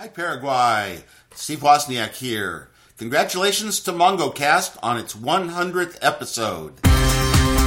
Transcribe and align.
Hi, 0.00 0.06
Paraguay. 0.06 1.02
Steve 1.34 1.58
Wozniak 1.58 2.14
here. 2.14 2.68
Congratulations 2.98 3.80
to 3.80 3.90
MongoCast 3.90 4.78
on 4.80 4.96
its 4.96 5.16
100th 5.16 5.98
episode. 6.02 6.74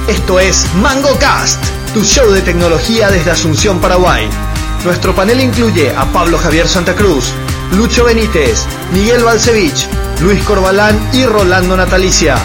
Esto 0.08 0.38
es 0.38 0.64
MangoCast, 0.76 1.62
tu 1.92 2.02
show 2.02 2.30
de 2.32 2.40
tecnología 2.40 3.10
desde 3.10 3.32
Asunción, 3.32 3.82
Paraguay. 3.82 4.26
Nuestro 4.82 5.14
panel 5.14 5.40
incluye 5.40 5.90
a 5.94 6.10
Pablo 6.10 6.38
Javier 6.38 6.66
Santa 6.66 6.94
Cruz, 6.94 7.30
Lucho 7.72 8.04
Benítez, 8.04 8.64
Miguel 8.94 9.22
Balcevich, 9.24 9.86
Luis 10.22 10.42
Corbalán 10.44 10.98
y 11.12 11.26
Rolando 11.26 11.76
Natalicia. 11.76 12.36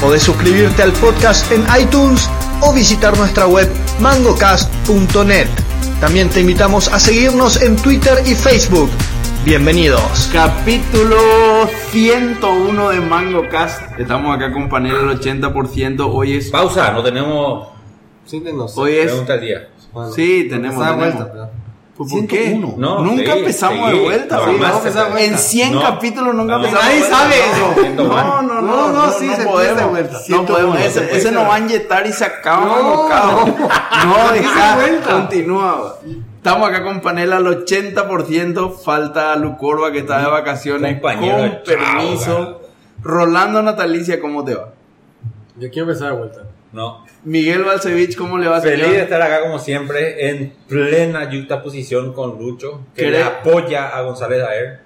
Podés 0.00 0.22
suscribirte 0.22 0.82
al 0.82 0.94
podcast 0.94 1.52
en 1.52 1.66
iTunes 1.78 2.26
o 2.62 2.72
visitar 2.72 3.14
nuestra 3.18 3.46
web 3.46 3.68
mangocast.net. 4.00 5.69
También 6.00 6.28
te 6.30 6.40
invitamos 6.40 6.88
a 6.88 6.98
seguirnos 6.98 7.60
en 7.62 7.76
Twitter 7.76 8.14
y 8.26 8.34
Facebook. 8.34 8.90
Bienvenidos. 9.44 10.30
Capítulo 10.32 11.16
101 11.90 12.88
de 12.90 13.00
Mango 13.00 13.48
Cast. 13.48 13.98
Estamos 13.98 14.34
acá 14.36 14.52
con 14.52 14.68
panel 14.68 14.96
al 14.96 15.20
80%. 15.20 16.08
Hoy 16.12 16.34
es. 16.36 16.50
Pausa, 16.50 16.92
no 16.92 17.02
tenemos 17.02 17.68
Sí, 18.24 18.40
no 18.54 18.68
sé. 18.68 18.80
Hoy 18.80 18.92
es. 18.92 19.06
pregunta 19.06 19.32
al 19.34 19.40
día. 19.40 19.68
Bueno, 19.92 20.12
Sí, 20.12 20.46
tenemos. 20.48 20.78
tenemos. 20.78 20.96
vuelta, 20.96 21.32
pero- 21.32 21.50
Pues, 22.00 22.12
¿Por 22.14 22.26
qué? 22.28 22.46
101. 22.46 22.74
No, 22.78 23.04
nunca 23.04 23.32
sí, 23.34 23.38
empezamos 23.40 23.90
sí, 23.90 23.96
de 23.98 24.02
vuelta. 24.04 24.36
no, 24.46 24.80
se- 24.80 25.24
En 25.26 25.36
100 25.36 25.72
no. 25.74 25.82
capítulos 25.82 26.34
nunca 26.34 26.56
No, 26.56 26.64
empezamos. 26.64 26.82
nadie 26.86 26.94
de 26.94 27.00
vuelta. 27.02 27.18
sabe 27.18 27.34
eso. 27.36 27.92
No, 27.94 28.04
no, 28.04 28.42
no, 28.42 28.60
No, 28.62 28.62
no, 28.62 28.92
no, 29.06 29.12
sí, 29.12 29.26
no 29.26 29.36
se 29.36 29.42
podemos. 29.44 29.76
de 29.76 29.84
vuelta. 29.84 30.18
No 30.30 30.46
podemos. 30.46 30.76
101, 30.78 30.78
Ese, 30.78 31.08
se 31.10 31.16
ese 31.18 31.30
nos 31.32 31.44
va 31.46 31.54
a 31.56 31.58
inyectar 31.58 32.06
y 32.06 32.12
se 32.14 32.24
acaba 32.24 32.64
No, 32.64 32.82
no. 32.82 33.44
No, 34.06 34.32
deja, 34.32 34.76
vuelta. 34.76 35.10
continúa. 35.12 35.96
Estamos 36.36 36.68
acá 36.70 36.82
con 36.84 37.00
panel 37.02 37.34
al 37.34 37.44
80%. 37.66 38.78
Falta 38.82 39.36
Lucorba 39.36 39.92
que 39.92 39.98
está 39.98 40.20
de 40.22 40.26
vacaciones. 40.30 40.94
Compañero, 40.94 41.36
con 41.36 41.62
permiso. 41.66 42.60
Rolando 43.02 43.60
Natalicia, 43.60 44.18
¿cómo 44.22 44.42
te 44.42 44.54
va? 44.54 44.70
Yo 45.58 45.68
quiero 45.70 45.86
empezar 45.90 46.12
de 46.12 46.16
vuelta. 46.18 46.40
No. 46.72 47.04
Miguel 47.24 47.64
Balcevich, 47.64 48.16
¿cómo 48.16 48.38
le 48.38 48.46
va, 48.48 48.60
Feliz 48.60 48.80
señor? 48.84 48.96
de 48.96 49.02
estar 49.02 49.20
acá 49.20 49.40
como 49.42 49.58
siempre 49.58 50.28
en 50.30 50.52
plena 50.68 51.28
yuxtaposición 51.30 52.12
con 52.12 52.38
Lucho, 52.38 52.86
que 52.94 53.06
¿Querés- 53.06 53.10
le 53.18 53.22
apoya 53.24 53.88
a 53.88 54.02
González 54.02 54.42
Aer. 54.42 54.80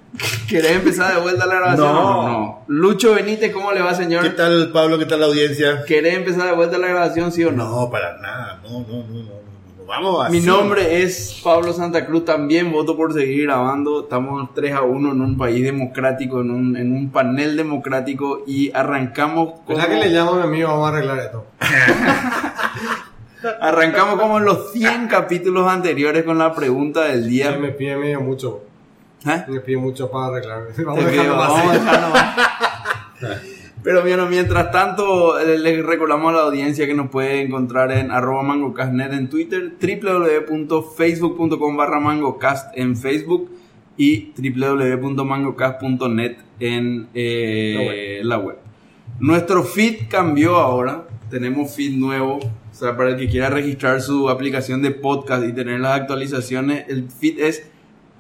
¿Querés 0.49 0.73
empezar 0.73 1.15
de 1.15 1.21
vuelta 1.21 1.45
la 1.47 1.57
grabación? 1.57 1.93
No. 1.93 2.65
Lucho 2.69 3.15
Benítez, 3.15 3.53
¿cómo 3.53 3.73
le 3.73 3.83
va, 3.83 3.95
señor? 3.95 4.23
¿Qué 4.23 4.31
tal, 4.31 4.71
Pablo? 4.73 4.99
¿Qué 4.99 5.07
tal 5.07 5.21
la 5.21 5.27
audiencia? 5.27 5.85
¿Querés 5.87 6.15
empezar 6.15 6.47
de 6.47 6.53
vuelta 6.55 6.79
la 6.79 6.87
grabación, 6.89 7.33
sí 7.33 7.45
o 7.45 7.51
no? 7.51 7.69
No, 7.69 7.91
para 7.91 8.17
nada. 8.19 8.61
No, 8.63 8.81
no, 8.81 9.05
no, 9.09 9.23
no. 9.25 9.54
Vamos 9.87 10.31
Mi 10.31 10.41
nombre 10.41 11.03
es 11.03 11.41
Pablo 11.45 11.73
Santa 11.73 12.07
Cruz, 12.07 12.25
también 12.25 12.73
voto 12.73 12.97
por 12.97 13.13
seguir 13.13 13.45
grabando. 13.45 14.05
Estamos 14.05 14.49
3 14.55 14.73
a 14.73 14.83
1 14.83 15.13
en 15.13 15.21
un 15.21 15.37
país 15.37 15.63
democrático, 15.63 16.41
en 16.41 16.51
un, 16.51 16.77
en 16.77 16.93
un 16.93 17.11
panel 17.11 17.57
democrático 17.57 18.45
y 18.47 18.73
arrancamos 18.73 19.61
como, 19.61 19.79
¿Verdad 19.79 19.89
que 19.89 19.97
le 19.97 20.11
llamo 20.11 20.33
a 20.33 20.37
mi 20.37 20.43
amigo? 20.43 20.69
Vamos 20.69 20.87
a 20.87 20.89
arreglar 20.89 21.19
esto. 21.19 21.47
arrancamos 23.61 24.19
como 24.19 24.39
en 24.39 24.47
los 24.47 24.73
100 24.73 25.09
capítulos 25.09 25.69
anteriores 25.69 26.25
con 26.25 26.39
la 26.39 26.55
pregunta 26.55 27.05
del 27.05 27.29
día. 27.29 27.57
me 27.59 27.69
pide 27.69 27.97
medio 27.97 28.21
mucho. 28.21 28.63
¿Eh? 29.27 29.45
Me 29.49 29.61
pide 29.61 29.77
mucho 29.77 30.11
para 30.11 30.27
arreglar. 30.27 30.63
Vamos 30.85 31.05
a 31.05 31.09
dejarlo 31.09 31.37
vamos 31.37 31.61
a 31.61 31.73
dejarlo 31.73 32.09
más. 32.11 33.41
Pero 33.85 34.01
bueno, 34.01 34.27
mientras 34.27 34.73
tanto, 34.73 35.39
les 35.45 35.85
recordamos 35.85 36.33
a 36.33 36.37
la 36.37 36.43
audiencia 36.45 36.87
que 36.87 36.95
nos 36.95 37.11
puede 37.11 37.43
encontrar 37.43 37.93
en 37.93 38.11
arroba 38.11 38.43
mangocastnet 38.43 39.13
en 39.13 39.29
Twitter, 39.29 39.75
www.facebook.com 39.79 41.77
barra 41.77 42.01
mangocast 42.01 42.75
en 42.79 42.97
Facebook 42.97 43.51
y 43.99 44.33
www.mangocast.net 44.39 46.37
en 46.61 47.09
eh, 47.13 48.23
la, 48.25 48.39
web. 48.39 48.57
Nuestro 49.21 49.65
feed 49.65 50.09
cambió 50.09 50.57
ahora, 50.57 51.07
tenemos 51.29 51.77
feed 51.77 51.93
nuevo, 51.93 52.37
o 52.37 52.51
sea, 52.73 52.97
para 52.97 53.11
el 53.11 53.19
que 53.19 53.29
quiera 53.29 53.51
registrar 53.51 54.01
su 54.01 54.31
aplicación 54.31 54.81
de 54.81 54.93
podcast 54.93 55.45
y 55.45 55.53
tener 55.53 55.81
las 55.81 56.01
actualizaciones, 56.01 56.87
el 56.89 57.11
feed 57.11 57.39
es 57.39 57.69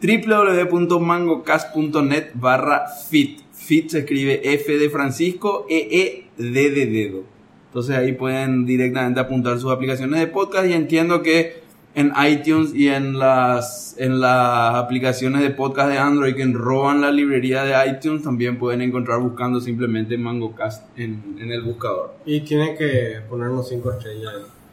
www.mangocast.net 0.02 2.32
barra 2.34 2.84
fit. 3.08 3.43
Fit 3.64 3.90
se 3.90 4.00
escribe 4.00 4.40
F 4.54 4.76
de 4.76 4.90
Francisco, 4.90 5.66
E 5.68 5.88
E 5.90 6.26
D 6.36 6.70
de 6.70 6.86
dedo. 6.86 7.24
Entonces 7.68 7.96
ahí 7.96 8.12
pueden 8.12 8.66
directamente 8.66 9.20
apuntar 9.20 9.58
sus 9.58 9.72
aplicaciones 9.72 10.20
de 10.20 10.26
podcast 10.26 10.68
y 10.68 10.74
entiendo 10.74 11.22
que 11.22 11.64
en 11.94 12.12
iTunes 12.28 12.74
y 12.74 12.88
en 12.88 13.18
las, 13.18 13.96
en 13.98 14.20
las 14.20 14.74
aplicaciones 14.74 15.42
de 15.42 15.50
podcast 15.50 15.90
de 15.90 15.98
Android 15.98 16.34
que 16.34 16.44
roban 16.46 17.00
la 17.00 17.10
librería 17.10 17.62
de 17.62 17.90
iTunes 17.90 18.22
también 18.22 18.58
pueden 18.58 18.82
encontrar 18.82 19.20
buscando 19.20 19.60
simplemente 19.60 20.18
MangoCast 20.18 20.98
en, 20.98 21.36
en 21.40 21.50
el 21.52 21.62
buscador. 21.62 22.14
Y 22.26 22.40
tiene 22.40 22.76
que 22.76 23.20
ponernos 23.28 23.68
5 23.68 23.92
estrellas. 23.92 24.32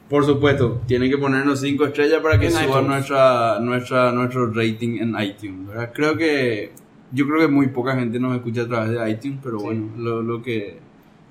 Por 0.10 0.26
supuesto, 0.26 0.82
tienen 0.88 1.10
que 1.10 1.18
ponernos 1.18 1.62
5 1.62 1.86
estrellas 1.86 2.22
para 2.22 2.40
que 2.40 2.52
suba 2.52 2.82
nuestra, 2.82 3.60
nuestra, 3.60 4.12
nuestro 4.12 4.52
rating 4.52 4.98
en 5.00 5.16
iTunes. 5.22 5.68
¿verdad? 5.68 5.92
Creo 5.94 6.18
que, 6.18 6.72
yo 7.12 7.28
creo 7.28 7.40
que 7.40 7.48
muy 7.48 7.68
poca 7.68 7.96
gente 7.96 8.20
nos 8.20 8.36
escucha 8.36 8.62
a 8.64 8.68
través 8.68 8.92
de 8.92 9.10
iTunes, 9.10 9.40
pero 9.44 9.60
bueno, 9.60 9.90
lo, 9.98 10.22
lo 10.22 10.42
que, 10.42 10.80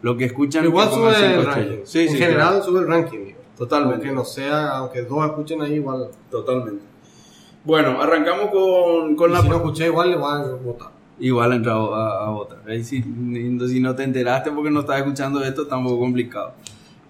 lo 0.02 0.16
que 0.16 0.26
escuchan. 0.26 0.64
Igual 0.64 0.88
que 0.88 0.94
sube 0.94 1.14
cinco 1.14 1.26
el 1.26 1.46
ranking. 1.46 1.78
Sí, 1.84 2.00
en 2.00 2.08
sí, 2.08 2.18
general 2.18 2.48
claro. 2.48 2.64
sube 2.64 2.80
el 2.80 2.86
ranking. 2.88 3.18
Digo. 3.24 3.38
Totalmente. 3.56 4.06
Aunque 4.06 4.12
no 4.12 4.24
sea, 4.24 4.70
aunque 4.76 5.02
dos 5.02 5.24
escuchen 5.24 5.62
ahí, 5.62 5.74
igual. 5.74 6.08
Totalmente. 6.30 6.84
Bueno, 7.64 8.00
arrancamos 8.00 8.50
con, 8.50 9.14
con 9.16 9.30
Y 9.30 9.34
la... 9.34 9.42
si 9.42 9.48
no 9.48 9.56
escuché, 9.56 9.86
igual 9.86 10.10
le 10.10 10.16
van 10.16 10.42
a 10.42 10.54
votar. 10.54 10.90
Igual 11.18 11.52
entra 11.52 11.72
a, 11.72 11.76
a 11.76 12.30
otra. 12.30 12.58
Ahí 12.66 12.82
si, 12.82 13.02
si 13.02 13.80
no 13.80 13.94
te 13.94 14.02
enteraste 14.04 14.50
porque 14.50 14.70
no 14.70 14.80
estás 14.80 14.98
escuchando 14.98 15.44
esto, 15.44 15.62
está 15.62 15.76
un 15.76 15.84
poco 15.84 15.98
complicado. 15.98 16.54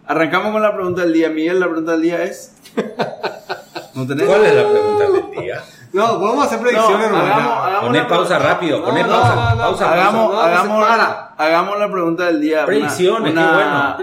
Arrancamos 0.07 0.51
con 0.51 0.61
la 0.61 0.75
pregunta 0.75 1.03
del 1.03 1.13
día. 1.13 1.31
Miguel, 1.31 1.61
la 1.61 1.67
pregunta 1.67 1.93
del 1.93 2.03
día 2.03 2.25
es... 2.25 2.57
¿No 3.95 4.07
tenés? 4.07 4.27
¿Cuál 4.27 4.45
es 4.45 4.55
la 4.57 4.69
pregunta 4.69 5.05
del 5.05 5.45
día? 5.45 5.63
No, 5.93 6.21
podemos 6.21 6.47
hacer 6.47 6.61
predicciones. 6.61 7.11
No, 7.11 7.17
hagamos, 7.17 7.53
hagamos 7.59 7.85
Poné 7.87 7.99
la 7.99 8.09
pausa 8.09 8.39
rápido, 8.39 8.79
No, 8.79 8.85
poné 8.85 9.03
no, 9.03 9.09
pausa, 9.09 9.35
no, 9.35 9.51
no, 9.51 9.57
pausa, 9.63 9.93
hagamos, 9.93 10.27
pausa, 10.31 10.37
no, 10.37 10.41
hagamos, 10.41 10.87
para. 10.89 11.35
hagamos 11.37 11.79
la 11.81 11.91
pregunta 11.91 12.27
del 12.27 12.41
día. 12.41 12.59
Una- 12.59 12.67
Predicciones, 12.67 13.33
una, 13.33 13.43
qué 13.43 13.55
bueno. 13.55 13.69
una- 13.71 13.97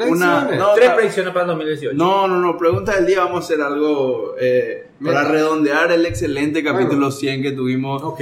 Predicciones. 0.43 0.59
no, 0.59 0.73
Tres 0.73 0.89
predicciones 0.91 1.33
para 1.33 1.43
el 1.43 1.47
2018. 1.51 1.95
no, 1.97 2.27
no, 2.27 2.39
no, 2.39 2.57
pregunta 2.57 2.93
del 2.95 3.05
día. 3.05 3.19
Vamos 3.23 3.35
a 3.35 3.39
hacer 3.45 3.61
algo 3.61 4.35
eh, 4.39 4.87
para 5.03 5.23
redondear 5.23 5.91
el 5.91 6.05
excelente 6.05 6.63
capítulo 6.63 6.97
Bueno. 7.07 7.11
100 7.11 7.41
que 7.41 7.51
tuvimos. 7.53 8.03
Ok, 8.03 8.21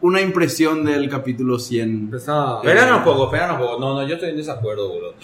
Una 0.00 0.20
impresión 0.20 0.84
del 0.84 1.08
capítulo 1.08 1.58
100. 1.58 1.88
empezaba. 1.88 2.58
Esperanos 2.58 2.98
un 2.98 3.04
poco, 3.04 3.24
esperanos 3.24 3.58
un 3.58 3.66
poco. 3.66 3.80
No, 3.80 3.94
no, 3.94 4.06
yo 4.06 4.14
estoy 4.14 4.30
en 4.30 4.36
desacuerdo, 4.36 4.88
boludo. 4.88 5.14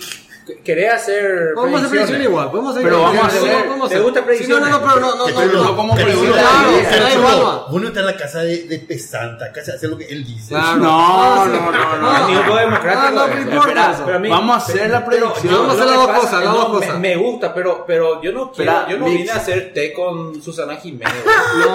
¿Querés 0.62 0.92
hacer 0.92 1.52
Podemos 1.54 1.80
hacer 1.80 1.90
predicciones 1.90 2.26
igual, 2.28 2.50
podemos 2.50 2.72
hacer 2.72 2.82
Pero 2.84 3.00
vamos 3.02 3.22
a 3.24 3.26
hacer- 3.28 3.88
¿te 3.88 3.98
gusta 4.00 4.20
Sí, 4.20 4.26
predicciones? 4.26 4.68
No, 4.70 4.78
no, 4.78 4.86
no, 4.86 4.94
pero 4.94 5.00
no, 5.00 5.16
no, 5.16 5.46
no, 5.46 5.62
no, 5.64 5.76
como 5.76 5.96
que 5.96 6.04
pregunta 6.04 6.32
pero- 6.34 6.44
del 6.44 6.56
pero- 6.60 6.70
día. 6.70 6.88
pero- 6.90 7.02
Da 7.04 7.08
pero- 7.08 7.18
igual, 7.20 7.64
Vos 7.70 7.80
no 7.82 7.88
estás 7.88 8.00
en 8.00 8.06
la 8.06 8.16
casa 8.16 8.38
de, 8.40 8.62
de 8.64 8.78
Pesanta, 8.80 9.52
casi 9.52 9.70
hacer 9.70 9.88
lo 9.90 9.96
que 9.96 10.04
él 10.04 10.24
dice. 10.24 10.48
Claro. 10.50 10.76
No, 10.76 11.46
no, 11.46 11.70
no, 11.72 11.96
no. 11.96 12.28
Nivel 12.28 12.56
democrático. 12.58 13.10
No, 13.10 13.26
no, 13.26 13.26
eh. 13.26 13.34
no 13.36 13.40
importa 13.54 13.90
a 13.90 14.18
vamos 14.18 14.54
a 14.54 14.58
hacer 14.58 14.90
la 14.90 15.04
predicción. 15.04 15.52
yo- 15.54 15.58
Vamos 15.62 15.70
a 15.70 15.74
hacer 15.82 15.86
las 15.86 15.96
dos 16.06 16.10
cosas, 16.18 16.32
las 16.32 16.44
no, 16.44 16.54
dos 16.54 16.68
me- 16.72 16.78
cosas. 16.86 16.98
Me, 17.00 17.16
gusta, 17.16 17.54
pero, 17.54 17.84
pero 17.86 18.22
yo 18.22 18.32
no 18.32 18.52
quiero, 18.52 18.88
yo 18.88 18.98
no 18.98 19.06
Mix. 19.06 19.18
vine 19.18 19.30
a 19.30 19.36
hacer 19.36 19.72
té 19.72 19.92
con 19.94 20.42
Susana 20.42 20.76
Jiménez. 20.76 21.14
No. 21.24 21.74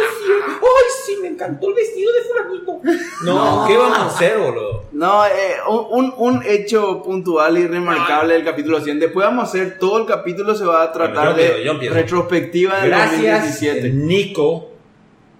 ¡Ay, 0.00 0.86
sí, 1.04 1.18
me 1.22 1.28
encantó 1.28 1.68
el 1.68 1.74
vestido 1.74 2.12
de 2.12 2.20
fulanito! 2.22 2.80
No, 3.24 3.64
¿qué 3.66 3.76
vamos 3.76 3.98
a 3.98 4.06
hacer, 4.06 4.38
boludo? 4.38 4.84
No, 4.92 5.26
eh, 5.26 5.56
un, 5.68 6.12
un 6.16 6.42
hecho 6.46 7.02
puntual 7.02 7.58
y 7.58 7.66
remarcable 7.66 8.34
del 8.34 8.44
capítulo 8.44 8.80
100. 8.80 8.98
Después 9.00 9.26
vamos 9.26 9.44
a 9.44 9.46
hacer 9.48 9.78
todo 9.78 9.98
el 9.98 10.06
capítulo, 10.06 10.54
se 10.54 10.64
va 10.64 10.82
a 10.82 10.92
tratar 10.92 11.14
Bueno, 11.14 11.30
yo 11.30 11.36
de 11.36 11.42
empiezo, 11.46 11.64
yo 11.64 11.72
empiezo. 11.72 11.94
retrospectiva 11.94 12.80
del 12.80 12.90
Gracias, 12.90 13.42
2017. 13.60 13.90
Nico, 13.90 14.70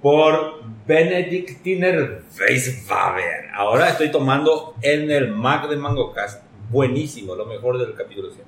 por 0.03 0.59
Benedictiner 0.87 2.23
Weiswaber. 2.39 3.49
Ahora 3.55 3.89
estoy 3.91 4.11
tomando 4.11 4.75
en 4.83 5.11
el 5.11 5.29
Mac 5.35 5.69
de 5.69 5.77
MangoCast. 5.77 6.43
Buenísimo, 6.71 7.35
lo 7.35 7.47
mejor 7.47 7.79
del 7.79 7.95
capítulo 7.95 8.31
100. 8.31 8.47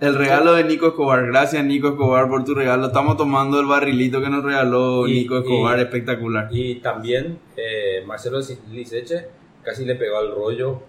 El 0.00 0.14
regalo 0.14 0.54
de 0.54 0.64
Nico 0.64 0.88
Escobar. 0.88 1.26
Gracias, 1.26 1.64
Nico 1.64 1.88
Escobar, 1.88 2.28
por 2.28 2.44
tu 2.44 2.54
regalo. 2.54 2.86
Estamos 2.86 3.16
tomando 3.16 3.58
el 3.60 3.66
barrilito 3.66 4.20
que 4.20 4.28
nos 4.30 4.44
regaló 4.44 5.06
Y- 5.08 5.12
Nico 5.22 5.38
Escobar, 5.38 5.78
y- 5.78 5.82
espectacular. 5.82 6.48
Y 6.50 6.76
también 6.76 7.38
eh, 7.56 8.04
Marcelo 8.06 8.38
Liceche 8.70 9.26
casi 9.62 9.84
le 9.84 9.96
pegó 9.96 10.18
al 10.18 10.32
rollo 10.34 10.80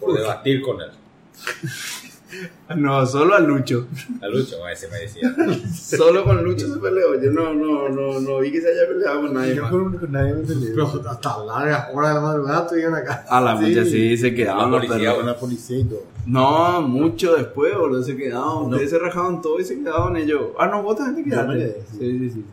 por 0.00 0.12
debatir 0.14 0.60
con 0.62 0.80
él. 0.80 0.90
No, 2.76 3.04
solo 3.06 3.34
a 3.34 3.40
Lucho. 3.40 3.88
A 4.22 4.28
Lucho, 4.28 4.56
ese 4.68 4.86
me 4.88 4.98
decía. 5.00 5.34
Solo 5.74 6.22
con 6.24 6.42
Lucho 6.44 6.72
se 6.72 6.78
peleó. 6.78 7.20
Yo 7.20 7.30
no, 7.32 7.52
no, 7.52 7.88
no, 7.88 8.20
no 8.20 8.38
vi 8.38 8.52
que 8.52 8.60
se 8.60 8.68
haya 8.68 8.86
peleado 8.88 9.22
con 9.22 9.34
nadie 9.34 9.56
Yo 9.56 9.62
más. 9.62 9.70
con, 9.72 9.98
con 9.98 10.12
nadie 10.12 10.34
me 10.34 10.42
peleé. 10.44 10.70
Pero 10.70 10.86
hasta 11.10 11.44
largas 11.44 11.88
horas 11.92 12.10
de 12.10 12.14
la 12.14 12.20
madrugada 12.20 12.62
estuvieron 12.62 12.94
acá. 12.94 13.24
A 13.28 13.40
la 13.40 13.58
Sí. 13.58 13.64
mucha 13.66 13.84
sí, 13.84 14.16
se 14.16 14.34
quedaban 14.34 14.70
los 14.70 14.86
policía. 14.86 15.16
Con 15.16 15.26
la 15.26 15.36
policía 15.36 15.78
y 15.78 15.84
todo. 15.84 16.02
No, 16.26 16.82
mucho 16.82 17.34
después, 17.34 17.74
boludo, 17.76 18.02
se 18.04 18.16
quedaban. 18.16 18.64
Ustedes 18.66 18.90
se 18.90 18.98
rajaban 18.98 19.42
todo 19.42 19.58
y 19.58 19.64
se 19.64 19.76
quedaban 19.78 20.16
ellos. 20.16 20.40
Ah, 20.58 20.66
no, 20.68 20.82
vos 20.84 20.96
también 20.96 21.24
te 21.24 21.30
quedaste. 21.30 21.52
quedé, 21.58 21.84
sí. 21.90 21.96
Sí, 21.98 22.18
sí, 22.18 22.30
sí. 22.30 22.44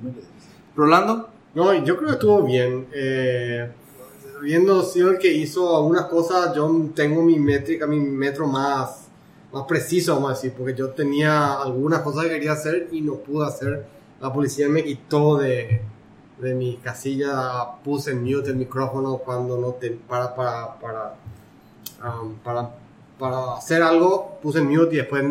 Rolando, 0.75 1.29
No, 1.53 1.73
yo 1.83 1.95
creo 1.97 2.07
que 2.07 2.13
estuvo 2.13 2.43
bien. 2.43 2.87
Eh, 2.93 3.69
viendo 4.41 4.81
sido 4.83 5.11
el 5.11 5.17
que 5.17 5.31
hizo 5.31 5.75
algunas 5.75 6.05
cosas, 6.05 6.55
yo 6.55 6.89
tengo 6.95 7.21
mi 7.23 7.37
métrica, 7.39 7.85
mi 7.87 7.99
metro 7.99 8.47
más, 8.47 9.06
más 9.51 9.63
preciso, 9.63 10.15
vamos 10.15 10.31
a 10.31 10.33
decir, 10.33 10.53
porque 10.57 10.75
yo 10.75 10.89
tenía 10.89 11.53
algunas 11.61 12.01
cosas 12.01 12.23
que 12.23 12.29
quería 12.31 12.53
hacer 12.53 12.89
y 12.91 13.01
no 13.01 13.15
pude 13.15 13.47
hacer. 13.47 13.85
La 14.19 14.33
policía 14.33 14.67
me 14.67 14.83
quitó 14.83 15.37
de, 15.37 15.81
de 16.39 16.53
mi 16.53 16.77
casilla, 16.77 17.81
puse 17.83 18.11
en 18.11 18.23
mute 18.23 18.49
el 18.49 18.57
micrófono 18.57 19.17
cuando 19.17 19.57
no 19.57 19.69
te, 19.73 19.91
para, 19.91 20.35
para, 20.35 20.79
para, 20.79 21.15
um, 22.03 22.35
para, 22.35 22.71
para 23.17 23.55
hacer 23.55 23.81
algo, 23.81 24.37
puse 24.41 24.59
en 24.59 24.67
mute 24.67 24.95
y 24.95 24.97
después 24.97 25.23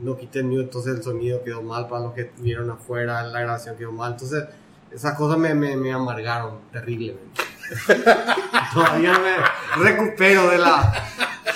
no 0.00 0.16
quité 0.16 0.40
el 0.40 0.46
mute, 0.46 0.62
entonces 0.62 0.96
el 0.96 1.02
sonido 1.02 1.42
quedó 1.42 1.62
mal 1.62 1.88
para 1.88 2.04
los 2.04 2.14
que 2.14 2.30
vieron 2.38 2.70
afuera, 2.70 3.22
la 3.22 3.40
grabación 3.40 3.76
quedó 3.76 3.92
mal, 3.92 4.12
entonces 4.12 4.44
esas 4.90 5.16
cosas 5.16 5.38
me, 5.38 5.54
me, 5.54 5.76
me 5.76 5.92
amargaron 5.92 6.58
terriblemente. 6.72 7.40
Todavía 8.74 9.18
me 9.18 9.82
recupero 9.84 10.48
de 10.50 10.58
la... 10.58 10.92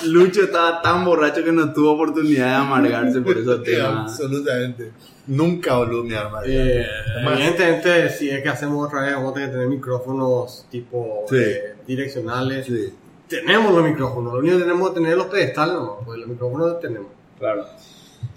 Lucho 0.04 0.42
estaba 0.44 0.80
tan 0.80 1.04
borracho 1.04 1.42
que 1.42 1.50
no 1.50 1.72
tuvo 1.72 1.92
oportunidad 1.92 2.46
de 2.46 2.54
amargarse 2.54 3.20
por 3.20 3.36
esos 3.36 3.62
temas. 3.64 4.12
Absolutamente. 4.12 4.92
Nunca, 5.26 5.76
boludo, 5.76 6.04
mi 6.04 6.14
arma. 6.14 6.40
Eh, 6.44 6.86
evidentemente, 7.26 8.08
si 8.10 8.30
es 8.30 8.42
que 8.42 8.48
hacemos 8.48 8.86
otra 8.86 9.02
vez, 9.02 9.14
vamos 9.14 9.32
a 9.32 9.34
tener 9.34 9.48
que 9.48 9.52
tener 9.54 9.68
micrófonos 9.68 10.66
tipo 10.70 11.24
Sí. 11.28 11.36
eh, 11.38 11.74
direccionales. 11.86 12.66
Sí. 12.66 12.94
Tenemos 13.28 13.74
los 13.74 13.84
micrófonos, 13.84 14.32
lo 14.34 14.38
único 14.38 14.56
que 14.56 14.62
tenemos 14.62 14.88
que 14.88 14.94
tener 14.94 15.10
es 15.12 15.18
los 15.18 15.26
pedestales, 15.26 15.74
no, 15.74 15.98
pues 16.04 16.18
los 16.18 16.28
micrófonos 16.28 16.68
los 16.70 16.80
tenemos. 16.80 17.08
Claro. 17.38 17.66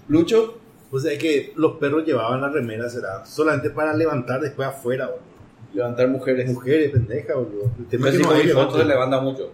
Lucho, 0.08 0.58
O 0.90 0.98
sea, 1.00 1.12
es 1.12 1.18
que 1.18 1.54
los 1.56 1.76
perros 1.78 2.04
llevaban 2.04 2.42
la 2.42 2.50
remera, 2.50 2.86
será 2.90 3.24
solamente 3.24 3.70
para 3.70 3.94
levantar 3.94 4.40
después 4.42 4.68
afuera, 4.68 5.06
boludo. 5.06 5.22
Levantar 5.74 6.08
mujeres. 6.08 6.50
Mujeres, 6.50 6.90
pendeja, 6.90 7.34
boludo. 7.34 7.70
El 7.78 7.86
tema 7.86 8.08
es 8.08 8.16
que 8.16 8.22
no 8.22 8.30
hay 8.30 8.48
se 8.48 8.84
levanta 8.84 9.20
mucho. 9.20 9.52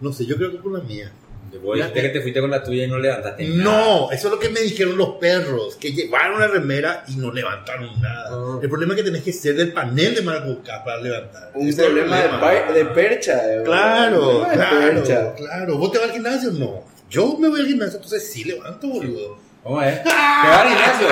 No 0.00 0.12
sé, 0.12 0.26
yo 0.26 0.36
creo 0.36 0.50
que 0.52 0.58
con 0.58 0.72
la 0.74 0.80
mía. 0.80 1.10
Dijiste 1.50 2.02
que 2.02 2.08
te 2.10 2.20
fuiste 2.20 2.40
con 2.42 2.50
la 2.50 2.62
tuya 2.62 2.84
y 2.84 2.88
no 2.88 2.98
levantaste 2.98 3.48
nada. 3.48 3.64
No, 3.64 4.10
eso 4.10 4.28
es 4.28 4.34
lo 4.34 4.38
que 4.38 4.50
me 4.50 4.60
dijeron 4.60 4.98
los 4.98 5.12
perros, 5.14 5.76
que 5.76 5.92
llevaron 5.92 6.36
una 6.36 6.46
remera 6.46 7.04
y 7.08 7.16
no 7.16 7.32
levantaron 7.32 7.88
nada. 8.02 8.28
Ah. 8.30 8.58
El 8.62 8.68
problema 8.68 8.92
es 8.92 8.98
que 8.98 9.04
tenés 9.04 9.22
que 9.22 9.32
ser 9.32 9.56
del 9.56 9.72
panel 9.72 10.14
de 10.14 10.20
Maracujá 10.22 10.84
para 10.84 11.00
levantar. 11.00 11.50
Un 11.54 11.74
problema 11.74 12.20
de, 12.20 12.72
de 12.74 12.84
percha. 12.86 13.40
eh, 13.54 13.62
Claro, 13.64 14.40
de 14.44 14.52
claro, 14.52 14.78
percha. 14.78 15.34
claro. 15.34 15.78
¿Vos 15.78 15.90
te 15.90 15.98
vas 15.98 16.08
al 16.08 16.12
gimnasio? 16.12 16.50
No. 16.52 16.84
Yo 17.08 17.38
me 17.38 17.48
voy 17.48 17.60
al 17.60 17.66
gimnasio, 17.66 17.96
entonces 17.96 18.30
sí 18.30 18.44
levanto, 18.44 18.86
boludo. 18.86 19.38
¿Cómo 19.62 19.80
es? 19.82 20.02
¿Te 20.02 20.08
va 20.10 20.60
al 20.62 20.68
gimnasio? 20.68 21.08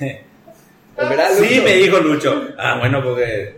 ¿Verdad, 0.98 1.28
Sí, 1.38 1.60
me 1.64 1.74
dijo 1.74 1.98
Lucho. 2.00 2.48
Ah, 2.58 2.76
bueno, 2.78 3.02
porque. 3.02 3.56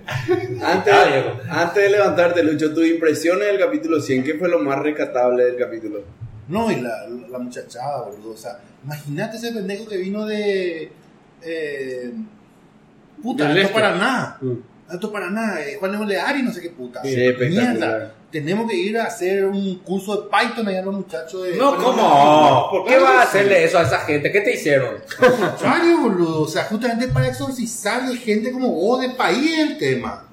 Antes, 0.62 0.92
Ah, 0.94 1.04
Diego. 1.06 1.40
antes 1.48 1.82
de 1.82 1.88
levantarte, 1.90 2.42
Lucho, 2.42 2.72
tus 2.74 2.86
impresiones 2.86 3.46
del 3.48 3.58
capítulo 3.58 4.00
100, 4.00 4.24
¿qué 4.24 4.34
fue 4.34 4.48
lo 4.48 4.58
más 4.60 4.78
rescatable 4.80 5.44
del 5.44 5.56
capítulo? 5.56 6.02
No, 6.48 6.70
y 6.70 6.80
la, 6.80 7.06
la 7.30 7.38
muchachada, 7.38 8.02
boludo. 8.02 8.32
O 8.32 8.36
sea, 8.36 8.58
imagínate 8.84 9.36
ese 9.36 9.52
pendejo 9.52 9.88
que 9.88 9.96
vino 9.96 10.26
de. 10.26 10.92
Eh, 11.42 12.12
puta, 13.22 13.48
Alto 13.48 13.60
este. 13.60 13.72
Paraná. 13.72 14.36
Mm. 14.40 14.52
Alto 14.90 15.12
Paraná, 15.12 15.60
eh, 15.60 15.76
Juan 15.78 15.94
Oleari, 15.94 16.42
no 16.42 16.52
sé 16.52 16.60
qué 16.60 16.70
puta. 16.70 17.00
Sí. 17.02 17.16
Mierda. 17.48 18.14
Tenemos 18.30 18.70
que 18.70 18.76
ir 18.76 18.98
a 18.98 19.04
hacer 19.04 19.44
un 19.44 19.78
curso 19.78 20.16
de 20.16 20.28
Python 20.28 20.66
allá 20.68 20.80
a 20.80 20.84
los 20.84 20.94
muchachos 20.94 21.44
de. 21.44 21.56
No, 21.56 21.76
¿cómo? 21.76 22.68
¿Por 22.70 22.86
qué 22.86 22.98
vas 22.98 23.16
a 23.16 23.22
hacerle 23.22 23.64
eso 23.64 23.78
a 23.78 23.82
esa 23.82 24.00
gente? 24.00 24.30
¿Qué 24.32 24.40
te 24.40 24.54
hicieron? 24.54 24.96
Al 25.20 25.36
contrario, 25.36 26.00
boludo. 26.00 26.42
O 26.42 26.48
sea, 26.48 26.64
justamente 26.64 27.08
para 27.08 27.28
exorcizar 27.28 28.08
de 28.08 28.16
gente 28.16 28.52
como 28.52 28.72
vos 28.72 29.00
de 29.00 29.10
país 29.10 29.58
el 29.58 29.78
tema. 29.78 30.26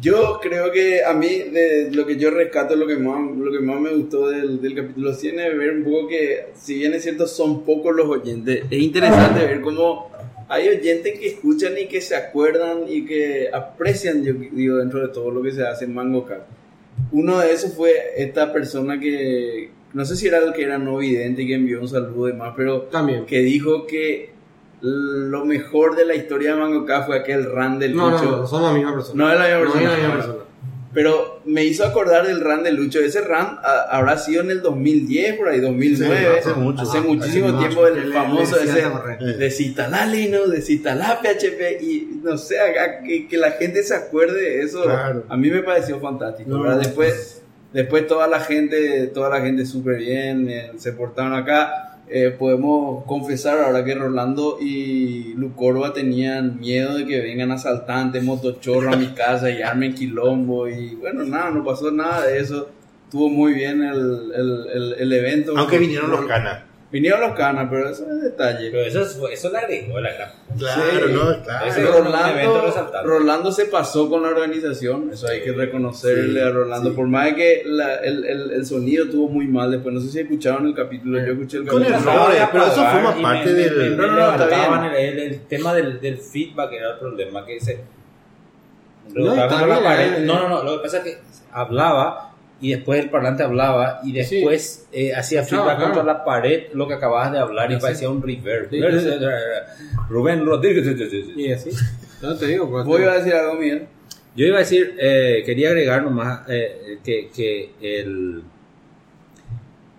Yo 0.00 0.38
creo 0.40 0.70
que 0.70 1.04
a 1.04 1.12
mí, 1.12 1.26
de 1.26 1.90
lo 1.92 2.06
que 2.06 2.16
yo 2.16 2.30
rescato, 2.30 2.76
lo 2.76 2.86
que 2.86 2.96
más, 2.96 3.18
lo 3.36 3.50
que 3.50 3.58
más 3.58 3.80
me 3.80 3.90
gustó 3.90 4.28
del, 4.28 4.62
del 4.62 4.74
capítulo 4.76 5.12
100 5.12 5.40
es 5.40 5.58
ver 5.58 5.70
un 5.72 5.84
poco 5.84 6.06
que, 6.06 6.52
si 6.54 6.74
bien 6.74 6.94
es 6.94 7.02
cierto, 7.02 7.26
son 7.26 7.64
pocos 7.64 7.96
los 7.96 8.06
oyentes, 8.08 8.64
es 8.70 8.78
interesante 8.78 9.44
ver 9.44 9.60
cómo 9.60 10.12
hay 10.48 10.68
oyentes 10.68 11.18
que 11.18 11.28
escuchan 11.28 11.74
y 11.78 11.86
que 11.86 12.00
se 12.00 12.16
acuerdan 12.16 12.84
y 12.88 13.04
que 13.04 13.48
aprecian, 13.52 14.22
yo 14.24 14.32
digo, 14.34 14.76
dentro 14.78 15.00
de 15.00 15.08
todo 15.08 15.30
lo 15.30 15.42
que 15.42 15.52
se 15.52 15.66
hace 15.66 15.84
en 15.84 15.94
Mango 15.94 16.24
Cat. 16.24 16.42
Uno 17.12 17.38
de 17.38 17.52
esos 17.52 17.74
fue 17.74 17.92
esta 18.16 18.52
persona 18.52 18.98
que, 18.98 19.70
no 19.94 20.04
sé 20.04 20.16
si 20.16 20.26
era 20.26 20.38
el 20.38 20.52
que 20.52 20.62
era 20.64 20.78
no 20.78 20.96
vidente 20.98 21.42
y 21.42 21.46
que 21.46 21.54
envió 21.54 21.80
un 21.80 21.88
saludo 21.88 22.28
y 22.28 22.32
demás, 22.32 22.54
pero 22.56 22.82
También. 22.82 23.24
que 23.26 23.40
dijo 23.40 23.86
que 23.86 24.30
lo 24.80 25.44
mejor 25.44 25.96
de 25.96 26.04
la 26.06 26.14
historia 26.14 26.54
de 26.54 26.60
Mango 26.60 26.84
Cat 26.86 27.06
fue 27.06 27.18
aquel 27.18 27.44
run 27.44 27.78
del 27.78 27.94
No, 27.96 28.10
no, 28.10 28.16
Lucho. 28.16 28.30
no, 28.30 28.36
no 28.38 28.46
son 28.46 28.62
la 28.62 28.72
misma 28.72 28.94
persona. 28.94 29.24
No 29.24 29.32
es 29.32 29.38
la 29.38 29.44
misma 29.44 29.58
No 29.58 29.72
persona. 29.72 29.82
es 29.82 29.90
la 29.90 29.96
misma 30.08 30.14
persona. 30.14 30.44
Pero 30.98 31.42
me 31.44 31.64
hizo 31.64 31.84
acordar 31.84 32.26
del 32.26 32.40
run 32.40 32.64
de 32.64 32.72
Lucho. 32.72 32.98
Ese 32.98 33.20
ah, 33.32 33.86
habrá 33.88 34.18
sido 34.18 34.42
en 34.42 34.50
el 34.50 34.62
2010, 34.62 35.36
por 35.36 35.48
ahí, 35.48 35.60
2009. 35.60 36.16
Sí, 36.18 36.38
hace 36.40 36.58
mucho. 36.58 36.82
Hace 36.82 36.98
Ah, 36.98 37.02
muchísimo 37.02 37.48
hace 37.50 37.58
tiempo 37.58 37.86
el 37.86 38.12
famoso 38.12 38.56
le 38.56 38.64
ese 38.64 39.36
de 39.38 39.50
Citalá 39.52 40.06
Linux, 40.06 40.50
de 40.50 40.60
Citalá 40.60 41.20
PHP. 41.22 41.80
Y 41.84 42.20
no 42.20 42.36
sé, 42.36 42.58
acá, 42.58 43.04
que, 43.06 43.28
que 43.28 43.36
la 43.36 43.52
gente 43.52 43.84
se 43.84 43.94
acuerde 43.94 44.42
de 44.42 44.62
eso. 44.62 44.82
Claro. 44.82 45.22
A 45.28 45.36
mí 45.36 45.48
me 45.50 45.62
pareció 45.62 46.00
fantástico. 46.00 46.64
Después, 46.74 47.42
después 47.72 48.08
toda 48.08 48.26
la 48.26 48.40
gente, 48.40 49.06
toda 49.06 49.28
la 49.28 49.40
gente 49.40 49.66
súper 49.66 49.98
bien, 49.98 50.50
eh, 50.50 50.72
se 50.78 50.94
portaron 50.94 51.32
acá. 51.32 51.87
Eh, 52.10 52.34
podemos 52.38 53.04
confesar 53.04 53.58
ahora 53.60 53.84
que 53.84 53.94
Rolando 53.94 54.58
y 54.60 55.34
Lucorba 55.34 55.92
tenían 55.92 56.58
miedo 56.58 56.96
de 56.96 57.06
que 57.06 57.20
vengan 57.20 57.52
asaltantes, 57.52 58.22
motochorros 58.24 58.94
a 58.94 58.96
mi 58.96 59.08
casa 59.08 59.50
y 59.50 59.62
armen 59.62 59.94
quilombo 59.94 60.68
y 60.68 60.94
bueno, 60.94 61.24
nada, 61.24 61.50
no 61.50 61.64
pasó 61.64 61.90
nada 61.90 62.26
de 62.26 62.38
eso. 62.38 62.70
Estuvo 63.04 63.28
muy 63.28 63.54
bien 63.54 63.82
el, 63.82 64.32
el, 64.34 64.66
el, 64.72 64.94
el 64.98 65.12
evento. 65.12 65.56
Aunque 65.56 65.78
vinieron 65.78 66.10
los 66.10 66.26
canas. 66.26 66.67
Vinieron 66.90 67.20
los 67.20 67.32
canas, 67.32 67.66
pero 67.70 67.90
eso 67.90 68.10
es 68.10 68.22
detalle. 68.22 68.70
Pero 68.70 68.82
eso, 68.86 69.02
es- 69.02 69.18
eso 69.32 69.50
le 69.52 69.58
agregó 69.58 70.00
la 70.00 70.10
gran. 70.14 70.30
Claro, 70.56 70.82
Sí. 70.90 71.12
no, 71.12 71.42
claro. 71.44 71.66
Ese- 71.66 71.82
Rolando. 71.84 72.72
Rolando 73.04 73.52
se 73.52 73.66
pasó 73.66 74.08
con 74.08 74.22
la 74.22 74.28
organización, 74.30 75.10
eso 75.12 75.28
hay 75.28 75.42
que 75.42 75.52
reconocerle 75.52 76.42
a 76.42 76.48
Rolando, 76.48 76.94
por 76.94 77.06
más 77.06 77.26
de 77.26 77.34
que 77.34 77.62
la- 77.66 77.96
el, 77.96 78.24
el, 78.24 78.50
el 78.52 78.64
sonido 78.64 79.04
estuvo 79.04 79.28
muy 79.28 79.46
mal 79.48 79.70
después, 79.70 79.94
no 79.94 80.00
sé 80.00 80.08
si 80.08 80.20
escucharon 80.20 80.66
el 80.66 80.74
capítulo, 80.74 81.18
yo 81.18 81.32
escuché 81.32 81.58
el 81.58 81.66
Con 81.66 81.82
capítulo. 81.82 82.10
el 82.10 82.16
errores, 82.16 82.42
pero 82.52 82.64
eso 82.66 82.74
forma 82.86 83.22
parte 83.22 83.44
me- 83.44 83.52
del- 83.52 83.90
me- 83.90 83.96
No, 83.96 84.06
no, 84.06 84.12
no, 84.12 84.30
está 84.32 84.46
levantaban 84.46 84.90
bien. 84.90 84.94
el, 84.94 85.18
el- 85.18 85.32
el 85.34 85.40
tema 85.46 85.74
del, 85.74 86.00
del 86.00 86.16
feedback 86.16 86.72
era 86.72 86.92
el 86.94 86.98
problema 86.98 87.44
que 87.44 87.60
se. 87.60 87.80
La 89.14 89.46
no, 90.20 90.38
no, 90.40 90.48
no. 90.48 90.62
Lo 90.62 90.76
que 90.78 90.82
pasa 90.84 90.98
es 90.98 91.04
que 91.04 91.18
hablaba 91.52 92.27
y 92.60 92.70
después 92.70 93.00
el 93.04 93.10
parlante 93.10 93.42
hablaba 93.44 94.00
y 94.04 94.12
después 94.12 94.86
eh, 94.92 95.14
hacía 95.14 95.44
feedback 95.44 95.76
claro. 95.76 95.84
contra 95.94 96.02
la 96.02 96.24
pared 96.24 96.64
lo 96.74 96.88
que 96.88 96.94
acabas 96.94 97.30
de 97.32 97.38
hablar 97.38 97.70
y 97.70 97.74
Sí. 97.76 97.80
parecía 97.80 98.10
un 98.10 98.20
reverb. 98.22 98.68
Sí, 98.70 98.80
sí, 98.80 99.10
Rubén 100.08 100.44
Rodríguez. 100.44 100.86
Y 101.36 101.52
así. 101.52 101.70
No 102.20 102.34
te 102.36 102.46
digo, 102.46 102.68
pues, 102.68 102.84
Voy 102.84 103.02
a 103.02 103.12
decir 103.14 103.32
algo, 103.34 103.54
Miguel. 103.54 103.86
Yo 104.34 104.46
iba 104.46 104.56
a 104.56 104.60
decir, 104.60 104.96
eh, 105.00 105.42
quería 105.46 105.68
agregar 105.68 106.02
nomás 106.02 106.40
eh, 106.48 106.98
que, 107.04 107.28
que 107.34 107.72
el, 107.80 108.42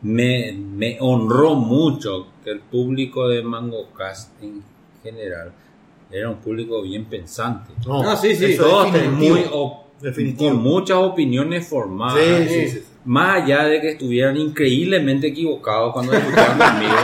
me, 0.01 0.53
me 0.53 0.97
honró 1.01 1.55
mucho 1.55 2.27
que 2.43 2.51
el 2.51 2.59
público 2.59 3.27
de 3.27 3.41
Mango 3.43 3.89
Cast 3.91 4.31
en 4.41 4.63
general 5.03 5.51
era 6.11 6.29
un 6.29 6.37
público 6.37 6.81
bien 6.81 7.05
pensante. 7.05 7.71
No, 7.85 8.01
Ah, 8.09 8.15
sí, 8.15 8.35
sí. 8.35 8.55
Todos 8.57 8.89
muy 9.11 9.45
Definitivo. 10.01 10.49
con 10.49 10.61
muchas 10.61 10.97
opiniones 10.97 11.67
formadas. 11.67 12.19
Sí, 12.47 12.47
sí, 12.47 12.69
sí. 12.69 12.83
Más 13.05 13.43
allá 13.43 13.63
de 13.65 13.81
que 13.81 13.91
estuvieran 13.91 14.37
increíblemente 14.37 15.27
equivocados 15.27 15.93
cuando 15.93 16.13
escuchaban 16.13 16.57
conmigo, 16.57 16.95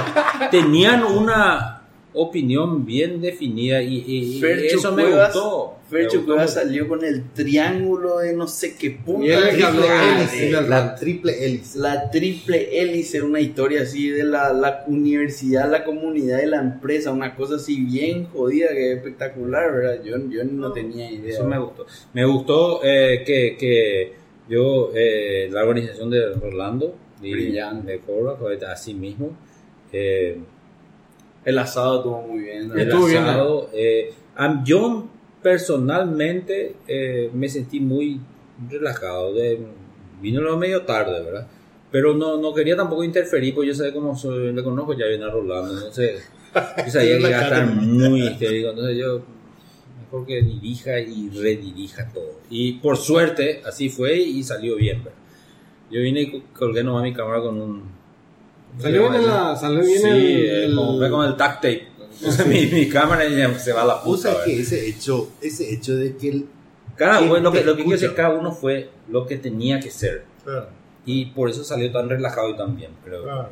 tenían 0.51 1.03
una 1.03 1.81
opinión 2.15 2.85
bien 2.85 3.21
definida 3.21 3.81
y, 3.81 4.03
y- 4.07 4.37
y 4.37 4.39
Fercho 4.41 4.77
eso 4.77 4.91
me 4.93 5.03
gustó. 5.05 5.75
Fercho 5.89 6.13
Me 6.13 6.17
gustó 6.17 6.25
Cuevas 6.33 6.49
mucho. 6.55 6.65
salió 6.65 6.87
con 6.87 7.03
el 7.05 7.29
triángulo 7.33 8.17
de 8.19 8.33
no 8.33 8.47
sé 8.47 8.75
qué 8.75 8.89
punta. 8.91 9.39
De- 9.39 9.51
de- 9.51 10.61
la 10.67 10.95
triple 10.95 11.45
hélice. 11.45 11.77
La 11.79 12.09
triple 12.09 12.81
hélice, 12.81 13.21
una 13.21 13.39
historia 13.39 13.83
así 13.83 14.09
de 14.09 14.23
la, 14.23 14.51
la 14.53 14.83
universidad, 14.87 15.69
la 15.69 15.83
comunidad 15.83 16.41
y 16.41 16.47
la 16.47 16.59
empresa, 16.59 17.11
una 17.11 17.35
cosa 17.35 17.55
así 17.55 17.81
bien 17.81 18.25
jodida 18.25 18.69
que 18.69 18.91
es 18.93 18.97
espectacular, 18.97 19.71
¿verdad? 19.73 20.03
Yo, 20.03 20.17
yo 20.29 20.43
no 20.43 20.71
tenía 20.71 21.11
idea. 21.11 21.33
Eso 21.33 21.45
me 21.45 21.59
gustó. 21.59 21.85
Me 22.13 22.25
gustó 22.25 22.81
eh, 22.83 23.23
que, 23.25 23.55
que 23.57 24.13
yo, 24.49 24.91
eh, 24.95 25.49
la 25.51 25.63
organización 25.63 26.09
de 26.09 26.33
Rolando, 26.33 26.95
y 27.21 27.31
Brillante. 27.31 27.91
de 27.93 27.99
Cobra, 27.99 28.35
pues, 28.37 28.61
así 28.63 28.93
mismo, 28.93 29.35
eh, 29.91 30.37
El 31.45 31.57
asado 31.59 31.97
estuvo 31.97 32.21
muy 32.21 32.43
bien. 32.43 32.71
el 32.71 32.79
Estuvo 32.79 33.05
bien, 33.05 33.23
asado, 33.23 33.69
eh, 33.73 34.13
am- 34.35 34.63
yo 34.65 35.07
personalmente 35.41 36.75
eh, 36.87 37.29
me 37.33 37.47
sentí 37.49 37.79
muy 37.79 38.19
relajado. 38.69 39.33
De, 39.33 39.59
vino 40.21 40.41
lo 40.41 40.57
medio 40.57 40.81
tarde, 40.83 41.21
¿verdad? 41.23 41.47
Pero 41.91 42.13
no, 42.13 42.37
no 42.37 42.53
quería 42.53 42.75
tampoco 42.75 43.03
interferir, 43.03 43.53
porque 43.53 43.67
yo 43.69 43.75
sabía 43.75 43.93
cómo 43.93 44.15
soy, 44.15 44.51
le 44.53 44.63
conozco 44.63 44.93
ya 44.93 45.05
bien 45.05 45.23
a 45.23 45.29
Rolando, 45.29 45.73
entonces 45.73 46.27
yo 46.85 46.91
sabía 46.91 47.17
que 47.17 47.27
iba 47.27 47.39
a 47.39 47.43
estar 47.43 47.65
muy 47.67 48.21
histérico, 48.27 48.69
entonces 48.69 48.97
yo 48.97 49.21
mejor 50.03 50.25
que 50.25 50.41
dirija 50.41 50.99
y 50.99 51.29
redirija 51.29 52.09
todo. 52.11 52.39
Y 52.49 52.73
por 52.73 52.97
suerte, 52.97 53.61
así 53.65 53.89
fue 53.89 54.17
y 54.17 54.43
salió 54.43 54.75
bien. 54.75 55.03
¿verdad? 55.03 55.19
Yo 55.91 56.01
vine 56.01 56.21
y 56.21 56.41
colgué 56.57 56.83
nomás 56.83 57.03
mi 57.03 57.13
cámara 57.13 57.41
con 57.41 57.61
un... 57.61 57.94
Salió 58.79 59.09
bien, 59.09 59.21
en 59.21 59.27
la, 59.27 59.55
salió 59.55 59.79
bien 59.81 60.01
Sí, 60.01 60.07
el, 60.07 60.15
eh, 60.45 60.65
el- 60.65 60.75
con 61.11 61.25
el 61.25 61.31
duct 61.31 61.39
tape. 61.55 61.87
Puse 62.23 62.45
mi, 62.49 62.65
mi 62.67 62.87
cámara 62.89 63.25
y 63.25 63.35
se 63.59 63.73
va 63.73 63.81
a 63.83 63.85
la 63.85 63.95
O 63.95 64.03
puta. 64.03 64.33
sea, 64.33 64.43
que 64.45 64.59
ese 64.59 64.87
hecho, 64.87 65.29
ese 65.41 65.73
hecho 65.73 65.95
de 65.95 66.15
que 66.17 66.29
el, 66.29 66.45
Cada 66.95 67.19
¿Quién 67.19 67.31
uno, 67.31 67.39
lo 67.41 67.51
que, 67.51 67.63
lo 67.63 67.75
que 67.75 67.83
quiero 67.83 67.99
decir, 67.99 68.15
cada 68.15 68.29
uno 68.35 68.51
fue 68.51 68.89
lo 69.09 69.25
que 69.25 69.37
tenía 69.37 69.79
que 69.79 69.91
ser. 69.91 70.25
Y 71.05 71.25
por 71.27 71.49
eso 71.49 71.63
salió 71.63 71.91
tan 71.91 72.09
relajado 72.09 72.49
y 72.49 72.57
tan 72.57 72.75
bien, 72.75 72.91
creo. 73.03 73.23
Claro. 73.23 73.49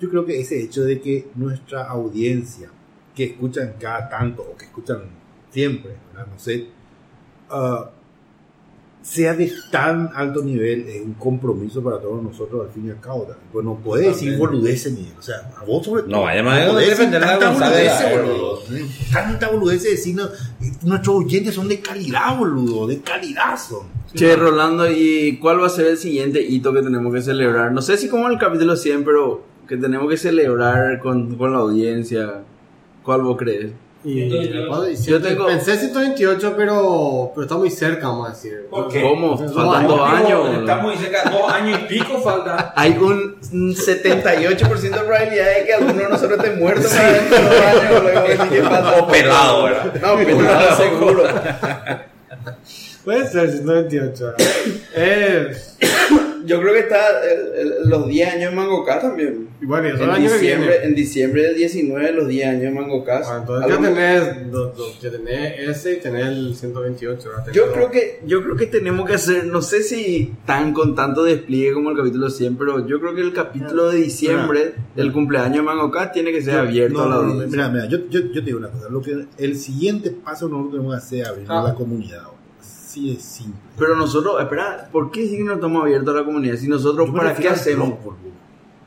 Yo 0.00 0.08
creo 0.10 0.24
que 0.24 0.38
ese 0.40 0.60
hecho 0.62 0.84
de 0.84 1.00
que 1.00 1.26
nuestra 1.34 1.84
audiencia, 1.88 2.70
que 3.14 3.24
escuchan 3.24 3.74
cada 3.80 4.08
tanto 4.08 4.42
o 4.42 4.56
que 4.56 4.66
escuchan 4.66 5.02
siempre, 5.50 5.96
¿verdad? 6.12 6.28
no 6.32 6.38
sé, 6.38 6.66
ah, 7.50 7.90
sea 9.02 9.34
de 9.34 9.52
tan 9.70 10.10
alto 10.14 10.42
nivel, 10.42 10.86
es 10.88 11.02
un 11.02 11.14
compromiso 11.14 11.82
para 11.82 11.98
todos 11.98 12.22
nosotros 12.22 12.66
al 12.66 12.72
fin 12.72 12.86
y 12.88 12.90
al 12.90 13.00
cabo. 13.00 13.20
también. 13.20 13.48
Pues 13.52 13.64
no 13.64 13.76
puedes 13.76 14.06
decir 14.08 14.36
boludeces, 14.36 14.92
Miguel. 14.92 15.14
O 15.18 15.22
sea, 15.22 15.50
a 15.56 15.64
vos 15.64 15.84
sobre 15.84 16.02
todo. 16.02 16.12
No, 16.12 16.26
además, 16.26 16.66
no 16.66 16.72
podés 16.72 16.90
defender 16.90 17.20
tanta 17.22 17.50
boludez, 17.50 17.92
boludo. 18.10 18.62
Tanta 19.12 19.48
boludez 19.48 19.82
de 19.82 19.90
decir, 19.90 20.16
no, 20.16 20.28
nuestros 20.82 21.16
oyentes 21.16 21.54
son 21.54 21.68
de 21.68 21.80
calidad, 21.80 22.36
boludo, 22.36 22.86
de 22.86 23.00
calidad 23.00 23.58
son. 23.58 23.86
Che, 24.14 24.36
Rolando, 24.36 24.90
¿y 24.90 25.38
cuál 25.38 25.60
va 25.62 25.66
a 25.66 25.70
ser 25.70 25.86
el 25.86 25.98
siguiente 25.98 26.40
hito 26.40 26.72
que 26.72 26.82
tenemos 26.82 27.12
que 27.12 27.22
celebrar? 27.22 27.72
No 27.72 27.82
sé 27.82 27.96
si 27.96 28.08
como 28.08 28.26
en 28.26 28.32
el 28.32 28.38
capítulo 28.38 28.74
100, 28.74 29.04
pero 29.04 29.44
que 29.68 29.76
tenemos 29.76 30.08
que 30.08 30.16
celebrar 30.16 30.98
con, 30.98 31.36
con 31.36 31.52
la 31.52 31.58
audiencia. 31.58 32.42
¿Cuál 33.02 33.22
vos 33.22 33.36
crees? 33.38 33.72
Y- 34.04 34.28
Yo 35.04 35.20
tengo- 35.20 35.46
Pensé 35.46 35.76
128, 35.76 36.54
pero, 36.56 37.32
pero 37.34 37.42
está 37.42 37.56
muy 37.56 37.70
cerca, 37.70 38.08
vamos 38.08 38.28
a 38.28 38.30
decir. 38.30 38.66
¿Cómo? 38.70 39.36
Dos 39.36 39.52
Faltan 39.54 39.86
dos 39.88 40.00
años. 40.08 40.58
Estamos 40.60 40.84
muy 40.84 40.96
cerca, 40.96 41.30
dos 41.30 41.52
años 41.52 41.80
y 41.82 41.84
pico 41.86 42.18
falta. 42.20 42.72
Hay 42.76 42.92
un 42.98 43.36
un 43.52 43.74
78% 43.74 44.80
de 45.00 45.04
probabilidad 45.06 45.46
de 45.58 45.64
que 45.66 45.74
alguno 45.74 45.94
de 45.94 46.08
nosotros 46.08 46.38
esté 46.38 46.56
muerto 46.56 46.88
para 46.88 47.12
dentro 47.12 47.36
de 47.38 48.36
dos 48.36 48.40
años. 48.40 49.00
O 49.00 49.06
pelado, 49.08 49.64
¿verdad? 49.64 49.94
No, 50.00 50.16
pelado 50.16 50.76
seguro. 50.76 51.22
Puede 53.08 53.26
ser 53.26 53.50
128. 53.50 54.34
es. 54.94 55.76
Yo 56.44 56.60
creo 56.60 56.72
que 56.72 56.80
está 56.80 56.98
el- 57.24 57.60
el- 57.82 57.90
los 57.90 58.06
10 58.08 58.32
años 58.34 58.50
de 58.50 58.56
Mango 58.56 58.82
Cast 58.84 59.02
también. 59.02 59.48
Y 59.60 59.66
bueno, 59.66 59.88
y 59.88 59.90
eso 59.90 60.04
el 60.04 60.08
En 60.10 60.14
año 60.14 60.28
que 60.28 60.34
diciembre, 60.34 60.84
en 60.84 60.94
diciembre 60.94 61.42
del 61.42 61.56
19, 61.56 62.12
los 62.12 62.28
10 62.28 62.46
años 62.48 62.62
de 62.62 62.70
Mango 62.70 63.04
Cast. 63.04 63.30
Ah, 63.30 63.38
entonces 63.40 63.70
ya 63.70 63.80
tenés, 63.82 64.50
do- 64.52 64.66
do- 64.72 64.92
ya 65.00 65.10
tenés 65.10 65.58
ese 65.58 65.92
y 65.94 65.96
tenés 65.96 66.26
el 66.26 66.54
128. 66.54 67.28
¿verdad? 67.30 67.52
Yo 67.52 67.72
creo 67.72 67.90
que 67.90 68.20
yo 68.26 68.42
creo 68.42 68.56
que 68.56 68.66
tenemos 68.66 69.06
que 69.06 69.14
hacer, 69.14 69.46
no 69.46 69.60
sé 69.62 69.82
si 69.82 70.34
tan 70.46 70.72
con 70.72 70.94
tanto 70.94 71.22
despliegue 71.24 71.72
como 71.74 71.90
el 71.90 71.96
capítulo 71.96 72.30
100, 72.30 72.56
pero 72.56 72.86
yo 72.86 72.98
creo 73.00 73.14
que 73.14 73.20
el 73.22 73.32
capítulo 73.34 73.90
de 73.90 73.96
diciembre 73.98 74.74
del 74.96 75.12
cumpleaños 75.12 75.56
de 75.56 75.62
Mango 75.62 75.90
Cast 75.90 76.12
tiene 76.12 76.30
que 76.32 76.40
ser 76.42 76.54
abierto 76.58 77.02
a 77.02 77.08
la 77.08 77.14
audiencia. 77.16 77.46
mira, 77.50 77.68
mira, 77.68 77.86
yo, 77.88 77.98
yo, 78.08 78.20
yo 78.20 78.40
te 78.40 78.46
digo 78.46 78.58
una 78.58 78.68
cosa. 78.70 78.88
Lo 78.90 79.02
que, 79.02 79.26
el 79.38 79.56
siguiente 79.58 80.10
paso 80.12 80.48
nosotros 80.48 80.72
tenemos 80.72 80.92
que 80.94 80.98
hacer 80.98 81.20
es 81.22 81.28
abrir 81.28 81.46
Ah. 81.48 81.62
la 81.66 81.74
comunidad. 81.74 82.22
Así 82.98 83.14
de 83.14 83.20
simple. 83.20 83.60
Pero 83.78 83.94
nosotros, 83.96 84.40
espera, 84.40 84.88
¿por 84.90 85.10
qué 85.10 85.26
sí 85.28 85.36
que 85.36 85.44
no 85.44 85.54
estamos 85.54 85.82
abiertos 85.82 86.14
a 86.14 86.18
la 86.18 86.24
comunidad? 86.24 86.56
Si 86.56 86.68
nosotros, 86.68 87.06
Yo 87.08 87.14
¿para 87.14 87.34
qué 87.34 87.48
al 87.48 87.54
hacemos? 87.54 87.88
blog. 88.02 88.14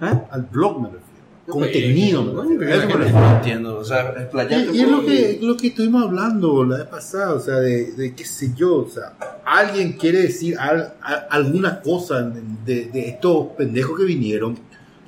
¿Eh? 0.01 0.21
Al 0.31 0.41
blog 0.43 0.81
me 0.81 0.87
refiero. 0.87 1.01
Contenido, 1.47 2.23
me 2.23 2.41
refiero. 2.55 2.73
A 2.73 2.75
eso 2.75 2.87
me 2.87 2.93
refiero. 3.05 3.19
No 3.19 3.35
entiendo, 3.35 3.77
o 3.77 3.83
sea, 3.83 4.29
Y, 4.49 4.77
y 4.77 4.81
es 4.81 4.89
lo 4.91 5.01
que, 5.05 5.39
lo 5.41 5.57
que 5.57 5.67
estuvimos 5.67 6.03
hablando 6.03 6.63
la 6.63 6.77
vez 6.77 6.87
pasada, 6.87 7.33
o 7.33 7.39
sea, 7.39 7.55
de, 7.55 7.91
de 7.93 8.13
qué 8.13 8.23
sé 8.25 8.53
yo, 8.55 8.75
o 8.77 8.89
sea, 8.89 9.13
alguien 9.45 9.93
quiere 9.93 10.21
decir 10.21 10.57
al- 10.59 10.93
a- 11.01 11.27
alguna 11.29 11.81
cosa 11.81 12.21
de, 12.21 12.85
de 12.85 13.09
estos 13.09 13.47
pendejos 13.57 13.97
que 13.97 14.05
vinieron, 14.05 14.57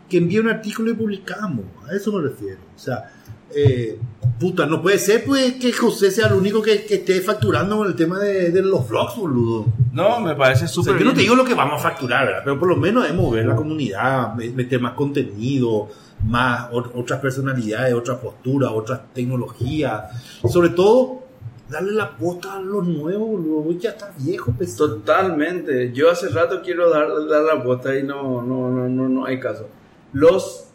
que 0.09 0.17
envíe 0.17 0.39
un 0.39 0.49
artículo 0.49 0.91
y 0.91 0.95
publicamos, 0.95 1.65
a 1.89 1.95
eso 1.95 2.11
me 2.11 2.21
refiero, 2.23 2.59
o 2.75 2.79
sea, 2.79 3.09
eh, 3.55 3.99
puta, 4.39 4.65
no 4.65 4.81
puede 4.81 4.97
ser 4.99 5.23
pues 5.23 5.53
que 5.53 5.71
José 5.71 6.11
sea 6.11 6.27
el 6.27 6.33
único 6.33 6.61
que, 6.61 6.85
que 6.85 6.95
esté 6.95 7.21
facturando 7.21 7.77
con 7.77 7.87
el 7.87 7.95
tema 7.95 8.19
de, 8.19 8.51
de 8.51 8.61
los 8.61 8.87
vlogs, 8.87 9.15
boludo. 9.15 9.65
No, 9.91 10.19
me 10.19 10.35
parece 10.35 10.65
O 10.65 10.67
súper 10.67 10.93
sea, 10.93 10.99
yo 10.99 11.05
no 11.05 11.13
te 11.13 11.21
digo 11.21 11.35
lo 11.35 11.45
que 11.45 11.53
vamos 11.53 11.79
a 11.79 11.83
facturar, 11.89 12.25
¿verdad? 12.25 12.41
Pero 12.43 12.59
por 12.59 12.67
lo 12.69 12.75
menos 12.75 13.03
debemos 13.03 13.31
ver 13.31 13.45
la 13.45 13.55
comunidad, 13.55 14.33
me- 14.35 14.49
meter 14.49 14.79
más 14.81 14.93
contenido, 14.93 15.89
más 16.25 16.69
ot- 16.71 16.91
otras 16.95 17.19
personalidades, 17.19 17.93
otras 17.93 18.17
posturas, 18.19 18.71
otras 18.73 19.01
tecnologías. 19.13 20.03
Sobre 20.49 20.69
todo, 20.69 21.19
darle 21.69 21.91
la 21.93 22.15
posta 22.17 22.55
a 22.55 22.61
los 22.61 22.87
nuevos, 22.87 23.27
boludo. 23.29 23.61
Vos 23.61 23.77
ya 23.79 23.91
estás 23.91 24.11
viejo, 24.23 24.51
pesado. 24.51 24.95
Totalmente. 24.95 25.91
Yo 25.93 26.09
hace 26.09 26.29
rato 26.29 26.61
quiero 26.63 26.89
dar, 26.89 27.07
dar 27.29 27.41
la 27.43 27.53
apuesta 27.53 27.95
y 27.97 28.03
no, 28.03 28.41
no, 28.41 28.69
no, 28.69 28.89
no, 28.89 29.09
no 29.09 29.25
hay 29.25 29.39
caso. 29.39 29.67
Los 30.11 30.65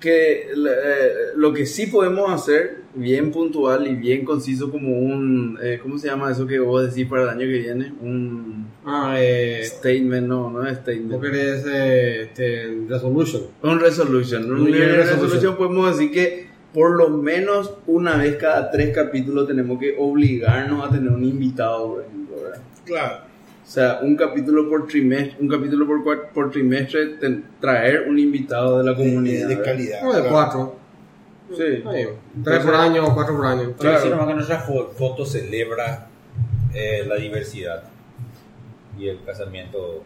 que 0.00 0.48
eh, 0.50 1.12
lo 1.36 1.52
que 1.52 1.66
sí 1.66 1.86
podemos 1.86 2.30
hacer 2.32 2.80
bien 2.94 3.30
puntual 3.30 3.86
y 3.86 3.94
bien 3.94 4.24
conciso 4.24 4.70
como 4.70 4.98
un 4.98 5.58
eh, 5.62 5.78
¿cómo 5.80 5.98
se 5.98 6.08
llama 6.08 6.32
eso 6.32 6.46
que 6.46 6.58
vos 6.58 6.88
decís 6.88 7.08
para 7.08 7.22
el 7.24 7.28
año 7.28 7.40
que 7.40 7.58
viene? 7.58 7.92
Un 8.00 8.60
Ah, 8.84 9.16
eh. 9.18 9.60
statement, 9.64 10.26
no, 10.26 10.50
no 10.50 10.66
es 10.66 10.72
Vos 10.72 10.82
statement. 10.82 11.20
querés 11.22 11.64
eh, 11.68 12.22
este, 12.22 12.78
Resolution. 12.88 13.42
Un 13.62 13.78
resolution. 13.78 14.50
Un 14.50 14.66
resolution. 14.66 14.96
resolution. 14.96 15.56
podemos 15.56 15.96
decir 15.98 16.10
que 16.10 16.46
por 16.72 16.96
lo 16.96 17.10
menos 17.10 17.74
una 17.86 18.16
vez 18.16 18.36
cada 18.36 18.70
tres 18.70 18.94
capítulos 18.94 19.46
tenemos 19.46 19.78
que 19.78 19.94
obligarnos 19.98 20.88
a 20.88 20.90
tener 20.90 21.10
un 21.12 21.24
invitado, 21.24 21.94
por 21.94 22.02
ejemplo, 22.04 22.36
¿verdad? 22.42 22.62
Claro. 22.84 23.29
O 23.62 23.72
sea, 23.72 24.00
un 24.02 24.16
capítulo 24.16 24.68
por 24.68 24.86
trimestre, 24.88 25.36
un 25.40 25.48
capítulo 25.48 25.86
por, 25.86 26.28
por 26.30 26.50
trimestre, 26.50 27.06
ten- 27.20 27.44
traer 27.60 28.08
un 28.08 28.18
invitado 28.18 28.78
de 28.78 28.84
la 28.90 28.96
comunidad. 28.96 29.46
De, 29.48 29.62
calidad. 29.62 30.00
Uno 30.02 30.12
de 30.14 30.28
cuatro. 30.28 30.76
Sí. 31.56 31.82
Tres 32.44 32.58
por 32.64 32.74
año 32.74 33.06
o 33.06 33.14
cuatro 33.14 33.36
por 33.36 33.46
año. 33.46 33.72
Claro. 33.78 33.96
decir 33.96 34.10
nomás 34.10 34.26
que 34.28 34.34
nuestra 34.34 34.64
fo- 34.66 34.90
foto 34.92 35.24
celebra 35.24 36.06
eh, 36.74 37.04
la 37.06 37.16
diversidad 37.16 37.82
y 38.98 39.08
el 39.08 39.22
casamiento 39.24 40.02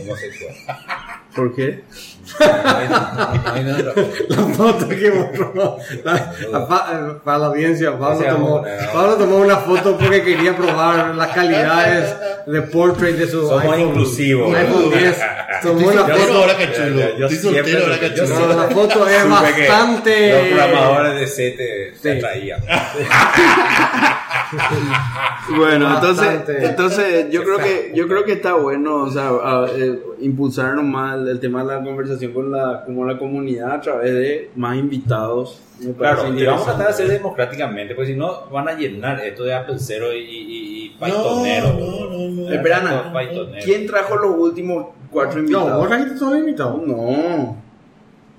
homosexual. 0.00 0.54
¿Por 1.34 1.54
qué? 1.54 1.84
La 2.40 3.94
foto 4.56 4.88
que 4.88 5.10
mostró 5.10 5.78
la- 6.04 6.32
la 6.50 6.68
pa- 6.68 7.20
para 7.24 7.38
la 7.38 7.46
audiencia, 7.46 7.96
Pablo 7.98 8.24
tomó, 8.28 8.64
Pablo 8.92 9.14
tomó 9.16 9.36
una 9.36 9.56
foto 9.58 9.96
porque 9.96 10.22
quería 10.22 10.56
probar 10.56 11.14
las 11.14 11.28
calidades 11.28 12.14
de 12.46 12.62
portrait 12.62 13.16
de 13.16 13.28
su 13.28 13.46
Somos 13.48 13.62
iPhone, 13.62 13.80
inclusivos. 13.80 14.54
iPhone 14.56 14.90
10. 14.90 15.20
Tomó 15.62 15.88
una 15.88 15.92
soltero 15.92 16.18
foto. 16.20 16.38
ahora, 16.38 16.54
yo 17.18 17.28
siempre-. 17.28 18.26
No, 18.28 18.46
la 18.54 18.68
foto 18.68 19.06
es 19.08 19.28
bastante. 19.28 20.32
Los 20.32 20.48
programadores 20.48 21.20
de 21.20 21.26
C 21.26 21.50
te, 21.50 21.92
te 22.00 22.12
Sí. 22.12 22.18
atraían. 22.18 22.60
Bueno, 25.56 25.92
entonces, 25.94 26.26
Bastante. 26.26 26.64
entonces 26.66 27.30
yo 27.30 27.42
creo 27.42 27.58
que 27.58 27.92
yo 27.94 28.06
creo 28.06 28.24
que 28.24 28.32
está 28.32 28.54
bueno, 28.54 29.02
o 29.02 29.10
sea, 29.10 29.28
a- 29.30 29.66
eh, 29.74 29.98
impulsarnos 30.20 30.84
más 30.84 31.16
el, 31.18 31.40
tema 31.40 31.64
de 31.64 31.74
la 31.74 31.82
conversación 31.82 32.32
con 32.32 32.52
la 32.52 32.84
como 32.84 33.04
la 33.04 33.18
comunidad 33.18 33.72
a 33.72 33.80
través 33.80 34.12
de 34.14 34.50
más 34.54 34.76
invitados. 34.76 35.60
Me 35.80 35.92
Claro, 35.94 36.28
y 36.34 36.44
vamos 36.44 36.62
a 36.62 36.64
tratar 36.66 36.86
de 36.86 36.92
hacer 36.92 37.08
democráticamente, 37.08 37.94
porque 37.94 38.12
si 38.12 38.16
no 38.18 38.46
van 38.50 38.68
a 38.68 38.74
llenar 38.74 39.18
esto 39.20 39.44
de 39.44 39.54
Apple 39.54 39.76
Cero 39.78 40.12
y, 40.12 40.18
y, 40.18 40.86
y 40.86 40.96
No, 41.00 41.06
Pythonero. 41.06 41.72
no, 41.72 42.10
no, 42.10 42.28
no. 42.28 42.52
Espera, 42.52 42.76
Ana. 42.78 43.12
¿quién 43.64 43.86
trajo 43.86 44.16
los 44.16 44.36
últimos 44.36 44.88
cuatro 45.10 45.36
No, 45.36 45.40
invitados? 45.40 45.78
vos 45.78 45.88
trajiste 45.88 46.14
todos 46.18 46.32
los 46.32 46.40
invitados. 46.40 46.82
No. 46.86 47.56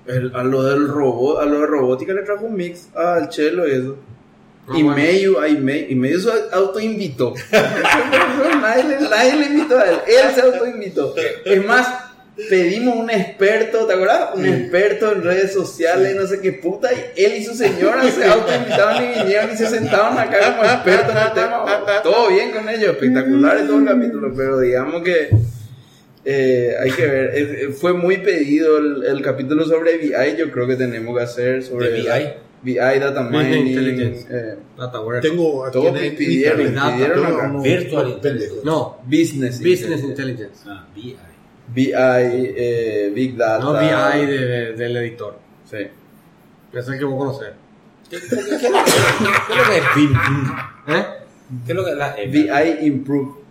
El- 0.06 0.34
a 0.34 0.42
lo 0.44 0.62
del 0.64 0.88
robot, 0.88 1.40
a 1.42 1.44
lo 1.46 1.60
de 1.60 1.66
robótica 1.66 2.12
le 2.14 2.22
trajo 2.22 2.46
un 2.46 2.54
mix 2.54 2.88
al 2.96 3.28
chelo 3.28 3.66
y 3.68 3.72
eso. 3.72 3.96
Ah, 4.66 4.72
bueno. 4.74 4.94
medio 4.94 6.20
se 6.20 6.30
autoinvitó. 6.52 7.34
nadie, 7.52 8.84
nadie 9.10 9.36
le 9.36 9.46
invitó 9.46 9.78
a 9.78 9.84
él, 9.84 9.96
él 10.06 10.34
se 10.34 10.40
autoinvitó. 10.40 11.14
Es 11.44 11.64
más, 11.66 11.88
pedimos 12.48 12.96
un 12.96 13.10
experto, 13.10 13.86
¿te 13.86 13.92
acuerdas? 13.92 14.30
Un 14.34 14.46
experto 14.46 15.12
en 15.12 15.22
redes 15.22 15.52
sociales, 15.52 16.14
no 16.14 16.26
sé 16.26 16.40
qué 16.40 16.52
puta, 16.52 16.90
y 16.92 17.22
él 17.22 17.36
y 17.38 17.44
su 17.44 17.54
señora 17.54 18.08
se 18.10 18.24
autoinvitaron 18.24 19.04
y 19.04 19.18
vinieron 19.18 19.52
y 19.52 19.56
se 19.56 19.66
sentaron 19.66 20.16
acá 20.16 20.56
como 20.56 20.64
expertos 20.64 21.10
en 21.10 21.22
el 21.22 21.32
tema. 21.32 21.64
Todo 22.02 22.28
bien 22.28 22.52
con 22.52 22.68
ellos, 22.68 22.90
espectacular 22.90 23.58
en 23.58 23.66
todo 23.66 23.78
el 23.78 23.84
capítulo, 23.84 24.32
pero 24.36 24.60
digamos 24.60 25.02
que 25.02 25.30
eh, 26.24 26.76
hay 26.80 26.90
que 26.92 27.06
ver, 27.06 27.30
eh, 27.34 27.68
fue 27.72 27.94
muy 27.94 28.18
pedido 28.18 28.78
el, 28.78 29.04
el 29.04 29.22
capítulo 29.22 29.64
sobre 29.64 29.98
VI, 29.98 30.36
yo 30.38 30.52
creo 30.52 30.68
que 30.68 30.76
tenemos 30.76 31.16
que 31.16 31.24
hacer 31.24 31.64
sobre 31.64 31.90
¿De 31.90 32.02
VI? 32.02 32.51
VI, 32.64 32.74
Data 33.00 33.22
Mining, 33.22 33.66
Intelligence. 33.68 34.26
eh, 34.30 34.56
Data 34.78 35.00
warehouse. 35.00 35.28
Tengo 35.30 35.64
aquí 35.64 35.72
Todos 35.72 35.86
en 35.98 36.04
el 36.04 36.14
pidieron, 36.16 36.60
internet. 36.60 36.92
pidieron 36.94 37.22
Tengo 37.26 37.38
acá. 37.38 37.48
unos 37.50 37.62
Virtual 37.62 38.20
pendejos. 38.20 38.64
No, 38.64 38.98
Business, 39.04 39.58
Business 39.58 40.02
Intelligence. 40.04 40.08
Intelligence. 40.10 40.64
Ah, 40.68 40.86
BI. 40.94 41.16
VI, 41.74 41.92
eh, 42.56 43.12
Big 43.14 43.36
Data. 43.36 43.64
No 43.64 43.72
VI 43.72 44.26
de- 44.26 44.38
de- 44.46 44.72
del 44.74 44.96
editor. 44.98 45.38
Sí. 45.68 45.76
Es 46.72 46.88
el 46.88 46.98
que 46.98 47.04
vos 47.04 47.18
conocés. 47.18 47.50
¿Qué, 48.08 48.18
qué- 48.18 48.28
qué 48.28 48.36
es 48.36 48.44
lo 48.44 48.58
que- 48.58 48.92
qué 49.48 49.52
es 49.52 49.58
lo 49.58 49.64
que 49.64 49.78
es 49.78 49.84
BIM? 49.96 50.12
¿Eh? 50.88 51.04
¿Qué 51.66 51.72
es 51.72 51.76
lo 51.76 51.84
que 51.84 51.90
es 51.90 51.96
la 51.96 52.14
E? 52.18 52.26
VI 52.28 52.86
Improve. 52.86 53.41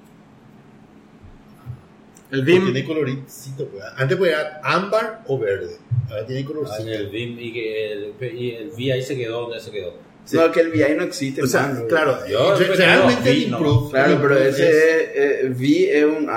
El 2.31 2.43
BIM. 2.43 2.63
Tiene 2.71 2.85
colorcito. 2.85 3.67
pues. 3.67 3.83
Antes 3.97 4.17
era 4.19 4.61
ámbar 4.63 5.21
o 5.27 5.37
verde. 5.37 5.75
Ahora 6.09 6.25
tiene 6.25 6.41
Ah, 6.41 6.45
colorcito. 6.45 6.89
el 6.89 7.07
BIM 7.09 7.39
y 7.39 7.53
que 7.53 7.91
el, 7.91 8.13
y 8.35 8.51
el 8.51 8.71
VI 8.75 9.01
se 9.03 9.17
quedó 9.17 9.41
donde 9.41 9.59
se 9.59 9.71
quedó. 9.71 9.93
No, 10.33 10.51
que 10.51 10.61
el 10.61 10.69
VI 10.71 10.95
no 10.97 11.03
existe. 11.03 11.41
O 11.41 11.47
sea, 11.47 11.63
man, 11.63 11.85
claro, 11.89 12.19
Yo 12.29 12.55
re- 12.55 12.75
realmente 12.75 13.21
no, 13.23 13.29
el 13.31 13.35
vi, 13.35 13.45
no. 13.47 13.57
improve. 13.57 13.91
Claro, 13.91 14.07
pero 14.21 14.33
improve 14.35 14.49
ese 14.49 14.69
es, 14.69 14.75
eh, 14.75 15.30
V 15.49 15.97
es 15.97 16.05
un 16.05 16.27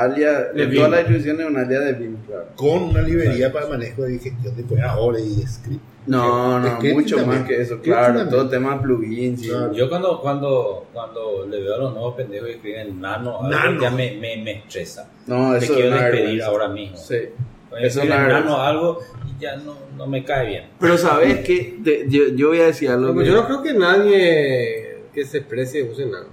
Vim. 0.68 0.74
toda 0.74 0.88
la 0.88 0.98
distribución 0.98 1.40
es 1.40 1.46
un 1.46 1.56
alias 1.56 1.84
de 1.84 1.92
Vim, 1.94 2.16
claro. 2.26 2.46
con 2.56 2.82
una 2.84 3.02
librería 3.02 3.52
para 3.52 3.66
manejo 3.68 4.02
de 4.02 4.18
gestión 4.18 4.56
de 4.56 4.62
operadores 4.62 5.24
y 5.24 5.46
script. 5.46 5.82
No, 6.06 6.60
no, 6.60 6.78
mucho 6.92 7.16
también. 7.16 7.40
más 7.40 7.48
que 7.48 7.62
eso, 7.62 7.80
claro, 7.80 8.28
todo 8.28 8.48
tema 8.48 8.80
plugins. 8.80 9.42
Claro. 9.48 9.72
Yo 9.72 9.88
cuando, 9.88 10.20
cuando, 10.20 10.86
cuando 10.92 11.46
le 11.48 11.62
veo 11.62 11.74
a 11.76 11.78
los 11.78 11.92
nuevos 11.94 12.14
pendejos 12.14 12.46
que 12.48 12.54
escriben 12.56 13.00
nano, 13.00 13.48
Nano. 13.48 13.80
ya 13.80 13.90
me, 13.90 14.12
me, 14.16 14.36
me 14.36 14.52
estresa. 14.58 15.10
No, 15.26 15.52
Te 15.52 15.64
eso 15.64 15.72
es 15.72 15.80
quiero 15.80 15.96
despedir 15.96 16.42
ahora 16.42 16.68
mismo. 16.68 16.96
Sí. 16.98 17.16
Eso 17.80 18.02
es 18.02 18.08
nano 18.08 18.60
algo 18.60 19.00
y 19.26 19.40
ya 19.42 19.56
no, 19.56 19.76
no 19.96 20.06
me 20.06 20.22
cae 20.24 20.46
bien. 20.46 20.64
Pero 20.78 20.98
sabes 20.98 21.40
que 21.40 21.78
yo, 22.08 22.28
yo 22.34 22.48
voy 22.48 22.60
a 22.60 22.66
decir 22.66 22.90
algo. 22.90 23.20
Yo 23.22 23.34
no 23.34 23.46
creo 23.46 23.62
que 23.62 23.72
nadie 23.74 25.04
que 25.12 25.24
se 25.24 25.40
precie 25.40 25.82
use 25.84 26.06
nada. 26.06 26.26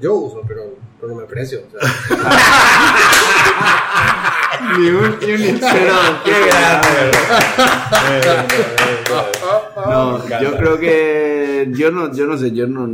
Yo 0.00 0.14
uso, 0.14 0.42
pero, 0.46 0.62
pero 1.00 1.14
no 1.14 1.20
me 1.20 1.26
precio. 1.26 1.60
O 1.66 1.70
sea, 1.70 1.80
Ni 4.78 4.88
un, 4.88 5.18
ni 5.20 5.32
un 5.32 5.58
pero 5.60 5.94
qué 6.24 6.32
No, 9.86 10.18
Me 10.18 10.24
encanta. 10.24 10.42
yo 10.42 10.56
creo 10.56 10.78
que 10.78 11.68
yo 11.72 11.90
no, 11.90 12.12
yo 12.12 12.26
no 12.26 12.36
sé, 12.38 12.52
yo 12.52 12.66
no 12.66 12.88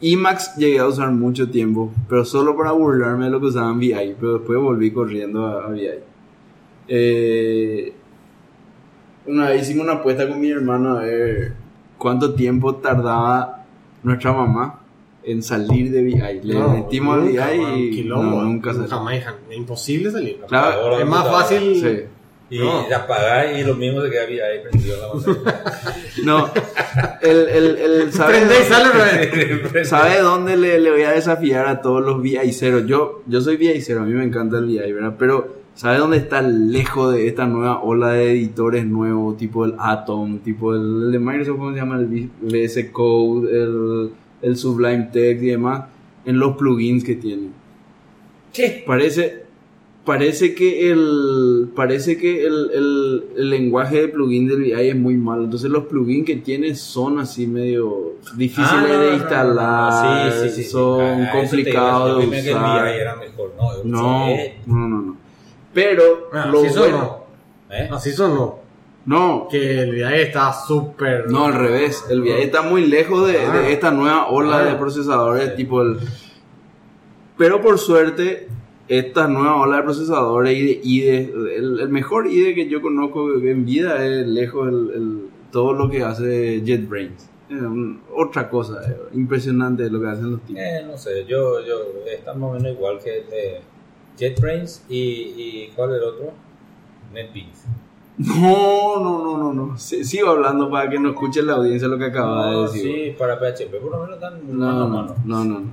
Emacs 0.00 0.56
llegué 0.56 0.78
a 0.78 0.86
usar 0.86 1.10
mucho 1.10 1.50
tiempo, 1.50 1.92
pero 2.08 2.24
solo 2.24 2.56
para 2.56 2.72
burlarme 2.72 3.26
de 3.26 3.30
lo 3.30 3.40
que 3.40 3.46
usaban 3.46 3.78
VI, 3.78 4.16
pero 4.20 4.34
después 4.38 4.58
volví 4.58 4.90
corriendo 4.90 5.46
a, 5.46 5.64
a 5.66 5.68
VI. 5.68 5.88
Eh, 6.88 7.92
una 9.26 9.48
vez 9.48 9.62
hicimos 9.62 9.84
una 9.84 9.94
apuesta 9.94 10.28
con 10.28 10.40
mi 10.40 10.50
hermano 10.50 10.98
a 10.98 11.02
ver 11.02 11.54
cuánto 11.98 12.34
tiempo 12.34 12.76
tardaba 12.76 13.64
nuestra 14.02 14.32
mamá 14.32 14.80
en 15.26 15.42
salir 15.42 15.90
de 15.90 16.02
VI. 16.02 16.40
Le 16.42 16.54
no, 16.54 16.68
metimos 16.70 17.16
a 17.18 17.20
nunca, 17.20 17.50
VI 17.52 17.80
y 17.82 17.90
quilombo, 17.90 18.36
no, 18.38 18.42
nunca 18.42 18.72
salió. 18.72 18.88
Jamás, 18.88 19.24
imposible 19.54 20.10
salir. 20.10 20.38
Claro, 20.48 20.98
Es 20.98 21.06
más 21.06 21.26
fácil. 21.28 21.80
sí. 21.80 22.04
Y 22.48 22.60
No. 22.60 22.82
apagar 22.94 23.58
y 23.58 23.64
lo 23.64 23.74
mismo 23.74 24.00
se 24.02 24.08
queda 24.08 24.22
ahí 24.22 24.60
prendido 24.62 24.94
en 24.94 25.00
la 25.00 25.10
pantalla. 25.10 25.64
No, 26.24 26.48
el, 27.20 27.38
el, 27.48 27.76
el, 27.76 28.12
¿sabe, 28.12 28.34
Prende 28.34 28.54
y 28.60 28.62
sale 28.62 28.88
otra 28.88 29.04
vez. 29.72 29.88
¿sabe 29.88 30.20
dónde 30.20 30.56
le, 30.56 30.78
le 30.78 30.90
voy 30.92 31.02
a 31.02 31.10
desafiar 31.10 31.66
a 31.66 31.82
todos 31.82 32.04
los 32.04 32.22
VI-ceros? 32.22 32.86
Yo, 32.86 33.22
yo 33.26 33.40
soy 33.40 33.56
VI-cero, 33.56 34.02
a 34.02 34.04
mí 34.04 34.12
me 34.12 34.22
encanta 34.22 34.58
el 34.58 34.66
VI, 34.66 34.92
¿verdad? 34.92 35.16
Pero, 35.18 35.56
¿sabe 35.74 35.98
dónde 35.98 36.18
está 36.18 36.40
lejos 36.40 37.12
de 37.14 37.26
esta 37.26 37.46
nueva 37.46 37.82
ola 37.82 38.10
de 38.12 38.30
editores 38.30 38.86
nuevos, 38.86 39.36
tipo 39.36 39.64
el 39.64 39.74
Atom, 39.80 40.38
tipo 40.38 40.72
el, 40.72 41.06
el 41.06 41.10
de 41.12 41.18
Microsoft, 41.18 41.56
¿cómo 41.58 41.72
se 41.72 41.78
llama? 41.80 41.96
El 41.98 42.30
VS 42.42 42.90
Code, 42.92 43.50
el, 43.50 44.10
el 44.42 44.56
Sublime 44.56 45.08
Text 45.12 45.42
y 45.42 45.46
demás, 45.48 45.84
en 46.24 46.38
los 46.38 46.56
plugins 46.56 47.04
que 47.04 47.14
tienen. 47.16 47.52
¿Qué? 48.52 48.82
Parece, 48.86 49.44
parece 50.04 50.54
que 50.54 50.90
el 50.90 51.68
parece 51.74 52.16
que 52.16 52.46
el, 52.46 52.70
el, 52.72 53.24
el 53.36 53.50
lenguaje 53.50 54.00
de 54.02 54.08
plugin 54.08 54.46
del 54.48 54.62
VI 54.62 54.72
es 54.90 54.96
muy 54.96 55.14
malo. 55.16 55.44
Entonces 55.44 55.70
los 55.70 55.84
plugins 55.84 56.24
que 56.26 56.36
tiene 56.36 56.74
son 56.74 57.18
así 57.18 57.46
medio 57.46 58.14
difíciles 58.36 58.68
Ah, 58.72 58.86
de 58.98 59.10
no, 59.10 59.16
instalar, 59.16 60.26
no, 60.26 60.32
sí, 60.32 60.48
sí, 60.48 60.54
sí, 60.56 60.62
sí. 60.64 60.70
son 60.70 61.00
Ah, 61.22 61.30
complicados 61.32 62.16
decir, 62.16 62.20
de 62.20 62.24
yo 62.24 62.30
pensé 62.30 62.44
que 62.44 62.50
el 62.50 62.56
usar. 62.56 62.84
VI 62.94 62.98
era 63.00 63.16
mejor. 63.16 63.52
No, 63.58 63.84
No, 63.84 64.26
no, 64.66 64.88
no, 64.88 65.02
no. 65.02 65.16
Pero 65.74 66.02
Ah, 66.32 66.46
lo 66.50 66.60
así 66.60 66.68
son 66.70 66.78
bueno, 66.78 66.98
no. 67.68 67.74
¿Eh? 67.76 67.88
Así 67.92 68.12
son 68.12 68.34
no. 68.34 68.58
No, 69.06 69.48
Que 69.50 69.80
el 69.82 69.90
VI 69.94 70.20
está 70.20 70.52
súper. 70.52 71.30
no 71.30 71.46
al 71.46 71.54
revés. 71.54 72.04
El 72.10 72.22
VI 72.22 72.30
está 72.42 72.62
muy 72.62 72.86
lejos 72.86 73.26
de, 73.26 73.38
Ah. 73.38 73.56
de 73.58 73.72
esta 73.72 73.90
nueva 73.90 74.28
ola 74.28 74.58
Ah. 74.58 74.64
de 74.64 74.74
procesadores 74.74 75.50
Sí. 75.50 75.56
tipo 75.56 75.80
el. 75.82 75.98
Pero 77.38 77.60
por 77.60 77.78
suerte 77.78 78.48
esta 78.88 79.26
nueva 79.28 79.56
ola 79.60 79.76
de 79.78 79.82
procesadores 79.82 80.54
y 80.56 80.62
de 80.64 80.80
IDE, 80.82 81.32
el, 81.56 81.80
el 81.80 81.88
mejor 81.88 82.26
IDE 82.28 82.54
que 82.54 82.68
yo 82.68 82.80
conozco 82.80 83.32
en 83.34 83.64
vida 83.64 84.04
es 84.04 84.26
lejos 84.26 84.68
el, 84.68 84.90
el- 84.94 85.26
todo 85.52 85.72
lo 85.72 85.88
que 85.90 86.02
hace 86.02 86.62
JetBrains. 86.64 87.30
Es 87.48 87.60
un- 87.62 88.00
otra 88.14 88.48
cosa, 88.50 88.80
eh, 88.90 88.96
impresionante 89.14 89.88
lo 89.88 90.00
que 90.00 90.06
hacen 90.08 90.32
los 90.32 90.40
tipos. 90.42 90.60
Eh, 90.62 90.82
no 90.86 90.96
sé, 90.98 91.24
yo, 91.26 91.64
yo, 91.64 91.74
está 92.12 92.34
más 92.34 92.50
o 92.50 92.52
menos 92.54 92.72
igual 92.72 92.98
que 93.02 93.18
el 93.18 93.26
de 93.30 93.60
JetBrains 94.18 94.84
y, 94.88 94.98
y 94.98 95.72
¿cuál 95.76 95.90
es 95.90 95.96
el 95.98 96.02
otro? 96.02 96.32
NetBeans. 97.14 97.64
No, 98.18 98.98
no, 98.98 99.24
no, 99.24 99.38
no, 99.38 99.52
no. 99.52 99.78
Sí- 99.78 100.04
sigo 100.04 100.30
hablando 100.30 100.70
para 100.70 100.88
que 100.88 100.98
no 100.98 101.10
escuche 101.10 101.42
la 101.42 101.54
audiencia 101.54 101.86
lo 101.88 101.98
que 101.98 102.06
acaba 102.06 102.46
de 102.46 102.52
No, 102.52 102.62
decir. 102.62 102.82
sí, 102.82 103.14
para 103.18 103.38
PHP 103.38 103.78
por 103.80 103.90
lo 103.90 103.98
menos 104.00 104.14
están 104.14 104.40
No, 104.58 104.66
mano 104.66 104.88
mano. 104.88 105.16
no, 105.24 105.44
no. 105.44 105.58
no. 105.60 105.66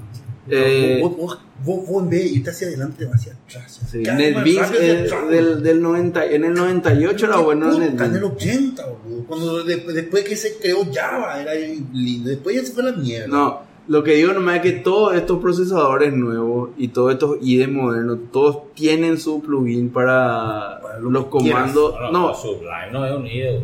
Eh, 0.49 0.99
vos, 1.01 1.15
vos, 1.15 1.39
vos, 1.63 1.87
vos 1.87 2.03
en 2.03 2.09
vez 2.09 2.19
de 2.23 2.27
irte 2.27 2.49
hacia 2.49 2.67
adelante, 2.67 3.05
vas 3.05 3.15
hacia 3.15 3.31
atrás. 3.33 3.79
sí, 3.89 3.99
NetBeans 3.99 4.71
eh, 4.77 5.07
del, 5.29 5.63
del 5.63 5.81
90, 5.81 6.25
en 6.25 6.43
el 6.43 6.53
98 6.53 7.25
era 7.27 7.37
bueno 7.37 7.69
Puta, 7.69 7.77
en 7.77 7.83
el 7.83 7.95
NetBeans. 7.95 8.23
80, 8.35 8.85
boludo. 8.87 9.23
Cuando 9.25 9.63
de- 9.63 9.77
después 9.93 10.25
que 10.25 10.35
se 10.35 10.57
creó 10.57 10.79
Java 10.93 11.41
era 11.41 11.53
lindo. 11.93 12.29
Después 12.29 12.57
ya 12.57 12.65
se 12.65 12.73
fue 12.73 12.83
la 12.83 12.91
mierda. 12.91 13.27
No, 13.27 13.61
lo 13.87 14.03
que 14.03 14.13
digo 14.15 14.31
nomás 14.33 14.57
es 14.57 14.61
que 14.61 14.71
todos 14.79 15.13
estos 15.15 15.39
procesadores 15.41 16.13
nuevos 16.13 16.69
y 16.77 16.87
todos 16.89 17.11
estos 17.13 17.37
IDE 17.41 17.67
modernos, 17.67 18.17
todos 18.31 18.73
tienen 18.73 19.17
su 19.17 19.41
plugin 19.41 19.89
para, 19.89 20.79
Para 20.81 20.99
lo 20.99 21.09
los 21.09 21.25
comandos. 21.25 21.93
No, 21.99 22.11
No, 22.11 22.27
no, 22.29 22.33
Sublime 22.33 22.91
no 22.91 23.05
es 23.05 23.13
un 23.15 23.27
IDE. 23.27 23.61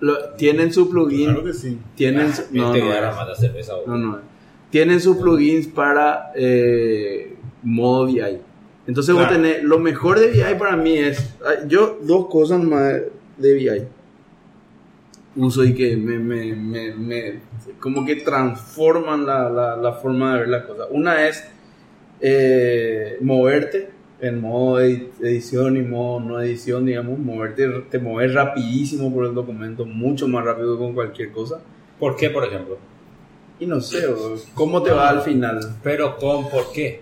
lo- 0.00 0.30
tienen 0.36 0.72
su 0.72 0.88
plugin. 0.88 1.26
Claro 1.26 1.44
que 1.44 1.52
sí. 1.52 1.78
Tienen 1.94 2.32
su- 2.34 2.44
no, 2.52 2.74
no, 2.74 3.34
cerveza. 3.34 3.74
No, 3.86 3.96
no. 3.98 4.18
Tienen 4.70 5.00
sus 5.00 5.18
plugins 5.18 5.66
para 5.66 6.32
eh, 6.34 7.36
modo 7.62 8.06
VI. 8.06 8.38
Entonces 8.86 9.14
vos 9.14 9.24
Claro. 9.26 9.42
tenés, 9.42 9.62
lo 9.62 9.78
mejor 9.78 10.18
de 10.18 10.28
VI 10.30 10.58
para 10.58 10.76
mí 10.76 10.96
es, 10.96 11.34
ah, 11.44 11.64
yo 11.68 11.98
dos 12.02 12.26
cosas 12.28 12.62
más 12.64 12.94
de 13.36 13.54
VI 13.54 13.82
uso 15.36 15.64
y 15.64 15.74
que 15.74 15.96
me, 15.96 16.18
me, 16.18 16.54
me, 16.54 16.92
me- 16.94 17.34
como 17.80 18.04
que 18.04 18.16
transforman 18.16 19.24
la, 19.26 19.48
la, 19.48 19.76
la 19.76 19.92
forma 19.94 20.34
de 20.34 20.40
ver 20.40 20.48
las 20.48 20.64
cosas. 20.64 20.86
Una 20.90 21.26
es 21.28 21.44
eh, 22.20 23.16
moverte 23.20 23.90
en 24.20 24.40
modo 24.40 24.80
edi- 24.80 25.08
edición 25.20 25.76
y 25.76 25.82
modo 25.82 26.20
no 26.20 26.40
edición, 26.40 26.86
digamos, 26.86 27.18
moverte, 27.18 27.68
te 27.90 27.98
moves 27.98 28.32
rapidísimo 28.34 29.12
por 29.12 29.26
el 29.26 29.34
documento, 29.34 29.84
mucho 29.84 30.28
más 30.28 30.44
rápido 30.44 30.74
que 30.76 30.84
con 30.84 30.94
cualquier 30.94 31.32
cosa. 31.32 31.60
¿Por 31.98 32.16
qué, 32.16 32.30
por 32.30 32.44
ejemplo? 32.44 32.78
Y 33.58 33.66
no 33.66 33.80
sé, 33.80 34.06
bro, 34.06 34.36
¿cómo 34.54 34.82
te 34.82 34.90
va 34.90 35.08
al 35.08 35.22
final? 35.22 35.60
Pero 35.82 36.16
con 36.16 36.48
por 36.50 36.72
qué. 36.72 37.00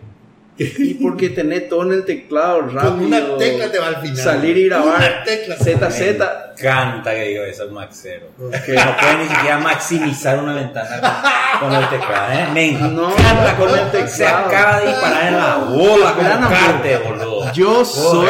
Y 0.63 0.95
porque 0.95 1.31
tenés 1.31 1.69
todo 1.71 1.85
en 1.85 1.93
el 1.93 2.05
teclado 2.05 2.61
rápido. 2.61 2.91
Con 2.97 3.05
una 3.07 3.37
tecla 3.39 3.71
te 3.73 3.79
va 3.79 3.87
al 3.89 3.97
final. 4.03 4.17
Salir 4.17 4.57
y 4.59 4.67
grabar. 4.69 4.97
Una 4.99 5.25
tecla. 5.25 5.57
ZZ. 5.57 6.61
Canta 6.61 7.15
que 7.15 7.23
digo 7.23 7.45
eso, 7.45 7.67
Maxero. 7.71 8.27
Que 8.67 8.73
no 8.75 8.97
puede 8.99 9.17
ni 9.17 9.29
siquiera 9.29 9.59
maximizar 9.59 10.39
una 10.39 10.55
ventana 10.57 11.01
con, 11.59 11.71
con 11.71 11.83
el 11.83 11.89
teclado. 11.89 12.33
¿eh? 12.33 12.47
Me 12.53 12.73
No, 12.73 13.11
encanta 13.11 13.57
con 13.57 13.71
el 13.71 13.91
Se 14.09 14.19
teclado. 14.25 14.47
acaba 14.47 14.81
de 14.81 14.87
disparar 14.89 15.27
en 15.29 15.37
la 15.39 15.57
bola 15.57 16.15
carte, 16.51 16.97
boludo. 16.99 17.51
Yo 17.55 17.83
soy- 17.83 18.29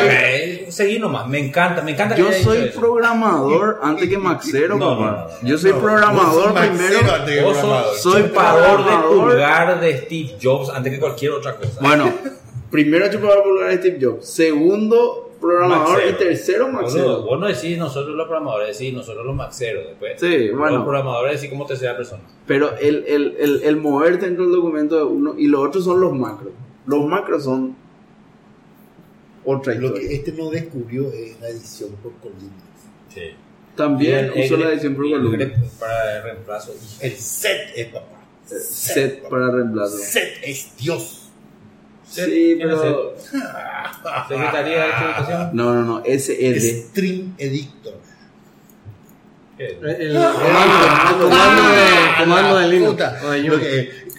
Seguí 0.70 0.98
nomás, 0.98 1.26
me 1.28 1.38
encanta, 1.38 1.82
me 1.82 1.92
encanta 1.92 2.14
que 2.14 2.22
Yo 2.22 2.32
soy 2.32 2.58
eso. 2.68 2.80
programador 2.80 3.78
antes 3.82 4.08
que 4.08 4.18
Maxero, 4.18 4.76
No, 4.76 4.96
papá. 4.98 5.28
no, 5.32 5.42
no. 5.42 5.48
Yo 5.48 5.58
soy 5.58 5.72
programador 5.72 6.54
primero. 6.54 6.72
Maxero 6.72 7.12
antes 7.14 7.34
que 7.38 7.42
Vos 7.44 7.56
programador. 7.58 7.96
Soy 7.96 8.22
chupador 8.22 8.78
de 8.78 8.84
programador. 8.84 9.30
pulgar 9.30 9.80
de 9.80 9.98
Steve 9.98 10.36
Jobs 10.42 10.70
antes 10.70 10.92
que 10.92 11.00
cualquier 11.00 11.32
otra 11.32 11.56
cosa. 11.56 11.78
Bueno, 11.80 12.12
primero 12.70 13.10
chupador 13.10 13.42
pulgar 13.42 13.70
de 13.70 13.76
Steve 13.78 13.98
Jobs. 14.00 14.26
Segundo 14.26 15.26
programador 15.40 15.88
Maxero. 15.88 16.10
y 16.10 16.12
tercero 16.18 16.66
Boludo, 16.66 16.82
Maxero. 16.82 17.22
vos 17.22 17.40
no 17.40 17.46
decís 17.46 17.78
nosotros 17.78 18.14
los 18.14 18.26
programadores, 18.28 18.78
decís 18.78 18.94
nosotros 18.94 19.24
los 19.24 19.34
maxeros 19.34 19.84
después. 19.88 20.20
Sí, 20.20 20.50
bueno. 20.50 20.76
Los 20.76 20.82
programadores 20.84 21.34
decís 21.40 21.50
como 21.50 21.66
tercera 21.66 21.96
persona. 21.96 22.22
Pero 22.46 22.76
el, 22.78 23.04
el, 23.08 23.36
el, 23.40 23.62
el 23.62 23.76
mover 23.76 24.18
dentro 24.20 24.44
del 24.44 24.52
documento 24.52 24.96
de 24.96 25.04
uno 25.04 25.34
y 25.38 25.46
los 25.46 25.66
otros 25.66 25.84
son 25.84 26.00
los 26.00 26.12
macros. 26.12 26.52
Los 26.86 27.04
macros 27.06 27.44
son 27.44 27.74
otra 29.44 29.74
Lo 29.74 29.86
historia. 29.86 30.08
que 30.08 30.14
este 30.14 30.32
no 30.32 30.50
descubrió 30.50 31.12
es 31.12 31.40
la 31.40 31.48
edición 31.48 31.90
por 32.02 32.12
columnas. 32.16 32.52
Sí. 33.14 33.20
También 33.76 34.30
el- 34.34 34.44
usó 34.44 34.54
el- 34.56 34.60
la 34.60 34.72
edición 34.72 34.94
por 34.94 35.08
volumen. 35.08 35.38
grep 35.40 35.56
Para 35.78 36.16
el 36.18 36.22
reemplazo. 36.24 36.74
El 37.00 37.12
set 37.16 37.72
es 37.76 37.86
papá. 37.88 38.06
Set 38.46 39.28
para 39.28 39.50
reemplazo. 39.50 39.96
Set 39.98 40.28
es 40.42 40.76
Dios. 40.76 41.16
Sí, 42.08 42.22
¿Quién 42.56 42.58
pero. 42.68 43.14
Secretaría 44.28 44.78
de 44.84 44.88
Educación. 44.88 45.50
No, 45.52 45.72
no, 45.74 45.84
no. 45.84 46.02
SED. 46.04 46.88
Stream 46.90 47.34
Editor. 47.38 47.94
El, 49.58 49.66
el 49.88 50.14
comando, 50.14 50.86
el 51.10 51.22
comando 51.22 51.68
de, 51.68 52.24
comando 52.24 52.58
de 52.58 52.68
Linux. 52.68 53.02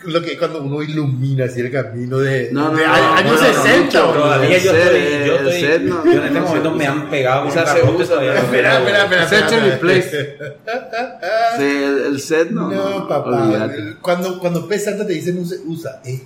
Lo, 0.05 0.21
que, 0.21 0.37
cuando 0.37 0.61
uno 0.63 0.81
ilumina 0.81 1.45
así 1.45 1.59
el 1.61 1.71
camino 1.71 2.17
de, 2.17 2.49
No, 2.51 2.71
no, 2.71 2.77
de 2.77 2.87
no, 2.87 2.93
años 2.93 3.39
no, 3.41 3.47
no, 3.47 3.63
60, 3.63 3.99
no, 3.99 4.11
bro. 4.11 4.21
Todavía 4.23 4.57
yo 4.57 4.71
El 4.71 4.77
estoy, 4.77 5.27
yo 5.27 5.35
el 5.35 5.47
estoy, 5.47 5.61
set 5.61 5.81
no- 5.83 6.05
yo 6.05 6.11
en 6.11 6.23
este 6.25 6.39
momento 6.41 6.71
me 6.71 6.87
han 6.87 7.09
pegado 7.09 7.47
O 7.47 7.51
sea, 7.51 7.61
un 7.63 7.67
se 7.69 7.83
usa, 8.03 8.35
Espera, 8.35 8.77
espera, 8.79 9.03
espera. 9.03 9.27
Set 9.29 9.43
espera. 9.45 9.65
replace. 9.65 10.37
Sí, 11.57 11.63
el, 11.63 11.99
el 12.07 12.19
set 12.21 12.49
no. 12.51 12.69
No, 12.69 13.07
papá. 13.07 13.69
Cuando, 14.01 14.39
cuando 14.39 14.67
P. 14.67 14.79
Santa 14.79 15.05
te 15.05 15.13
dicen 15.13 15.37
usa, 15.37 15.57
usa 15.65 16.01
eh, 16.05 16.21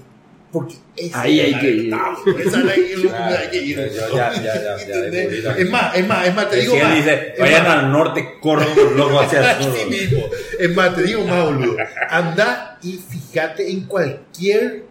porque 0.56 0.76
esa 0.96 1.22
Ahí 1.22 1.40
es 1.40 1.46
hay 1.46 1.52
la 1.52 1.60
que 1.60 1.70
ir. 1.72 1.94
Esa 1.94 2.58
es 2.60 2.64
la 2.66 2.72
hay 2.72 2.82
que 2.82 2.94
ir. 2.94 2.98
yo 3.06 3.10
ya, 3.12 4.34
ya, 4.34 4.42
ya, 4.44 4.78
ya, 4.78 5.10
ya, 5.10 5.42
ya. 5.44 5.52
Es 5.58 5.70
más, 5.70 5.96
es 5.96 6.08
más, 6.08 6.28
es 6.28 6.36
más, 6.36 6.50
te 6.50 6.56
digo 6.62 6.74
Si 6.74 6.80
él 6.80 6.84
más. 6.88 6.96
dice, 6.96 7.34
Es 7.34 7.40
vayan 7.40 7.64
más, 7.64 7.78
al 7.78 7.92
norte, 7.92 8.40
corran 8.42 8.68
loco 8.96 9.20
hacia 9.20 9.52
el 9.58 9.64
sur. 10.10 10.30
Es 10.60 10.76
más, 10.76 10.96
te 10.96 11.04
digo 11.04 11.24
más, 11.26 11.46
boludo. 11.46 11.78
Anda 12.10 12.80
y 12.82 12.94
fíjate 12.94 13.70
en 13.70 13.82
cualquier 13.86 14.86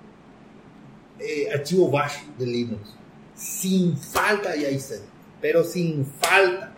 eh, 1.18 1.48
archivo 1.52 1.90
bash 1.90 2.14
de 2.38 2.46
Linux. 2.46 2.90
Sin 3.34 3.96
falta 3.96 4.50
hay 4.50 4.66
Aizen. 4.66 5.00
Pero 5.40 5.64
sin 5.64 6.06
falta. 6.20 6.72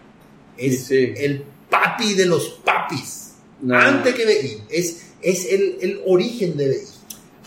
Es 0.56 0.86
Sí, 0.86 1.06
sí. 1.06 1.14
el 1.24 1.44
papi 1.68 2.14
de 2.14 2.26
los 2.26 2.48
papis. 2.64 3.34
No. 3.60 3.76
Antes 3.76 4.14
que 4.14 4.24
BI. 4.24 4.62
Es, 4.70 5.02
es 5.22 5.52
el, 5.52 5.76
el 5.82 6.00
origen 6.06 6.56
de 6.56 6.68
BI. 6.68 6.76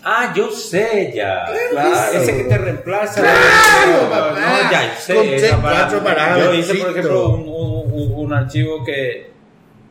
Ah, 0.03 0.33
yo 0.35 0.49
sé 0.51 1.11
ya. 1.15 1.45
Claro. 1.71 2.17
Ese 2.21 2.37
que 2.37 2.43
te 2.45 2.57
reemplaza. 2.57 3.21
Claro, 3.21 4.09
papá. 4.09 4.39
No, 4.39 4.71
ya 4.71 4.95
sé. 4.97 5.15
Con 5.15 5.25
esa 5.27 5.57
C4 5.57 5.61
para- 5.61 6.03
parado, 6.03 6.39
Yo 6.39 6.53
hice, 6.53 6.75
por 6.75 6.89
ejemplo, 6.91 7.29
un, 7.29 7.41
un- 7.49 8.13
un- 8.13 8.33
archivo 8.33 8.83
que. 8.85 9.29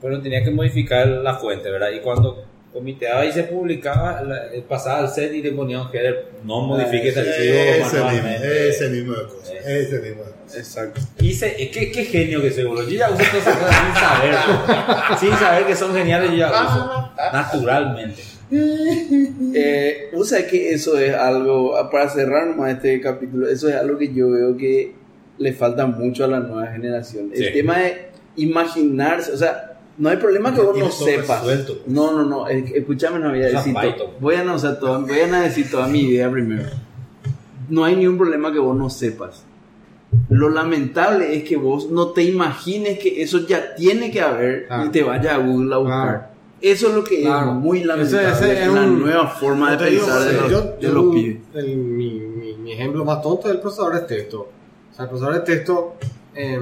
Pero 0.00 0.20
tenía 0.22 0.42
que 0.44 0.50
modificar 0.50 1.06
la 1.08 1.34
fuente, 1.34 1.70
¿verdad? 1.70 1.90
Y 1.90 2.00
cuando 2.00 2.44
comiteaba 2.72 3.24
y 3.26 3.32
se 3.32 3.42
publicaba, 3.44 4.22
eh, 4.54 4.62
pasaba 4.68 5.00
al 5.00 5.08
set 5.10 5.32
y 5.34 5.42
le 5.42 5.50
ponía 5.52 5.80
un 5.82 5.88
header. 5.92 6.28
No 6.44 6.60
modifique 6.60 7.08
este 7.08 7.20
archivo. 7.20 7.54
Ese 7.54 7.78
mismo, 7.82 8.04
manualmente. 8.04 8.68
ese 8.68 8.88
mismo 8.90 9.12
de 9.14 9.24
cosa. 9.24 9.52
Ese 9.54 9.98
mismo 10.00 10.22
de. 10.22 10.58
Exacto. 10.58 11.00
Hice, 11.20 11.62
eh, 11.62 11.70
qué, 11.70 11.90
qué 11.90 12.04
genio 12.04 12.40
que 12.40 12.50
soy, 12.52 12.64
boludo. 12.64 12.84
Yo 12.88 12.96
ya 12.98 13.10
uso 13.10 13.18
cosas 13.30 13.58
sin 13.68 13.94
saber. 14.00 15.18
sin 15.18 15.36
saber 15.36 15.64
que 15.66 15.74
son 15.76 15.94
geniales, 15.94 16.30
yo 16.30 16.36
ya 16.36 16.48
uso. 16.50 17.10
Naturalmente. 17.32 18.22
Eh, 19.54 20.10
o 20.14 20.24
sea 20.24 20.46
que 20.46 20.72
eso 20.72 20.98
es 20.98 21.14
algo, 21.14 21.74
para 21.90 22.08
cerrar 22.08 22.48
nomás 22.48 22.74
este 22.74 23.00
capítulo, 23.00 23.48
eso 23.48 23.68
es 23.68 23.74
algo 23.74 23.98
que 23.98 24.12
yo 24.12 24.30
veo 24.30 24.56
que 24.56 24.94
le 25.38 25.52
falta 25.52 25.86
mucho 25.86 26.24
a 26.24 26.28
la 26.28 26.40
nueva 26.40 26.66
generación. 26.68 27.30
El 27.34 27.44
Sí. 27.46 27.52
tema 27.52 27.78
de 27.78 28.08
imaginarse, 28.36 29.32
o 29.32 29.36
sea, 29.36 29.78
no 29.96 30.08
hay 30.10 30.16
problema 30.18 30.54
que 30.54 30.60
vos 30.60 30.76
no 30.78 30.90
sepas. 30.90 31.40
resuelto. 31.44 31.82
No, 31.86 32.12
no, 32.12 32.24
no, 32.24 32.48
es- 32.48 32.70
escúchame, 32.72 33.18
no 33.18 33.30
voy 33.30 33.42
a 33.42 33.46
decir 33.46 33.74
todo. 33.74 34.14
Voy 34.20 34.34
a, 34.36 34.44
no, 34.44 34.54
o 34.54 34.58
sea, 34.58 34.78
todo- 34.78 35.00
voy 35.02 35.18
a 35.20 35.40
decir 35.40 35.70
toda 35.70 35.88
mi 35.88 36.02
idea 36.02 36.30
primero. 36.30 36.64
No 37.68 37.84
hay 37.84 37.96
ningún 37.96 38.16
problema 38.18 38.52
que 38.52 38.58
vos 38.58 38.76
no 38.76 38.90
sepas. 38.90 39.44
Lo 40.30 40.48
lamentable 40.50 41.36
es 41.36 41.44
que 41.44 41.56
vos 41.56 41.90
no 41.90 42.08
te 42.12 42.22
imagines 42.22 42.98
que 42.98 43.22
eso 43.22 43.46
ya 43.46 43.74
tiene 43.74 44.10
que 44.10 44.20
haber 44.20 44.66
Ah. 44.70 44.84
y 44.86 44.90
te 44.90 45.02
vayas 45.02 45.34
a 45.34 45.38
Google 45.38 45.74
a 45.74 45.78
buscar. 45.78 46.08
Claro. 46.08 46.37
Eso 46.60 46.88
es 46.88 46.94
lo 46.94 47.04
que 47.04 47.20
Claro. 47.22 47.50
es 47.50 47.56
muy 47.56 47.84
lamentable. 47.84 48.30
ese 48.30 48.62
es 48.64 48.72
la 48.72 48.82
un- 48.82 49.00
nueva 49.00 49.28
forma 49.28 49.76
de 49.76 49.90
digo, 49.90 50.04
pensar 50.06 50.24
de 50.28 50.32
los, 50.34 50.50
yo- 50.50 50.60
de 50.62 50.76
yo 50.80 50.92
los 50.92 51.14
pibes. 51.14 51.38
el- 51.54 51.76
mi, 51.76 52.10
mi- 52.20 52.54
mi 52.54 52.72
ejemplo 52.72 53.04
más 53.04 53.22
tonto 53.22 53.48
es 53.48 53.54
el 53.54 53.60
procesador 53.60 53.94
de 53.94 54.00
texto. 54.00 54.48
O 54.90 54.94
sea, 54.94 55.04
el 55.04 55.08
procesador 55.10 55.34
de 55.36 55.40
texto, 55.46 55.94
eh, 56.34 56.60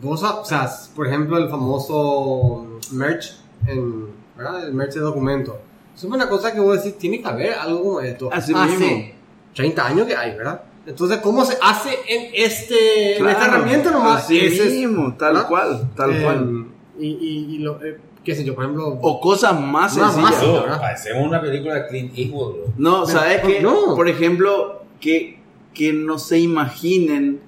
vos, 0.00 0.22
o 0.22 0.44
sea, 0.44 0.70
por 0.94 1.06
ejemplo, 1.08 1.36
el 1.38 1.48
famoso 1.48 2.78
merge, 2.92 3.30
en, 3.66 4.06
¿verdad? 4.36 4.66
El 4.68 4.74
merge 4.74 4.94
de 4.94 5.00
documentos. 5.00 5.54
Eso 5.96 6.06
es 6.06 6.12
una 6.12 6.28
cosa 6.28 6.52
que 6.52 6.60
vos 6.60 6.76
decís, 6.82 6.96
tiene 6.98 7.20
que 7.20 7.28
haber 7.28 7.54
algo 7.54 7.82
como 7.82 8.00
esto. 8.00 8.28
Así 8.32 8.52
Hace 8.54 8.76
mismo. 8.76 9.12
30 9.54 9.86
años 9.86 10.06
que 10.06 10.16
hay, 10.16 10.36
¿verdad? 10.36 10.62
Entonces, 10.86 11.18
¿cómo 11.18 11.44
se 11.44 11.56
hace 11.62 11.90
en, 12.08 12.30
este, 12.34 13.18
en 13.18 13.26
esta 13.28 13.38
Claro, 13.44 13.56
herramienta 13.56 13.90
nomás? 13.90 14.24
Así 14.24 14.38
es- 14.38 14.72
mismo, 14.72 15.14
tal 15.16 15.34
¿verdad? 15.34 15.48
cual, 15.48 15.90
tal 15.94 16.10
Eh, 16.16 16.22
cual. 16.22 16.66
Y, 16.98 17.06
y, 17.06 17.54
y 17.54 17.58
lo, 17.58 17.84
eh, 17.84 17.98
qué 18.24 18.34
sé 18.34 18.44
yo, 18.44 18.54
por 18.54 18.64
ejemplo... 18.64 18.98
O 19.00 19.20
cosas 19.20 19.58
más 19.60 19.96
Más 19.96 20.14
sencillas. 20.14 20.66
No, 20.66 20.80
parecemos 20.80 21.26
una 21.26 21.40
película 21.40 21.74
de 21.74 21.86
Clint 21.88 22.16
Eastwood, 22.16 22.54
bro. 22.54 22.64
No, 22.76 23.06
¿sabes 23.06 23.40
qué? 23.42 23.60
no. 23.60 23.94
Por 23.94 24.08
ejemplo, 24.08 24.84
que, 25.00 25.40
que 25.74 25.92
no 25.92 26.18
se 26.18 26.38
imaginen 26.38 27.40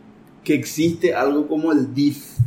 que 0.42 0.54
existe 0.54 1.14
algo 1.14 1.46
como 1.46 1.72
el 1.72 1.94
diff 1.94 2.38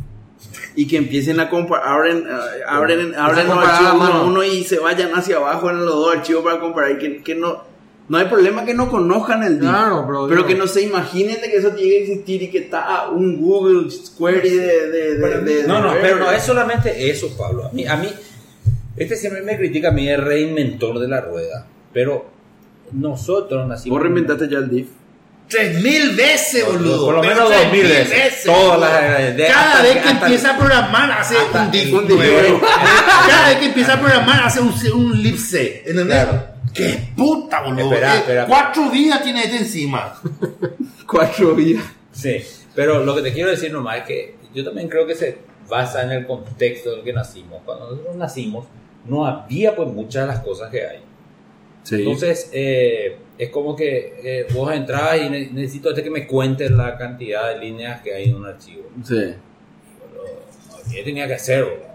y 0.76 0.86
que 0.86 0.96
empiecen 0.96 1.40
a 1.40 1.50
comparar, 1.50 1.88
abren, 1.88 2.18
eh, 2.18 2.62
abren, 2.66 3.14
abren 3.16 3.48
los 3.48 3.58
archivos 3.58 4.26
uno 4.26 4.44
y 4.44 4.62
se 4.62 4.78
vayan 4.78 5.10
hacia 5.12 5.36
abajo 5.36 5.70
en 5.70 5.84
los 5.84 5.94
dos 5.94 6.16
archivos 6.16 6.44
para 6.44 6.60
comparar 6.60 6.92
y 6.92 6.98
que, 6.98 7.22
que 7.22 7.34
no, 7.34 7.62
no 8.08 8.18
hay 8.18 8.24
problema 8.26 8.64
que 8.64 8.74
no 8.74 8.88
conozcan 8.90 9.42
el 9.42 9.60
diff. 9.60 9.68
Claro, 9.68 10.04
bro, 10.06 10.26
pero 10.28 10.40
yo- 10.42 10.46
que 10.46 10.54
no 10.54 10.66
se 10.66 10.82
imaginen 10.82 11.40
de 11.40 11.50
que 11.50 11.56
eso 11.58 11.70
tiene 11.70 11.90
que 11.90 12.02
existir 12.04 12.42
y 12.42 12.50
que 12.50 12.58
está 12.58 13.08
un 13.10 13.40
Google 13.40 13.88
Query 14.18 14.48
de... 14.50 14.90
de, 14.90 15.14
de- 15.18 15.40
de- 15.40 15.66
No, 15.66 15.80
no, 15.80 15.94
de- 15.94 16.00
pero 16.00 16.16
no 16.18 16.30
es 16.30 16.42
solamente 16.42 17.10
eso, 17.10 17.36
Pablo. 17.36 17.66
A 17.66 17.70
mí, 17.72 17.86
a 17.86 17.96
mí, 17.96 18.08
este 18.96 19.14
siempre 19.16 19.42
me 19.42 19.56
critica 19.58 19.88
a 19.88 19.92
mí 19.92 20.08
el 20.08 20.22
reinventor 20.22 20.98
de 20.98 21.08
la 21.08 21.20
rueda. 21.20 21.66
Pero 21.92 22.30
nosotros 22.92 23.66
nacimos. 23.68 23.96
Vos 23.98 24.02
reinventaste 24.02 24.48
ya 24.48 24.58
el 24.58 24.70
diff. 24.70 24.88
Tres 25.48 25.82
mil 25.82 26.10
veces, 26.14 26.66
boludo. 26.66 27.06
Por 27.06 27.14
lo 27.16 27.22
menos 27.22 27.48
tres 27.48 27.62
dos 27.62 27.72
mil 27.72 27.82
veces. 27.82 28.42
Todas 28.44 28.80
las- 28.80 29.36
de- 29.36 29.46
Cada 29.46 29.70
hasta- 29.72 29.82
vez 29.82 29.92
que 29.92 29.98
hasta- 30.08 30.26
empieza 30.26 30.50
a 30.54 30.58
programar, 30.58 31.12
hace 31.12 31.34
un 31.36 32.08
nuevo. 32.08 32.60
Cada 33.28 33.48
vez 33.48 33.58
que 33.58 33.64
empieza 33.66 33.94
a 33.94 34.00
programar, 34.00 34.42
hace 34.44 34.60
un, 34.60 34.72
un 34.94 35.22
lipse. 35.22 35.82
¿Entendés? 35.86 36.06
Claro. 36.24 36.57
¡Qué 36.78 36.98
puta, 37.16 37.62
boludo! 37.62 37.84
Espera, 37.92 38.14
Eh, 38.14 38.18
espera. 38.18 38.46
Cuatro 38.46 38.90
vidas 38.90 39.22
tiene 39.22 39.42
este 39.44 39.56
encima. 39.58 40.14
Cuatro 41.06 41.54
días. 41.54 41.84
Sí, 42.12 42.36
pero 42.74 43.04
lo 43.04 43.14
que 43.16 43.22
te 43.22 43.32
quiero 43.32 43.50
decir 43.50 43.72
nomás 43.72 43.98
es 43.98 44.04
que 44.04 44.34
yo 44.54 44.64
también 44.64 44.88
creo 44.88 45.06
que 45.06 45.14
se 45.14 45.38
basa 45.68 46.02
en 46.02 46.12
el 46.12 46.26
contexto 46.26 46.92
en 46.92 46.98
el 47.00 47.04
que 47.04 47.12
nacimos. 47.12 47.60
Cuando 47.64 47.90
nosotros 47.90 48.16
nacimos, 48.16 48.66
no 49.04 49.26
había 49.26 49.74
pues 49.76 49.88
muchas 49.88 50.26
de 50.26 50.34
las 50.34 50.40
cosas 50.44 50.70
que 50.70 50.86
hay. 50.86 51.00
Entonces, 51.90 52.50
eh, 52.52 53.16
es 53.38 53.48
como 53.50 53.74
que 53.74 54.20
eh, 54.22 54.46
vos 54.52 54.70
entrabas 54.74 55.18
y 55.22 55.30
ne- 55.30 55.48
necesito 55.52 55.88
este 55.90 56.02
que 56.02 56.10
me 56.10 56.26
cuentes 56.26 56.70
la 56.70 56.98
cantidad 56.98 57.48
de 57.54 57.58
líneas 57.60 58.02
que 58.02 58.12
hay 58.14 58.24
en 58.28 58.34
un 58.36 58.46
archivo. 58.46 58.88
sí. 59.04 59.34
No, 60.14 60.92
yo 60.94 61.04
tenía 61.04 61.26
que 61.26 61.34
hacerlo. 61.34 61.87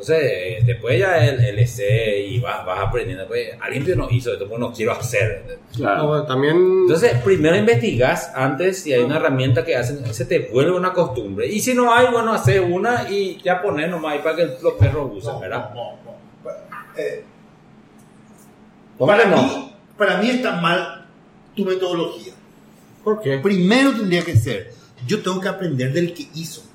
Entonces, 0.00 0.22
eh, 0.22 0.62
después 0.64 0.98
ya 0.98 1.26
el 1.26 1.44
LC 1.44 2.26
y 2.26 2.40
vas, 2.40 2.64
vas 2.64 2.80
aprendiendo. 2.80 3.26
Pues, 3.26 3.50
alguien 3.60 3.84
que 3.84 3.94
no 3.94 4.08
hizo 4.10 4.32
esto, 4.32 4.48
pues 4.48 4.58
no 4.58 4.72
quiero 4.72 4.92
hacer. 4.92 5.58
Claro. 5.76 5.96
No, 5.98 6.08
bueno, 6.08 6.24
también... 6.24 6.56
Entonces, 6.56 7.12
primero 7.22 7.54
investigas 7.54 8.32
antes 8.34 8.82
si 8.82 8.94
hay 8.94 9.02
una 9.02 9.16
herramienta 9.16 9.64
que 9.64 9.76
hacen, 9.76 10.12
se 10.14 10.24
te 10.24 10.48
vuelve 10.50 10.72
una 10.72 10.92
costumbre. 10.92 11.46
Y 11.46 11.60
si 11.60 11.74
no 11.74 11.92
hay, 11.92 12.06
bueno, 12.10 12.32
hacer 12.32 12.62
una 12.62 13.10
y 13.10 13.40
ya 13.42 13.60
poner 13.60 13.90
nomás 13.90 14.14
ahí 14.14 14.18
para 14.20 14.36
que 14.36 14.46
los 14.62 14.74
perros 14.74 15.10
usen, 15.14 15.38
¿verdad? 15.38 15.70
No, 15.74 15.92
no, 16.04 16.16
no. 16.44 16.50
Eh, 16.96 17.24
¿Cómo 18.96 19.12
para, 19.12 19.26
mí, 19.26 19.74
para 19.96 20.16
mí 20.18 20.30
está 20.30 20.60
mal 20.60 21.06
tu 21.54 21.64
metodología. 21.64 22.32
¿Por 23.04 23.20
qué? 23.20 23.38
Primero 23.38 23.92
tendría 23.92 24.22
que 24.22 24.36
ser, 24.36 24.72
yo 25.06 25.22
tengo 25.22 25.40
que 25.40 25.48
aprender 25.48 25.92
del 25.92 26.14
que 26.14 26.26
hizo. 26.34 26.69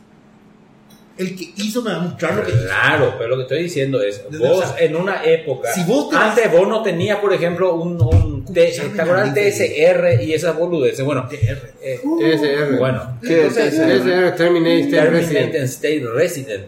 El 1.17 1.35
que 1.35 1.49
hizo 1.57 1.81
me 1.81 1.91
va 1.91 1.97
a 1.97 1.99
mostrar 1.99 2.35
lo 2.35 2.43
que 2.43 2.51
hizo. 2.51 2.65
Claro, 2.65 3.13
pero 3.17 3.29
lo 3.29 3.35
que 3.37 3.41
estoy 3.43 3.63
diciendo 3.63 4.01
es, 4.01 4.21
Desde- 4.29 4.45
vos 4.47 4.63
o 4.65 4.67
sea, 4.67 4.85
en 4.85 4.95
una 4.97 5.23
época, 5.23 5.71
si 5.73 5.83
vos 5.85 6.09
te 6.09 6.17
antes 6.17 6.51
vos 6.51 6.67
no 6.67 6.83
tenías, 6.83 7.19
por 7.19 7.33
ejemplo, 7.33 7.73
un, 7.75 8.01
un 8.01 8.45
¿te 8.53 8.71
TSR 8.71 10.21
y 10.23 10.33
esas 10.33 10.57
boludeces? 10.57 11.05
Bueno, 11.05 11.27
eh, 11.31 11.99
TSR. 12.03 12.77
bueno, 12.77 13.17
¿Qué 13.21 13.47
TSR? 13.47 14.31
TSR, 14.31 14.35
Terminate 14.35 14.81
State 14.81 15.09
Resident. 15.09 15.55
and 15.55 15.63
State 15.65 16.03
Resident. 16.13 16.65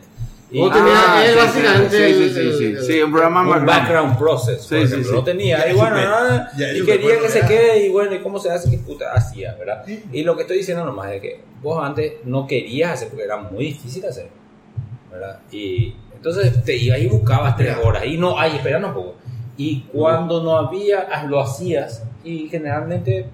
Y 0.49 0.59
Vos 0.59 0.71
tenías 0.71 0.95
Ah, 1.05 1.25
él 1.25 1.31
sí, 1.33 1.37
básicamente 1.37 1.97
sí, 1.97 2.13
sí, 2.13 2.33
sí, 2.33 2.57
sí, 2.57 2.85
sí, 2.93 3.01
un 3.01 3.11
programa 3.11 3.57
un 3.57 3.65
background 3.65 4.17
process, 4.17 4.65
por 4.65 4.77
Sí, 4.79 4.87
sí, 4.87 4.93
ejemplo, 4.93 5.09
sí. 5.09 5.15
no 5.15 5.23
tenía, 5.25 5.69
y 5.69 5.73
bueno, 5.73 5.97
ah, 5.99 6.49
y 6.73 6.85
quería 6.85 7.19
que 7.19 7.27
se 7.27 7.41
quede, 7.41 7.85
y 7.85 7.89
bueno, 7.89 8.15
y 8.15 8.19
cómo 8.19 8.39
se 8.39 8.49
hace, 8.49 8.69
que 8.71 8.77
puta, 8.77 9.11
hacía, 9.13 9.55
¿verdad? 9.59 9.83
Y 10.13 10.23
lo 10.23 10.37
que 10.37 10.43
estoy 10.43 10.59
diciendo 10.59 10.85
nomás 10.85 11.11
es 11.11 11.21
que 11.21 11.41
vos 11.61 11.83
antes 11.83 12.13
no 12.23 12.47
querías 12.47 12.93
hacer 12.93 13.09
porque 13.09 13.25
era 13.25 13.35
muy 13.35 13.65
difícil 13.65 14.05
hacer, 14.05 14.27
¿verdad? 15.19 15.39
Y 15.51 15.93
entonces 16.15 16.63
te 16.63 16.75
ibas 16.75 16.99
y 16.99 17.07
buscabas 17.07 17.55
tres 17.57 17.75
horas, 17.83 18.05
y 18.05 18.17
no, 18.17 18.37
ay, 18.39 18.55
espera 18.57 18.77
un 18.85 18.93
poco. 18.93 19.15
Y 19.57 19.81
cuando 19.91 20.41
no 20.43 20.57
había, 20.57 21.07
ah, 21.11 21.23
lo 21.25 21.39
hacías, 21.41 22.03
y 22.23 22.47
generalmente 22.49 23.25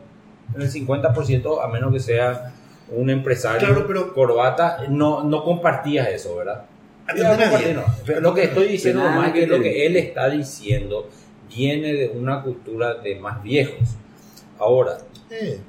en 0.56 0.62
el 0.62 0.70
50%, 0.72 1.62
a 1.64 1.68
menos 1.68 1.92
que 1.94 2.00
sea 2.00 2.54
un 2.90 3.10
empresario 3.10 3.60
Claro, 3.68 3.88
pero- 3.88 4.14
corbata, 4.14 4.84
no, 4.90 5.24
no 5.24 5.44
compartías 5.44 6.08
eso, 6.10 6.36
¿verdad? 6.38 6.66
Ya, 7.18 7.38
compartí, 7.38 7.74
no. 7.74 7.84
Pero 8.06 8.22
lo 8.22 8.34
que 8.34 8.44
estoy 8.44 8.68
diciendo 8.68 9.04
es 9.26 9.32
que 9.34 9.48
lo 9.48 9.60
que 9.60 9.86
él 9.86 9.98
está 9.98 10.30
diciendo 10.30 11.10
viene 11.54 11.94
de 11.94 12.10
una 12.10 12.42
cultura 12.42 12.94
de 12.96 13.16
más 13.20 13.42
viejos. 13.44 13.90
Ahora, 14.60 14.98
Eh, 15.30 15.60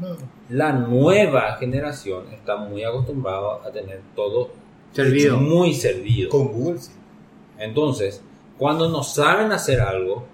no. 0.00 0.16
la 0.50 0.72
nueva 0.72 1.56
generación 1.56 2.24
está 2.32 2.56
muy 2.56 2.84
acostumbrada 2.84 3.58
a 3.66 3.70
tener 3.72 4.00
todo 4.14 4.50
Servido. 4.94 5.36
Muy 5.38 5.74
servido. 5.74 6.30
Con 6.30 6.48
Google, 6.48 6.78
sí. 6.80 6.90
Entonces, 7.58 8.22
cuando 8.58 8.88
no 8.88 9.02
saben 9.02 9.52
hacer 9.52 9.80
algo, 9.80 10.24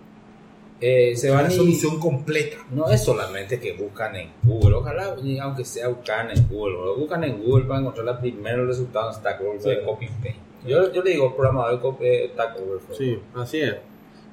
eh, 0.81 1.14
se 1.16 1.31
van 1.31 1.44
Una 1.46 1.53
y- 1.55 1.57
solución 1.57 1.99
completa. 2.01 2.57
No 2.70 2.88
es 2.90 3.03
solamente 3.05 3.61
que 3.61 3.73
buscan 3.75 4.16
en 4.16 4.31
Google, 4.42 4.77
ojalá 4.77 5.14
aunque 5.42 5.64
sea 5.64 5.88
buscan 5.88 6.31
en 6.31 6.49
Google, 6.49 6.77
o 6.77 6.96
buscan 6.96 7.23
en 7.25 7.42
Google 7.42 7.64
para 7.66 7.81
encontrar 7.81 8.07
los 8.07 8.18
primeros 8.18 8.66
resultados 8.66 9.16
en 9.16 9.20
Stack 9.20 9.40
Overflow 9.42 9.70
de 9.70 9.83
copy 9.85 10.07
paste. 10.07 10.37
Yo, 10.66 10.92
yo 10.92 11.03
le 11.03 11.11
digo 11.12 11.35
programador 11.37 11.73
de 11.77 11.81
copy, 11.81 12.05
eh, 12.07 12.31
Stack 12.33 12.57
Overflow. 12.61 12.96
Sí, 12.96 13.18
así 13.35 13.61
es. 13.61 13.77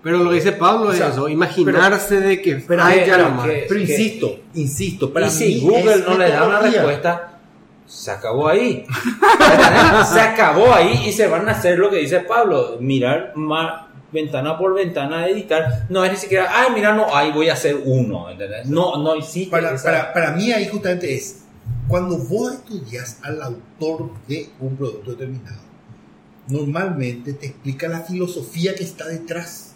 Pero 0.03 0.19
lo 0.19 0.29
que 0.29 0.35
dice 0.35 0.51
Pablo 0.53 0.89
O 0.89 0.93
sea, 0.93 1.07
es 1.07 1.13
eso, 1.13 1.27
imaginarse 1.27 2.21
de 2.21 2.41
que 2.41 2.55
pero- 2.67 2.83
pero 3.05 3.17
nomás. 3.29 3.47
que- 3.49 3.65
Pero 3.67 3.79
insisto, 3.81 4.39
insisto, 4.53 5.11
para 5.11 5.27
y 5.27 5.31
si 5.31 5.45
mí 5.55 5.59
Google 5.61 5.93
es 5.95 6.07
no 6.07 6.17
le 6.17 6.29
da 6.29 6.47
una 6.47 6.59
respuesta, 6.61 7.36
se 7.87 8.11
acabó 8.11 8.47
ahí. 8.47 8.85
se 10.13 10.19
acabó 10.21 10.73
ahí 10.73 11.05
y 11.07 11.11
se 11.13 11.27
van 11.27 11.47
a 11.49 11.53
hacer 11.53 11.79
lo 11.79 11.89
que 11.89 11.97
dice 11.97 12.19
Pablo, 12.21 12.77
mirar 12.79 13.31
más 13.35 13.87
ventana 14.11 14.57
por 14.57 14.73
ventana, 14.73 15.27
editar. 15.27 15.85
No 15.89 16.03
es 16.03 16.11
ni 16.11 16.17
siquiera, 16.17 16.49
ay, 16.53 16.69
mira, 16.73 16.93
no, 16.93 17.15
ahí 17.15 17.31
voy 17.31 17.49
a 17.49 17.53
hacer 17.53 17.77
uno. 17.83 18.29
¿entendés? 18.29 18.65
No, 18.67 18.97
no 18.97 19.13
existe. 19.15 19.49
Para, 19.51 19.73
esa- 19.73 19.83
para, 19.83 20.13
para 20.13 20.31
mí 20.31 20.51
ahí 20.51 20.67
justamente 20.67 21.13
es, 21.15 21.43
cuando 21.87 22.17
vos 22.17 22.53
estudias 22.53 23.19
al 23.23 23.41
autor 23.41 24.09
de 24.27 24.49
un 24.59 24.75
producto 24.77 25.11
determinado, 25.11 25.61
normalmente 26.47 27.33
te 27.33 27.47
explica 27.47 27.87
la 27.87 28.01
filosofía 28.01 28.75
que 28.75 28.83
está 28.83 29.05
detrás. 29.07 29.66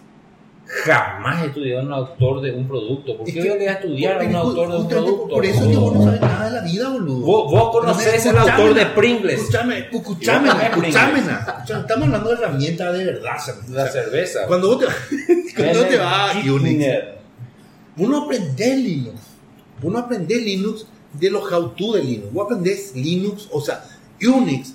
Jamás 0.85 1.43
he 1.43 1.47
estudiado 1.47 1.81
a 1.81 1.85
un 1.85 1.93
autor 1.93 2.41
de 2.41 2.51
un 2.53 2.67
producto. 2.67 3.17
¿Por 3.17 3.27
Es 3.27 3.33
qué 3.33 3.41
que- 3.41 3.47
yo 3.47 3.53
le 3.53 3.59
voy 3.59 3.67
a 3.67 3.73
estudiar 3.73 4.21
a 4.21 4.25
un 4.25 4.35
autor 4.35 4.71
de 4.71 4.77
un 4.77 4.87
producto? 4.87 5.27
Por 5.27 5.45
eso 5.45 5.61
es 5.63 5.67
que 5.69 5.75
vos 5.75 5.93
no 5.95 6.03
sabes 6.03 6.21
nada 6.21 6.45
de 6.45 6.51
la 6.51 6.61
vida, 6.61 6.89
boludo. 6.89 7.19
Vos, 7.25 7.51
vos 7.51 7.71
conocés 7.71 8.07
al 8.07 8.35
escuchame, 8.35 8.51
autor 8.51 8.73
de 8.75 8.85
Pringles, 8.87 9.39
escúchame. 9.39 9.83
Pringles. 9.83 10.15
escúchame, 10.63 11.19
Estamos 11.81 12.03
hablando 12.05 12.29
de 12.29 12.35
herramientas 12.35 12.97
de 12.97 13.05
verdad. 13.05 13.37
la 13.69 13.87
cerveza. 13.87 14.47
Cuando 14.47 14.69
vos 14.69 14.79
te, 14.79 15.55
cuando 15.55 15.85
te 15.85 15.97
vas 15.97 16.35
a 16.35 16.39
Unix, 16.51 16.85
uno 17.97 18.23
aprende 18.23 18.75
Linux. 18.77 19.19
Uno 19.83 19.99
aprende 19.99 20.35
Linux 20.37 20.85
de 21.13 21.29
los 21.31 21.51
how-to 21.51 21.93
de 21.93 22.03
Linux. 22.03 22.31
Vos 22.33 22.45
aprendés 22.45 22.93
Linux, 22.95 23.49
o 23.51 23.59
sea, 23.59 23.83
Unix, 24.21 24.73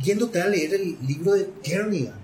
yéndote 0.00 0.40
a 0.40 0.46
leer 0.46 0.74
el 0.74 0.96
libro 1.06 1.32
de 1.32 1.48
Kernighan, 1.62 2.14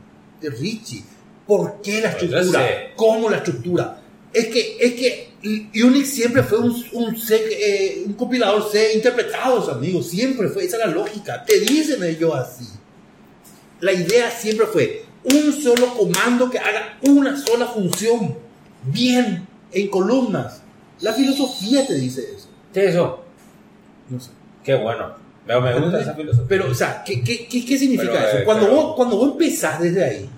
de 0.41 0.51
Richie. 0.51 1.03
¿Por 1.49 1.81
qué 1.83 2.01
la 2.03 2.11
estructura? 2.11 2.69
¿Cómo 2.95 3.29
la 3.31 3.39
estructura? 3.39 4.01
Es 4.33 4.47
que, 4.49 4.77
es 4.79 4.93
que 4.93 5.29
Unix 5.83 6.11
siempre 6.11 6.43
fue 6.43 6.59
un, 6.59 6.85
un, 6.93 7.17
C, 7.19 7.37
eh, 7.51 8.03
un 8.07 8.13
compilador 8.13 8.71
C 8.71 8.93
interpretados, 8.95 9.69
amigos. 9.71 10.09
Siempre 10.09 10.49
fue, 10.49 10.65
esa 10.67 10.77
es 10.77 10.87
la 10.87 10.93
lógica. 10.93 11.43
Te 11.45 11.59
dicen 11.61 12.05
ellos 12.05 12.35
así. 12.35 12.67
La 13.81 13.93
idea 13.95 14.31
siempre 14.31 14.67
fue 14.67 15.05
un 15.25 15.53
solo 15.55 15.95
comando 15.95 16.51
que 16.51 16.59
haga 16.59 16.99
una 17.03 17.37
sola 17.43 17.67
función. 17.67 18.37
Bien, 18.85 19.47
en 19.73 19.89
columnas. 19.89 20.61
La 21.01 21.15
filosofía 21.15 21.87
te 21.87 21.95
dice 21.95 22.21
eso. 22.37 22.49
¿Qué 22.75 22.85
es 22.85 22.91
eso? 22.91 23.25
No 24.11 24.21
sé. 24.21 24.31
Qué 24.63 24.75
bueno. 24.75 25.15
Pero 25.47 25.63
me 25.63 25.81
gusta 25.81 26.01
esa 26.03 26.15
filosofía. 26.15 26.45
Pero, 26.47 26.71
o 26.71 26.75
sea, 26.75 27.03
¿qué, 27.07 27.23
qué, 27.25 27.47
qué, 27.47 27.65
qué 27.65 27.79
significa 27.79 28.13
Pero, 28.13 28.29
eso? 28.29 28.39
eh, 28.39 28.45
Cuando, 28.45 28.67
pero- 28.67 28.77
vos, 28.77 28.97
cuando 28.97 29.17
vos 29.17 29.33
empezás 29.33 29.81
desde 29.81 30.05
ahí, 30.05 30.31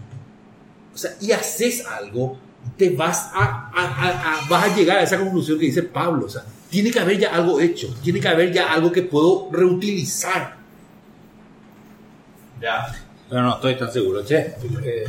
sea, 1.00 1.16
y 1.20 1.32
haces 1.32 1.84
algo, 1.86 2.38
te 2.76 2.90
vas 2.90 3.30
a, 3.32 3.70
a- 3.74 3.94
a- 3.94 4.34
a- 4.44 4.48
vas 4.48 4.64
a 4.70 4.76
llegar 4.76 4.98
a 4.98 5.02
esa 5.02 5.18
conclusión 5.18 5.58
que 5.58 5.66
dice 5.66 5.82
Pablo. 5.82 6.26
O 6.26 6.28
sea, 6.28 6.44
tiene 6.70 6.90
que 6.90 7.00
haber 7.00 7.18
ya 7.18 7.34
algo 7.34 7.60
hecho, 7.60 7.94
tiene 8.02 8.20
que 8.20 8.28
haber 8.28 8.52
ya 8.52 8.72
algo 8.72 8.92
que 8.92 9.02
puedo 9.02 9.48
reutilizar. 9.52 10.56
Ya. 12.60 12.94
Pero 13.28 13.42
no 13.42 13.54
estoy 13.54 13.76
tan 13.78 13.90
seguro, 13.92 14.24
che. 14.24 14.38
Eh, 14.84 15.04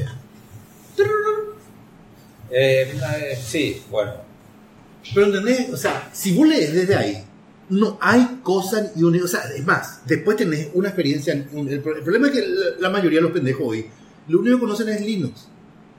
eh, 2.50 2.94
eh, 3.02 3.40
sí, 3.44 3.82
bueno. 3.90 4.14
Pero 5.14 5.28
¿entendés? 5.28 5.70
O 5.72 5.78
sea, 5.78 6.10
si 6.14 6.34
vos 6.36 6.48
lees 6.48 6.74
desde 6.74 6.96
ahí, 6.96 7.24
no 7.70 7.98
hay 8.02 8.40
cosa 8.44 8.92
ni 8.96 9.04
una. 9.04 9.24
O 9.24 9.28
sea, 9.28 9.42
es 9.56 9.66
más, 9.66 10.02
después 10.06 10.38
tenés 10.38 10.70
una 10.74 10.90
experiencia. 10.90 11.34
un- 11.54 11.68
el, 11.68 11.76
el 11.76 11.82
problema 11.82 12.28
es 12.28 12.34
que 12.34 12.42
la, 12.46 12.66
la 12.80 12.90
mayoría 12.90 13.20
de 13.20 13.24
los 13.24 13.32
pendejos 13.32 13.64
hoy, 13.66 13.88
lo 14.28 14.40
único 14.40 14.58
que 14.58 14.62
conocen 14.62 14.90
es 14.90 15.02
Linux. 15.02 15.48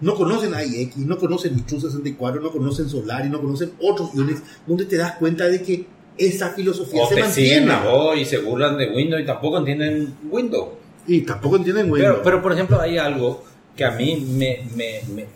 No 0.03 0.15
conocen 0.15 0.53
IX, 0.53 0.97
no 0.99 1.17
conocen 1.17 1.65
True64, 1.65 2.41
no 2.43 2.51
conocen 2.51 2.88
Solari, 2.88 3.31
no 3.31 3.41
conocen 3.41 3.73
otros 3.81 4.12
Unix, 4.15 4.43
donde 4.67 4.85
te 4.85 4.97
das 4.99 5.12
cuenta 5.12 5.47
de 5.49 5.62
que 5.62 5.87
esa 6.19 6.51
filosofía 6.51 7.03
O 7.05 7.09
se 7.09 7.21
mantiene. 7.21 7.75
vos 7.85 8.19
y 8.19 8.25
se 8.27 8.38
burlan 8.38 8.77
de 8.77 8.91
Windows 8.91 9.23
y 9.23 9.25
tampoco 9.27 9.59
entienden 9.59 10.15
Windows. 10.31 10.69
Y 11.07 11.23
tampoco 11.23 11.57
entienden 11.57 11.91
Windows. 11.91 12.15
Pero, 12.15 12.23
pero, 12.23 12.43
por 12.43 12.53
ejemplo, 12.53 12.79
hay 12.81 12.99
algo 12.99 13.43
que 13.75 13.85
a 13.85 13.93
mí 13.93 14.17
me, 14.29 14.67
me- 14.77 15.01
me- 15.15 15.27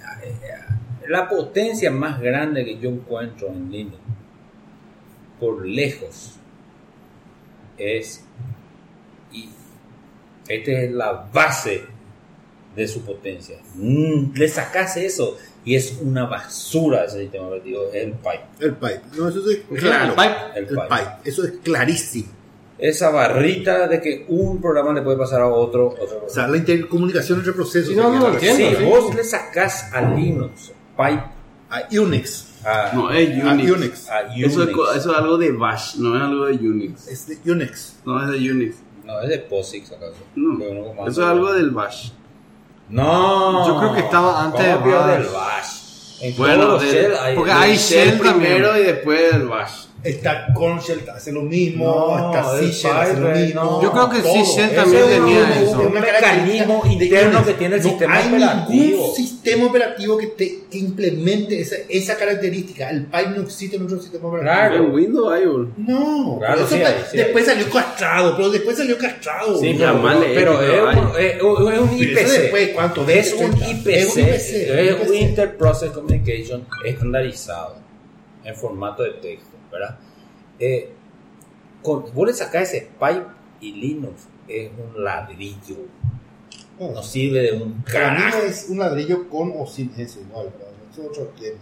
La 1.08 1.28
potencia 1.28 1.90
más 1.90 2.20
grande 2.20 2.64
que 2.64 2.78
yo 2.78 2.90
encuentro 2.90 3.48
en 3.48 3.70
Linux, 3.70 3.96
por 5.40 5.64
lejos, 5.64 6.32
es. 7.78 8.24
Y 9.32 9.48
esta 10.48 10.70
es 10.72 10.90
la 10.92 11.28
base 11.32 11.84
de 12.76 12.86
su 12.86 13.02
potencia. 13.02 13.56
Mm, 13.74 14.34
le 14.34 14.48
sacas 14.48 14.96
eso 14.98 15.36
y 15.64 15.74
es 15.74 15.98
una 16.02 16.26
basura 16.26 17.04
ese 17.06 17.20
sistema 17.20 17.46
operativo, 17.46 17.84
es 17.92 17.94
el 18.04 18.12
pipe. 18.12 18.40
el 18.60 18.74
pipe. 18.74 19.00
No, 19.16 19.28
eso 19.28 19.40
es 19.50 19.58
El 19.70 19.78
claro. 19.78 20.14
pipe. 20.14 20.34
El 20.54 20.62
El 20.64 20.66
pipe. 20.68 20.82
pipe. 20.88 21.10
Eso 21.24 21.44
es 21.44 21.52
clarísimo. 21.64 22.28
Esa 22.78 23.08
barrita 23.08 23.88
de 23.88 24.00
que 24.02 24.26
un 24.28 24.60
programa 24.60 24.92
le 24.92 25.00
puede 25.00 25.16
pasar 25.16 25.40
a 25.40 25.48
otro. 25.48 25.88
otro 25.88 26.24
O 26.26 26.28
sea, 26.28 26.46
la 26.46 26.58
intercomunicación 26.58 27.38
entre 27.38 27.54
procesos. 27.54 27.88
Sí, 27.88 27.94
no, 27.96 28.12
no. 28.12 28.38
Si 28.38 28.46
sí. 28.52 28.74
vos 28.84 29.14
le 29.14 29.24
sacás 29.24 29.90
a 29.94 30.02
Linux, 30.02 30.72
pipe, 30.94 31.22
A 31.70 31.82
Unix. 31.98 32.48
a, 32.66 32.90
No, 32.94 33.10
es 33.10 33.42
A 33.42 33.52
Unix. 33.54 33.70
Unix. 33.72 34.08
a 34.10 34.20
Eso, 34.36 34.62
es, 34.62 34.68
Unix. 34.68 34.78
eso 34.96 35.10
es 35.10 35.16
algo 35.18 35.38
de 35.38 35.52
Bash, 35.52 35.96
no 35.96 36.14
es 36.16 36.22
algo 36.22 36.44
de 36.44 36.52
Unix. 36.68 37.08
Es 37.08 37.26
de 37.26 37.50
Unix. 37.50 37.96
No 38.04 38.22
es 38.22 38.30
de 38.40 38.50
Unix. 38.52 38.76
No, 39.06 39.22
es 39.22 39.28
de 39.30 39.38
POSIX 39.38 39.92
acaso. 39.92 40.16
No, 40.34 40.52
no 40.58 41.08
eso 41.08 41.22
es 41.22 41.26
algo 41.28 41.52
del 41.54 41.70
Bash. 41.70 42.10
No. 42.88 43.66
Yo 43.66 43.78
creo 43.78 43.94
que 43.94 44.00
estaba 44.00 44.44
antes 44.44 44.64
de 44.64 44.74
Bash. 44.76 45.16
del 45.18 45.26
Bash. 45.28 45.66
En 46.20 46.36
Bueno, 46.36 46.78
del- 46.78 47.16
hay- 47.16 47.34
porque 47.36 47.50
del 47.52 47.62
hay 47.62 47.76
shell 47.76 48.18
primero 48.18 48.76
y 48.78 48.82
después 48.84 49.34
el 49.34 49.48
Bash. 49.48 49.85
Está 50.04 50.46
Conshell, 50.54 51.00
hace 51.12 51.32
lo 51.32 51.42
mismo. 51.42 51.84
No, 51.84 52.32
está 52.38 52.58
el 52.60 52.72
C 52.72 52.86
hace 52.88 53.16
lo 53.18 53.28
mismo. 53.30 53.60
no. 53.64 53.82
Yo 53.82 53.90
creo 53.90 54.08
que 54.10 54.18
todo. 54.20 54.32
C 54.34 54.44
Shell 54.44 54.70
Eso 54.70 54.74
también 54.76 55.02
es 55.02 55.08
tenía 55.10 55.38
un- 55.40 55.52
eso. 55.68 55.80
Un 55.80 55.92
mecanismo 55.92 56.82
interno 56.88 57.44
que 57.44 57.52
tiene 57.54 57.74
el 57.76 57.82
No 57.82 57.88
sistema 57.88 58.16
hay 58.16 58.28
operativo. 58.28 58.70
ningún 58.84 59.14
sistema 59.16 59.66
operativo 59.66 60.16
que, 60.18 60.26
te, 60.28 60.58
que 60.70 60.78
implemente 60.78 61.60
esa, 61.60 61.76
esa 61.88 62.16
característica. 62.16 62.88
El 62.90 63.06
Pipe 63.06 63.30
no 63.34 63.42
existe 63.42 63.76
en 63.76 63.82
otro 63.84 64.00
sistema 64.00 64.28
operativo. 64.28 64.54
Claro. 64.54 64.84
En 64.84 64.94
Windows 64.94 65.32
hay 65.32 65.44
un. 65.44 65.74
No, 65.78 66.36
Claro, 66.38 66.60
eso 66.60 66.68
sí 66.76 66.82
sí 67.10 67.16
después 67.16 67.46
salió 67.46 67.68
castrado, 67.70 68.36
pero 68.36 68.50
después 68.50 68.76
salió 68.76 68.96
castrado. 68.98 69.58
Sí, 69.58 69.74
pero, 69.76 70.02
pero 70.02 70.62
es, 70.62 70.96
un, 70.96 71.08
es, 71.18 71.34
es 71.36 71.42
un 71.42 71.64
Pero 71.66 71.70
eso 71.82 71.94
IPC. 71.96 72.28
después, 72.42 72.68
¿cuánto? 72.74 73.04
20, 73.04 73.18
Es 73.20 73.32
un 73.32 73.50
30. 73.58 73.70
IPC. 73.70 73.86
Es 73.88 74.14
un 74.16 74.22
IPC, 74.22 74.28
Es 74.30 74.52
IPC. 75.00 75.08
un 75.08 75.14
Interprocess 75.16 75.90
Communication 75.90 76.64
estandarizado 76.84 77.76
en 78.44 78.54
formato 78.54 79.02
de 79.02 79.10
texto, 79.14 79.55
¿verdad? 79.70 79.98
Eh, 80.58 80.92
con, 81.82 82.04
vos 82.14 82.26
le 82.26 82.32
sacás 82.34 82.72
ese 82.74 82.90
pipe 82.98 83.26
y 83.60 83.72
Linux 83.72 84.26
es 84.48 84.70
un 84.78 85.02
ladrillo. 85.04 85.76
No 86.78 87.02
sirve 87.02 87.40
de 87.40 87.52
un 87.52 87.82
Para 87.82 88.12
mí 88.12 88.18
carajo. 88.20 88.38
es 88.38 88.66
un 88.68 88.78
ladrillo 88.78 89.28
con 89.30 89.52
o 89.56 89.66
sin 89.66 89.92
ese, 89.96 90.20
no, 90.32 90.42
es 90.42 90.98
otro 90.98 91.32
tema. 91.38 91.58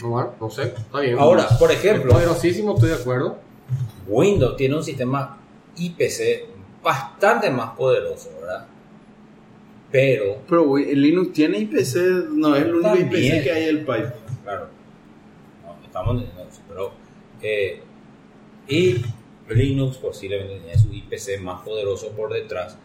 Bueno, 0.00 0.32
no 0.40 0.50
sé, 0.50 0.62
está 0.64 1.00
bien. 1.00 1.18
Ahora, 1.18 1.46
por 1.58 1.70
Es 1.70 1.78
ejemplo, 1.78 2.12
poderosísimo, 2.12 2.74
estoy 2.74 2.88
de 2.90 2.94
acuerdo. 2.96 3.38
Windows 4.08 4.56
tiene 4.56 4.76
un 4.76 4.82
sistema 4.82 5.38
IPC 5.76 6.46
bastante 6.82 7.50
más 7.50 7.76
poderoso, 7.76 8.30
¿verdad? 8.40 8.66
Pero 9.90 10.38
Pero 10.48 10.78
el 10.78 11.00
Linux 11.02 11.32
tiene 11.34 11.58
IPC, 11.58 12.30
no 12.30 12.56
es 12.56 12.62
el 12.62 12.74
único. 12.74 12.96
IPC 12.96 13.42
que 13.44 13.52
hay 13.52 13.64
el 13.64 13.78
pipe. 13.80 14.12
Claro. 14.42 14.68
Estamos 15.92 16.14
entendiendo 16.14 16.50
eso, 16.50 16.62
pero. 16.66 16.92
eh, 17.42 17.82
y 18.66 19.04
Linux 19.50 19.98
posiblemente 19.98 20.58
tiene 20.60 20.78
su 20.78 20.90
IPC 20.90 21.42
más 21.42 21.60
poderoso 21.62 22.12
por 22.12 22.32
detrás. 22.32 22.78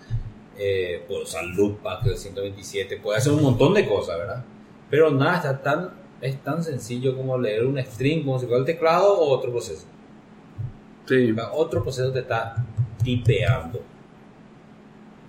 Eh, 0.57 1.05
puede 1.07 1.23
usar 1.23 1.45
Loopback 1.45 2.03
del 2.03 2.17
127, 2.17 2.97
puede 2.97 3.19
hacer 3.19 3.31
un 3.31 3.43
montón 3.43 3.73
de 3.73 3.87
cosas, 3.87 4.17
¿verdad? 4.17 4.43
Pero 4.89 5.09
nada, 5.11 5.37
está 5.37 5.61
tan, 5.61 5.91
es 6.19 6.35
tan 6.43 6.61
sencillo 6.61 7.15
como 7.15 7.37
leer 7.37 7.65
un 7.65 7.77
string 7.81 8.25
como 8.25 8.39
si 8.39 8.45
fuera 8.45 8.59
el 8.59 8.65
teclado 8.65 9.17
o 9.17 9.29
otro 9.29 9.51
proceso. 9.51 9.85
Sí. 11.05 11.31
O 11.31 11.35
sea, 11.35 11.53
Otro 11.53 11.81
proceso 11.83 12.11
te 12.11 12.19
está 12.19 12.55
tipeando. 13.01 13.79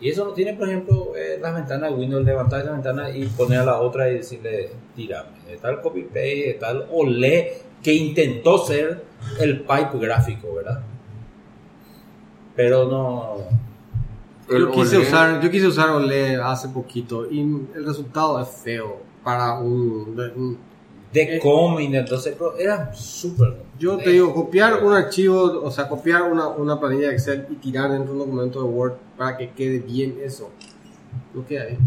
Y 0.01 0.09
eso 0.11 0.25
no 0.25 0.33
tiene, 0.33 0.55
por 0.55 0.69
ejemplo, 0.69 1.13
eh, 1.17 1.39
las 1.41 1.55
ventanas 1.55 1.91
de 1.91 1.97
Windows, 1.97 2.25
levantar 2.25 2.63
esa 2.63 2.73
ventana 2.73 3.11
y 3.11 3.27
poner 3.27 3.61
a 3.61 3.65
la 3.65 3.79
otra 3.81 4.09
y 4.11 4.15
decirle, 4.15 4.71
tirame. 4.97 5.39
De 5.47 5.57
tal 5.59 5.81
copy 5.81 6.03
paste, 6.03 6.45
de 6.47 6.57
tal 6.59 6.89
olé 6.91 7.68
que 7.83 7.95
intentó 7.95 8.59
ser 8.59 9.05
el 9.41 9.61
pipe 9.61 9.99
gráfico, 9.99 10.55
¿verdad? 10.55 10.81
Pero 12.57 12.89
no. 12.89 13.37
El 14.49 14.63
Yo 14.63 14.71
quise, 14.71 14.99
usar, 14.99 15.41
yo 15.43 15.51
quise 15.51 15.67
usar 15.67 15.91
OLED 15.91 16.41
hace 16.41 16.69
poquito 16.71 17.31
y 17.31 17.41
el 17.41 17.85
resultado 17.85 18.41
es 18.41 18.49
feo 18.49 18.97
para 19.23 19.59
un... 19.59 20.17
de- 20.17 20.33
un- 20.35 20.59
De 21.13 21.39
entonces, 21.97 22.35
pero 22.37 22.57
era 22.59 22.93
súper. 22.95 23.57
yo 23.79 23.97
te 23.99 24.11
digo, 24.11 24.35
copiar 24.35 24.83
un 24.85 24.93
archivo, 24.93 25.61
o 25.63 25.71
sea, 25.71 25.89
copiar 25.89 26.23
una, 26.25 26.49
una 26.49 26.79
planilla 26.81 27.09
de 27.09 27.15
Excel 27.15 27.47
y 27.51 27.55
tirar 27.57 27.91
dentro 27.91 28.13
de 28.15 28.21
un 28.21 28.27
documento 28.27 28.63
de 28.63 28.69
Word 28.69 28.95
para 29.17 29.37
que 29.37 29.51
quede 29.53 29.79
bien 29.81 30.19
eso. 30.23 30.51
No 31.35 31.47
queda 31.47 31.65
bien. 31.67 31.79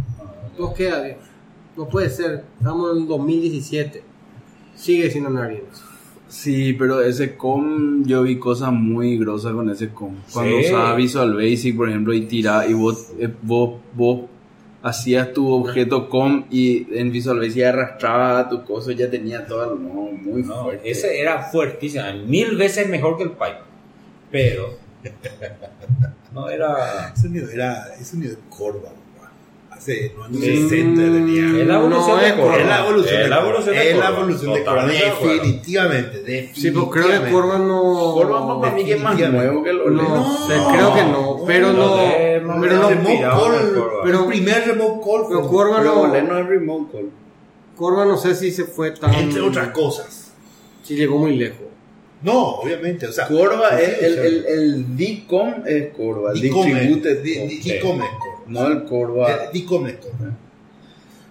No 0.57 0.73
queda 0.73 1.01
bien. 1.03 1.17
No 1.77 1.87
puede 1.87 2.09
ser. 2.09 2.43
Estamos 2.59 2.91
en 2.95 3.01
el 3.03 3.07
2017. 3.07 4.03
Sigue 4.81 5.09
sin 5.11 5.25
andar 5.25 5.49
bien. 5.49 5.61
eso. 5.71 5.83
Sí, 6.27 6.73
pero 6.73 7.01
ese 7.01 7.35
com, 7.35 8.03
yo 8.05 8.23
vi 8.23 8.37
cosas 8.39 8.71
muy 8.71 9.17
grosas 9.17 9.53
con 9.53 9.69
ese 9.69 9.89
com. 9.89 10.15
Cuando 10.33 10.59
Sí. 10.59 10.65
usaba 10.67 10.95
Visual 10.95 11.35
Basic, 11.35 11.75
por 11.75 11.89
ejemplo, 11.89 12.13
y 12.13 12.21
tiraba, 12.21 12.65
y 12.67 12.73
vos, 12.73 13.11
eh, 13.19 13.29
vos, 13.41 13.81
vos 13.93 14.21
hacías 14.81 15.33
tu 15.33 15.47
objeto 15.51 16.07
com 16.09 16.45
y 16.49 16.87
en 16.97 17.11
Visual 17.11 17.37
Basic 17.37 17.63
arrastraba 17.65 18.47
tu 18.49 18.63
cosa, 18.63 18.93
ya 18.93 19.09
tenía 19.11 19.45
todo, 19.45 19.75
no, 19.75 19.89
muy 20.13 20.41
No, 20.43 20.63
fuerte. 20.63 20.89
ese 20.89 21.19
era 21.19 21.43
fuertísimo, 21.43 22.03
mil 22.25 22.55
veces 22.57 22.87
mejor 22.89 23.17
que 23.17 23.23
el 23.23 23.31
Pipe. 23.31 23.59
Pero. 24.31 24.77
No 26.33 26.49
era. 26.49 27.11
Ese 27.13 27.27
nivel 27.27 27.49
era, 27.49 27.93
ese 27.99 28.15
nivel 28.15 28.37
Corva, 28.49 28.89
los 30.15 30.25
años 30.27 30.39
Sí. 30.41 30.69
60 30.69 31.01
tenía. 31.01 31.61
Es 31.61 31.67
la 31.67 31.75
evolución 31.75 32.15
No, 32.15 32.21
de 32.21 32.27
es 32.27 32.33
Corva. 32.33 32.57
Es 32.57 32.65
la 32.67 32.79
evolución 32.79 33.15
Es 33.15 33.23
de 33.23 33.29
la 33.29 33.39
evolución 33.39 33.75
de 33.75 33.81
Es 33.89 33.97
la 33.97 34.05
Corva. 34.05 34.19
evolución 34.21 34.53
de 34.53 34.59
de. 34.63 34.65
Definitivamente, 34.93 36.17
definitivamente. 36.21 36.51
Sí, 36.61 36.71
pero 36.71 36.89
creo 36.89 37.07
que 37.25 37.31
Corva 37.31 37.57
no... 37.57 38.11
Corva 38.13 38.61
para 38.61 38.73
mí 38.75 38.85
que 38.85 38.93
es 38.93 39.01
más 39.01 39.17
nuevo 39.29 39.63
que 39.63 39.69
el 39.71 39.81
OLED. 39.81 40.01
No, 40.03 40.47
sé, 40.47 40.53
creo 40.73 40.93
que 40.93 41.03
no, 41.03 41.43
pero 41.47 41.73
no, 41.73 41.95
pero 42.61 42.89
el 42.89 42.95
no, 43.73 43.81
pero 44.03 44.19
el 44.21 44.25
primer 44.27 44.67
remote 44.67 45.01
call 45.03 45.21
pero 45.27 45.43
fue 45.49 45.81
Pero 45.81 45.95
no, 45.95 46.01
OLED 46.01 46.23
no 46.23 46.37
es 46.39 46.45
remote 46.47 46.91
call. 46.91 47.09
Corva 47.75 48.05
no 48.05 48.17
sé 48.17 48.35
si 48.35 48.51
se 48.51 48.65
fue 48.65 48.91
tan, 48.91 49.13
entre 49.15 49.41
otras 49.41 49.69
cosas. 49.69 50.31
si 50.83 50.95
llegó 50.95 51.17
muy 51.17 51.35
lejos. 51.35 51.67
No, 52.23 52.49
obviamente, 52.57 53.07
o 53.07 53.11
sea, 53.11 53.27
Corva, 53.27 53.69
sí, 53.77 53.83
es, 53.83 54.03
o 54.03 54.05
el, 54.05 54.17
el, 54.19 54.45
el 54.45 54.95
DCOM 54.97 55.53
es 55.65 55.87
Corva, 55.95 56.33
Dicom 56.33 56.65
Distributed 56.67 57.23
di- 57.23 57.35
Com. 57.39 57.47
di- 57.47 57.57
Dicom 57.57 58.01
es 58.03 58.09
Corva. 58.09 58.30
No 58.47 58.67
el 58.67 58.83
Corva. 58.85 59.29
Eh, 59.31 59.49
Dicom 59.53 59.85
es 59.87 59.95
Corva. 59.97 60.31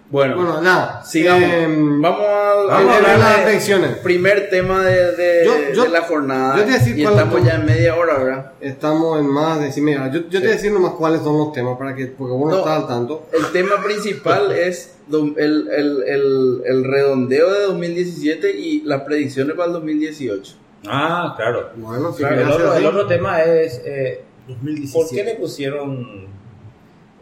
Bueno, 0.09 0.35
Bueno, 0.35 0.61
nada, 0.61 1.05
sigamos. 1.05 1.49
em, 1.49 2.01
vamos 2.01 2.19
a, 2.19 2.53
vamos 2.67 2.69
a 2.69 2.97
hablar 2.97 3.01
ver 3.11 3.19
las 3.19 3.39
predicciones. 3.43 3.97
Primer 3.99 4.49
tema 4.49 4.83
de, 4.83 5.15
de, 5.15 5.45
Yo- 5.45 5.73
yo- 5.73 5.83
de 5.83 5.89
la 5.89 6.01
jornada. 6.01 6.57
yo 6.57 6.63
te 6.63 6.65
voy 6.65 6.75
a 6.75 6.79
decir 6.79 6.99
y 6.99 7.03
cuál 7.03 7.13
estamos 7.15 7.43
ya 7.45 7.53
en 7.55 7.65
media 7.65 7.95
hora, 7.95 8.17
¿verdad? 8.17 8.51
Estamos 8.59 9.19
en 9.21 9.27
más 9.27 9.61
de 9.61 9.71
sí, 9.71 9.79
mira, 9.79 10.11
yo, 10.11 10.19
yo 10.23 10.27
te 10.29 10.39
voy 10.39 10.47
a 10.47 10.51
decir 10.51 10.73
nomás 10.73 10.95
cuáles 10.95 11.21
son 11.21 11.37
los 11.37 11.53
temas 11.53 11.77
para 11.77 11.95
que, 11.95 12.07
porque 12.07 12.33
vos 12.33 12.49
no, 12.49 12.57
No. 12.57 12.57
estás 12.57 12.81
al 12.81 12.87
tanto. 12.89 13.25
El 13.31 13.45
tema 13.53 13.81
principal 13.81 14.51
es 14.57 14.95
el, 15.09 15.33
el, 15.37 16.03
el, 16.05 16.61
el 16.65 16.83
redondeo 16.83 17.49
de 17.53 17.61
2017 17.67 18.51
y 18.59 18.81
las 18.81 19.03
predicciones 19.03 19.55
para 19.55 19.67
el 19.67 19.73
2018. 19.75 20.55
Ah, 20.87 21.35
claro. 21.37 21.69
Bueno, 21.77 22.11
si 22.11 22.17
Claro, 22.17 22.41
El 22.41 22.49
otro, 22.51 22.71
así. 22.71 22.79
el 22.81 22.85
otro 22.87 23.07
tema 23.07 23.43
es. 23.43 23.81
eh, 23.85 24.23
¿Por 24.45 24.55
2017. 24.57 25.15
qué 25.15 25.23
le 25.23 25.35
pusieron 25.35 26.25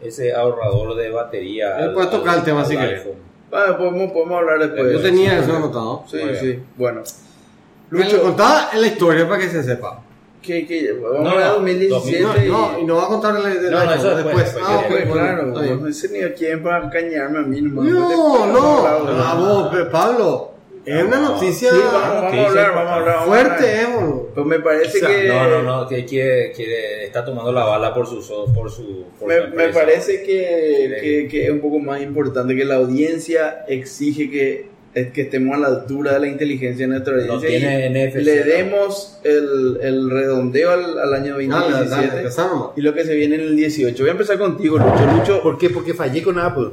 ese 0.02 0.32
ahorrador 0.34 0.94
de 0.96 1.10
batería? 1.10 1.78
Él 1.78 1.92
puede 1.92 2.08
tocar 2.08 2.38
el 2.38 2.44
tema 2.44 2.64
si 2.64 2.76
quiere. 2.76 2.96
iPhone? 2.96 3.14
Bueno, 3.50 3.78
podemos, 3.78 4.12
podemos 4.12 4.38
hablar 4.38 4.58
después. 4.60 4.92
Yo 4.92 5.00
tenía 5.02 5.38
eso 5.38 5.56
anotado. 5.56 6.04
Sí, 6.08 6.18
Muy 6.18 6.36
sí. 6.36 6.62
Bueno. 6.76 7.02
Lucho, 7.90 8.22
contaba 8.22 8.70
la 8.74 8.86
historia 8.86 9.28
para 9.28 9.40
que 9.40 9.48
se 9.48 9.62
sepa. 9.62 10.02
¿qué, 10.40 10.66
qué, 10.66 10.92
vamos 10.92 11.20
No, 11.22 11.30
a 11.38 11.40
no, 11.48 11.52
2017 11.54 12.22
No, 12.22 12.44
y... 12.44 12.48
no, 12.48 12.78
y 12.80 12.84
no 12.84 12.96
va 12.96 13.04
a 13.04 13.08
contar 13.08 13.36
el 13.36 13.42
del 13.62 13.70
No, 13.72 13.84
no, 13.84 13.92
eso 13.92 14.16
después, 14.16 14.36
después. 14.36 14.64
Ah, 14.66 14.76
ok, 14.78 14.86
Pues 14.88 15.08
bueno, 15.08 15.52
claro, 15.52 15.76
no 15.76 15.92
sé 15.92 16.08
ni 16.08 16.20
a 16.22 16.32
quién 16.34 16.62
para 16.62 16.88
cañarme 16.88 17.38
a 17.40 17.42
mí. 17.42 17.60
No, 17.60 18.46
no, 18.46 18.82
Vamos 18.82 18.86
a 18.86 18.90
a 18.90 19.30
hablar. 19.32 19.36
vos, 19.38 19.88
Pablo. 19.90 20.50
Es 20.98 21.04
una 21.04 21.16
No. 21.20 21.28
noticia 21.34 21.70
Sí, 21.70 21.76
vamos, 21.92 22.22
vamos 22.22 22.34
a 22.34 22.48
hablar, 22.48 22.74
vamos 22.74 22.90
a 22.90 22.94
hablar. 22.96 23.14
vamos 23.16 23.22
a 23.22 23.26
fuerte, 23.26 23.52
hablar. 23.76 23.82
eh, 23.82 23.86
boludo. 23.96 24.28
Pues 24.34 24.46
me 24.46 24.60
parece 24.60 24.98
O 24.98 25.00
sea, 25.00 25.08
que... 25.08 25.28
No, 25.28 25.48
no, 25.50 25.62
no, 25.62 25.88
que 25.88 26.04
quiere, 26.04 26.52
quiere, 26.52 27.04
está 27.04 27.24
tomando 27.24 27.52
la 27.52 27.64
bala 27.64 27.92
por 27.94 28.06
su, 28.06 28.16
por 28.54 28.70
su, 28.70 29.04
por 29.18 29.28
Me, 29.28 29.50
su 29.50 29.56
me 29.56 29.68
parece 29.68 30.22
que, 30.22 30.98
que, 31.00 31.28
que 31.28 31.44
es 31.46 31.50
un 31.50 31.60
poco 31.60 31.78
más 31.78 32.00
importante 32.02 32.54
que 32.56 32.64
la 32.64 32.76
audiencia 32.76 33.64
exige 33.68 34.30
que, 34.30 34.68
es 34.94 35.12
que 35.12 35.22
estemos 35.22 35.56
a 35.56 35.60
la 35.60 35.68
altura 35.68 36.14
de 36.14 36.20
la 36.20 36.26
inteligencia 36.26 36.84
de 36.86 36.90
nuestra 36.92 37.14
No 37.16 37.34
audiencia 37.34 37.48
tiene 37.48 37.86
y 37.86 38.08
NFC, 38.08 38.16
le 38.24 38.36
¿no? 38.40 38.44
demos 38.46 39.18
el, 39.24 39.78
el 39.82 40.10
redondeo 40.10 40.70
al, 40.72 40.98
al 40.98 41.14
año 41.14 41.34
Dale, 41.36 41.48
dale, 41.48 41.70
2017 41.72 42.16
empezá 42.18 42.46
nomás. 42.48 42.68
y 42.76 42.80
lo 42.80 42.92
que 42.94 43.04
se 43.04 43.14
viene 43.14 43.36
en 43.36 43.40
el 43.42 43.56
18. 43.56 43.96
Voy 44.02 44.08
a 44.08 44.12
empezar 44.12 44.38
contigo, 44.38 44.78
Lucho. 44.78 45.06
Lucho. 45.16 45.42
¿Por 45.42 45.58
qué? 45.58 45.70
Porque 45.70 45.94
fallé 45.94 46.22
con 46.22 46.38
Apple. 46.40 46.70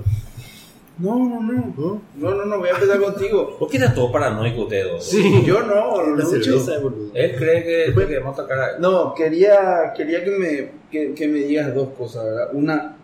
No, 1.00 1.16
no, 1.18 1.42
no. 1.42 1.74
¿no? 1.78 2.02
No, 2.16 2.36
no, 2.36 2.46
no, 2.46 2.58
voy 2.60 2.70
a 2.70 2.74
empezar 2.74 3.00
contigo. 3.00 3.56
¿Por 3.60 3.70
qué 3.70 3.78
está 3.78 3.94
todo 3.94 4.12
paranoico 4.12 4.64
usted 4.64 4.86
dos? 4.86 5.06
Sí. 5.06 5.44
Yo 5.46 5.62
no, 5.62 6.02
La 6.16 6.24
Lucho. 6.24 7.12
Él 7.14 7.36
cree 7.36 7.64
que, 7.64 7.94
que 7.94 8.06
debemos 8.06 8.38
atacar 8.38 8.60
a... 8.60 8.80
No, 8.80 9.14
quería, 9.14 9.94
quería 9.96 10.24
que, 10.24 10.32
me, 10.32 10.72
que, 10.92 11.14
que 11.14 11.28
me 11.28 11.40
digas 11.40 11.74
dos 11.74 11.90
cosas, 11.90 12.26
¿verdad? 12.26 12.50
Una, 12.54 12.98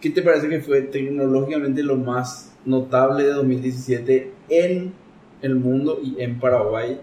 ¿qué 0.00 0.10
te 0.10 0.22
parece 0.22 0.48
que 0.48 0.60
fue 0.60 0.82
tecnológicamente 0.82 1.82
lo 1.82 1.96
más 1.96 2.52
notable 2.64 3.24
de 3.24 3.32
2017 3.32 4.32
en 4.48 4.92
el 5.42 5.54
mundo 5.54 6.00
y 6.02 6.20
en 6.20 6.40
Paraguay? 6.40 7.00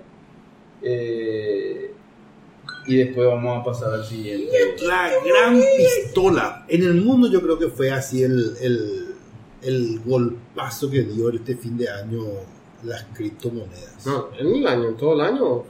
Eh, 0.81 1.91
y 2.85 2.97
después 2.97 3.27
vamos 3.27 3.61
a 3.61 3.63
pasar 3.63 3.93
al 3.93 4.05
siguiente. 4.05 4.51
La 4.81 5.09
gran 5.25 5.61
pistola. 5.77 6.65
En 6.67 6.83
el 6.83 6.95
mundo 6.95 7.29
yo 7.31 7.41
creo 7.41 7.57
que 7.57 7.69
fue 7.69 7.91
así 7.91 8.23
el, 8.23 8.55
el, 8.61 9.02
el 9.65 9.99
golpazo 10.05 10.89
que 10.89 11.03
dio 11.03 11.29
este 11.29 11.55
fin 11.55 11.77
de 11.77 11.89
año 11.89 12.23
las 12.83 13.05
criptomonedas. 13.13 14.05
No, 14.05 14.29
en 14.37 14.47
el 14.47 14.67
año, 14.67 14.89
en 14.89 14.97
todo 14.97 15.13
el 15.13 15.21
año. 15.21 15.63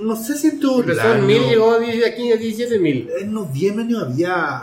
No 0.00 0.14
sé 0.14 0.36
si 0.36 0.60
todo 0.60 0.80
Empezó 0.80 1.12
en 1.14 1.26
mil, 1.26 1.42
llegó 1.42 1.72
a 1.72 1.80
10, 1.80 2.06
aquí 2.06 2.30
a 2.30 2.36
17 2.36 2.78
mil. 2.78 3.08
En 3.20 3.32
noviembre 3.32 3.84
no 3.84 3.98
había, 3.98 4.62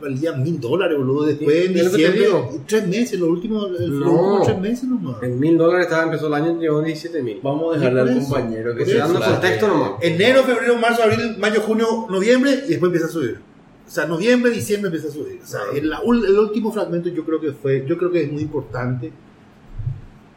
valía 0.00 0.32
mil 0.32 0.58
dólares, 0.58 0.96
boludo. 0.96 1.26
Después 1.26 1.66
en 1.66 1.76
¿Y 1.76 1.80
es 1.80 1.84
lo 1.84 1.90
que 1.90 1.96
te 2.04 2.12
diciembre, 2.12 2.60
tres 2.66 2.86
meses, 2.88 3.20
los 3.20 3.28
últimos, 3.28 3.68
No. 3.70 3.76
últimos 3.76 4.46
tres 4.46 4.58
meses 4.58 4.84
nomás. 4.84 5.22
En 5.22 5.38
mil 5.38 5.58
dólares 5.58 5.86
estaba, 5.86 6.04
empezó 6.04 6.28
el 6.28 6.34
año, 6.34 6.58
llegó 6.58 6.78
a 6.78 6.84
17 6.84 7.22
mil. 7.22 7.40
Vamos 7.42 7.76
a 7.76 7.78
dejarle 7.78 8.00
al 8.00 8.18
compañero 8.20 8.74
que 8.74 8.86
se. 8.86 8.94
Dando 8.94 9.20
contexto 9.20 9.68
nomás. 9.68 9.90
Enero, 10.00 10.42
febrero, 10.44 10.78
marzo, 10.78 11.02
abril, 11.02 11.36
mayo, 11.38 11.60
junio, 11.60 12.06
noviembre 12.08 12.62
y 12.66 12.68
después 12.70 12.84
empieza 12.88 13.06
a 13.06 13.10
subir. 13.10 13.47
O 13.88 13.90
sea, 13.90 14.06
noviembre, 14.06 14.50
diciembre 14.50 14.88
empieza 14.88 15.08
a 15.08 15.10
subir. 15.10 15.40
O 15.42 15.46
sea, 15.46 15.60
el, 15.74 15.90
el 15.90 16.38
último 16.38 16.70
fragmento 16.70 17.08
yo 17.08 17.24
creo 17.24 17.40
que 17.40 17.52
fue, 17.52 17.86
yo 17.88 17.96
creo 17.96 18.10
que 18.10 18.22
es 18.22 18.30
muy 18.30 18.42
importante 18.42 19.10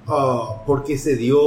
ah, 0.08 0.64
porque 0.66 0.98
se 0.98 1.18
dio 1.18 1.42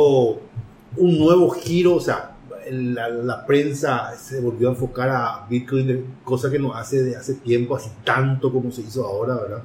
un 0.97 1.19
nuevo 1.19 1.49
giro, 1.49 1.95
o 1.95 2.01
sea, 2.01 2.37
la, 2.71 3.09
la 3.09 3.47
prensa 3.47 4.15
se 4.19 4.39
volvió 4.41 4.69
a 4.69 4.73
enfocar 4.73 5.09
a 5.09 5.47
Bitcoin, 5.49 6.05
cosa 6.25 6.51
que 6.51 6.59
no 6.59 6.75
hace 6.75 7.03
de 7.03 7.17
hace 7.17 7.35
tiempo, 7.35 7.75
así 7.75 7.91
tanto 8.05 8.53
como 8.53 8.71
se 8.71 8.83
hizo 8.83 9.07
ahora, 9.07 9.37
¿verdad? 9.37 9.63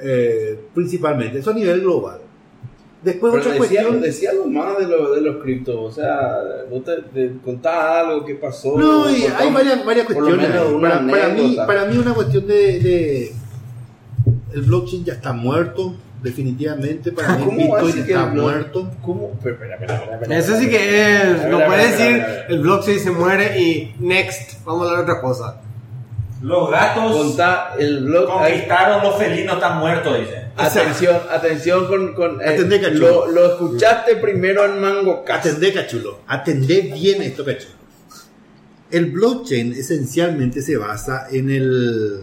Eh, 0.00 0.60
principalmente, 0.72 1.40
eso 1.40 1.50
a 1.50 1.54
nivel 1.54 1.80
global. 1.80 2.20
Después 3.02 3.32
Pero 3.32 3.42
otra 3.42 3.52
decía, 3.60 3.82
cuestión... 3.82 4.00
decía 4.00 4.30
algo 4.30 4.46
más 4.46 4.78
de, 4.78 4.86
lo, 4.86 5.12
de 5.14 5.20
los 5.22 5.42
criptos, 5.42 5.74
o 5.76 5.90
sea, 5.90 6.38
vos 6.70 6.84
te, 6.84 7.02
te 7.12 7.32
contás 7.44 7.74
algo 8.06 8.24
que 8.24 8.36
pasó. 8.36 8.78
No, 8.78 9.10
y 9.10 9.24
hay 9.24 9.50
varias, 9.52 9.84
varias 9.84 10.06
cuestiones. 10.06 10.48
menos 10.48 10.66
ahí. 10.68 10.72
una 10.74 10.88
Para, 10.90 11.06
para 11.10 11.28
mí, 11.30 11.56
para 11.66 11.84
mí 11.86 11.98
una 11.98 12.14
cuestión 12.14 12.46
de, 12.46 12.78
de- 12.78 13.32
El 14.54 14.62
blockchain 14.62 15.04
ya 15.04 15.14
está 15.14 15.32
muerto, 15.32 15.94
definitivamente. 16.22 17.10
Para 17.10 17.30
mí 17.36 17.42
el 17.42 17.44
¿Cómo 17.48 17.72
va 17.72 17.78
a 17.80 17.82
Bitcoin 17.82 18.04
está 18.04 18.24
el 18.24 18.40
muerto. 18.40 18.90
¿Cómo? 19.02 19.30
Pero, 19.42 19.54
espera, 19.56 19.74
espera, 19.74 19.94
espera, 19.96 20.14
espera, 20.14 20.38
Eso 20.38 20.56
sí 20.58 20.70
que 20.70 21.12
es, 21.22 21.46
no 21.48 21.64
puede 21.66 21.88
decir 21.90 22.24
el 22.50 22.58
blockchain 22.60 23.00
se 23.00 23.10
muere 23.10 23.60
y 23.60 23.96
next, 23.98 24.64
vamos 24.64 24.86
a 24.86 24.90
hablar 24.92 25.06
de 25.06 25.10
otra 25.12 25.22
cosa. 25.22 25.60
Los 26.40 26.70
gatos 26.70 27.16
Contá 27.16 27.74
el 27.78 28.04
blog. 28.04 28.30
ahí- 28.38 28.52
conquistaron, 28.52 29.02
los 29.02 29.16
felinos 29.16 29.54
están 29.56 29.78
muertos, 29.78 30.18
dice. 30.20 30.41
Atención, 30.56 31.16
atención 31.30 31.86
con. 31.86 32.14
con 32.14 32.40
eh, 32.40 32.44
Atendé, 32.46 32.80
cachulo. 32.80 33.26
lo, 33.26 33.32
lo 33.32 33.46
escuchaste 33.52 34.16
primero 34.16 34.64
en 34.64 34.80
Mango 34.80 35.24
Cast. 35.24 35.46
Atendé, 35.46 35.72
cachulo. 35.72 36.20
Atendé 36.26 36.82
bien 36.94 37.22
esto, 37.22 37.44
cachulo. 37.44 37.74
El 38.90 39.06
blockchain 39.06 39.72
esencialmente 39.72 40.60
se 40.60 40.76
basa 40.76 41.26
en 41.30 41.50
el, 41.50 42.20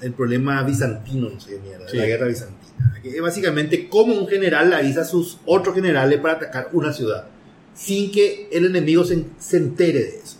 el 0.00 0.12
problema 0.14 0.62
bizantino, 0.62 1.28
no 1.28 1.38
sé 1.40 1.58
mierda, 1.62 1.86
Sí. 1.88 1.98
la 1.98 2.06
guerra 2.06 2.26
bizantina. 2.26 3.00
Que 3.02 3.10
es 3.16 3.20
básicamente 3.22 3.88
cómo 3.88 4.14
un 4.14 4.26
general 4.26 4.70
le 4.70 4.76
avisa 4.76 5.02
a 5.02 5.04
sus 5.04 5.38
otros 5.44 5.74
generales 5.74 6.18
para 6.20 6.34
atacar 6.34 6.68
una 6.72 6.92
ciudad 6.92 7.26
sin 7.74 8.10
que 8.10 8.48
el 8.50 8.64
enemigo 8.64 9.04
se, 9.04 9.24
se 9.38 9.58
entere 9.58 9.98
de 10.00 10.18
eso. 10.24 10.38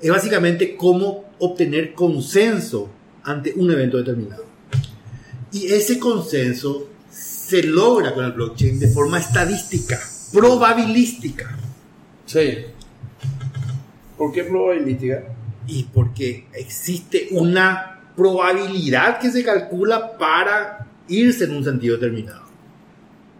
Es 0.00 0.10
básicamente 0.10 0.76
cómo 0.76 1.24
obtener 1.40 1.94
consenso 1.94 2.88
ante 3.24 3.52
un 3.56 3.68
evento 3.72 3.96
determinado. 3.96 4.45
Y 5.56 5.72
ese 5.72 5.98
consenso 5.98 6.86
se 7.10 7.62
logra 7.62 8.12
con 8.12 8.26
el 8.26 8.32
blockchain 8.32 8.78
de 8.78 8.88
forma 8.88 9.18
estadística, 9.18 9.98
probabilística. 10.30 11.56
Sí. 12.26 12.58
¿Por 14.18 14.32
qué 14.32 14.44
probabilística? 14.44 15.24
Y 15.66 15.84
porque 15.84 16.46
existe 16.52 17.28
una 17.30 18.00
probabilidad 18.14 19.18
que 19.18 19.30
se 19.30 19.42
calcula 19.42 20.18
para 20.18 20.86
irse 21.08 21.44
en 21.44 21.52
un 21.56 21.64
sentido 21.64 21.96
determinado. 21.96 22.42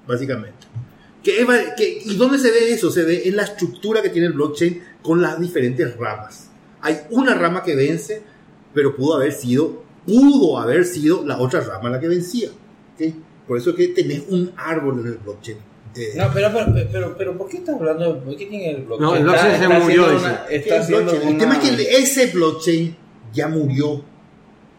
Básicamente. 0.07 0.67
¿Qué 1.23 1.45
qué- 1.77 1.99
¿Y 2.03 2.17
dónde 2.17 2.39
se 2.39 2.51
ve 2.51 2.73
eso? 2.73 2.91
Se 2.91 3.03
ve 3.03 3.29
en 3.29 3.37
la 3.37 3.43
estructura 3.43 4.01
que 4.01 4.09
tiene 4.09 4.29
el 4.29 4.33
blockchain 4.33 4.83
con 5.03 5.21
las 5.21 5.39
diferentes 5.39 5.95
ramas. 5.99 6.49
Hay 6.81 6.99
una 7.11 7.35
rama 7.35 7.63
que 7.63 7.75
vence, 7.77 8.23
pero 8.73 8.97
pudo 8.97 9.17
haber 9.17 9.33
sido, 9.33 9.85
pudo 10.07 10.59
haber 10.59 10.85
sido 10.85 11.25
la 11.25 11.39
otra 11.39 11.61
rama 11.61 11.91
la 11.91 12.01
que 12.01 12.09
vencía. 12.09 12.49
¿ok? 12.95 13.15
Por 13.49 13.59
eso 13.59 13.71
es 13.71 13.77
que 13.77 13.89
tenés 13.89 14.23
un 14.29 14.53
árbol 14.57 15.01
en 15.01 15.07
el 15.07 15.19
blockchain. 15.19 15.59
Eh, 15.97 16.13
No, 16.17 16.25
pero, 16.33 16.51
pero, 16.53 16.67
pero, 16.93 17.17
pero, 17.17 17.39
¿por 17.39 17.49
qué 17.49 17.57
estás 17.59 17.75
hablando? 17.77 18.15
de- 18.15 18.21
¿Por 18.21 18.37
qué 18.37 18.47
tiene 18.47 18.71
el 18.71 18.83
blockchain? 18.85 19.01
No, 19.11 19.17
el 19.17 19.23
blockchain 19.25 19.57
se 19.57 19.63
Está 19.65 19.79
murió, 19.79 20.05
una- 20.07 20.47
está 20.51 20.77
el, 20.87 20.95
una- 20.95 21.39
tema 21.39 21.55
es 21.57 21.71
que 21.71 21.99
ese 21.99 22.27
blockchain 22.29 22.97
ya 23.33 23.49
murió 23.49 24.03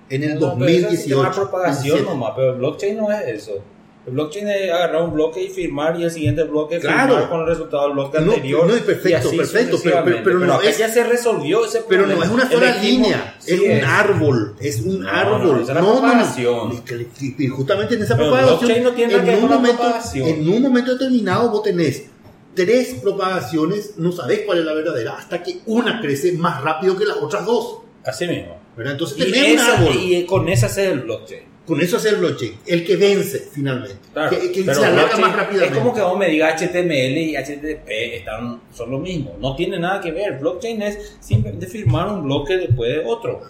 en 0.10 0.24
el 0.24 0.40
No, 0.40 0.54
pero 0.58 0.66
eso 0.68 0.78
es 0.90 1.10
2018. 1.10 1.24
de 1.24 1.36
propagación 1.36 1.84
17. 1.84 2.04
nomás, 2.10 2.32
pero 2.36 2.52
el 2.54 2.58
blockchain 2.60 2.98
no 2.98 3.12
es 3.12 3.28
eso. 3.28 3.54
El 4.08 4.14
blockchain 4.14 4.48
es 4.48 4.72
agarrar 4.72 5.02
un 5.04 5.14
bloque 5.14 5.44
y 5.44 5.50
firmar 5.50 6.00
y 6.00 6.04
el 6.06 6.12
siguiente 6.12 6.42
bloque 6.44 6.80
Claro. 6.80 7.10
firmar 7.16 7.30
con 7.30 7.42
el 7.42 7.48
resultado 7.48 7.84
del 7.84 7.92
bloque 7.92 8.20
No, 8.22 8.32
anterior. 8.32 8.66
no, 8.66 8.74
es 8.74 8.82
perfecto, 8.84 9.34
y 9.34 9.38
perfecto, 9.38 9.66
pero- 9.66 9.78
sucesivamente. 9.78 10.22
pero 10.24 10.40
no 10.40 10.54
acá 10.54 10.70
es- 10.70 10.78
ya 10.78 10.88
se 10.88 11.04
resolvió 11.04 11.66
ese 11.66 11.82
Pero 11.90 12.04
problema. 12.06 12.20
no 12.20 12.26
es 12.26 12.32
una 12.32 12.50
sola 12.50 12.76
línea, 12.82 13.36
sí 13.40 13.54
es 13.56 13.60
un 13.60 13.84
árbol, 13.86 14.56
es 14.62 14.80
un 14.82 15.02
No, 15.02 15.10
árbol. 15.10 15.44
no, 15.58 15.62
es 15.62 15.68
la 15.68 15.74
propagación. 15.82 16.72
Y 17.20 17.26
y- 17.26 17.36
y 17.38 17.48
justamente 17.50 17.96
en 17.96 18.04
esa 18.04 18.16
Pero 18.16 18.30
propagación, 18.30 18.60
blockchain 18.60 18.84
no 18.84 18.92
tiene 18.94 19.14
en, 19.16 19.44
un 19.44 19.50
momento, 19.50 19.78
propagación. 19.78 20.28
en 20.30 20.50
un 20.50 20.62
momento 20.62 20.92
determinado 20.94 21.50
vos 21.52 21.64
tenés 21.64 22.06
tres 22.56 22.96
propagaciones, 23.04 23.96
no 23.98 24.14
sabés 24.14 24.44
cuál 24.46 24.60
es 24.60 24.66
la 24.66 24.74
verdadera, 24.74 25.18
hasta 25.18 25.44
que 25.44 25.60
una 25.66 26.00
crece 26.00 26.32
más 26.32 26.64
rápido 26.64 26.96
que 26.98 27.04
las 27.06 27.18
otras 27.18 27.46
dos. 27.46 27.80
Así 28.06 28.26
mismo. 28.26 28.56
¿verdad? 28.78 28.94
Entonces 28.94 29.18
Y, 29.18 29.32
tenés 29.32 29.54
un 29.54 29.60
esa- 29.60 29.78
árbol. 29.80 29.96
y 29.98 30.26
con 30.26 30.48
esa 30.48 30.68
hace 30.68 30.90
el 30.92 31.00
blockchain. 31.02 31.57
Con 31.68 31.82
eso 31.82 31.98
es 31.98 32.06
el 32.06 32.16
blockchain, 32.16 32.54
el 32.66 32.86
que 32.86 32.96
vence 32.96 33.40
finalmente, 33.52 33.98
Claro, 34.14 34.30
que, 34.40 34.64
se 34.64 34.72
alarga 34.72 35.18
más 35.18 35.36
rápidamente. 35.36 35.74
Es 35.78 35.84
como 35.84 35.94
que 35.94 36.00
vos 36.02 36.18
me 36.18 36.30
digas 36.30 36.62
HTML 36.62 37.18
y 37.18 37.36
HTTP 37.36 37.90
están, 38.16 38.62
son 38.74 38.90
lo 38.92 39.00
mismo. 39.00 39.36
No 39.42 39.54
tiene 39.54 39.78
nada 39.78 40.00
que 40.00 40.12
ver. 40.12 40.40
Blockchain 40.40 40.82
es 40.82 41.18
simplemente 41.20 41.68
firmar 41.68 42.08
un 42.08 42.24
bloque 42.24 42.56
después 42.58 42.90
de 42.90 43.04
otro. 43.06 43.42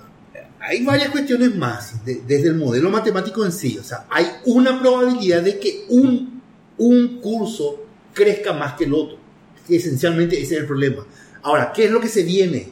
hay 0.59 0.84
varias 0.84 1.09
cuestiones 1.09 1.55
más, 1.55 2.03
de- 2.03 2.22
desde 2.28 2.47
el 2.47 2.55
modelo 2.55 2.89
matemático 2.89 3.45
en 3.45 3.51
sí. 3.51 3.78
O 3.78 3.84
sea, 3.84 4.05
hay 4.09 4.26
una 4.45 4.82
probabilidad 4.82 5.43
de 5.43 5.59
que 5.59 5.86
un, 5.89 6.41
un 6.80 7.20
curso 7.22 7.86
crezca 8.13 8.51
más 8.51 8.74
que 8.74 8.86
el 8.86 8.93
otro. 8.95 9.18
Esencialmente 9.70 10.41
ese 10.41 10.55
es 10.55 10.61
el 10.61 10.65
problema. 10.65 11.05
Ahora, 11.43 11.72
¿qué 11.72 11.86
es 11.86 11.91
lo 11.91 12.01
que 12.01 12.07
se 12.07 12.24
viene? 12.24 12.70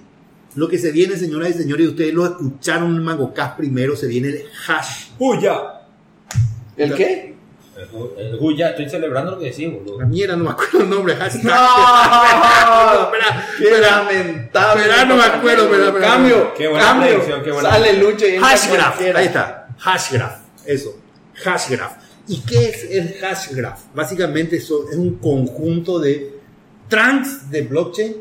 Lo 0.56 0.68
que 0.70 0.78
se 0.78 0.92
viene, 0.92 1.18
señoras 1.18 1.50
y 1.50 1.54
señores, 1.54 1.86
y 1.86 1.90
ustedes 1.90 2.14
lo 2.14 2.26
escucharon 2.26 2.96
en 2.96 3.04
MangoCast 3.04 3.58
primero, 3.58 3.96
se 3.96 4.08
viene 4.08 4.30
el 4.30 4.44
hash. 4.68 5.08
¡Huya! 5.20 5.62
¿El 6.78 6.94
qué? 6.94 7.36
El 8.18 8.38
Huya, 8.40 8.70
estoy 8.70 8.90
celebrando 8.90 9.32
lo 9.32 9.40
que 9.40 9.46
decís, 9.48 9.70
boludo. 9.72 10.00
La 10.00 10.06
mierda, 10.06 10.38
no 10.38 10.46
me 10.46 10.50
acuerdo 10.52 10.80
el 10.82 10.90
nombre. 10.90 11.14
Hash. 11.16 11.36
¡No! 11.44 11.52
Espera, 13.06 13.48
¡Qué 13.58 13.78
lamentable! 13.82 14.82
Espera, 14.84 15.06
no 15.06 15.16
me 15.18 15.24
acuerdo, 15.24 15.64
espera, 15.66 15.88
espera. 15.88 16.08
Cambio, 16.08 16.54
Qué 16.54 16.68
buena 16.70 16.86
cambio. 16.86 17.10
predicción, 17.10 17.44
qué 17.44 17.52
buena. 17.52 17.70
Sale 17.72 17.94
Lucho 18.00 18.26
y 18.28 18.38
Hashgraph, 18.38 19.02
ahí 19.16 19.26
está. 19.26 19.68
Hashgraph, 19.78 20.40
eso. 20.66 20.98
Hashgraph. 21.44 21.98
¿Y 22.28 22.40
qué 22.42 22.70
es 22.70 22.84
el 22.92 23.14
hashgraph? 23.20 23.80
Básicamente 23.94 24.56
eso 24.56 24.90
es 24.90 24.96
un 24.98 25.16
conjunto 25.18 26.00
de 26.00 26.40
trunks 26.88 27.52
de 27.52 27.62
blockchain 27.64 28.16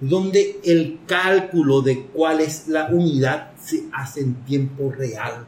donde 0.00 0.60
el 0.64 1.00
cálculo 1.06 1.80
de 1.82 2.06
cuál 2.06 2.40
es 2.40 2.68
la 2.68 2.86
unidad 2.86 3.50
se 3.60 3.84
hace 3.92 4.20
en 4.20 4.34
tiempo 4.44 4.92
real 4.96 5.44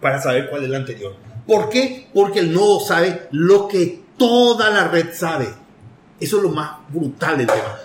para 0.00 0.20
saber 0.20 0.48
cuál 0.48 0.64
es 0.64 0.70
la 0.70 0.78
anterior. 0.78 1.14
¿Por 1.46 1.68
qué? 1.70 2.08
Porque 2.14 2.40
el 2.40 2.52
nodo 2.52 2.80
sabe 2.80 3.28
lo 3.32 3.66
que 3.68 4.00
toda 4.16 4.70
la 4.70 4.88
red 4.88 5.08
sabe. 5.12 5.48
Eso 6.20 6.36
es 6.38 6.42
lo 6.42 6.50
más 6.50 6.70
brutal 6.88 7.38
del 7.38 7.46
tema. 7.46 7.78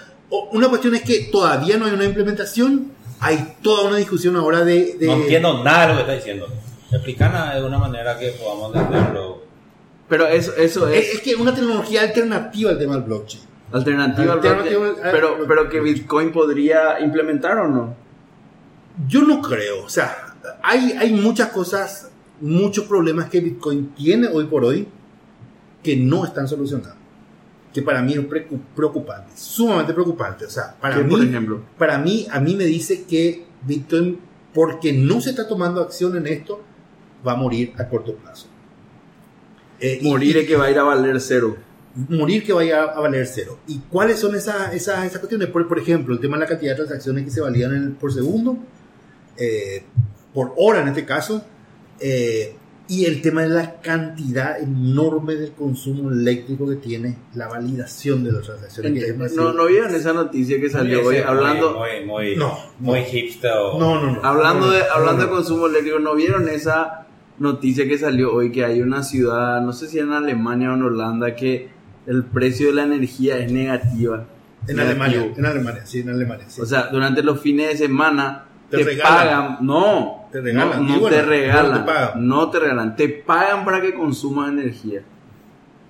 Una 0.51 0.67
cuestión 0.69 0.95
es 0.95 1.03
que 1.03 1.25
todavía 1.31 1.77
no 1.77 1.85
hay 1.85 1.93
una 1.93 2.05
implementación. 2.05 2.91
Hay 3.19 3.55
toda 3.61 3.87
una 3.87 3.97
discusión 3.97 4.35
ahora 4.35 4.63
de... 4.65 4.95
de- 4.99 5.05
No 5.07 5.13
entiendo 5.13 5.63
nada 5.63 5.81
de 5.83 5.87
lo 5.89 5.95
que 5.95 6.01
está 6.01 6.13
diciendo. 6.13 6.47
Explícanos 6.91 7.53
de 7.55 7.63
una 7.63 7.77
manera 7.79 8.17
que 8.19 8.31
podamos 8.31 8.75
entenderlo. 8.75 9.43
Pero 10.09 10.27
eso, 10.27 10.53
eso 10.57 10.87
Es, 10.89 11.07
es 11.07 11.13
es 11.15 11.21
que 11.21 11.35
una 11.35 11.55
tecnología 11.55 12.01
alternativa 12.01 12.71
al 12.71 12.77
tema 12.77 12.95
del 12.95 13.03
blockchain. 13.03 13.43
Alternativa 13.73 14.33
al 14.33 14.39
Alternativa 14.39 14.79
blockchain, 14.79 15.05
al- 15.05 15.11
pero, 15.11 15.37
pero 15.47 15.69
que 15.69 15.79
Bitcoin 15.81 16.31
podría 16.31 16.99
implementar 16.99 17.57
o 17.57 17.67
no. 17.67 17.95
Yo 19.07 19.21
no 19.23 19.41
creo. 19.41 19.83
O 19.83 19.89
sea, 19.89 20.35
hay, 20.61 20.91
hay 20.93 21.11
muchas 21.13 21.49
cosas, 21.49 22.11
muchos 22.39 22.85
problemas 22.85 23.29
que 23.29 23.39
Bitcoin 23.41 23.89
tiene 23.95 24.27
hoy 24.27 24.45
por 24.45 24.63
hoy 24.63 24.87
que 25.81 25.97
no 25.97 26.23
están 26.25 26.47
solucionados. 26.47 26.97
Que 27.73 27.81
para 27.81 28.01
mí 28.03 28.13
es 28.13 28.19
preocu- 28.19 28.61
preocupante, 28.75 29.31
sumamente 29.35 29.93
preocupante. 29.93 30.45
O 30.45 30.49
sea, 30.49 30.75
para 30.79 30.95
¿Qué, 30.97 31.03
mí, 31.03 31.09
por 31.09 31.23
ejemplo? 31.23 31.61
para 31.77 31.97
mí, 31.97 32.27
a 32.31 32.39
mí 32.39 32.55
me 32.55 32.65
dice 32.65 33.03
que 33.05 33.45
Bitcoin, 33.63 34.19
porque 34.53 34.93
no 34.93 35.19
se 35.21 35.31
está 35.31 35.47
tomando 35.47 35.81
acción 35.81 36.15
en 36.15 36.27
esto, 36.27 36.61
va 37.27 37.31
a 37.31 37.35
morir 37.35 37.73
a 37.79 37.87
corto 37.89 38.13
plazo. 38.15 38.47
Eh, 39.79 39.99
Morir 40.03 40.35
y- 40.35 40.39
es 40.41 40.47
que 40.47 40.55
va 40.55 40.65
a 40.65 40.71
ir 40.71 40.77
a 40.77 40.83
valer 40.83 41.19
cero. 41.19 41.57
Morir 42.09 42.43
que 42.43 42.53
vaya 42.53 42.83
a 42.83 42.99
valer 42.99 43.25
cero. 43.27 43.59
¿Y 43.67 43.79
cuáles 43.89 44.19
son 44.19 44.35
esas, 44.35 44.73
esas, 44.73 45.05
esas 45.05 45.19
cuestiones? 45.19 45.47
Por, 45.49 45.67
por 45.67 45.79
ejemplo, 45.79 46.13
el 46.13 46.19
tema 46.19 46.37
de 46.37 46.41
la 46.43 46.47
cantidad 46.49 46.71
de 46.71 46.77
transacciones 46.77 47.23
que 47.25 47.31
se 47.31 47.41
valían 47.41 47.73
en- 47.75 47.95
por 47.95 48.11
segundo, 48.13 48.57
eh, 49.37 49.83
por 50.33 50.53
hora 50.57 50.81
en 50.81 50.87
este 50.89 51.05
caso, 51.05 51.43
eh, 51.99 52.55
y 52.87 53.05
el 53.05 53.21
tema 53.21 53.43
de 53.43 53.49
la 53.49 53.79
cantidad 53.79 54.59
enorme 54.59 55.35
del 55.35 55.51
consumo 55.53 56.11
eléctrico 56.11 56.67
que 56.67 56.75
tiene 56.75 57.17
la 57.33 57.47
validación 57.47 58.23
de 58.25 58.31
las 58.33 58.41
transacciones. 58.43 59.05
que. 59.05 59.13
No, 59.35 59.53
no 59.53 59.67
vieron 59.67 59.95
esa 59.95 60.11
noticia 60.11 60.59
que 60.59 60.69
salió 60.69 61.05
hoy 61.07 61.17
hablando, 61.17 61.77
Muy, 61.79 62.05
muy, 62.05 62.35
No, 62.35 62.57
muy 62.79 63.03
hipster. 63.03 63.51
o- 63.53 63.79
no, 63.79 64.01
no, 64.03 64.11
no. 64.13 64.23
hablando 64.23 64.67
No, 64.67 64.73
hablando 64.93 65.23
no, 65.23 65.29
de 65.29 65.35
consumo 65.35 65.67
eléctrico, 65.67 65.99
¿no 65.99 66.13
vieron 66.15 66.49
esa 66.49 67.07
noticia 67.39 67.87
que 67.87 67.97
salió 67.97 68.33
hoy 68.33 68.51
que 68.51 68.65
hay 68.65 68.81
una 68.81 69.01
ciudad, 69.01 69.61
no 69.61 69.71
sé 69.73 69.87
si 69.87 69.99
en 69.99 70.11
Alemania 70.11 70.71
o 70.71 70.75
en 70.75 70.83
Holanda, 70.83 71.35
que 71.35 71.69
el 72.07 72.23
precio 72.23 72.67
de 72.67 72.73
la 72.73 72.83
energía 72.83 73.37
es 73.37 73.51
negativa? 73.51 74.25
En 74.67 74.77
Negativo. 74.77 75.03
Alemania, 75.03 75.33
en 75.37 75.45
Alemania, 75.45 75.85
sí, 75.85 75.99
en 75.99 76.09
Alemania. 76.09 76.45
sí. 76.47 76.61
O 76.61 76.65
sea, 76.65 76.87
durante 76.87 77.21
los 77.21 77.39
fines 77.41 77.67
de 77.69 77.77
semana 77.87 78.45
Te 78.69 78.77
te, 78.77 78.83
regalan. 78.83 79.17
pagan, 79.17 79.57
no, 79.61 80.27
Te 80.31 80.39
regalan, 80.41 80.83
no, 80.85 80.89
y 80.89 80.93
no 80.93 80.99
bueno, 81.01 81.15
te 81.17 81.21
regalan, 81.23 81.71
no 81.71 81.77
te 81.79 81.85
pagan. 81.85 82.27
no 82.27 82.49
te 82.49 82.59
regalan, 82.59 82.95
te 82.95 83.09
pagan 83.09 83.65
para 83.65 83.81
que 83.81 83.93
consumas 83.93 84.49
energía. 84.49 85.01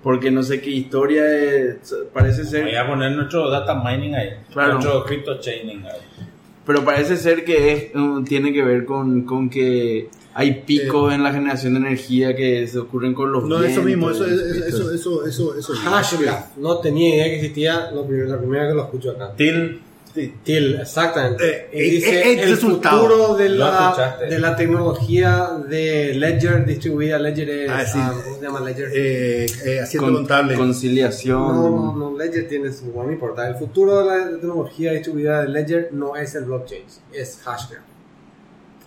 Porque 0.01 0.32
no 0.32 0.43
sé 0.43 0.59
qué 0.59 0.70
historia 0.72 1.24
es, 1.34 1.95
parece 2.14 2.43
ser, 2.43 2.64
Voy 2.64 2.76
a 2.76 2.86
poner 2.88 3.11
nuestro 3.14 3.49
data 3.49 3.76
mining 3.84 4.16
ahí. 4.16 4.30
Claro. 4.51 4.74
Nuestro 4.74 5.05
crypto 5.05 5.39
chaining 5.39 5.86
ahí. 5.86 6.28
Pero 6.66 6.84
parece 6.86 7.18
ser 7.18 7.43
que 7.43 7.74
es, 7.74 7.95
uh, 7.95 8.24
tiene 8.24 8.53
que 8.53 8.64
ver 8.64 8.86
con, 8.86 9.24
con 9.24 9.49
que 9.49 10.09
hay 10.34 10.64
picos 10.66 11.14
en 11.14 11.24
la 11.24 11.32
generación 11.32 11.74
de 11.74 11.80
energía 11.82 12.36
que 12.36 12.66
se 12.68 12.80
ocurren 12.80 13.14
con 13.14 13.32
los 13.32 13.43
No, 13.45 13.61
eso 13.64 13.84
mismo, 13.84 14.09
eso, 14.09 14.26
eso, 14.26 14.66
eso, 14.66 14.93
eso, 14.93 15.26
eso, 15.26 15.57
eso, 15.57 15.74
Hashgraph. 15.74 16.57
No 16.57 16.80
tenía 16.80 17.16
idea 17.16 17.26
que 17.26 17.36
existía. 17.36 17.91
Lo 17.91 18.05
primero, 18.05 18.30
la 18.30 18.39
primera 18.39 18.68
que 18.68 18.74
lo 18.74 18.84
escucho 18.84 19.11
acá. 19.11 19.34
Till, 19.36 19.80
TIL, 20.14 20.78
exactamente. 20.80 21.43
Eh, 21.49 21.70
eh, 21.72 21.82
dice 21.91 22.20
eh, 22.22 22.34
el 22.34 22.39
el 22.41 22.49
resultado. 22.51 23.01
futuro 23.01 23.36
de 23.36 23.49
la, 23.49 24.18
de 24.30 24.38
la 24.39 24.55
tecnología 24.55 25.49
de 25.68 26.14
Ledger 26.14 26.66
distribuida. 26.66 27.18
Ledger 27.18 27.49
es, 27.49 27.70
Ah, 27.72 27.86
sí. 27.86 27.97
ah, 27.99 28.14
¿cómo 28.24 28.36
se 28.38 28.41
llama 28.43 28.59
Ledger? 28.59 28.89
Eh, 28.93 29.45
eh, 29.66 29.80
haciendo 29.82 30.07
con- 30.07 30.16
contable. 30.18 30.55
conciliación. 30.55 31.41
no, 31.41 31.70
no, 31.70 31.95
no, 32.11 32.18
Ledger 32.18 32.47
tiene 32.47 32.72
su, 32.72 32.91
no 32.95 33.03
me 33.03 33.14
importa. 33.14 33.47
El 33.47 33.55
futuro 33.55 33.99
de 33.99 34.05
la 34.05 34.30
tecnología 34.39 34.91
distribuida 34.91 35.41
de 35.41 35.49
Ledger 35.49 35.89
no 35.93 36.16
es 36.16 36.36
el 36.36 36.45
blockchain, 36.45 36.84
es 37.11 37.39
Hashgraph. 37.43 37.82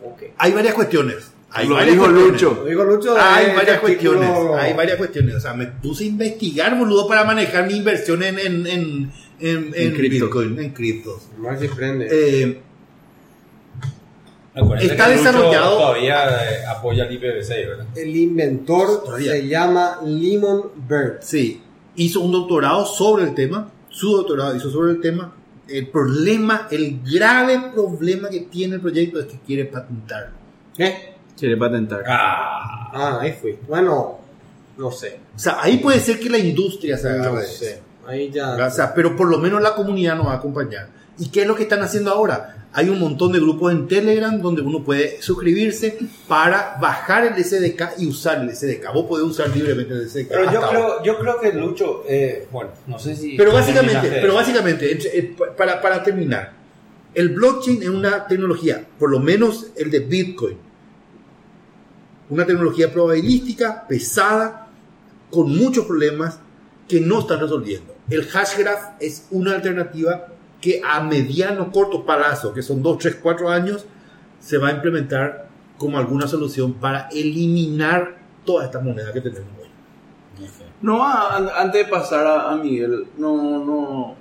Ok. 0.05 0.23
Hay 0.39 0.53
varias 0.53 0.75
cuestiones. 0.75 1.33
Hay 1.51 1.67
Lo 1.69 1.75
varias 1.77 1.95
dijo 1.95 2.05
cuestiones. 2.07 2.43
Lucho. 2.43 2.55
Lo 2.61 2.65
digo 2.67 2.85
Lucho. 2.85 3.17
Hay 3.19 3.47
de 3.47 3.55
varias 3.57 3.81
cuestiones, 3.81 4.31
hay 4.59 4.75
varias 4.75 4.97
cuestiones. 4.97 5.35
O 5.37 5.41
sea, 5.41 5.55
me 5.55 5.67
puse 5.67 6.05
a 6.05 6.07
investigar, 6.09 6.79
boludo, 6.79 7.09
para 7.09 7.25
manejar 7.25 7.67
mi 7.67 7.75
inversión 7.77 8.23
en, 8.23 8.39
en, 8.39 8.67
en, 8.67 9.13
en, 9.41 9.73
en 9.75 9.93
cripto. 9.95 10.27
Bitcoin, 10.27 10.59
en 10.59 10.73
prende. 11.69 12.09
Eh, 12.11 12.61
Está 14.81 15.09
desarrollado- 15.11 15.77
Todavía 15.77 16.29
eh, 16.31 16.65
apoya 16.67 17.05
el 17.05 17.21
IPv6, 17.21 17.49
¿verdad? 17.67 17.87
el 17.95 18.17
inventor 18.17 19.05
Todavía. 19.05 19.33
se 19.33 19.47
llama 19.49 19.99
Lemon 20.03 20.71
Bird. 20.89 21.19
sí, 21.21 21.61
hizo 21.97 22.21
un 22.21 22.33
doctorado 22.33 22.87
sobre 22.87 23.25
el 23.25 23.35
tema, 23.35 23.71
su 23.91 24.17
doctorado 24.17 24.57
hizo 24.57 24.71
sobre 24.71 24.93
el 24.93 25.01
tema. 25.01 25.33
El 25.69 25.89
problema, 25.89 26.69
el 26.71 27.01
grave 27.03 27.71
problema 27.75 28.29
que 28.31 28.41
tiene 28.43 28.77
el 28.77 28.81
proyecto 28.81 29.19
es 29.19 29.27
que 29.27 29.39
quiere 29.45 29.65
patentarlo. 29.67 30.31
¿Qué? 30.77 31.15
Quiere 31.39 31.57
patentar. 31.57 32.05
Ah, 32.07 32.91
Ah, 32.95 33.19
ahí 33.21 33.33
fui. 33.33 33.59
Bueno, 33.69 34.21
no 34.79 34.91
sé. 34.91 35.19
O 35.35 35.39
sea, 35.39 35.59
ahí 35.61 35.79
puede 35.79 35.99
ser 36.01 36.19
que 36.21 36.31
la 36.31 36.39
industria 36.39 36.97
se 36.97 37.09
agarre 37.11 37.35
No 37.35 37.41
sé. 37.43 37.81
Ahí 38.07 38.31
ya. 38.31 38.55
O 38.67 38.71
sea, 38.71 38.95
pero 38.95 39.17
por 39.17 39.29
lo 39.29 39.39
menos 39.39 39.61
la 39.63 39.75
comunidad 39.75 40.17
nos 40.17 40.27
va 40.27 40.33
a 40.33 40.37
acompañar. 40.37 40.89
¿Y 41.19 41.29
qué 41.31 41.43
es 41.43 41.47
lo 41.49 41.55
que 41.57 41.63
están 41.63 41.81
haciendo 41.83 42.11
ahora? 42.11 42.67
Hay 42.73 42.91
un 42.91 42.99
montón 43.01 43.33
de 43.33 43.41
grupos 43.41 43.73
en 43.73 43.89
Telegram 43.89 44.39
donde 44.39 44.61
uno 44.61 44.85
puede 44.85 45.23
suscribirse 45.23 45.97
para 46.29 46.77
bajar 46.79 47.25
el 47.25 47.43
SDK 47.43 47.99
y 47.99 48.07
usar 48.07 48.43
el 48.43 48.55
SDK. 48.55 48.93
Vos 48.93 49.07
podés 49.07 49.25
usar 49.25 49.49
libremente 49.49 49.95
el 49.95 50.11
SDK. 50.11 50.29
Pero 50.29 50.53
yo 50.53 50.61
creo, 50.69 50.83
ahora. 50.93 51.03
yo 51.03 51.19
creo 51.19 51.41
que 51.41 51.53
Lucho, 51.55 52.03
eh, 52.07 52.47
bueno, 52.53 52.71
no 52.87 52.99
sé 52.99 53.17
si... 53.17 53.35
Pero 53.37 53.53
básicamente, 53.53 54.11
pero 54.21 54.35
básicamente, 54.35 54.93
eh, 55.19 55.35
pa- 55.39 55.57
para, 55.57 55.81
para 55.81 56.03
terminar, 56.03 56.53
el 57.15 57.31
blockchain 57.31 57.83
es 57.83 57.89
una 57.89 58.27
tecnología, 58.27 58.85
por 58.99 59.11
lo 59.11 59.21
menos 59.21 59.69
el 59.77 59.91
de 59.91 60.01
Bitcoin, 60.01 60.59
una 62.29 62.45
tecnología 62.45 62.93
probabilística, 62.93 63.87
pesada, 63.89 64.69
con 65.31 65.57
muchos 65.57 65.87
problemas 65.87 66.39
que 66.87 67.01
no 67.01 67.21
están 67.21 67.41
resolviendo. 67.41 67.95
El 68.09 68.25
hashgraph 68.25 69.01
es 69.01 69.27
una 69.31 69.55
alternativa 69.55 70.27
que 70.61 70.81
a 70.85 71.03
mediano, 71.03 71.71
corto 71.73 72.05
plazo, 72.05 72.53
que 72.53 72.63
son 72.63 72.83
2, 72.83 72.99
3, 72.99 73.19
4 73.23 73.49
años, 73.49 73.87
se 74.41 74.59
va 74.59 74.69
a 74.69 74.73
implementar 74.73 75.49
como 75.77 75.99
alguna 75.99 76.27
solución 76.27 76.75
para 76.75 77.09
eliminar 77.09 78.19
toda 78.45 78.65
esta 78.65 78.81
moneda 78.81 79.13
que 79.13 79.21
tenemos 79.21 79.49
hoy. 79.61 79.67
No, 80.83 81.05
antes 81.05 81.85
de 81.85 81.91
pasar 81.91 82.27
a, 82.27 82.53
a 82.53 82.57
Miguel, 82.57 83.07
no, 83.19 83.65
no, 83.65 84.15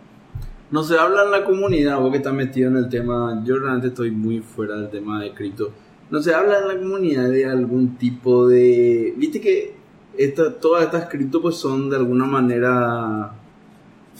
no 0.71 0.83
se 0.83 0.97
habla 0.97 1.23
en 1.23 1.31
la 1.31 1.43
comunidad, 1.43 1.99
vos 1.99 2.11
que 2.11 2.17
estás 2.17 2.33
metido 2.33 2.69
en 2.69 2.77
el 2.77 2.89
tema, 2.89 3.41
yo 3.45 3.59
realmente 3.59 3.87
estoy 3.89 4.11
muy 4.11 4.39
fuera 4.39 4.75
del 4.75 4.89
tema 4.89 5.21
de 5.21 5.33
cripto, 5.33 5.71
no 6.09 6.21
se 6.21 6.33
habla 6.33 6.59
en 6.59 6.67
la 6.67 6.77
comunidad 6.77 7.29
de 7.29 7.45
algún 7.45 7.97
tipo 7.97 8.47
de, 8.47 9.13
viste 9.17 9.41
que 9.41 9.75
esta, 10.17 10.53
todas 10.53 10.85
estas 10.85 11.09
cripto 11.09 11.41
pues 11.41 11.55
son 11.55 11.89
de 11.89 11.97
alguna 11.97 12.25
manera 12.25 13.33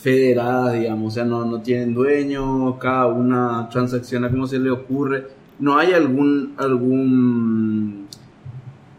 federadas, 0.06 0.74
digamos, 0.74 1.14
o 1.14 1.16
sea, 1.16 1.26
no, 1.26 1.44
no 1.46 1.62
tienen 1.64 1.96
dueño, 1.96 2.78
cada 2.78 3.08
una 3.08 3.68
transacciona 3.72 4.30
como 4.30 4.46
se 4.46 4.60
le 4.60 4.70
ocurre, 4.70 5.26
no 5.58 5.80
hay 5.80 5.94
algún, 5.94 6.54
algún 6.58 8.08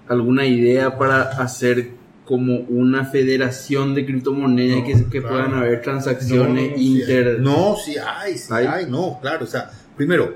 alguna 0.09 0.45
idea 0.45 0.99
para 0.99 1.23
hacer 1.23 1.91
como 2.25 2.57
una 2.57 3.05
federación 3.05 3.95
de 3.95 4.05
criptomonedas 4.05 4.79
y 4.79 4.83
que, 4.83 5.05
que 5.09 5.21
claro. 5.21 5.29
puedan 5.29 5.55
haber 5.55 5.81
transacciones 5.83 6.71
No, 6.71 6.77
no, 6.77 6.83
inter... 6.83 7.41
No, 7.41 7.77
sí 7.77 7.95
hay, 8.05 8.37
sí 8.37 8.53
¿Hay? 8.53 8.67
hay, 8.67 8.87
no, 8.91 9.21
claro. 9.23 9.45
O 9.45 9.49
sea, 9.49 9.71
primero, 9.97 10.35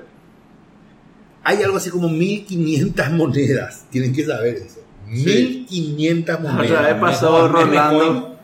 hay 1.43 1.61
algo 1.63 1.75
así 1.75 1.89
como 1.89 2.07
1500 2.07 3.11
monedas. 3.11 3.87
Tienen 3.89 4.13
que 4.13 4.23
saber 4.23 4.55
eso. 4.55 4.79
1500 5.07 6.41
La 6.41 6.49
otra 6.49 6.81
vez 6.93 7.01
monedas. 7.01 7.21
Meme 7.23 7.41
coin. 7.41 7.51
Rolando... 7.51 8.40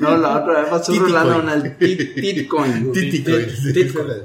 No, 0.00 0.16
la 0.16 0.38
otra 0.42 0.60
vez 0.60 0.70
pasó. 0.70 0.92
Rolando 1.32 1.32
tit- 1.78 2.14
Titcoin. 2.92 2.92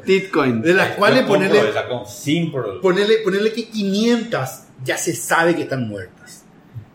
Titcoin. 0.04 0.62
De 0.62 0.74
las 0.74 0.90
cuales 0.98 1.20
ponerle, 1.28 1.60
ponerle, 2.82 3.16
ponerle 3.24 3.52
que 3.54 3.70
500 3.70 4.50
ya 4.84 4.98
se 4.98 5.16
sabe 5.16 5.56
que 5.56 5.64
están 5.64 5.88
muertas. 5.88 6.44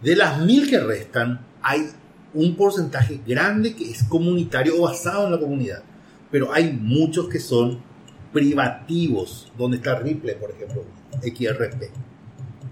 De 0.02 0.14
las 0.16 0.40
1000 0.40 0.68
que 0.70 0.78
restan, 0.80 1.40
hay 1.62 1.88
un 2.34 2.54
porcentaje 2.56 3.20
grande 3.26 3.74
que 3.74 3.90
es 3.90 4.04
comunitario 4.04 4.74
o 4.78 4.82
basado 4.82 5.26
en 5.26 5.32
la 5.32 5.38
comunidad. 5.38 5.82
Pero 6.30 6.52
hay 6.52 6.72
muchos 6.72 7.28
que 7.28 7.40
son 7.40 7.80
privativos, 8.32 9.50
donde 9.58 9.78
está 9.78 9.98
Ripple, 9.98 10.34
por 10.34 10.50
ejemplo, 10.50 10.84
XRP, 11.22 11.90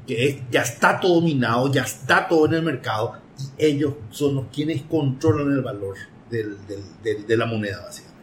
que 0.06 0.26
es- 0.28 0.36
ya 0.50 0.62
está 0.62 1.00
todo 1.00 1.16
dominado, 1.16 1.72
ya 1.72 1.82
está 1.82 2.28
todo 2.28 2.46
en 2.46 2.54
el 2.54 2.62
mercado, 2.62 3.14
ellos 3.58 3.94
son 4.10 4.34
los 4.36 4.44
quienes 4.52 4.82
controlan 4.82 5.50
el 5.52 5.62
valor 5.62 5.96
del- 6.30 6.56
del- 6.66 6.84
del- 7.02 7.26
de 7.26 7.36
la 7.36 7.46
moneda, 7.46 7.82
básicamente. 7.84 8.16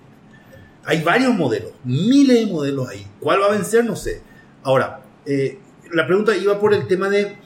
Hay 0.86 1.02
varios 1.02 1.34
modelos, 1.36 1.72
miles 1.84 2.40
de 2.40 2.46
modelos 2.52 2.90
ahí. 2.90 3.06
¿Cuál 3.20 3.42
va 3.42 3.46
a 3.48 3.52
vencer? 3.52 3.86
No 3.86 3.96
sé. 3.96 4.22
Ahora, 4.64 5.02
eh, 5.26 5.60
la 5.94 6.06
pregunta 6.06 6.36
iba 6.36 6.60
por 6.60 6.74
el 6.74 6.88
tema 6.88 7.10
de 7.10 7.38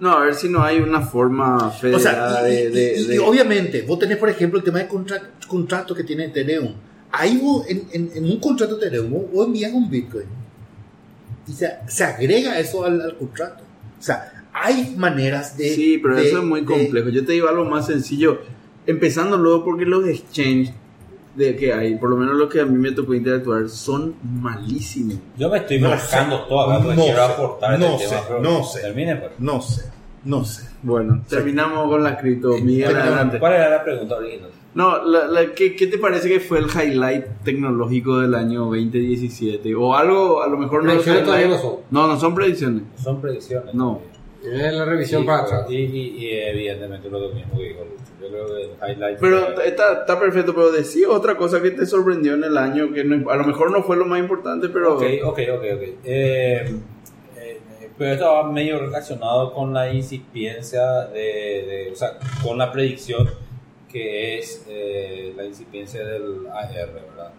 No, 0.00 0.12
a 0.12 0.24
ver 0.26 0.34
si 0.36 0.48
no 0.48 0.62
hay 0.62 0.78
una 0.78 1.00
forma 1.00 1.56
o 1.56 1.70
federada 1.72 2.40
sea, 2.42 2.48
y, 2.48 2.52
de, 2.52 2.62
y- 2.62 2.70
de- 2.72 2.94
y- 2.98 3.02
y 3.02 3.06
de- 3.08 3.18
obviamente, 3.18 3.82
vos 3.82 3.98
tenés, 3.98 4.16
por 4.16 4.28
ejemplo, 4.28 4.56
el 4.60 4.64
tema 4.64 4.78
de 4.78 4.86
contra- 4.86 5.32
contrato 5.48 5.92
que 5.92 6.04
tiene 6.04 6.26
Ethereum. 6.26 6.72
Ahí 7.10 7.36
vos, 7.38 7.66
en, 7.68 7.88
en- 7.92 8.12
en 8.14 8.24
un 8.24 8.38
contrato 8.38 8.76
de 8.76 8.86
Ethereum, 8.86 9.10
vos, 9.10 9.22
vos 9.32 9.46
envías 9.48 9.72
un 9.72 9.90
Bitcoin 9.90 10.26
y 11.48 11.52
se, 11.52 11.68
se 11.88 12.04
agrega 12.04 12.58
eso 12.60 12.84
al, 12.84 13.00
al 13.00 13.16
contrato. 13.16 13.64
O 13.98 14.02
sea, 14.02 14.37
hay 14.62 14.94
maneras 14.96 15.56
de... 15.56 15.70
Sí, 15.70 15.98
pero 16.02 16.16
de- 16.16 16.28
eso 16.28 16.38
es 16.38 16.44
muy 16.44 16.60
de- 16.60 16.66
complejo. 16.66 17.08
Yo 17.10 17.24
te 17.24 17.32
digo 17.32 17.48
algo 17.48 17.64
más 17.64 17.86
sencillo. 17.86 18.40
Empezando 18.86 19.36
luego 19.36 19.64
porque 19.64 19.84
los 19.84 20.06
exchanges 20.06 20.72
de 21.36 21.54
que 21.56 21.72
hay, 21.72 21.96
por 21.96 22.10
lo 22.10 22.16
menos 22.16 22.36
los 22.36 22.48
que 22.48 22.60
a 22.60 22.64
mí 22.64 22.76
me 22.78 22.90
tocó 22.92 23.14
interactuar, 23.14 23.68
son 23.68 24.14
malísimos. 24.22 25.16
Yo 25.36 25.48
me 25.50 25.58
estoy 25.58 25.78
No 25.80 25.90
rascando 25.90 26.38
sé. 26.38 26.44
todo 26.48 26.60
acá 26.70 26.84
No 26.84 26.94
quiero 27.02 27.16
sé. 27.16 27.22
aportar 27.32 27.78
No 27.78 27.86
este 27.86 28.06
sé, 28.08 28.16
tema. 28.26 28.38
no 28.40 28.64
sé. 28.64 28.80
Termine, 28.80 29.16
pues. 29.16 29.30
No 29.38 29.60
sé, 29.60 29.82
no 30.24 30.44
sé. 30.44 30.68
Bueno, 30.82 31.22
terminamos 31.28 31.88
con 31.88 32.02
la 32.02 32.16
cripto. 32.18 32.54
Adelante. 32.54 33.38
¿Cuál 33.38 33.52
era 33.52 33.68
la 33.70 33.84
pregunta 33.84 34.16
original? 34.16 34.50
No, 34.74 35.04
la, 35.04 35.26
la- 35.26 35.54
¿qué, 35.54 35.76
qué 35.76 35.86
te 35.86 35.98
parece 35.98 36.28
que 36.28 36.40
fue 36.40 36.58
el 36.58 36.66
highlight 36.66 37.24
tecnológico 37.44 38.18
del 38.20 38.34
año 38.34 38.60
2017? 38.66 39.74
O 39.74 39.94
algo, 39.94 40.42
a 40.42 40.48
lo 40.48 40.56
mejor 40.56 40.82
no 40.84 40.90
es 40.92 40.96
Predicciones 41.02 41.24
todavía 41.24 41.48
no 41.48 41.58
son. 41.58 41.72
No, 41.90 42.06
no 42.06 42.18
son 42.18 42.34
predicciones. 42.34 42.82
Son 43.02 43.20
predicciones. 43.20 43.74
No. 43.74 44.00
Es 44.44 44.72
la 44.72 44.84
revisión 44.84 45.26
para 45.26 45.42
atrás. 45.42 45.66
Y, 45.70 45.76
y, 45.76 46.08
y 46.16 46.32
evidentemente 46.40 47.10
lo 47.10 47.28
mismo 47.30 47.58
que 47.58 47.64
dijo 47.64 47.80
Lucho. 47.84 48.04
Yo 48.20 48.28
creo 48.28 48.46
que 48.46 48.62
el 48.62 48.70
highlight. 48.92 49.18
Pero 49.18 49.54
fue- 49.54 49.68
está, 49.68 50.00
está 50.00 50.18
perfecto, 50.20 50.54
pero 50.54 50.70
decí 50.70 51.04
otra 51.04 51.36
cosa 51.36 51.60
que 51.60 51.70
te 51.72 51.86
sorprendió 51.86 52.34
en 52.34 52.44
el 52.44 52.56
año, 52.56 52.92
que 52.92 53.02
no- 53.04 53.30
a 53.30 53.36
lo 53.36 53.44
mejor 53.44 53.70
no 53.72 53.82
fue 53.82 53.96
lo 53.96 54.04
más 54.04 54.20
importante, 54.20 54.68
pero... 54.68 54.94
Ok, 54.96 55.02
ok, 55.24 55.38
ok, 55.56 55.64
ok. 55.74 55.82
Eh, 56.04 56.72
eh, 57.36 57.60
pero 57.96 58.12
esto 58.12 58.26
va 58.32 58.50
medio 58.50 58.78
relacionado 58.78 59.52
con 59.52 59.72
la 59.74 59.92
incipiencia 59.92 61.06
de, 61.06 61.20
de- 61.86 61.90
o 61.92 61.96
sea, 61.96 62.18
con 62.42 62.58
la 62.58 62.70
predicción 62.70 63.28
que 63.90 64.38
es 64.38 64.64
eh, 64.68 65.32
la 65.36 65.44
incipiencia 65.44 66.04
del 66.04 66.46
AR, 66.52 66.92
¿verdad? 66.92 67.32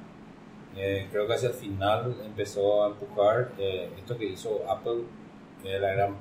Eh, 0.76 1.08
creo 1.12 1.28
que 1.28 1.34
hacia 1.34 1.50
el 1.50 1.56
final 1.56 2.16
empezó 2.26 2.84
a 2.84 2.88
empujar 2.88 3.52
eh, 3.58 3.90
esto 3.98 4.18
que 4.18 4.26
hizo 4.26 4.62
Apple, 4.70 5.02
que 5.62 5.76
es 5.76 5.82
la 5.82 5.94
gran 5.94 6.16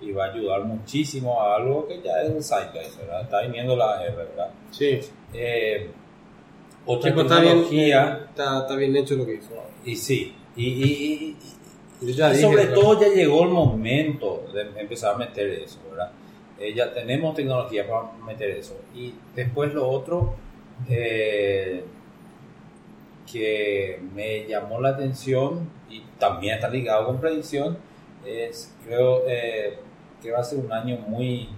Y 0.00 0.12
va 0.12 0.26
a 0.26 0.32
ayudar 0.32 0.64
muchísimo 0.64 1.40
a 1.40 1.56
algo 1.56 1.86
que 1.88 2.00
ya 2.02 2.20
es 2.22 2.30
el 2.30 2.42
zeitgeist, 2.44 2.98
¿verdad? 3.00 3.22
Está 3.22 3.40
viniendo 3.42 3.74
la 3.76 3.98
AR, 3.98 4.14
¿verdad? 4.16 4.50
Sí. 4.70 5.00
Eh, 5.32 5.90
otra 6.86 7.10
Sí, 7.10 7.14
pues 7.14 7.24
está 7.26 7.40
bien, 7.40 7.52
tecnología, 7.54 8.26
está, 8.28 8.58
está 8.60 8.76
bien 8.76 8.96
hecho 8.96 9.14
lo 9.14 9.24
que 9.24 9.34
hizo. 9.36 9.50
y 9.84 9.96
sí, 9.96 10.34
y, 10.56 10.64
y- 10.64 10.82
y- 10.82 11.36
y- 12.02 12.06
dije, 12.06 12.34
sobre 12.42 12.56
¿verdad? 12.66 12.74
todo 12.74 13.00
ya 13.00 13.08
llegó 13.08 13.44
el 13.44 13.48
momento 13.50 14.44
de 14.52 14.78
empezar 14.80 15.14
a 15.14 15.18
meter 15.18 15.48
eso, 15.48 15.78
¿verdad? 15.90 16.10
Eh, 16.60 16.74
ya 16.74 16.92
tenemos 16.92 17.34
tecnología 17.34 17.86
para 17.88 18.12
meter 18.26 18.50
eso. 18.50 18.76
Y 18.94 19.14
después 19.34 19.72
lo 19.72 19.88
otro 19.88 20.34
eh, 20.88 21.84
que 23.30 24.00
me 24.14 24.46
llamó 24.46 24.80
la 24.80 24.90
atención 24.90 25.68
y 25.90 26.00
también 26.18 26.56
está 26.56 26.68
ligado 26.68 27.06
con 27.06 27.18
predicción 27.20 27.78
es, 28.26 28.74
creo 28.84 29.22
eh, 29.28 29.78
que 30.22 30.30
va 30.30 30.38
a 30.40 30.44
ser 30.44 30.58
un 30.58 30.72
año 30.72 30.96
muy 31.06 31.48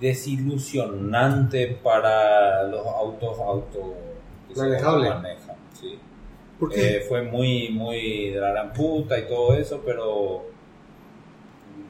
desilusionante 0.00 1.68
para 1.82 2.64
los 2.64 2.86
autos 2.86 3.38
auto 3.38 3.94
que 4.48 4.54
se 4.54 4.60
Manejable. 4.62 5.08
manejan, 5.10 5.56
¿sí? 5.80 5.98
¿Por 6.58 6.70
qué? 6.70 6.96
Eh, 6.96 7.00
fue 7.08 7.22
muy, 7.22 7.70
muy 7.70 8.30
de 8.30 8.40
la 8.40 8.50
gran 8.50 8.72
puta 8.72 9.18
y 9.18 9.26
todo 9.26 9.54
eso, 9.54 9.82
pero 9.84 10.44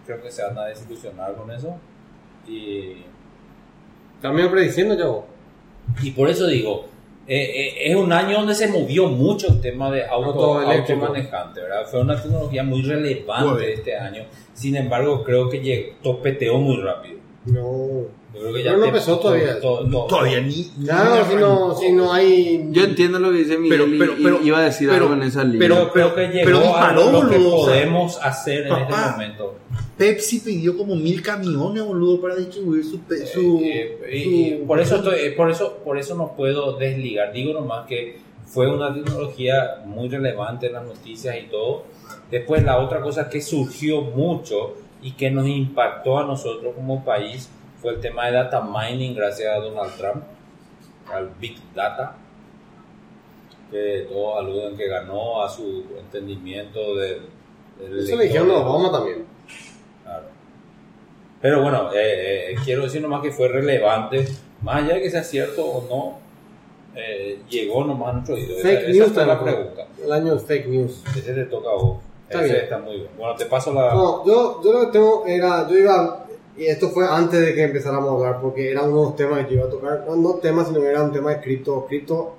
creo 0.07 0.23
que 0.23 0.31
se 0.31 0.43
van 0.45 0.59
a 0.59 0.67
desilusionar 0.67 1.35
con 1.37 1.51
eso. 1.51 1.77
Y, 2.47 3.05
También 4.21 4.51
prediciendo 4.51 4.97
vos. 5.13 5.25
y 6.03 6.11
por 6.13 6.29
eso 6.29 6.47
digo, 6.47 6.87
eh, 7.27 7.51
eh, 7.55 7.75
es 7.93 7.97
un 7.97 8.13
año 8.13 8.39
donde 8.39 8.55
se 8.55 8.67
movió 8.69 9.07
mucho 9.09 9.49
el 9.49 9.61
tema 9.61 9.91
de 9.91 10.05
auto, 10.07 10.59
Auto 10.61 10.97
manejante, 10.97 11.61
¿verdad? 11.61 11.87
Fue 11.91 12.01
una 12.01 12.21
tecnología 12.21 12.63
muy 12.65 12.83
relevante 12.83 13.73
este 13.75 13.97
año. 13.97 14.25
Sin 14.53 14.77
embargo, 14.77 15.23
creo 15.23 15.49
que 15.49 15.61
llegó, 15.61 15.95
topeteó 16.03 16.59
muy 16.59 16.77
rápido. 16.83 17.19
No. 17.47 18.23
Yo 18.35 18.41
creo 18.41 18.55
que 18.55 18.63
Pero 18.63 18.77
no 18.79 18.83
te- 18.85 18.89
empezó 18.89 19.19
todavía. 19.19 19.61
to- 19.61 19.89
to- 19.91 20.07
Todavía 20.07 20.41
ni... 20.41 20.65
Claro, 20.85 21.17
ni 21.17 21.31
si 21.31 21.37
no, 21.37 21.75
si 21.77 21.93
no 21.93 22.13
hay. 22.15 22.67
Yo 22.71 22.85
entiendo 22.85 23.19
lo 23.19 23.31
que 23.31 23.37
dice 23.39 23.59
Miguel 23.59 23.81
Pero- 23.99 23.99
pero- 23.99 24.23
pero- 24.23 24.43
y 24.43 24.47
iba 24.49 24.59
a 24.59 24.63
decir 24.63 24.89
pero- 24.89 25.03
algo 25.05 25.15
en 25.17 25.23
esa 25.25 25.45
línea. 25.45 25.59
pero- 25.59 25.75
Pero 25.93 25.93
creo 25.93 26.15
que 26.15 26.33
llegó 26.35 26.45
pero 26.47 26.59
a 26.59 26.63
disparó, 26.63 27.13
lo 27.13 27.29
que 27.29 27.37
boludo, 27.37 27.57
o 27.57 27.65
sea, 27.67 27.75
podemos 27.75 28.19
hacer 28.23 28.67
en 28.69 28.73
este 28.73 28.85
papá. 28.85 29.11
momento. 29.13 29.55
Pepsi 29.97 30.41
pidió 30.41 30.77
como 30.77 30.95
mil 30.97 31.23
camiones, 31.23 31.83
boludo, 31.85 32.21
para 32.21 32.35
distribuir 32.37 32.85
su... 32.85 32.99
su, 33.27 33.61
Eh, 33.65 33.99
eh, 34.07 34.59
su- 34.61 34.67
por 34.67 34.81
eso 34.81 34.97
estoy- 34.97 35.19
eh, 35.21 35.31
por 35.33 35.51
eso 35.51 35.79
por 35.85 35.99
eso 35.99 36.15
no 36.15 36.33
puedo 36.37 36.77
desligar. 36.77 37.33
Digo 37.33 37.53
nomás 37.53 37.87
que 37.87 38.19
fue 38.47 38.71
una 38.71 38.93
tecnología 38.93 39.83
muy 39.87 40.09
relevante 40.09 40.67
en 40.67 40.75
las 40.75 40.85
noticias 40.85 41.37
y 41.43 41.47
todo. 41.49 41.85
Después 42.31 42.63
la 42.65 42.79
otra 42.79 43.01
cosa 43.01 43.29
que 43.31 43.41
surgió 43.41 44.01
mucho 44.03 44.75
y 45.03 45.13
que 45.13 45.31
nos 45.31 45.47
impactó 45.47 46.19
a 46.19 46.25
nosotros 46.25 46.75
como 46.75 47.05
país 47.05 47.49
fue 47.81 47.95
el 47.95 48.01
tema 48.01 48.27
de 48.27 48.33
data 48.33 48.61
mining 48.63 49.15
gracias 49.15 49.55
a 49.57 49.59
Donald 49.61 49.93
Trump 49.97 50.23
al 51.13 51.31
big 51.41 51.57
data 51.75 52.17
que 53.71 54.07
todos 54.11 54.39
aluden 54.39 54.77
que 54.77 54.87
ganó 54.87 55.43
a 55.43 55.49
su 55.49 55.85
entendimiento 55.99 56.95
del... 56.95 57.23
del 57.81 57.99
Eso 58.01 58.17
le 58.17 58.25
dijeron 58.25 58.51
a 58.51 58.59
Obama 58.59 58.93
también. 58.93 59.25
Pero 61.43 61.61
bueno, 61.61 61.91
eh, 61.93 62.53
eh, 62.53 62.55
quiero 62.65 62.85
decir 62.85 63.03
nomás 63.03 63.21
que 63.21 63.33
fue 63.33 63.49
relevante, 63.49 64.27
más 64.63 64.77
allá 64.85 64.95
de 64.95 65.03
que 65.03 65.11
sea 65.11 65.25
cierto 65.25 65.65
o 65.65 65.89
no, 65.89 66.19
eh, 66.99 67.41
llegó 67.51 67.85
nomás 67.85 68.11
a 68.11 68.13
nuestro. 68.15 68.37
Esa- 68.37 68.63
Fake 68.63 68.81
esa 68.89 68.91
news 68.93 69.13
fue 69.13 69.27
la 69.27 69.43
pregunta. 69.43 69.87
El 70.05 70.13
año 70.13 70.31
del 70.37 70.41
fake 70.41 70.67
news. 70.69 71.03
Ese 71.17 71.35
te 71.35 71.45
toca 71.47 71.71
a 71.71 71.75
vos. 71.75 71.99
Está 72.29 72.45
Ese 72.45 72.53
bien. 72.53 72.65
está 72.65 72.79
muy 72.79 72.95
bien. 72.95 73.09
Bueno, 73.19 73.35
te 73.35 73.45
paso 73.47 73.75
la... 73.75 73.93
No, 73.93 74.25
yo, 74.25 74.61
yo 74.63 74.73
lo 74.73 74.81
que 74.87 74.93
tengo 74.93 75.25
era, 75.27 75.69
yo 75.69 75.77
iba, 75.77 76.27
y 76.57 76.65
esto 76.67 76.89
fue 76.91 77.07
antes 77.09 77.41
de 77.45 77.55
que 77.55 77.63
empezáramos 77.65 78.09
a 78.09 78.13
hablar, 78.15 78.41
porque 78.41 78.71
era 78.71 78.83
uno 78.83 78.99
de 79.01 79.05
los 79.07 79.17
temas 79.17 79.45
que 79.47 79.55
yo 79.55 79.61
iba 79.61 79.67
a 79.69 79.71
tocar, 79.71 80.05
no, 80.07 80.17
no 80.17 80.35
temas, 80.35 80.69
sino 80.69 80.81
que 80.81 80.87
era 80.89 81.03
un 81.03 81.13
tema 81.13 81.31
de 81.35 81.41
cripto, 81.41 81.85
cripto, 81.87 82.37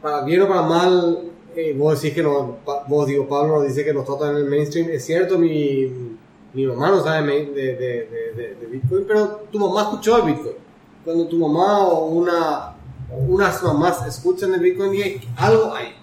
para 0.00 0.22
bien 0.24 0.42
o 0.42 0.48
para 0.48 0.62
mal, 0.62 1.18
eh, 1.56 1.74
vos 1.76 2.00
decís 2.00 2.14
que 2.14 2.22
no, 2.22 2.58
pa- 2.64 2.84
vos 2.86 3.06
digo, 3.06 3.26
Pablo 3.28 3.56
nos 3.56 3.66
dice 3.66 3.84
que 3.84 3.92
nos 3.94 4.04
tratan 4.06 4.30
en 4.30 4.36
el 4.36 4.44
mainstream, 4.44 4.88
es 4.90 5.04
cierto, 5.04 5.38
mi, 5.38 6.16
mi 6.54 6.66
mamá 6.66 6.90
no 6.90 7.02
sabe 7.02 7.26
de, 7.26 7.46
de, 7.46 7.74
de, 7.74 8.32
de- 8.36 8.54
de 8.54 8.66
Bitcoin, 8.66 9.04
pero 9.06 9.42
tu 9.50 9.58
mamá 9.58 9.82
escuchó 9.82 10.18
el 10.18 10.32
Bitcoin. 10.32 10.54
Cuando 11.04 11.26
tu 11.28 11.36
mamá 11.38 11.80
o 11.88 12.06
una, 12.06 12.74
unas 13.10 13.62
mamás 13.62 14.06
escuchan 14.06 14.54
el 14.54 14.60
Bitcoin, 14.60 14.94
y 14.94 15.20
algo 15.36 15.74
hay 15.74 15.94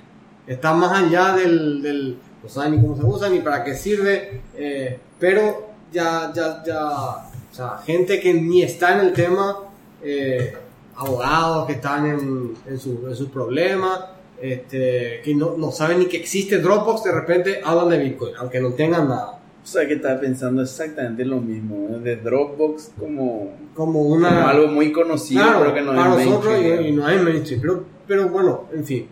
está 0.47 0.73
más 0.73 0.91
allá 0.91 1.33
del, 1.35 1.81
del 1.81 2.17
no 2.43 2.49
saben 2.49 2.75
ni 2.75 2.81
cómo 2.81 2.95
se 2.97 3.03
usa 3.03 3.29
ni 3.29 3.39
para 3.39 3.63
qué 3.63 3.75
sirve 3.75 4.41
eh, 4.55 4.99
pero 5.19 5.69
ya 5.93 6.31
ya 6.33 6.63
ya 6.65 6.89
o 6.89 7.53
sea 7.53 7.77
gente 7.85 8.19
que 8.19 8.33
ni 8.33 8.63
está 8.63 8.93
en 8.99 9.05
el 9.07 9.13
tema 9.13 9.59
eh, 10.03 10.53
abogados 10.95 11.67
que 11.67 11.73
están 11.73 12.07
en, 12.07 12.53
en, 12.67 12.79
su- 12.79 13.13
sus 13.15 13.29
problemas 13.29 13.99
este, 14.41 15.21
que 15.23 15.35
no, 15.35 15.55
no 15.57 15.71
saben 15.71 15.99
ni 15.99 16.05
que 16.07 16.17
existe 16.17 16.57
Dropbox 16.57 17.03
de 17.03 17.11
repente 17.11 17.61
hablan 17.63 17.89
de 17.89 17.99
Bitcoin 17.99 18.33
aunque 18.37 18.59
no 18.59 18.71
tengan 18.73 19.07
nada 19.07 19.39
O 19.64 19.68
sea, 19.68 19.88
que 19.88 19.93
estaba 19.93 20.20
pensando 20.20 20.62
exactamente 20.64 21.24
lo 21.24 21.39
mismo. 21.39 21.88
¿eh? 21.91 21.99
De 21.99 22.16
Dropbox 22.16 22.91
como, 22.99 23.51
como 23.76 23.93
como 23.93 24.01
una 24.01 24.49
algo 24.49 24.68
muy 24.68 24.91
conocido, 24.91 25.43
Claro, 25.43 25.59
pero 25.62 25.74
que 25.76 25.82
no 25.82 25.95
para 25.95 26.22
es 26.22 26.26
nosotros 26.28 26.53
y, 26.57 26.62
mainstream. 26.64 26.86
y 26.86 26.91
no 26.97 27.09
es 27.09 27.22
mainstream, 27.24 27.62
pero, 27.62 27.84
pero 28.07 28.30
bueno, 28.30 28.64
en 28.74 28.86
fin. 28.86 29.07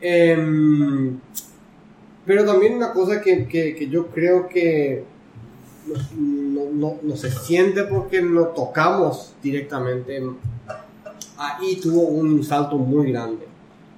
Em, 0.00 1.18
pero 2.24 2.44
también 2.44 2.74
una 2.74 2.92
cosa 2.92 3.20
que, 3.20 3.46
que, 3.46 3.74
que 3.76 3.88
yo 3.88 4.08
creo 4.08 4.48
que 4.48 5.04
no, 6.16 6.64
no, 6.72 6.96
no- 7.02 7.16
se 7.16 7.30
siente 7.30 7.84
porque 7.84 8.20
no 8.20 8.46
tocamos 8.48 9.34
directamente. 9.42 10.20
AI 11.38 11.76
tuvo 11.80 12.02
un 12.02 12.42
salto 12.42 12.76
muy 12.76 13.12
grande. 13.12 13.46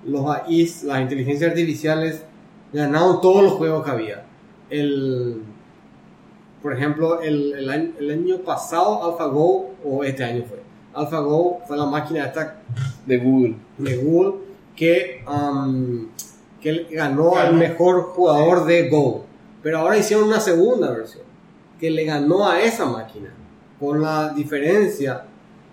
Los 0.07 0.24
AIs, 0.28 0.84
las 0.84 1.01
inteligencias 1.01 1.51
artificiales, 1.51 2.22
ganaron 2.72 3.20
todos 3.20 3.43
los 3.43 3.53
juegos 3.55 3.84
que 3.84 3.91
había. 3.91 4.24
El, 4.70 5.43
por 6.62 6.72
ejemplo, 6.72 7.20
el, 7.20 7.54
el 7.54 7.70
año, 7.70 7.92
el 7.98 8.11
año 8.11 8.38
pasado 8.38 9.04
AlphaGo, 9.04 9.70
o 9.84 10.04
este 10.04 10.24
año 10.24 10.44
fue, 10.48 10.61
AlphaGo 10.94 11.61
fue 11.66 11.76
la 11.76 11.86
máquina 11.86 12.26
esta 12.26 12.62
De 13.06 13.18
Google. 13.18 13.56
de 13.78 13.96
Google 13.96 14.34
que, 14.74 15.24
um, 15.26 16.09
que 16.61 16.86
ganó 16.90 17.36
al 17.36 17.54
mejor 17.54 18.02
jugador 18.14 18.64
de 18.64 18.88
Go. 18.88 19.24
Pero 19.62 19.78
ahora 19.78 19.98
hicieron 19.98 20.28
una 20.28 20.40
segunda 20.40 20.90
versión 20.90 21.24
que 21.80 21.90
le 21.90 22.04
ganó 22.04 22.48
a 22.48 22.61
esa 22.61 22.86
máquina. 22.86 23.34
Con 23.78 24.00
la 24.00 24.30
diferencia 24.30 25.24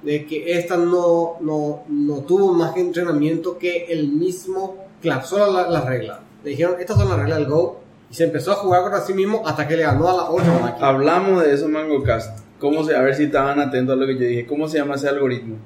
de 0.01 0.25
que 0.25 0.57
esta 0.57 0.77
no, 0.77 1.37
no, 1.41 1.83
no 1.87 2.17
tuvo 2.21 2.53
más 2.53 2.75
entrenamiento 2.77 3.57
que 3.57 3.85
el 3.85 4.09
mismo, 4.09 4.75
colapsó 5.01 5.51
las 5.51 5.69
la 5.69 5.81
reglas. 5.81 6.19
Le 6.43 6.51
dijeron, 6.51 6.75
estas 6.79 6.97
son 6.97 7.09
las 7.09 7.17
reglas 7.19 7.39
del 7.39 7.47
Go. 7.47 7.79
Y 8.09 8.13
se 8.13 8.25
empezó 8.25 8.51
a 8.51 8.55
jugar 8.55 8.81
contra 8.83 9.01
sí 9.01 9.13
mismo 9.13 9.41
hasta 9.45 9.67
que 9.67 9.75
le 9.77 9.83
ganó 9.83 10.09
a 10.09 10.13
la 10.15 10.29
otra 10.29 10.59
máquina. 10.59 10.87
Hablamos 10.87 11.43
de 11.43 11.53
eso, 11.53 11.67
MangoCast. 11.67 12.39
¿Cómo 12.59 12.83
se, 12.83 12.95
a 12.95 13.01
ver 13.01 13.15
si 13.15 13.23
estaban 13.25 13.59
atentos 13.59 13.93
a 13.93 13.99
lo 13.99 14.05
que 14.07 14.13
yo 14.15 14.21
dije. 14.21 14.45
¿Cómo 14.45 14.67
se 14.67 14.77
llama 14.77 14.95
ese 14.95 15.09
algoritmo? 15.09 15.57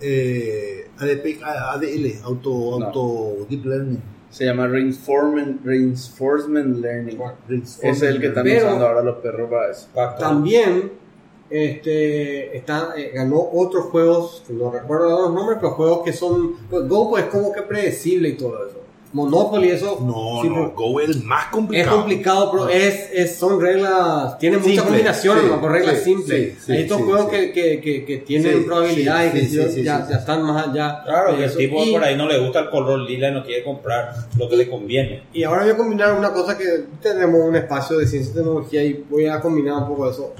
Eh, 0.00 0.88
ADP, 0.98 1.42
ADL, 1.42 2.20
auto, 2.24 2.78
No. 2.78 2.86
auto 2.86 3.46
deep 3.48 3.64
learning. 3.64 4.02
Se 4.28 4.44
llama 4.44 4.66
Reinforcement, 4.66 5.64
Reinforcement 5.64 6.78
Learning. 6.80 7.18
Ese 7.48 7.88
es 7.90 8.02
el 8.02 8.20
que 8.20 8.26
están 8.26 8.42
Pero- 8.44 8.66
usando 8.66 8.86
ahora 8.88 9.02
los 9.02 9.16
perros 9.18 9.48
para 9.48 9.70
eso. 9.70 9.88
También 10.18 10.90
este, 11.48 12.56
está, 12.56 12.94
eh, 12.96 13.12
ganó 13.14 13.48
otros 13.52 13.84
juegos, 13.86 14.44
no 14.48 14.72
recuerdo 14.72 15.08
los 15.22 15.32
nombres, 15.34 15.58
pero 15.60 15.72
juegos 15.72 16.04
que 16.04 16.12
son. 16.12 16.54
Pues 16.68 16.88
Go 16.88 17.10
pues, 17.10 17.24
es 17.24 17.30
como 17.30 17.52
que 17.52 17.62
predecible 17.62 18.30
y 18.30 18.32
todo 18.36 18.66
eso. 18.66 18.80
Monopoly, 19.14 19.70
eso. 19.70 20.00
No, 20.04 20.42
sí, 20.42 20.48
no, 20.48 20.72
Go 20.72 20.98
es 21.00 21.22
más 21.22 21.44
Es 21.44 21.50
complicado. 21.52 21.96
complicado, 21.98 22.50
pero 22.50 22.68
es, 22.68 23.10
es- 23.12 23.36
son 23.36 23.60
reglas. 23.60 24.36
Tienen 24.38 24.60
muchas 24.60 24.82
combinaciones, 24.84 25.44
sí, 25.44 25.50
¿no? 25.50 25.60
con 25.60 25.72
reglas 25.72 25.98
sí, 25.98 26.04
simples. 26.04 26.54
sí, 26.58 26.58
sí, 26.66 26.72
Hay 26.72 26.82
estos 26.82 26.96
sí, 26.98 27.02
juegos 27.04 27.26
sí. 27.26 27.30
Que, 27.30 27.52
que, 27.52 27.80
que, 27.80 28.04
que 28.04 28.16
tienen 28.18 28.52
Sí, 28.58 28.60
probabilidades 28.66 29.32
sí, 29.32 29.38
que 29.38 29.46
sí, 29.46 29.56
ya, 29.56 29.62
sí, 29.68 29.82
ya, 29.84 29.96
sí, 29.98 30.02
ya 30.02 30.06
sí. 30.08 30.12
están 30.20 30.42
más 30.42 30.66
allá. 30.66 31.02
Claro, 31.04 31.30
que 31.36 31.44
el 31.44 31.48
eso. 31.48 31.58
tipo 31.58 31.84
Y- 31.84 31.92
por 31.92 32.02
ahí 32.04 32.16
no 32.16 32.26
le 32.26 32.38
gusta 32.40 32.58
el 32.58 32.70
color 32.70 32.98
lila 33.00 33.28
y 33.28 33.32
no 33.34 33.44
quiere 33.44 33.62
comprar 33.62 34.12
lo 34.36 34.48
que 34.48 34.56
le 34.56 34.68
conviene. 34.68 35.22
Y 35.32 35.44
ahora 35.44 35.62
voy 35.62 35.70
a 35.70 35.76
combinar 35.76 36.12
una 36.12 36.32
cosa 36.32 36.58
que 36.58 36.64
tenemos 37.00 37.40
un 37.40 37.54
espacio 37.54 37.98
de 37.98 38.06
ciencia 38.08 38.32
y 38.32 38.34
tecnología 38.34 38.82
y 38.82 39.04
voy 39.08 39.26
a 39.26 39.38
combinar 39.40 39.74
un 39.82 39.88
poco 39.88 40.10
eso. 40.10 40.34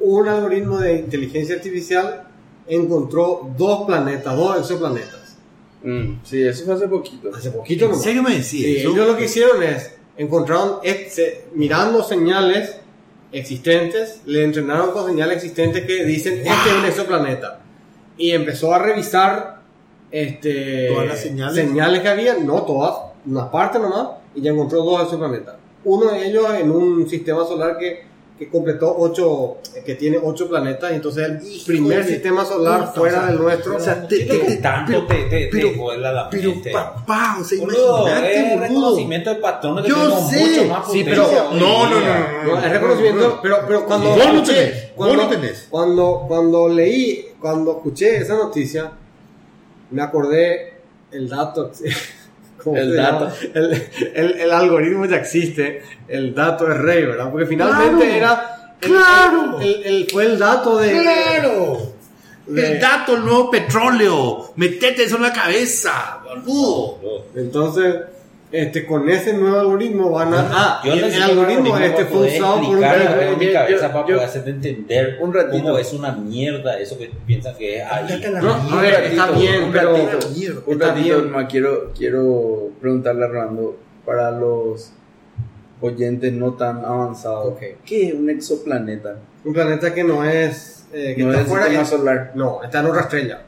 Un 0.00 0.26
algoritmo 0.26 0.78
de 0.78 0.94
inteligencia 0.94 1.54
artificial 1.54 2.24
encontró 2.66 3.48
dos 3.56 3.86
planetas, 3.86 4.36
dos 4.36 4.58
exoplanetas. 4.58 5.21
Mm, 5.82 6.20
sí, 6.24 6.42
eso 6.42 6.64
fue 6.64 6.74
hace 6.74 6.88
poquito. 6.88 7.30
Hace 7.34 7.50
poquito 7.50 7.84
¿En 7.84 7.90
nomás. 7.90 8.04
serio 8.04 8.22
me 8.22 8.30
decís 8.30 8.48
Sí, 8.50 8.76
ellos 8.78 8.96
lo 8.96 9.16
que 9.16 9.24
hicieron 9.24 9.62
es, 9.62 9.92
encontraron, 10.16 10.78
mirando 11.54 12.02
señales 12.04 12.76
existentes, 13.32 14.20
le 14.26 14.44
entrenaron 14.44 14.92
con 14.92 15.06
señales 15.06 15.36
existentes 15.36 15.86
que 15.86 16.04
dicen, 16.04 16.34
este 16.34 16.70
es 16.70 16.76
un 16.78 16.84
exoplaneta. 16.84 17.60
Y 18.16 18.30
empezó 18.32 18.74
a 18.74 18.78
revisar 18.78 19.62
este, 20.10 20.88
Todas 20.88 21.08
las 21.08 21.20
señales. 21.54 22.00
que 22.00 22.08
había, 22.08 22.34
no 22.34 22.62
todas, 22.62 23.12
una 23.26 23.50
parte 23.50 23.78
nomás, 23.78 24.08
y 24.34 24.42
ya 24.42 24.50
encontró 24.50 24.84
dos 24.84 25.02
exoplanetas. 25.02 25.56
Uno 25.84 26.12
de 26.12 26.26
ellos 26.26 26.46
en 26.54 26.70
un 26.70 27.08
sistema 27.08 27.44
solar 27.44 27.78
que, 27.78 28.04
que 28.38 28.48
completó 28.48 28.96
ocho, 28.98 29.58
que 29.84 29.94
tiene 29.94 30.18
ocho 30.20 30.48
planetas, 30.48 30.90
y 30.90 30.94
entonces 30.96 31.28
el 31.28 31.46
Hijo 31.46 31.66
primer 31.66 32.04
de 32.04 32.10
sistema 32.12 32.44
solar 32.44 32.80
puta, 32.80 32.92
fuera 32.92 33.18
o 33.18 33.20
sea, 33.20 33.30
del 33.30 33.40
nuestro. 33.40 33.76
o 33.76 33.80
sea, 33.80 34.08
te- 34.08 34.18
¿Qué 34.18 34.24
te- 34.24 34.38
te- 34.38 34.56
tanto 34.56 34.92
pero- 35.06 35.06
te, 35.06 35.14
te, 35.28 35.48
pero- 35.52 35.90
te 35.92 35.98
la 35.98 36.28
Pero 36.30 36.52
papá, 36.72 37.36
o 37.40 37.44
sea, 37.44 37.60
Boludo, 37.60 38.00
imagínate, 38.08 38.54
es 38.54 38.60
reconocimiento 38.60 39.30
de 39.30 39.36
patrones 39.36 39.84
que 39.84 39.90
Yo 39.90 39.96
tenemos 39.96 40.30
sé. 40.30 40.40
mucho 40.40 40.64
más 40.64 40.90
Sí, 40.92 41.04
pero- 41.04 41.22
no, 41.52 41.54
no, 41.54 41.88
no, 41.88 42.00
no, 42.00 42.42
No, 42.54 42.58
es 42.58 42.70
reconocimiento, 42.72 43.38
pero, 43.42 43.56
pero 43.66 43.86
cuando 43.86 44.08
Vos 44.10 44.18
no 44.32 44.42
tenés, 44.42 44.74
vos 44.74 44.92
cuando, 44.96 45.22
no 45.22 45.28
tenés. 45.28 45.66
Cuando, 45.70 46.24
cuando 46.26 46.68
leí, 46.68 47.26
cuando 47.40 47.72
escuché 47.72 48.16
esa 48.16 48.34
noticia, 48.34 48.90
me 49.90 50.02
acordé 50.02 50.72
el 51.12 51.28
dato. 51.28 51.70
¿cómo 52.62 52.76
El 52.76 52.96
dato. 52.96 53.30
El, 53.54 53.82
el- 54.14 54.40
el 54.40 54.50
algoritmo 54.52 55.04
ya 55.06 55.16
existe, 55.16 55.82
el 56.08 56.34
dato 56.34 56.70
es 56.70 56.78
rey, 56.78 57.04
¿verdad? 57.04 57.30
Porque 57.30 57.46
finalmente 57.46 58.18
Claro, 58.18 58.34
era. 58.34 58.74
el- 58.80 58.88
claro. 58.90 59.60
el- 59.60 59.82
el- 59.84 60.08
fue 60.10 60.24
el 60.26 60.38
dato 60.38 60.78
de. 60.78 60.90
¡Claro! 61.00 61.92
de- 62.46 62.72
El 62.74 62.80
dato, 62.80 63.14
el 63.16 63.24
nuevo 63.24 63.50
petróleo. 63.50 64.52
Metete 64.56 65.04
eso 65.04 65.16
en 65.16 65.22
la 65.22 65.32
cabeza. 65.32 66.18
Boludo. 66.24 66.98
Entonces, 67.36 67.94
este, 68.52 68.84
con 68.86 69.08
ese 69.08 69.32
nuevo 69.32 69.58
algoritmo 69.60 70.10
van 70.10 70.34
a. 70.34 70.48
Ah, 70.52 70.80
Yo 70.84 70.92
el, 70.92 71.04
el 71.04 71.22
algoritmo 71.22 71.78
este 71.78 72.04
fue 72.04 72.36
usado 72.36 72.60
por 72.60 72.76
un. 72.76 72.84
en 72.84 73.38
mi 73.38 73.50
cabeza 73.52 73.68
yo- 73.68 73.80
para 73.80 73.92
yo- 74.00 74.04
poder 74.14 74.20
hacerte 74.20 74.50
entender 74.50 75.18
un 75.20 75.32
ratito. 75.32 75.62
cómo 75.64 75.78
es 75.78 75.92
una 75.94 76.12
mierda 76.12 76.78
eso 76.78 76.98
que 76.98 77.10
piensan 77.26 77.54
que 77.56 77.78
es 77.78 77.84
ahí. 77.90 78.22
No, 78.42 78.52
a 78.78 78.82
ver, 78.82 79.04
está 79.04 79.30
bien, 79.30 79.64
un 79.64 79.72
pero. 79.72 79.92
ratito. 79.96 80.28
Mierda. 80.36 80.60
Un 80.66 80.80
ratito, 80.80 81.30
quiero, 81.48 81.92
quiero 81.96 82.68
preguntarle 82.80 83.24
a 83.24 83.28
Rolando 83.28 83.76
para 84.04 84.30
los 84.32 84.92
oyentes 85.80 86.32
no 86.32 86.52
tan 86.54 86.84
avanzados. 86.84 87.46
Ok. 87.54 87.60
¿Qué 87.84 88.08
es 88.08 88.14
un 88.14 88.30
exoplaneta? 88.30 89.16
Un 89.44 89.52
planeta 89.52 89.92
que 89.94 90.04
no 90.04 90.24
es. 90.24 90.84
eh, 90.92 91.14
que 91.16 91.22
No 91.24 91.30
está 91.30 91.42
es 91.42 91.48
fuera. 91.48 91.64
sistema 91.66 91.84
solar. 91.86 92.32
No, 92.34 92.62
está 92.62 92.80
en 92.80 92.86
otra 92.86 93.00
estrella. 93.02 93.42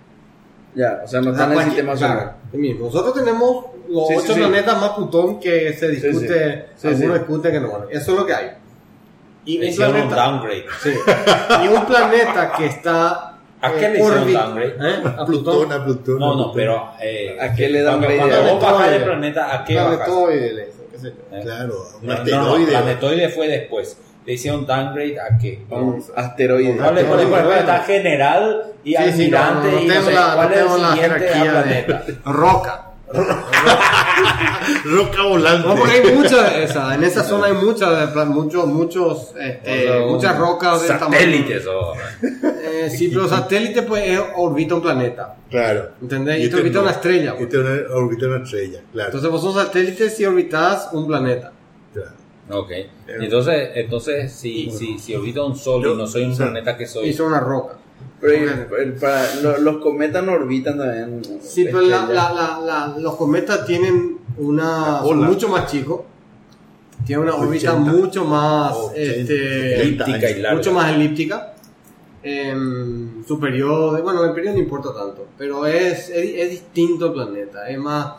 Ya, 0.75 1.03
o 1.05 1.09
sea, 1.09 1.21
no 1.21 1.33
sea, 1.35 1.43
está 1.45 1.53
en 1.55 1.61
el 1.61 1.65
sistema 1.67 1.97
solar. 1.97 2.37
mismo. 2.53 2.87
Nosotros 2.87 3.15
tenemos 3.15 3.67
los 3.89 4.09
Sí, 4.09 4.15
ocho 4.17 4.35
sí. 4.35 4.41
planetas 4.41 4.81
más 4.81 4.91
Plutón 4.91 5.41
que 5.41 5.73
se 5.73 5.89
discute, 5.89 6.67
Sí, 6.77 6.81
sí. 6.81 6.87
algunos 6.89 7.01
Sí, 7.17 7.19
discuten 7.19 7.53
que 7.53 7.61
no. 7.61 7.69
Bueno, 7.69 7.87
eso 7.91 8.13
es 8.13 8.19
lo 8.19 8.27
que 8.27 8.35
hay. 8.35 8.51
Y 9.47 9.59
un 9.59 9.65
hicieron 9.65 9.95
un 9.97 10.09
planeta, 10.09 10.23
downgrade. 10.31 10.65
sí. 10.83 10.95
y 11.65 11.69
un 11.69 11.85
planeta 11.87 12.53
que 12.57 12.67
está 12.67 13.31
¿A 13.61 13.73
qué 13.73 13.87
eh, 13.87 13.91
le 13.91 13.99
hicieron 14.01 14.33
downgrade? 14.33 14.77
¿eh? 14.81 15.03
A 15.19 15.25
Plutón, 15.27 15.27
Plutón. 15.27 15.73
a 15.73 15.85
Plutón. 15.85 16.19
No, 16.19 16.35
no, 16.37 16.53
pero. 16.53 16.91
Eh, 17.01 17.37
¿A 17.41 17.55
qué 17.55 17.69
le 17.69 17.83
dan 17.83 18.01
grade? 18.01 18.17
cuando 18.19 18.43
vos 18.55 18.63
bajás 18.63 18.91
de 18.91 19.01
planeta, 19.01 19.55
¿a 19.55 19.65
qué 19.65 19.77
bajas? 19.77 19.97
Planetoide, 19.97 20.73
qué 20.91 20.99
sé 20.99 21.13
yo. 21.31 21.37
Eh, 21.37 21.41
Claro, 21.43 21.75
un 22.01 22.07
No, 22.07 22.13
no, 22.15 22.19
asteroide. 22.21 22.67
planetoide 22.73 23.29
fue 23.31 23.49
después. 23.49 23.99
Le 24.27 24.33
hicieron 24.33 24.65
downgrade 24.67 25.19
a 25.21 25.37
qué? 25.39 25.63
Un 25.71 26.03
asteroide. 26.17 26.75
No 26.75 26.93
le 26.93 27.05
ponen 27.05 27.07
por 27.07 27.19
ejemplo, 27.21 27.45
bueno. 27.45 27.61
está 27.61 27.79
general 27.81 28.63
y 28.83 28.95
Sí, 28.97 29.03
sí, 29.13 29.31
no, 29.31 29.39
almirante 29.39 29.67
no, 29.69 29.73
no 29.77 29.81
y 29.83 29.87
no 29.87 29.95
sé 29.95 30.01
cuál 30.13 30.53
es 30.53 30.59
el 30.59 30.65
tengo 30.65 30.79
la 30.79 30.93
siguiente 30.93 31.15
a 31.15 31.19
jerarquía 31.19 31.53
de- 31.53 31.83
planeta. 31.85 32.05
Roca. 32.25 32.85
Roca 34.85 35.23
volante. 35.23 35.69
No, 35.69 35.75
porque 35.77 35.93
hay 35.93 36.15
muchas, 36.15 36.57
esa, 36.57 36.95
en 36.95 37.05
esa 37.05 37.23
zona 37.25 37.47
hay 37.47 37.53
muchas, 37.55 38.01
de 38.01 38.07
plan, 38.13 38.29
muchos, 38.29 38.67
muchos, 38.67 39.33
este, 39.41 39.91
O 39.91 39.93
sea, 39.99 40.07
muchas 40.07 40.39
rocas 40.39 40.83
de 40.83 40.89
Satélites 40.89 41.67
o... 41.67 41.93
Eh, 42.63 42.91
sí, 42.91 43.09
pero 43.09 43.29
satélite 43.29 43.83
pues 43.83 44.05
es- 44.09 44.21
orbita 44.37 44.75
un 44.75 44.83
planeta. 44.83 45.37
Claro. 45.51 45.91
¿Entendés? 46.03 46.45
Y 46.45 46.51
te 46.51 46.57
orbita 46.57 46.81
una 46.81 46.91
estrella, 46.93 47.33
pues. 47.35 47.45
Y 47.45 47.51
te 47.51 47.59
orbita 47.59 48.27
una 48.27 48.43
estrella, 48.45 48.81
claro. 48.93 49.09
Entonces 49.09 49.31
vos 49.31 49.41
sos 49.43 49.55
satélite 49.55 50.11
si 50.11 50.25
orbitas 50.25 50.89
un 50.93 51.07
planeta. 51.07 51.53
claro. 51.93 52.11
Ok. 52.51 52.71
Entonces, 53.07 53.71
entonces 53.75 54.33
si, 54.33 54.71
si, 54.71 54.99
si 54.99 55.15
orbita 55.15 55.43
un 55.43 55.57
sol 55.57 55.83
y 55.87 55.95
no 55.97 56.07
soy 56.07 56.25
un 56.25 56.33
o 56.33 56.35
sea, 56.35 56.47
planeta 56.47 56.77
que 56.77 56.87
soy... 56.87 57.09
Y 57.09 57.13
son 57.15 57.29
una 57.29 57.41
roca. 57.41 57.77
Pero 58.21 58.77
el- 58.79 58.95
para- 58.95 59.35
lo- 59.43 59.59
los 59.59 59.77
cometas 59.79 60.25
no 60.25 60.33
orbitan 60.33 60.79
también. 60.79 61.21
Sí, 61.43 61.65
pero 61.65 61.81
la- 61.83 61.97
estrellas. 62.01 62.33
la- 62.35 62.61
la- 62.61 62.89
la- 62.89 62.99
los 62.99 63.17
cometas 63.17 63.67
tienen 63.67 64.19
una. 64.39 65.01
son 65.03 65.19
mucho 65.25 65.49
más 65.49 65.71
chico. 65.71 66.07
Tienen 67.05 67.25
una 67.29 67.35
órbita 67.37 67.73
80. 67.75 67.93
mucho 67.93 68.25
más. 68.25 68.73
80. 68.75 69.01
Este, 69.01 69.83
elíptica 69.83 70.31
y 70.31 70.41
larga. 70.41 70.57
mucho 70.57 70.73
más 70.73 70.93
elíptica. 70.95 71.51
em, 72.23 73.23
su 73.27 73.39
periodo. 73.39 74.03
Bueno, 74.03 74.25
el 74.25 74.33
periodo 74.33 74.55
no 74.55 74.61
importa 74.63 74.95
tanto. 74.95 75.27
Pero 75.37 75.67
es, 75.67 76.09
es, 76.09 76.15
es 76.39 76.51
distinto 76.51 77.07
el 77.09 77.13
planeta. 77.13 77.69
Es 77.69 77.79
más. 77.79 78.15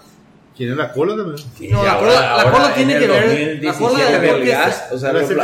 Tiene 0.56 0.76
la 0.76 0.92
cola 0.94 1.16
también. 1.16 1.46
No, 1.72 1.84
la 1.84 1.94
ahora- 1.94 2.08
cola, 2.14 2.38
la 2.44 2.52
cola 2.52 2.68
en 2.70 2.76
tiene 2.76 2.94
el 2.94 3.00
que 3.00 3.08
ver. 3.08 3.24
La 3.64 3.72
2017 3.74 3.78
cola 3.80 4.32
porque 4.32 4.46
gas, 4.52 4.88
o 4.92 4.98
sea, 5.00 5.10
el 5.10 5.16
los 5.16 5.30
hay 5.30 5.36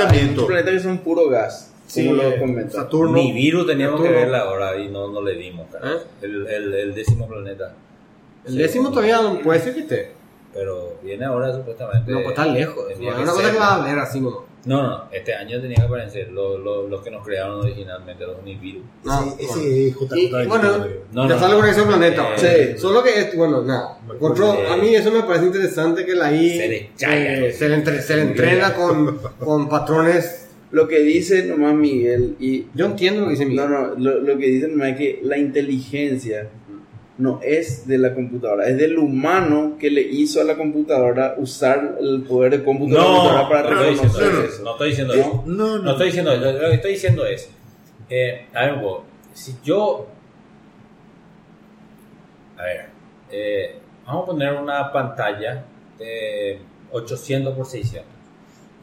planetas 0.45 0.73
que 0.73 0.79
son 0.79 0.97
puro 0.99 1.27
gas. 1.29 1.70
Sí, 1.91 2.07
como 2.39 2.59
eh. 2.59 2.65
Saturno. 2.69 3.13
Nibiru 3.17 3.65
teníamos 3.65 3.99
que 4.01 4.07
Saturno. 4.07 4.21
verla 4.31 4.39
ahora 4.45 4.77
y 4.77 4.87
no, 4.87 5.07
no 5.09 5.21
le 5.21 5.33
dimos, 5.35 5.67
cara. 5.71 5.91
¿Eh? 5.91 5.97
El, 6.21 6.47
el, 6.47 6.73
el 6.73 6.95
décimo 6.95 7.27
planeta. 7.27 7.73
El 8.45 8.57
décimo 8.57 8.89
todavía 8.89 9.19
puede 9.43 9.59
ser 9.59 9.73
que 9.73 9.81
esté. 9.81 10.11
Pero 10.53 10.97
viene 11.03 11.25
ahora 11.25 11.53
supuestamente. 11.53 12.11
No, 12.11 12.17
pues 12.19 12.29
está 12.29 12.45
lejos. 12.45 12.85
Es 12.91 12.97
que 12.97 13.07
una 13.07 13.15
cosa 13.25 13.41
ser. 13.41 13.51
que 13.53 13.59
va 13.59 13.75
a 13.75 13.85
ver 13.85 13.99
así 13.99 14.19
nomás. 14.19 14.41
No, 14.63 14.83
no, 14.83 15.03
este 15.11 15.33
año 15.33 15.59
tenía 15.59 15.77
que 15.77 15.81
aparecer 15.83 16.31
los 16.31 16.59
los 16.59 16.87
los 16.87 17.01
que 17.01 17.09
nos 17.09 17.25
crearon 17.25 17.61
originalmente, 17.61 18.25
los 18.27 18.43
Nibiru. 18.43 18.81
No, 19.03 19.21
Sí, 19.23 19.47
bueno. 19.47 19.61
es 19.63 19.95
JJ. 19.95 20.17
Y, 20.17 20.29
bueno, 20.47 20.77
No, 21.13 21.27
ya 21.27 21.33
no, 21.35 21.39
sale 21.39 21.53
no. 21.55 21.59
con 21.61 21.69
ese 21.69 21.81
planeta. 21.83 22.35
Eh, 22.35 22.73
sí. 22.75 22.79
Solo 22.79 23.01
que, 23.01 23.09
es- 23.21 23.35
bueno, 23.35 23.63
nada. 23.63 23.97
Otro, 24.19 24.53
Eh, 24.53 24.67
a 24.69 24.77
mí 24.77 24.93
eso 24.93 25.09
me 25.11 25.23
parece 25.23 25.45
interesante 25.47 26.05
que 26.05 26.13
la 26.13 26.31
I 26.31 26.49
Se 26.57 26.67
le 26.67 26.77
eh, 27.47 27.51
se, 27.53 27.69
le 27.69 27.75
entre- 27.75 28.01
se 28.03 28.15
le 28.17 28.21
entrena 28.21 28.73
con, 28.75 29.19
con 29.39 29.67
patrones. 29.67 30.40
Lo 30.71 30.87
que 30.87 30.99
dice 30.99 31.45
nomás 31.45 31.75
Miguel 31.75 32.35
y 32.39 32.65
Yo 32.73 32.85
entiendo 32.85 33.21
lo 33.21 33.27
que 33.27 33.31
dice 33.33 33.45
mi 33.45 33.55
No, 33.55 33.67
no, 33.67 33.87
lo, 33.95 34.21
lo 34.21 34.37
que 34.37 34.47
dicen 34.47 34.71
nomás 34.71 34.91
es 34.91 34.97
que 34.97 35.19
la 35.23 35.37
inteligencia 35.37 36.49
no 37.17 37.39
es 37.43 37.85
de 37.87 37.97
la 37.99 38.15
computadora, 38.15 38.67
es 38.67 38.77
del 38.77 38.97
humano 38.97 39.75
que 39.79 39.91
le 39.91 40.01
hizo 40.01 40.41
a 40.41 40.43
la 40.43 40.55
computadora 40.55 41.35
usar 41.37 41.97
el 42.01 42.23
poder 42.23 42.57
de 42.57 42.63
cómputo 42.63 42.93
de 42.95 42.99
la 42.99 43.05
No, 43.05 43.13
computadora 43.13 43.49
para 43.49 43.69
no 43.69 43.81
estoy 43.83 43.89
diciendo 43.91 44.17
reconocer 44.19 44.45
eso. 44.45 44.53
eso. 44.55 44.63
No 44.63 44.71
estoy 44.71 44.89
diciendo 44.89 45.13
¿No? 45.15 45.19
eso. 45.21 45.43
No, 45.45 45.67
No 45.77 45.83
no. 45.83 45.91
estoy 45.91 46.05
diciendo 46.07 46.31
eso. 46.31 46.51
Lo 46.53 46.59
que 46.69 46.73
estoy 46.75 46.91
diciendo 46.93 47.25
es. 47.25 47.49
Eh, 48.09 48.47
a 48.53 48.65
ver, 48.65 48.75
si 49.33 49.55
yo. 49.63 50.07
A 52.57 52.63
ver. 52.63 52.85
eh, 53.31 53.75
vamos 54.05 54.23
a 54.23 54.25
poner 54.27 54.53
una 54.53 54.91
pantalla 54.91 55.63
de 55.99 56.59
800 56.91 57.55
por 57.55 57.65
600. 57.65 58.09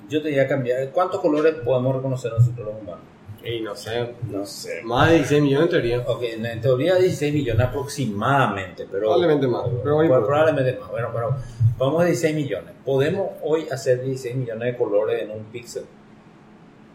Yo 0.08 0.22
te 0.22 0.30
voy 0.30 0.38
a 0.38 0.48
cambiar. 0.48 0.90
¿Cuántos 0.90 1.20
colores 1.20 1.54
podemos 1.64 1.96
reconocer 1.96 2.32
nosotros 2.32 2.66
los 2.66 2.82
humanos? 2.82 3.04
Y 3.44 3.60
no 3.60 3.76
sé, 3.76 4.14
No 4.28 4.44
sé. 4.44 4.82
más 4.82 5.08
de 5.08 5.16
16 5.16 5.42
millones 5.42 5.66
en 5.66 5.70
teoría. 5.70 6.00
Ok, 6.06 6.22
en, 6.22 6.60
teoría 6.60 6.96
16 6.96 7.32
millones 7.32 7.66
aproximadamente, 7.66 8.86
pero... 8.90 9.02
Probablemente 9.02 9.46
más, 9.46 9.62
pero 9.82 10.24
probablemente 10.26 10.78
más. 10.80 10.90
Bueno, 10.90 11.08
pero 11.14 11.36
vamos 11.78 12.02
a 12.02 12.04
16 12.06 12.34
millones. 12.34 12.74
¿Podemos 12.84 13.30
hoy 13.42 13.66
hacer 13.70 14.02
16 14.02 14.34
millones 14.34 14.72
de 14.72 14.76
colores 14.76 15.22
en 15.22 15.30
un 15.30 15.44
píxel? 15.44 15.84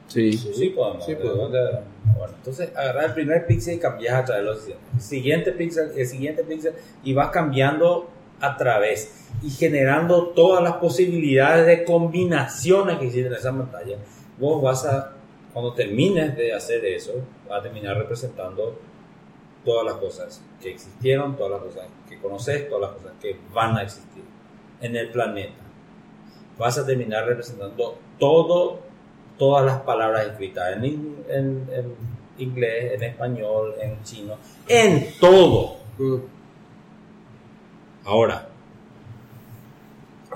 Sí. 0.08 0.34
Sí, 0.34 0.70
podemos. 0.70 1.06
Sí, 1.06 1.14
¿De 1.14 1.22
podemos. 1.22 1.50
Bueno, 1.50 2.34
entonces 2.38 2.76
agarrar 2.76 3.06
el 3.06 3.14
primer 3.14 3.48
píxel 3.48 3.76
y 3.76 3.80
cambias 3.80 4.14
a 4.14 4.26
través 4.26 4.44
de 4.44 4.74
los 4.74 5.04
siguiente 5.04 5.54
píxel, 5.54 5.92
el 5.96 6.06
siguiente 6.06 6.44
píxel 6.44 6.74
y 7.04 7.14
vas 7.14 7.30
cambiando 7.30 8.10
a 8.44 8.58
través 8.58 9.30
y 9.42 9.50
generando 9.50 10.28
todas 10.30 10.62
las 10.64 10.74
posibilidades 10.74 11.66
de 11.66 11.84
combinaciones 11.86 12.98
que 12.98 13.06
existen 13.06 13.32
en 13.34 13.40
esa 13.40 13.52
pantalla. 13.52 13.98
Vos 14.38 14.62
vas 14.62 14.86
a, 14.86 15.14
cuando 15.54 15.74
termines 15.74 16.36
de 16.36 16.54
hacer 16.54 16.84
eso, 16.86 17.14
vas 17.50 17.60
a 17.60 17.64
terminar 17.64 17.98
representando 17.98 18.78
todas 19.64 19.86
las 19.86 19.96
cosas 19.96 20.42
que 20.62 20.72
existieron, 20.72 21.38
todas 21.38 21.52
las 21.54 21.62
cosas 21.62 21.88
que 22.10 22.20
conoces, 22.20 22.68
todas 22.68 22.82
las 22.92 23.02
cosas 23.02 23.14
que 23.22 23.38
van 23.54 23.78
a 23.78 23.84
existir 23.84 24.24
en 24.82 24.96
el 24.98 25.10
planeta. 25.10 25.54
Vas 26.58 26.78
a 26.78 26.86
terminar 26.86 27.26
representando 27.26 27.98
todo, 28.20 28.80
todas 29.38 29.66
las 29.66 29.80
palabras 29.82 30.28
escritas 30.28 30.76
en, 30.76 30.86
in- 30.86 31.24
en- 31.30 31.70
en 31.74 31.96
inglés, 32.38 32.94
en 32.96 33.04
español, 33.04 33.76
en 33.82 34.04
chino, 34.04 34.36
en 34.68 35.08
todo. 35.20 35.78
Ahora, 38.06 38.48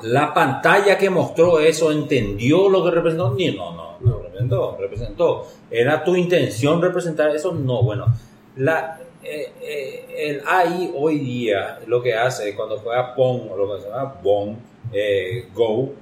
la 0.04 0.34
pantalla 0.34 0.98
que 0.98 1.10
mostró 1.10 1.60
eso 1.60 1.92
entendió 1.92 2.70
lo 2.70 2.84
que 2.84 2.92
representó. 2.92 3.34
Ni- 3.34 3.52
No, 3.56 3.74
no, 3.76 3.98
no 4.02 4.20
representó, 4.22 4.78
representó. 4.80 5.48
¿Era 5.72 6.04
tu 6.04 6.16
intención 6.16 6.82
representar 6.82 7.36
eso? 7.36 7.52
No, 7.54 7.82
bueno. 7.84 8.06
La, 8.58 9.00
eh, 9.24 9.52
eh, 9.62 10.06
el 10.18 10.42
AI 10.46 10.92
hoy 10.96 11.20
día 11.20 11.80
lo 11.88 12.02
que 12.02 12.14
hace 12.14 12.56
cuando 12.56 12.78
juega 12.78 13.14
Pong 13.16 13.52
o 13.52 13.58
lo 13.58 13.76
que 13.76 13.82
se 13.84 13.90
llama 13.90 14.16
Bong, 14.24 14.56
eh, 14.94 15.46
Go, 15.54 15.94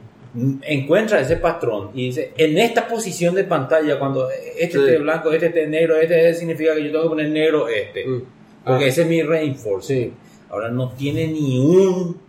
encuentra 0.63 1.21
ese 1.21 1.37
patrón 1.37 1.91
y 1.93 2.07
dice, 2.07 2.33
en 2.37 2.57
esta 2.57 2.87
posición 2.87 3.33
de 3.35 3.45
pantalla, 3.45 3.97
cuando 3.97 4.29
este 4.29 4.73
Sí. 4.73 4.79
esté 4.79 4.97
blanco, 4.97 5.31
este 5.31 5.47
esté 5.47 5.65
negro, 5.67 5.95
este 5.97 6.33
significa 6.33 6.75
que 6.75 6.83
yo 6.83 6.91
tengo 6.91 7.03
que 7.03 7.09
poner 7.09 7.29
negro 7.29 7.67
este. 7.69 8.05
Mm. 8.05 8.21
Porque 8.65 8.85
Ah. 8.85 8.87
ese 8.89 9.01
es 9.03 9.07
mi 9.07 9.21
reinforcement. 9.23 10.13
Ahora 10.49 10.69
no 10.69 10.89
tiene 10.91 11.27
ni 11.27 11.59
un 11.59 12.23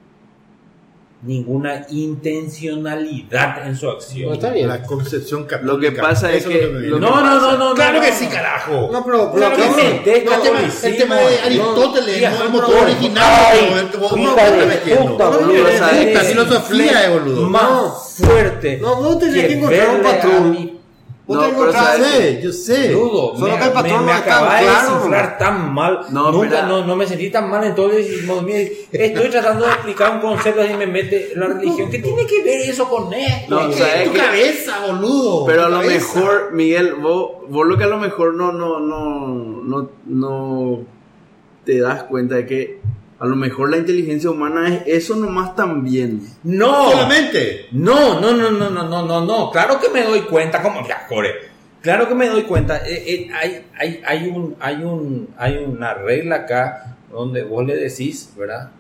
ninguna 1.23 1.87
intencionalidad 1.91 3.67
en 3.67 3.75
su 3.75 3.87
No, 3.87 3.93
acción. 3.93 4.35
está 4.35 4.51
bien. 4.51 4.69
La 4.69 4.83
concepción 4.83 5.45
católica. 5.45 5.73
Lo 5.73 5.81
que 5.81 5.91
pasa 5.93 6.33
es 6.33 6.45
que- 6.45 6.59
que 6.61 6.67
No, 6.91 6.99
no, 7.01 7.21
no, 7.41 7.57
no, 7.57 7.75
Claro 7.75 7.99
no, 7.99 8.05
que 8.05 8.11
no. 8.11 8.17
sí, 8.17 8.27
carajo. 8.27 8.91
No, 8.93 9.05
pero, 9.05 9.33
pero 9.33 9.47
Claro 9.53 9.57
que 9.57 9.63
sí. 9.63 9.69
no, 9.69 9.83
el, 9.83 10.03
tema, 10.05 10.61
el 10.85 10.97
tema 10.97 11.15
de 11.17 11.39
Aristóteles, 11.41 12.21
no 12.23 12.29
el 12.29 12.39
no, 12.45 12.51
motor 12.51 12.75
no, 12.77 12.83
original. 12.83 13.25
no, 13.59 14.17
No, 14.17 15.31
no, 15.31 15.41
no, 15.41 16.21
filosofía 16.21 17.05
es 17.07 17.11
boludo. 17.13 17.49
Más 17.49 18.15
fuerte. 18.19 18.79
No, 18.81 18.97
vos 18.97 19.19
tenés 19.19 19.47
que 19.47 19.55
encontrar 19.55 19.91
un 19.97 20.03
patrón. 20.03 20.76
No, 21.29 21.41
pero 21.41 21.73
sé, 21.73 22.41
yo 22.41 22.53
sé. 22.53 22.93
Rudo, 22.93 23.37
Solo 23.37 23.53
me, 23.55 23.59
que 23.59 23.65
el 23.67 23.73
patrón 23.73 24.01
me, 24.07 24.13
me 24.13 24.13
acaba 24.13 24.55
de 24.55 24.63
claro, 24.63 24.95
descifrar 24.95 25.39
tan 25.39 25.75
mal. 25.75 26.01
No, 26.11 26.31
Nunca, 26.31 26.63
no, 26.63 26.85
no 26.85 26.95
me 26.95 27.05
sentí 27.05 27.31
tan 27.31 27.51
mal 27.51 27.75
mo- 28.27 28.43
mire, 28.43 28.87
Estoy 28.93 29.29
tratando 29.29 29.65
de 29.67 29.73
explicar 29.73 30.13
un 30.15 30.21
concepto 30.21 30.65
y 30.65 30.75
me 30.75 30.87
mete 30.87 31.33
la 31.35 31.47
religión. 31.49 31.91
¿Qué 31.91 31.99
tiene 31.99 32.25
que 32.27 32.43
ver 32.45 32.71
eso 32.71 32.89
con 32.89 33.13
esto? 33.13 33.61
No, 33.61 33.69
o 33.69 33.73
sea, 33.73 34.03
es 34.03 34.09
tu 34.09 34.13
que- 34.13 34.19
cabeza, 34.21 34.87
boludo. 34.87 35.47
Pero 35.47 35.65
a 35.65 35.69
lo 35.69 35.81
cabeza. 35.81 36.15
mejor, 36.15 36.53
Miguel, 36.53 36.95
vos, 36.95 37.31
vos 37.49 37.67
lo 37.67 37.77
que 37.77 37.85
a 37.85 37.89
lo 37.89 37.99
mejor 37.99 38.35
no, 38.35 38.53
no, 38.53 38.79
no, 38.79 39.29
no, 39.65 39.91
no 40.07 40.79
te 41.65 41.81
das 41.81 42.05
cuenta 42.05 42.37
de 42.37 42.47
que 42.47 42.81
a 43.19 43.27
lo 43.27 43.35
mejor 43.35 43.71
la 43.71 43.79
inteligencia 43.79 44.31
humana 44.31 44.75
es 44.75 44.83
eso 44.87 45.17
nomás 45.17 45.57
también. 45.57 46.21
No. 46.43 46.91
Solamente. 46.91 47.67
No, 47.73 48.21
no, 48.21 48.33
no, 48.33 48.51
no, 48.51 48.71
no, 48.71 48.89
no, 48.89 49.07
no, 49.07 49.25
no. 49.25 49.51
Claro 49.51 49.81
que 49.81 49.89
me 49.89 50.03
doy 50.03 50.23
cuenta, 50.23 50.63
como 50.63 50.87
ya, 50.87 51.07
core. 51.07 51.31
Claro 51.81 52.09
que 52.09 52.15
me 52.15 52.29
doy 52.29 52.43
cuenta. 52.43 52.79
Eh, 52.87 53.05
eh, 53.07 53.31
hay, 53.33 53.67
hay, 53.79 54.03
hay, 54.05 54.29
un, 54.29 54.57
hay, 54.61 54.77
un, 54.83 55.29
hay 55.39 55.57
una 55.57 55.95
regla 55.95 56.37
acá 56.37 56.97
donde 57.11 57.43
vos 57.43 57.65
le 57.65 57.77
decís, 57.77 58.33
¿verdad? 58.37 58.71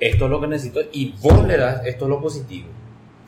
Esto 0.00 0.24
es 0.24 0.30
lo 0.30 0.40
que 0.40 0.46
necesito 0.48 0.80
y 0.92 1.14
vos 1.20 1.46
le 1.46 1.56
das, 1.56 1.84
esto 1.86 2.04
es 2.04 2.08
lo 2.08 2.20
positivo. 2.20 2.68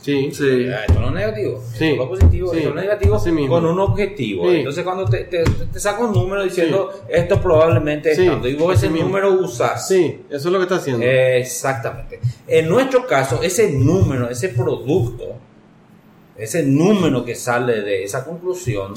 Sí. 0.01 0.31
Sí. 0.33 0.67
Esto 0.89 0.99
no 1.01 1.09
es 1.09 1.13
negativo, 1.15 1.63
Sí. 1.75 1.85
esto 1.85 1.85
es 1.85 1.97
lo 1.99 2.09
positivo, 2.09 2.51
Sí. 2.51 2.57
esto 2.57 2.69
es 2.71 2.75
lo 2.75 2.81
negativo 2.81 3.17
Así 3.17 3.33
mismo. 3.33 3.55
con 3.55 3.67
un 3.67 3.81
objetivo. 3.81 4.51
Entonces 4.51 4.83
cuando 4.83 5.05
te, 5.05 5.25
te, 5.25 5.45
te 5.45 5.79
saca 5.81 6.03
un 6.05 6.13
número 6.13 6.43
diciendo 6.43 6.91
esto 7.09 7.41
probablemente 7.41 8.13
es 8.13 8.17
tanto 8.25 8.49
y 8.49 8.55
vos 8.55 8.75
Así 8.77 8.87
ese 8.87 8.93
mismo. 8.93 9.09
número 9.09 9.33
usas. 9.35 9.87
Sí, 9.87 10.23
eso 10.31 10.49
es 10.49 10.53
lo 10.53 10.59
que 10.59 10.63
está 10.63 10.77
haciendo. 10.77 11.05
Exactamente. 11.05 12.19
En 12.47 12.69
nuestro 12.69 13.07
caso, 13.07 13.43
ese 13.43 13.71
número, 13.73 14.31
ese 14.31 14.49
producto, 14.51 15.35
ese 16.37 16.63
número 16.63 17.23
que 17.25 17.35
sale 17.35 17.83
de 17.83 18.05
esa 18.05 18.25
conclusión, 18.25 18.95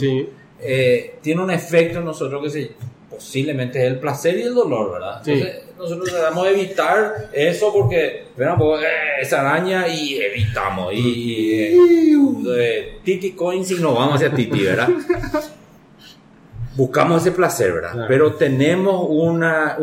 eh, 0.61 1.15
tiene 1.21 1.41
un 1.43 1.51
efecto 1.51 1.99
en 1.99 2.05
nosotros 2.05 2.41
que 2.43 2.49
se, 2.49 2.71
posiblemente 3.13 3.79
es 3.79 3.87
el 3.91 3.99
placer 3.99 4.37
y 4.37 4.41
el 4.43 4.53
dolor, 4.53 4.93
¿verdad? 4.93 5.21
Sí. 5.23 5.31
Entonces, 5.31 5.63
nosotros 5.77 6.09
tratamos 6.11 6.45
de 6.45 6.51
evitar 6.51 7.29
eso 7.33 7.73
porque, 7.73 8.25
bueno, 8.37 8.55
pues, 8.57 8.83
eh, 8.83 8.87
esa 9.21 9.41
araña 9.41 9.87
y 9.87 10.17
evitamos. 10.17 10.93
Y, 10.93 11.51
eh, 11.53 11.77
eh, 12.57 12.99
Titi 13.03 13.31
Coins 13.31 13.69
y 13.71 13.75
nos 13.75 13.95
vamos 13.95 14.15
hacia 14.15 14.31
Titi, 14.33 14.63
¿verdad? 14.63 14.89
Buscamos 16.75 17.21
ese 17.21 17.31
placer, 17.31 17.71
¿verdad? 17.73 17.91
Claro. 17.91 18.07
Pero 18.07 18.33
tenemos 18.33 19.05
una, 19.09 19.77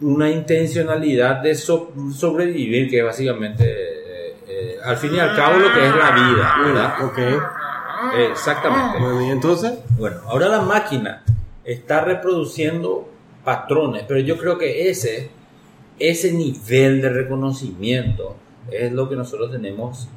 una 0.00 0.30
intencionalidad 0.30 1.42
de 1.42 1.54
so- 1.56 1.92
sobrevivir, 2.14 2.88
que 2.88 2.98
es 3.00 3.04
básicamente, 3.04 3.64
eh, 3.66 4.76
al 4.84 4.96
fin 4.96 5.14
y 5.14 5.18
al 5.18 5.34
cabo, 5.34 5.58
lo 5.58 5.72
que 5.72 5.84
es 5.86 5.94
la 5.94 6.10
vida, 6.12 6.54
¿verdad? 6.64 7.04
Ok. 7.04 7.18
Exactamente. 8.30 8.98
Bueno, 8.98 9.20
entonces, 9.32 9.72
Bueno, 9.96 10.18
ahora 10.26 10.48
la 10.48 10.60
máquina 10.60 11.22
está 11.64 12.00
reproduciendo 12.02 13.08
patrones, 13.44 14.04
pero 14.06 14.20
yo 14.20 14.36
creo 14.38 14.58
que 14.58 14.88
ese, 14.90 15.30
ese 15.98 16.32
nivel 16.32 17.00
de 17.02 17.08
reconocimiento 17.08 18.36
es 18.70 18.92
lo 18.92 19.08
que 19.08 19.16
nosotros 19.16 19.50
tenemos 19.50 20.08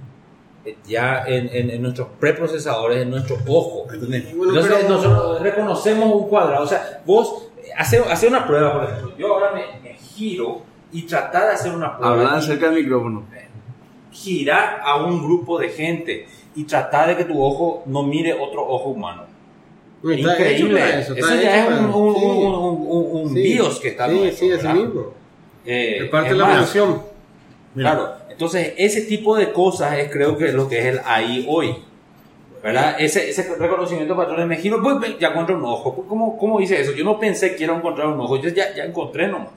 eh, 0.65 0.77
ya 0.87 1.23
en, 1.27 1.49
en- 1.51 1.69
en 1.71 1.81
nuestros 1.81 2.07
preprocesadores, 2.19 3.01
en 3.03 3.09
nuestro 3.11 3.37
ojo. 3.47 3.85
Bueno, 3.87 4.05
Entonces 4.15 4.73
pero- 4.77 4.89
nosotros 4.89 5.41
reconocemos 5.41 6.13
un 6.15 6.27
cuadrado. 6.27 6.63
O 6.63 6.67
sea, 6.67 7.01
vos 7.05 7.47
hace, 7.77 7.99
hace 7.99 8.27
una 8.27 8.45
prueba, 8.47 8.73
por 8.73 8.83
ejemplo. 8.89 9.17
Yo 9.17 9.33
ahora 9.33 9.51
me, 9.53 9.79
me 9.89 9.95
giro 9.95 10.61
y 10.91 11.03
tratar 11.03 11.47
de 11.47 11.53
hacer 11.53 11.71
una 11.75 11.97
prueba. 11.97 12.13
Hablan 12.15 12.39
y 12.39 12.45
cerca 12.45 12.69
del 12.69 12.83
micrófono. 12.83 13.23
girar 14.11 14.79
a 14.83 15.03
un 15.03 15.23
grupo 15.23 15.59
de 15.59 15.69
gente 15.69 16.27
y 16.55 16.63
tratar 16.63 17.09
de 17.09 17.17
que 17.17 17.25
tu 17.25 17.43
ojo 17.43 17.83
no 17.85 18.03
mire 18.03 18.33
otro 18.33 18.65
ojo 18.67 18.89
humano. 18.89 19.23
Está 20.11 20.33
hecho 20.33 20.41
Increíble. 20.43 20.79
para 20.79 20.99
Eso, 20.99 21.13
está 21.15 21.35
ya 21.41 21.63
hecho 21.65 21.71
es 21.73 21.79
un, 21.79 21.85
para- 21.85 21.95
un. 21.97 23.33
BIOS 23.33 23.79
que 23.79 23.87
está 23.89 24.09
Sí, 24.09 24.17
sí, 24.17 24.29
así 24.29 24.49
¿verdad? 24.49 24.73
mismo. 24.75 25.13
Eh, 25.65 25.97
Es 26.03 26.09
parte 26.09 26.27
es 26.29 26.33
de 26.33 26.39
la 26.39 26.51
evolución. 26.51 27.01
Claro, 27.75 28.13
entonces 28.29 28.73
ese 28.77 29.01
tipo 29.01 29.35
de 29.35 29.51
cosas 29.51 29.97
es 29.99 30.09
creo 30.11 30.37
que 30.37 30.51
lo 30.51 30.67
que 30.69 30.79
es 30.79 30.85
el 30.85 30.99
AI 31.05 31.45
hoy. 31.49 31.75
¿Verdad? 32.63 32.95
Ese, 32.97 33.29
ese 33.29 33.55
reconocimiento 33.59 34.15
de 34.15 34.17
patrones 34.17 34.47
me 34.47 34.57
giro, 34.57 34.81
pues 34.81 34.97
ya 35.19 35.27
encontré 35.27 35.53
un 35.53 35.63
ojo. 35.65 36.03
¿Cómo, 36.07 36.35
¿Cómo 36.35 36.59
hice 36.59 36.81
eso? 36.81 36.93
Yo 36.93 37.03
no 37.03 37.19
pensé 37.19 37.55
que 37.55 37.63
iba 37.63 37.75
a 37.75 37.77
encontrar 37.77 38.07
un 38.07 38.19
ojo, 38.19 38.37
yo 38.41 38.49
ya, 38.49 38.73
ya 38.75 38.85
encontré 38.85 39.27
nomás. 39.27 39.49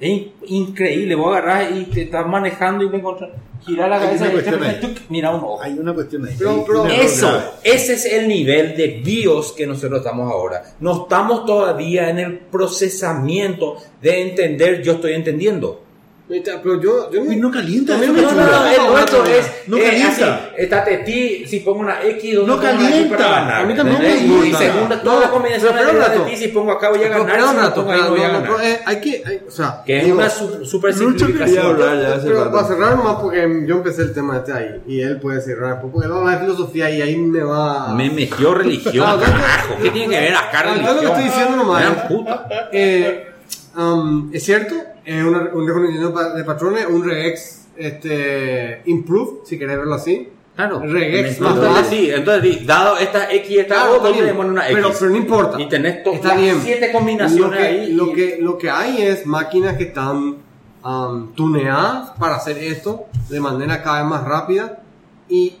Es 0.00 0.08
in- 0.10 0.32
increíble, 0.46 1.14
vos 1.14 1.36
agarrás 1.36 1.70
y 1.76 1.84
te 1.84 2.02
estás 2.02 2.26
manejando 2.26 2.84
y 2.84 2.88
me 2.88 2.98
encontrás. 2.98 3.30
Girar 3.64 3.88
la 3.88 3.96
Hay 3.96 4.02
cabeza 4.02 4.24
una 4.24 4.28
y 4.28 4.32
cuestión 4.34 4.62
ahí. 4.62 4.80
tuc, 4.80 4.98
mira 5.08 5.30
un 5.30 5.36
ojo. 5.36 5.62
Hay 5.62 5.72
una 5.78 5.94
cuestión 5.94 6.26
ahí. 6.26 6.34
Pero- 6.36 6.64
pero- 6.66 6.86
Eso, 6.86 7.28
grave. 7.28 7.44
ese 7.62 7.94
es 7.94 8.04
el 8.04 8.28
nivel 8.28 8.76
de 8.76 9.00
BIOS 9.02 9.52
que 9.52 9.66
nosotros 9.66 10.00
estamos 10.00 10.30
ahora. 10.30 10.62
No 10.80 11.04
estamos 11.04 11.46
todavía 11.46 12.10
en 12.10 12.18
el 12.18 12.38
procesamiento 12.40 13.76
de 14.02 14.22
entender, 14.22 14.82
yo 14.82 14.92
estoy 14.92 15.12
entendiendo. 15.14 15.80
Pero 16.26 16.80
yo, 16.80 17.10
yo 17.12 17.20
Uy, 17.20 17.36
no 17.36 17.50
calienta. 17.50 17.94
A 17.96 17.98
mí 17.98 18.04
eso 18.04 18.12
me 18.14 18.20
me 18.22 18.22
No, 18.24 18.30
chula. 18.30 18.42
no, 18.44 18.48
chula. 18.48 18.60
no, 18.78 18.86
el 18.86 18.92
nuestro 18.92 19.24
es, 19.26 19.52
No 19.66 19.76
es 19.76 19.84
calienta. 19.84 20.34
así, 20.36 20.54
está 20.56 20.84
Tetí, 20.84 21.46
si 21.46 21.60
pongo 21.60 21.80
una 21.80 22.02
X, 22.02 22.34
¿dónde 22.36 22.50
No 22.50 22.60
calienta. 22.62 23.58
A 23.60 23.64
mí 23.64 23.74
también 23.74 23.98
me 24.00 24.08
¿entendés? 24.08 24.22
Y 24.46 24.48
gusta. 24.50 24.58
segunda, 24.58 24.96
No, 24.96 25.02
toda 25.02 25.20
la 25.20 25.30
combinación 25.30 25.74
pero 25.76 25.92
de. 25.98 26.18
Tetí, 26.24 26.36
si 26.38 26.48
pongo 26.48 26.72
acá 26.72 26.88
voy 26.88 26.98
a 27.00 27.02
Pero 27.02 27.24
ganar, 27.26 27.54
no 27.54 27.60
rato, 27.60 27.82
no 27.84 27.92
no, 27.92 28.40
no, 28.40 28.60
eh, 28.60 28.80
hay 28.86 29.00
que, 29.02 29.42
o 29.46 29.50
sea, 29.50 29.82
Que 29.84 29.98
es 29.98 30.10
una 30.10 30.30
su- 30.30 30.64
super 30.64 30.94
simplificación. 30.94 31.76
Pero 32.24 32.50
para 32.50 32.66
cerrar 32.68 32.96
nomás, 32.96 33.16
porque 33.20 33.64
yo 33.66 33.74
empecé 33.76 34.02
el 34.02 34.14
tema 34.14 34.38
este 34.38 34.52
ahí, 34.54 34.82
y 34.86 35.02
él 35.02 35.20
puede 35.20 35.42
cerrar 35.42 35.82
porque 35.82 36.06
él 36.06 36.12
va 36.12 36.32
a 36.32 36.38
filosofía 36.38 36.88
y 36.90 37.02
ahí 37.02 37.16
me 37.16 37.42
va... 37.42 37.94
Me 37.94 38.08
metió 38.10 38.54
religión, 38.54 39.04
Ah, 39.06 39.18
carajo. 39.20 39.74
¿Qué 39.82 39.90
tiene 39.90 40.14
que 40.14 40.20
ver 40.22 40.34
acá 40.34 40.60
Ah, 40.60 40.62
religión? 40.62 40.86
yo 40.86 40.94
lo 40.94 41.00
que 41.00 41.06
estoy 41.06 41.24
diciendo 41.24 41.56
nomás 41.58 41.84
es- 41.84 42.02
puta. 42.04 42.48
Eh, 42.72 43.30
um, 43.76 44.30
es 44.32 44.44
cierto, 44.44 44.74
es 45.04 45.24
una- 45.24 45.50
un 45.52 45.66
reconocimiento 45.66 46.10
de 46.34 46.44
patrones, 46.44 46.86
un 46.86 47.04
regex 47.04 47.66
este, 47.76 48.82
improved, 48.86 49.44
si 49.44 49.58
querés 49.58 49.78
verlo 49.78 49.94
así. 49.94 50.28
Claro. 50.54 50.80
Regex 50.80 51.40
más 51.40 51.54
Entonces, 51.56 51.86
sí, 51.88 52.10
entonces 52.10 52.64
dado 52.64 52.96
esta 52.98 53.28
X 53.32 53.50
y 53.50 53.58
esta 53.58 53.90
O, 53.90 53.96
está 53.96 54.02
¿dónde 54.04 54.12
bien. 54.22 54.26
le 54.26 54.34
ponen 54.34 54.52
una 54.52 54.68
X? 54.68 54.74
Pero, 54.76 54.92
pero 54.96 55.10
no 55.10 55.16
importa. 55.16 55.60
Y 55.60 55.68
tenés 55.68 56.04
to- 56.04 56.12
Está 56.12 56.28
las 56.28 56.38
bien. 56.40 56.60
siete 56.62 56.86
Lo 56.86 56.92
combinaciones 56.92 57.58
que, 57.58 57.66
ahí. 57.66 57.92
lo, 57.92 58.06
y- 58.06 58.12
que, 58.12 58.38
lo 58.40 58.56
que 58.58 58.70
hay 58.70 59.02
es 59.02 59.26
máquinas 59.26 59.76
que 59.76 59.82
están 59.84 60.36
um, 60.84 61.32
tuneadas 61.34 62.10
para 62.20 62.36
hacer 62.36 62.58
esto 62.58 63.06
de 63.28 63.40
manera 63.40 63.82
cada 63.82 64.02
vez 64.02 64.10
más 64.10 64.24
rápida 64.24 64.80
y 65.28 65.56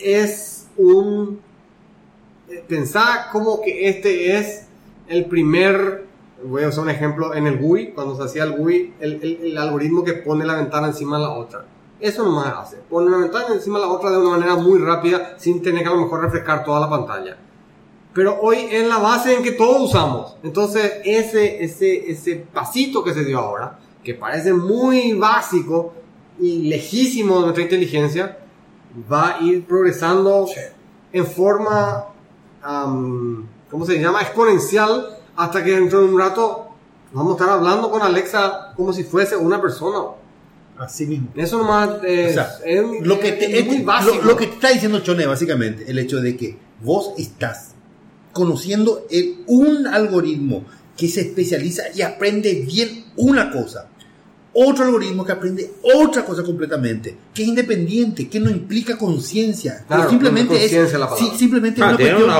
es 0.00 0.66
un... 0.76 1.40
eh, 2.50 2.64
Pensar 2.66 3.28
como 3.30 3.60
que 3.62 3.88
este 3.88 4.36
es 4.36 4.66
el 5.08 5.26
primer... 5.26 6.06
Voy 6.44 6.64
a 6.64 6.68
usar 6.68 6.84
un 6.84 6.90
ejemplo 6.90 7.34
en 7.34 7.46
el 7.46 7.58
GUI, 7.58 7.92
cuando 7.92 8.16
se 8.16 8.22
hacía 8.24 8.44
el 8.44 8.52
GUI, 8.52 8.94
el, 9.00 9.12
el- 9.22 9.38
el 9.44 9.58
algoritmo 9.58 10.02
que 10.04 10.14
pone 10.14 10.44
la 10.44 10.56
ventana 10.56 10.88
encima 10.88 11.16
de 11.18 11.22
la 11.24 11.30
otra. 11.30 11.64
Eso 12.00 12.24
nomás 12.24 12.52
hace. 12.58 12.78
Pone 12.90 13.06
una 13.06 13.18
ventana 13.18 13.46
encima 13.54 13.78
de 13.78 13.86
la 13.86 13.92
otra 13.92 14.10
de 14.10 14.18
una 14.18 14.30
manera 14.30 14.56
muy 14.56 14.78
rápida 14.80 15.34
sin 15.38 15.62
tener 15.62 15.82
que 15.82 15.88
a 15.88 15.92
lo 15.94 16.00
mejor 16.02 16.22
refrescar 16.22 16.64
toda 16.64 16.80
la 16.80 16.90
pantalla 16.90 17.36
pero 18.14 18.38
hoy 18.42 18.58
es 18.70 18.86
la 18.86 18.98
base 18.98 19.34
en 19.34 19.42
que 19.42 19.52
todos 19.52 19.88
usamos. 19.88 20.36
Entonces, 20.42 20.96
ese, 21.02 21.64
ese, 21.64 22.10
ese 22.10 22.36
pasito 22.52 23.02
que 23.02 23.14
se 23.14 23.24
dio 23.24 23.38
ahora, 23.38 23.78
que 24.04 24.12
parece 24.12 24.52
muy 24.52 25.14
básico 25.14 25.94
y 26.38 26.68
lejísimo 26.68 27.36
de 27.36 27.40
nuestra 27.40 27.62
inteligencia, 27.62 28.36
va 29.10 29.36
a 29.36 29.40
ir 29.40 29.64
progresando 29.64 30.46
en 31.10 31.26
forma, 31.26 32.04
am, 32.62 33.46
¿cómo 33.70 33.86
se 33.86 33.98
llama? 33.98 34.20
Exponencial, 34.20 35.16
hasta 35.36 35.62
que 35.64 35.72
dentro 35.72 36.00
de 36.00 36.06
un 36.12 36.18
rato 36.18 36.68
vamos 37.12 37.32
a 37.32 37.44
estar 37.44 37.58
hablando 37.58 37.90
con 37.90 38.02
Alexa 38.02 38.72
como 38.76 38.92
si 38.92 39.04
fuese 39.04 39.36
una 39.36 39.60
persona. 39.60 39.98
Así 40.78 41.06
mismo. 41.06 41.28
Eso 41.36 41.58
nomás 41.58 41.90
es, 42.02 42.30
O 42.30 42.34
sea, 42.34 42.50
es- 42.64 42.84
lo 43.06 43.20
que 43.20 43.32
te, 43.32 43.58
es 43.58 43.66
muy 43.66 43.78
básico. 43.82 44.16
lo, 44.16 44.22
lo 44.32 44.36
que 44.36 44.46
te 44.46 44.54
está 44.54 44.70
diciendo 44.70 45.00
Chone 45.00 45.26
básicamente 45.26 45.84
el 45.90 45.98
hecho 45.98 46.20
de 46.20 46.36
que 46.36 46.56
vos 46.82 47.12
estás 47.18 47.72
conociendo 48.32 49.06
el- 49.10 49.44
un 49.46 49.86
algoritmo 49.86 50.64
que 50.96 51.08
se 51.08 51.20
especializa 51.20 51.82
y 51.94 52.02
aprende 52.02 52.64
bien 52.66 53.04
una 53.16 53.50
cosa 53.50 53.88
otro 54.54 54.84
algoritmo 54.84 55.24
que 55.24 55.32
aprende 55.32 55.70
otra 55.96 56.24
cosa 56.24 56.42
completamente 56.42 57.16
que 57.32 57.42
es 57.42 57.48
independiente 57.48 58.28
que 58.28 58.40
no 58.40 58.50
implica 58.50 58.96
conciencia 58.98 59.84
Claro, 59.86 60.10
simplemente 60.10 60.54
no 60.54 60.60
es 60.84 60.92
la 60.94 61.16
sí, 61.16 61.30
simplemente 61.36 61.80
Ah, 61.82 61.86
es 61.92 61.94
una 61.94 61.96
tiene 61.96 62.24
un 62.24 62.30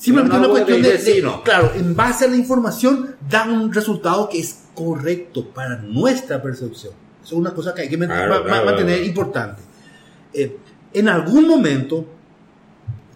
Simplemente 0.00 0.36
una 0.38 0.48
cuestión 0.48 0.80
de, 0.82 0.96
de-. 0.96 1.24
Claro, 1.44 1.72
en 1.74 1.94
base 1.94 2.24
a 2.24 2.28
la 2.28 2.36
información 2.36 3.16
da 3.28 3.44
un 3.44 3.70
resultado 3.72 4.28
que 4.30 4.40
es 4.40 4.60
correcto 4.74 5.46
para 5.50 5.76
nuestra 5.76 6.40
percepción. 6.42 6.94
Eso 7.22 7.34
es 7.34 7.38
una 7.38 7.50
cosa 7.52 7.74
que 7.74 7.82
hay 7.82 7.88
que 7.90 7.98
man- 7.98 8.08
Claro, 8.08 8.38
ma- 8.40 8.44
claro, 8.44 8.64
mantener 8.64 8.94
claro. 8.96 9.06
importante. 9.08 9.62
Eh, 10.32 10.56
en 10.94 11.08
algún 11.08 11.46
momento 11.46 12.06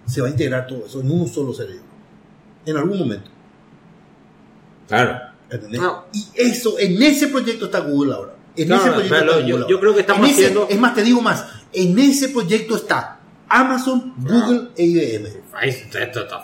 se 0.06 0.20
va 0.20 0.26
a 0.26 0.30
integrar 0.30 0.66
todo 0.66 0.84
eso 0.86 1.00
en 1.00 1.10
un 1.10 1.26
solo 1.26 1.54
cerebro. 1.54 1.84
En 2.66 2.76
algún 2.76 2.98
momento. 2.98 3.30
Claro. 4.88 5.18
¿entendés? 5.50 5.80
No. 5.80 6.04
Y 6.12 6.26
eso, 6.34 6.78
en 6.78 7.00
ese 7.02 7.28
proyecto 7.28 7.66
está 7.66 7.78
Google 7.80 8.12
ahora. 8.14 8.34
En 8.56 8.68
No, 8.68 8.76
ese 8.76 8.86
no, 8.86 8.92
proyecto 8.94 9.14
está 9.16 9.26
yo- 9.26 9.32
Google 9.36 9.48
yo 9.52 9.56
ahora. 9.66 9.80
creo 9.80 9.94
que 9.94 10.00
estamos 10.00 10.28
ese- 10.28 10.34
haciendo- 10.42 10.66
Es 10.68 10.78
más, 10.78 10.94
te 10.94 11.02
digo 11.02 11.20
más. 11.22 11.46
En 11.72 11.98
ese 11.98 12.28
proyecto 12.28 12.76
está 12.76 13.20
Amazon, 13.54 14.14
Google 14.18 14.70
e 14.76 14.84
IBM. 14.84 15.28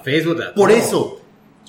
Facebook, 0.03 0.55
Por 0.55 0.71
eso, 0.71 1.21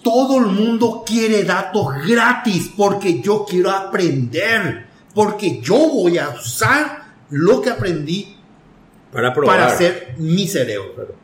todo 0.04 0.38
el 0.38 0.46
mundo 0.48 1.04
quiere 1.06 1.44
datos 1.44 1.88
gratis 2.08 2.72
porque 2.76 3.22
yo 3.22 3.46
quiero 3.46 3.72
aprender, 3.72 4.86
porque 5.14 5.60
yo 5.62 5.76
voy 5.90 6.18
a 6.18 6.30
usar 6.30 7.04
lo 7.30 7.62
que 7.62 7.70
aprendí 7.72 8.38
Para 9.12 9.34
probar. 9.34 9.58
para 9.58 9.74
hacer 9.74 10.16
mi 10.18 10.48
cerebro. 10.48 11.16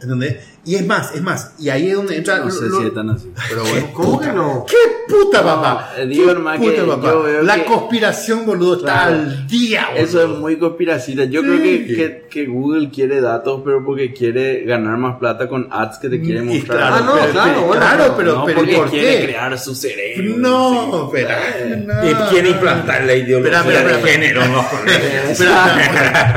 ¿Entendés? 0.00 0.36
Y 0.64 0.74
es 0.76 0.86
más, 0.86 1.12
es 1.14 1.22
más, 1.22 1.54
y 1.58 1.70
ahí 1.70 1.88
es 1.88 1.96
donde 1.96 2.16
entra... 2.16 2.38
No 2.38 2.50
sé 2.50 2.66
lo- 2.68 2.78
si 2.80 2.86
es 2.86 2.94
tan 2.94 3.08
así. 3.10 3.32
Pero 3.48 3.62
bueno. 3.64 3.86
¿Cómo 3.94 4.20
que 4.20 4.26
no? 4.28 4.66
¡Qué 4.68 4.76
puta, 5.12 5.42
papá! 5.42 5.92
eh, 5.96 6.06
digo 6.06 6.26
¡Qué 6.26 6.34
puta, 6.34 6.58
que 6.58 6.82
papá! 6.82 7.08
yo 7.10 7.22
veo 7.22 7.42
La 7.42 7.54
que- 7.56 7.64
conspiración, 7.64 8.44
boludo, 8.46 8.74
está 8.76 8.92
Claro. 9.08 9.12
al 9.14 9.46
día, 9.48 9.86
boludo. 9.90 10.04
Eso 10.04 10.22
es 10.22 10.28
muy 10.38 10.56
conspiracita. 10.58 11.24
Yo 11.24 11.40
Sí. 11.40 11.46
creo 11.48 11.62
que, 11.62 11.86
que, 11.86 12.26
que 12.30 12.46
Google 12.46 12.90
quiere 12.90 13.20
datos, 13.20 13.62
pero 13.64 13.82
porque 13.84 14.12
quiere 14.12 14.64
ganar 14.66 14.98
más 14.98 15.16
plata 15.18 15.48
con 15.48 15.66
ads 15.70 15.98
que 15.98 16.08
te 16.10 16.20
quiere 16.20 16.42
mostrar. 16.42 16.78
claro, 16.78 16.94
Ah, 16.96 17.00
no, 17.04 17.12
pero- 17.14 17.32
claro, 17.32 17.50
pero- 17.54 17.66
bueno, 17.66 17.80
claro, 17.82 18.04
pero 18.04 18.16
pero, 18.16 18.34
no 18.34 18.44
pero 18.44 18.58
porque 18.58 18.76
¿por 18.76 18.90
quiere 18.90 19.18
qué? 19.18 19.24
crear 19.24 19.58
su 19.58 19.74
cerebro. 19.74 20.34
No, 20.36 21.06
espera. 21.06 21.38
no. 21.86 22.10
Y 22.10 22.14
quiere 22.30 22.50
implantar 22.50 23.04
la 23.04 23.14
ideología 23.14 23.58
Espera, 23.60 23.78
espera, 23.78 23.88
de 23.88 23.94
espera. 23.98 24.12
género 24.12 24.44
en 24.44 24.52
los 24.52 24.66
colegios. 24.66 25.40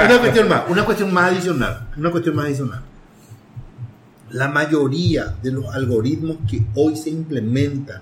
Una 0.06 0.20
cuestión 0.20 0.48
más, 0.50 0.62
una 0.70 0.86
cuestión 0.86 1.14
más 1.14 1.32
adicional, 1.32 1.88
una 1.98 2.10
cuestión 2.12 2.36
más 2.36 2.46
adicional. 2.46 2.82
La 4.32 4.48
mayoría 4.48 5.36
de 5.42 5.52
los 5.52 5.66
algoritmos 5.74 6.38
que 6.50 6.64
hoy 6.76 6.96
se 6.96 7.10
implementan 7.10 8.02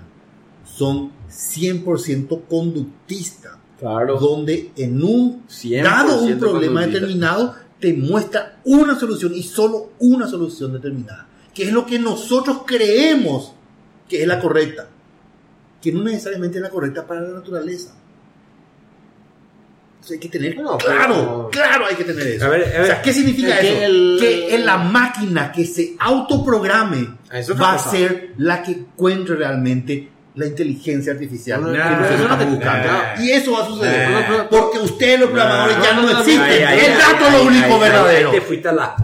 son 0.66 1.12
100% 1.30 2.42
conductistas, 2.48 3.54
Claro. 3.80 4.20
donde 4.20 4.72
en 4.76 5.02
un 5.04 5.44
100% 5.48 5.84
dado 5.84 6.22
un 6.24 6.38
problema 6.40 6.82
conductista. 6.82 7.00
determinado 7.00 7.56
te 7.80 7.94
muestra 7.94 8.60
una 8.66 9.00
solución 9.00 9.34
y 9.34 9.44
solo 9.44 9.92
una 10.00 10.28
solución 10.28 10.74
determinada, 10.74 11.28
que 11.54 11.64
es 11.64 11.72
lo 11.72 11.86
que 11.86 11.98
nosotros 11.98 12.64
creemos 12.66 13.54
que 14.08 14.22
es 14.22 14.28
la 14.28 14.40
correcta, 14.40 14.90
que 15.82 15.92
no 15.92 16.04
necesariamente 16.04 16.58
es 16.58 16.62
la 16.64 16.70
correcta 16.70 17.08
para 17.08 17.22
la 17.22 17.30
naturaleza. 17.36 17.94
Entonces 20.02 20.12
hay 20.14 20.20
que 20.20 20.30
tener 20.30 20.56
No, 20.58 20.78
claro, 20.78 21.14
pero- 21.16 21.50
claro 21.52 21.86
hay 21.86 21.95
que 21.95 22.04
tener 22.06 22.26
eso. 22.26 22.45
A 22.45 22.50
ver, 22.50 22.64
a 22.64 22.70
ver. 22.70 22.82
o 22.82 22.86
sea, 22.86 23.02
¿qué 23.02 23.12
significa 23.14 23.60
Que 23.60 23.70
eso? 23.74 23.82
el- 23.86 24.18
Que 24.20 24.56
en 24.56 24.66
la 24.66 24.78
máquina 24.78 25.52
que 25.52 25.66
se 25.66 25.95
autoprograme 26.00 27.16
va 27.62 27.74
a 27.74 27.80
ser 27.80 28.34
la 28.38 28.64
que 28.64 28.72
encuentre 28.72 29.36
realmente 29.36 30.10
la 30.36 30.46
inteligencia 30.46 31.14
artificial. 31.14 31.62
No, 31.62 31.70
no. 31.70 31.76
Y 33.24 33.32
eso 33.32 33.52
va 33.52 33.64
a 33.64 33.68
suceder. 33.68 34.48
Porque 34.50 34.80
ustedes, 34.80 35.20
los 35.20 35.30
programadores, 35.30 35.78
ya 35.82 35.94
no, 35.94 36.10
existen. 36.10 36.64
El 36.68 36.98
dato 36.98 37.28
es 37.28 37.34
lo 37.34 37.44
único 37.44 37.80
verdadero. 37.80 38.32
te 38.32 38.42
fuiste 38.42 38.70
a 38.70 38.74
la... 38.74 38.96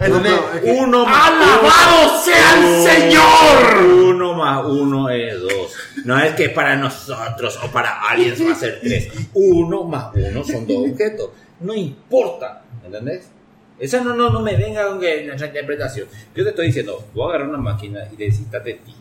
Uno 0.62 1.04
más 1.04 1.30
¡Alabado 1.30 2.24
sea 2.24 2.54
el 2.56 2.82
Señor! 2.82 3.84
Uno 3.84 4.34
más 4.34 4.64
uno 4.66 5.10
es 5.10 5.40
dos. 5.40 5.72
No 6.04 6.18
es 6.18 6.34
que 6.34 6.50
para 6.50 6.76
nosotros 6.76 7.58
o 7.62 7.68
para 7.68 8.00
aliens 8.08 8.40
va 8.46 8.52
a 8.52 8.54
ser 8.54 8.80
tres. 8.80 9.08
Uno 9.34 9.84
más 9.84 10.14
uno 10.14 10.44
son 10.44 10.66
dos 10.66 10.88
objetos. 10.90 11.30
No 11.60 11.74
importa. 11.74 12.62
¿Entendés? 12.84 13.30
Eso 13.78 14.02
no, 14.02 14.14
no, 14.14 14.30
no 14.30 14.40
me 14.40 14.56
venga 14.56 14.86
con 14.86 15.00
nuestra 15.00 15.48
interpretación. 15.48 16.08
Yo 16.34 16.44
te 16.44 16.50
estoy 16.50 16.66
diciendo, 16.68 17.04
voy 17.12 17.26
a 17.26 17.28
agarrar 17.30 17.48
una 17.48 17.58
máquina 17.58 18.00
y 18.10 18.16
le 18.16 18.32
citas 18.32 18.64
de 18.64 18.74
ti. 18.74 18.94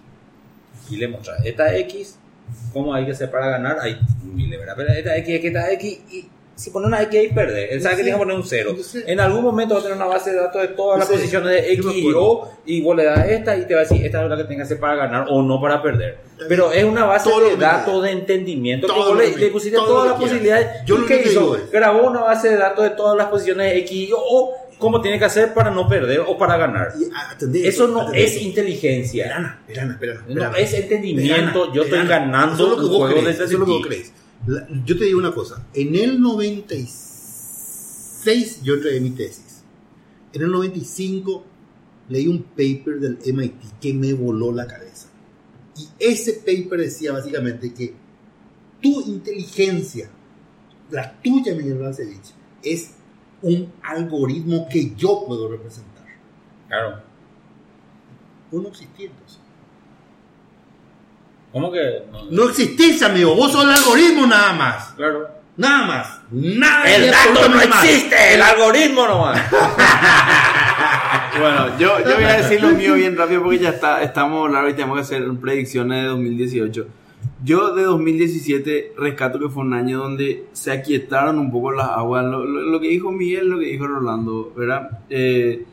Y 0.90 0.98
le 0.98 1.08
mostras 1.08 1.44
esta 1.46 1.76
X, 1.78 2.18
cómo 2.74 2.94
hay 2.94 3.06
que 3.06 3.12
hacer 3.12 3.30
para 3.32 3.50
ganar. 3.50 3.78
Hay 3.82 3.98
miles, 4.24 4.60
¿verdad? 4.60 4.74
Pero 4.78 4.94
esta 4.94 5.18
X, 5.18 5.40
que 5.42 5.48
esta 5.48 5.72
X, 5.72 6.00
y 6.12 6.26
si 6.58 6.70
pone 6.70 6.88
una 6.88 7.02
X 7.04 7.20
ahí 7.20 7.28
pierde. 7.34 7.74
Él 7.74 7.82
sabe 7.82 7.96
que 7.96 7.98
Sí. 7.98 8.04
tiene 8.06 8.18
que 8.18 8.24
poner 8.24 8.38
un 8.38 8.46
cero. 8.46 8.76
Sé. 8.82 9.04
En 9.08 9.20
algún 9.20 9.44
momento 9.44 9.74
va 9.74 9.82
a 9.82 9.84
tener 9.84 9.98
una 9.98 10.06
base 10.06 10.32
de 10.32 10.38
datos 10.38 10.62
de 10.62 10.70
todas 10.70 11.00
las 11.00 11.08
sé. 11.10 11.16
posiciones 11.16 11.50
de 11.50 11.74
X 11.74 11.86
y. 11.94 12.14
O 12.16 12.50
y 12.66 12.82
vos 12.82 12.96
le 12.96 13.04
das 13.04 13.28
esta 13.28 13.58
y 13.58 13.66
te 13.66 13.74
va 13.74 13.82
a 13.82 13.84
decir 13.84 14.06
esta 14.06 14.24
es 14.24 14.30
la 14.30 14.38
que 14.38 14.44
tengas 14.46 14.68
que 14.70 14.74
hacer 14.76 14.80
para 14.80 14.96
ganar 14.96 15.26
o 15.30 15.42
no 15.42 15.60
para 15.60 15.82
perder. 15.84 16.18
Pero 16.48 16.72
es 16.72 16.84
una 16.86 17.04
base 17.06 17.30
Todo 17.30 17.42
de 17.44 17.50
que 17.52 17.58
datos 17.58 18.04
de 18.04 18.12
entendimiento 18.12 18.88
que 18.88 18.94
Todo 18.94 19.10
vos 19.10 19.18
le, 19.18 19.34
que 19.34 19.38
le 19.40 19.48
pusiste 19.50 19.76
todo 19.76 19.86
todas 19.88 20.06
las 20.12 20.16
que 20.16 20.22
posibilidades. 20.22 20.68
Yo 20.86 20.96
¿Y 20.96 21.00
lo 21.00 21.06
qué 21.08 21.22
que 21.22 21.30
hizo? 21.30 21.58
Grabó 21.74 22.08
una 22.08 22.22
base 22.22 22.50
de 22.50 22.56
datos 22.58 22.84
de 22.86 22.90
todas 22.92 23.18
las 23.18 23.28
posiciones 23.28 23.72
de 23.74 23.80
X 23.80 23.92
y 23.92 24.12
o 24.14 24.54
cómo 24.78 25.02
tiene 25.02 25.18
que 25.20 25.26
hacer 25.26 25.54
para 25.54 25.72
no 25.72 25.88
perder 25.88 26.20
o 26.22 26.38
para 26.38 26.58
ganar. 26.58 26.94
Y 27.00 27.06
atendé 27.32 27.68
Eso 27.68 27.88
no 27.88 28.02
atendé 28.02 28.24
es 28.26 28.42
inteligencia. 28.42 29.26
Verana, 29.26 29.62
verana, 29.68 29.98
verana, 30.00 30.22
No, 30.28 30.36
verana. 30.36 30.58
es 30.58 30.74
entendimiento. 30.74 31.74
Yo 31.74 31.84
estoy 31.84 32.06
ganando 32.08 32.56
Eso 32.56 32.66
es 32.66 32.70
lo 32.72 32.78
que 32.78 32.84
un 32.86 32.90
juego 32.98 33.08
crees, 33.22 33.26
de 33.26 33.32
eso 33.32 33.44
es 33.44 33.52
lo 33.60 33.66
que 33.66 33.72
vos 33.72 33.88
crees. 33.88 34.12
La- 34.48 34.68
yo 34.86 34.98
te 34.98 35.06
digo 35.06 35.20
una 35.20 35.34
cosa. 35.34 35.66
En 35.74 35.96
el 35.96 36.22
96 36.22 38.62
yo 38.64 38.80
traí 38.82 39.00
mi 39.00 39.12
tesis. 39.12 39.64
En 40.34 40.42
el 40.44 40.52
95 40.52 41.44
leí 42.10 42.28
un 42.28 42.44
paper 42.44 43.00
del 43.00 43.18
MIT 43.34 43.80
que 43.82 43.94
me 43.94 44.14
voló 44.14 44.52
la 44.52 44.68
cabeza. 44.68 45.08
Y 45.78 45.88
ese 46.00 46.34
paper 46.34 46.80
decía 46.82 47.12
básicamente 47.12 47.74
que 47.74 47.94
tu 48.82 49.02
inteligencia, 49.02 50.10
la 50.92 51.20
tuya, 51.22 51.54
Miguel 51.56 51.78
Balcevich, 51.80 52.34
es 52.64 52.92
un 53.42 53.72
algoritmo 53.84 54.68
que 54.70 54.96
yo 54.96 55.24
puedo 55.28 55.50
representar. 55.50 56.04
Claro. 56.68 57.02
Vos 58.52 58.64
no 58.64 58.70
existís 58.70 59.10
entonces. 59.10 59.40
¿Cómo 61.52 61.72
que? 61.72 62.04
No, 62.12 62.26
No 62.32 62.50
existís, 62.50 63.02
amigo. 63.02 63.36
Vos 63.36 63.52
sos 63.52 63.64
el 63.64 63.72
algoritmo 63.72 64.26
nada 64.28 64.54
más. 64.54 64.94
Claro. 64.96 65.28
Nada 65.58 65.86
más. 65.88 66.20
Nada 66.32 66.84
El 66.94 67.10
dato 67.12 67.48
no 67.48 67.56
más. 67.56 67.84
existe, 67.86 68.34
el 68.34 68.42
algoritmo 68.42 69.08
nomás. 69.08 69.42
Bueno, 71.38 71.78
yo, 71.78 72.00
yo 72.00 72.16
voy 72.16 72.24
a 72.24 72.38
decir 72.38 72.62
lo 72.62 72.70
mío 72.70 72.94
bien 72.94 73.18
rápido 73.18 73.44
porque 73.44 73.60
ya 73.60 73.70
está, 73.72 74.02
estamos 74.02 74.50
largos 74.50 74.72
y 74.72 74.76
tenemos 74.76 74.96
que 74.96 75.02
hacer 75.02 75.30
predicciones 75.42 76.04
de 76.04 76.08
2018. 76.08 76.88
Yo 77.44 77.76
de 77.76 77.84
2017 77.84 78.94
rescato 78.98 79.40
que 79.40 79.50
fue 79.50 79.64
un 79.64 79.74
año 79.74 80.00
donde 80.00 80.46
se 80.54 80.72
aquietaron 80.72 81.38
un 81.38 81.52
poco 81.52 81.72
las 81.72 81.90
aguas. 81.90 82.24
Lo, 82.26 82.46
lo- 82.46 82.62
lo 82.62 82.80
que 82.80 82.88
dijo 82.90 83.12
Miguel, 83.12 83.50
lo 83.50 83.60
que 83.60 83.66
dijo 83.68 83.86
Rolando, 83.88 84.54
¿verdad? 84.56 85.00
Eh, 85.10 85.66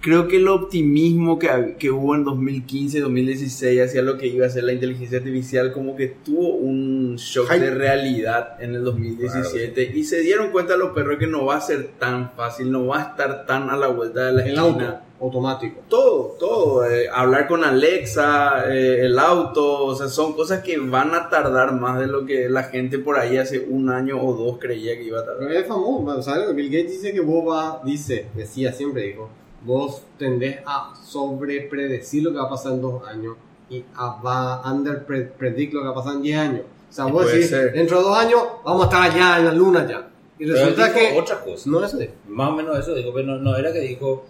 creo 0.00 0.26
que 0.26 0.38
el 0.38 0.48
optimismo 0.48 1.38
que, 1.38 1.76
que 1.78 1.90
hubo 1.90 2.14
en 2.14 2.24
2015, 2.24 3.00
2016 3.00 3.80
hacia 3.82 4.02
lo 4.02 4.16
que 4.16 4.28
iba 4.28 4.46
a 4.46 4.50
ser 4.50 4.64
la 4.64 4.72
inteligencia 4.72 5.18
artificial, 5.18 5.72
como 5.72 5.94
que 5.96 6.06
tuvo 6.08 6.54
un 6.56 6.99
shock 7.16 7.48
Hype. 7.50 7.60
de 7.64 7.70
realidad 7.74 8.56
en 8.60 8.74
el 8.74 8.84
2017 8.84 9.92
y 9.94 10.04
se 10.04 10.20
dieron 10.20 10.50
cuenta 10.50 10.76
los 10.76 10.90
perros 10.90 11.18
que 11.18 11.26
no 11.26 11.44
va 11.46 11.56
a 11.56 11.60
ser 11.60 11.92
tan 11.98 12.30
fácil, 12.32 12.70
no 12.70 12.86
va 12.86 12.98
a 12.98 13.02
estar 13.10 13.46
tan 13.46 13.70
a 13.70 13.76
la 13.76 13.88
vuelta 13.88 14.26
de 14.26 14.32
la 14.32 14.42
El 14.42 14.48
esquina. 14.54 14.62
auto, 14.88 15.00
automático. 15.20 15.80
Todo, 15.88 16.36
todo. 16.38 16.84
eh, 16.90 17.08
hablar 17.12 17.46
con 17.46 17.64
Alexa, 17.64 18.64
eh, 18.72 19.04
el 19.06 19.18
auto, 19.18 19.84
o 19.86 19.94
sea, 19.94 20.08
son 20.08 20.32
cosas 20.34 20.62
que 20.62 20.78
van 20.78 21.14
a 21.14 21.28
tardar 21.28 21.72
más 21.72 21.98
de 21.98 22.06
lo 22.06 22.24
que 22.26 22.48
la 22.48 22.64
gente 22.64 22.98
por 22.98 23.18
ahí 23.18 23.36
hace 23.36 23.60
un 23.60 23.90
año 23.90 24.20
o 24.22 24.32
dos 24.34 24.58
creía 24.58 24.96
que 24.96 25.04
iba 25.04 25.20
a 25.20 25.24
tardar. 25.24 25.46
Pero 25.46 25.60
es 25.60 25.66
famoso, 25.66 26.22
¿sabes? 26.22 26.54
Bill 26.54 26.70
Gates 26.70 26.92
dice 26.92 27.12
que 27.12 27.20
vos 27.20 27.48
va, 27.48 27.80
dice, 27.84 28.26
decía 28.34 28.72
siempre, 28.72 29.02
dijo, 29.02 29.28
vos 29.64 30.02
tendés 30.18 30.58
a 30.64 30.94
sobrepredecir 31.04 32.22
lo 32.22 32.30
que 32.30 32.36
va 32.38 32.44
a 32.44 32.50
pasar 32.50 32.72
en 32.72 32.82
dos 32.82 33.06
años 33.06 33.36
y 33.68 33.84
a, 33.94 34.20
va 34.20 34.54
a 34.56 34.72
underpredict 34.72 35.72
lo 35.74 35.80
que 35.80 35.86
va 35.86 35.92
a 35.92 35.94
pasar 35.94 36.14
en 36.14 36.22
diez 36.22 36.38
años. 36.38 36.62
O 36.90 36.92
sea, 36.92 37.04
vos 37.06 37.32
decís, 37.32 37.48
ser. 37.48 37.72
dentro 37.72 37.98
de 37.98 38.02
dos 38.04 38.18
años 38.18 38.42
vamos 38.64 38.82
a 38.82 38.84
estar 38.86 39.02
allá 39.10 39.38
en 39.38 39.44
la 39.46 39.52
luna 39.52 39.86
ya. 39.88 40.08
Y 40.38 40.46
resulta 40.46 40.92
que... 40.92 41.18
otra 41.18 41.40
cosa. 41.40 41.70
No 41.70 41.84
es 41.84 41.96
de... 41.96 42.10
Más 42.28 42.48
o 42.50 42.56
menos 42.56 42.78
eso 42.78 42.94
dijo, 42.94 43.12
pero 43.14 43.26
no, 43.26 43.38
no 43.38 43.56
era 43.56 43.72
que 43.72 43.80
dijo 43.80 44.26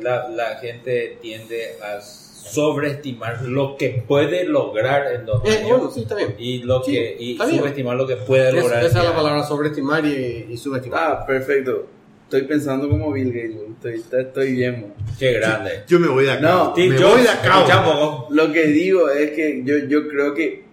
la, 0.00 0.28
la 0.28 0.56
gente 0.56 1.18
tiende 1.20 1.76
a 1.82 2.00
sobreestimar 2.00 3.42
lo 3.42 3.76
que 3.76 4.02
puede 4.06 4.44
lograr 4.44 5.12
en 5.14 5.26
dos 5.26 5.42
Eh, 5.44 5.58
años 5.58 5.68
bueno, 5.68 5.90
sí, 5.90 6.00
está 6.02 6.14
bien. 6.16 6.34
y 6.38 6.58
lo 6.62 6.82
Sí, 6.82 6.92
que 6.92 7.16
y 7.18 7.32
está 7.32 7.46
bien. 7.46 7.58
subestimar 7.60 7.96
lo 7.96 8.06
que 8.06 8.16
puede 8.16 8.48
Es- 8.48 8.54
lograr. 8.54 8.84
esa 8.84 8.98
es 9.00 9.04
la 9.04 9.14
palabra 9.16 9.42
sobreestimar 9.44 10.04
y, 10.04 10.46
y 10.50 10.56
subestimar. 10.56 11.00
Ah, 11.02 11.26
perfecto. 11.26 11.86
Estoy 12.24 12.42
pensando 12.42 12.88
como 12.88 13.12
Bill 13.12 13.28
Gates, 13.30 13.56
estoy, 13.94 14.20
estoy, 14.22 14.52
bien. 14.52 14.74
años. 14.76 15.18
Qué 15.18 15.32
grande. 15.34 15.82
Yo 15.86 16.00
me 16.00 16.08
voy 16.08 16.24
de 16.24 16.32
acá. 16.32 16.40
No, 16.40 16.74
me 16.74 16.88
Jobs, 16.98 17.12
voy 17.12 17.22
de 17.22 17.28
acá. 17.28 18.26
Lo 18.30 18.52
que 18.52 18.66
digo 18.68 19.10
es 19.10 19.32
que 19.32 19.60
yo, 19.64 19.76
yo 19.86 20.08
creo 20.08 20.32
que 20.34 20.64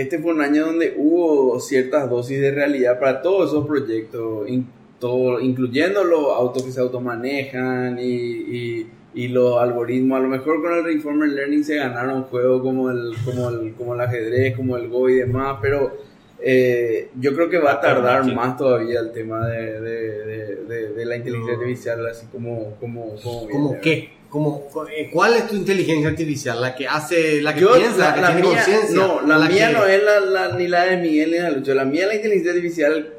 este 0.00 0.18
fue 0.18 0.32
un 0.34 0.40
año 0.42 0.66
donde 0.66 0.94
hubo 0.96 1.58
ciertas 1.60 2.08
dosis 2.10 2.40
de 2.40 2.50
realidad 2.50 2.98
para 3.00 3.22
todos 3.22 3.48
esos 3.50 3.66
proyectos, 3.66 4.48
in- 4.48 4.66
todo, 5.00 5.40
incluyendo 5.40 6.04
los 6.04 6.26
autos 6.36 6.62
que 6.64 6.70
se 6.72 6.80
automanejan 6.80 7.98
y, 7.98 8.04
y, 8.04 8.86
y 9.14 9.28
los 9.28 9.58
algoritmos. 9.58 10.18
A 10.18 10.22
lo 10.22 10.28
mejor 10.28 10.62
con 10.62 10.72
el 10.74 10.84
Reinformer 10.84 11.28
Learning 11.30 11.64
se 11.64 11.76
ganaron 11.76 12.24
juegos 12.24 12.62
como 12.62 12.90
el, 12.90 13.12
como 13.24 13.48
el, 13.50 13.72
como 13.74 13.94
el 13.94 14.00
ajedrez, 14.00 14.56
como 14.56 14.76
el 14.76 14.88
Go 14.88 15.08
y 15.08 15.14
demás, 15.16 15.58
pero 15.62 15.96
eh, 16.40 17.08
yo 17.18 17.34
creo 17.34 17.48
que 17.48 17.58
va 17.58 17.72
a 17.72 17.80
tardar 17.80 18.24
Sí. 18.24 18.34
más 18.34 18.56
todavía 18.56 19.00
el 19.00 19.12
tema 19.12 19.46
de, 19.48 19.80
de, 19.80 20.24
de, 20.24 20.56
de- 20.64 20.88
de 20.94 21.04
la 21.06 21.16
inteligencia 21.16 21.54
artificial, 21.54 22.06
así 22.06 22.26
como... 22.30 22.74
como, 22.80 23.16
como 23.22 23.48
¿Cómo 23.48 23.80
qué? 23.80 24.10
¿Cómo, 24.36 24.68
eh, 24.94 25.08
¿Cuál 25.10 25.32
es 25.34 25.48
tu 25.48 25.54
inteligencia 25.56 26.10
artificial? 26.10 26.60
¿La 26.60 26.74
que 26.74 26.86
hace, 26.86 27.40
la 27.40 27.54
que 27.54 27.60
Yo, 27.62 27.72
piensa, 27.74 28.14
la, 28.14 28.14
que 28.14 28.20
tiene 28.20 28.42
conciencia? 28.54 28.94
no, 28.96 29.22
la, 29.26 29.38
La 29.38 29.48
mía 29.48 29.68
que- 29.68 29.72
no 29.72 29.86
es 29.86 30.02
la, 30.02 30.20
la- 30.20 30.56
ni 30.58 30.68
la 30.68 30.84
de 30.84 30.96
Miguel 30.98 31.30
ni 31.30 31.38
la 31.38 31.44
de 31.48 31.56
Lucho. 31.56 31.72
La 31.72 31.86
mía, 31.86 32.06
la 32.06 32.16
inteligencia 32.16 32.52
artificial, 32.52 33.14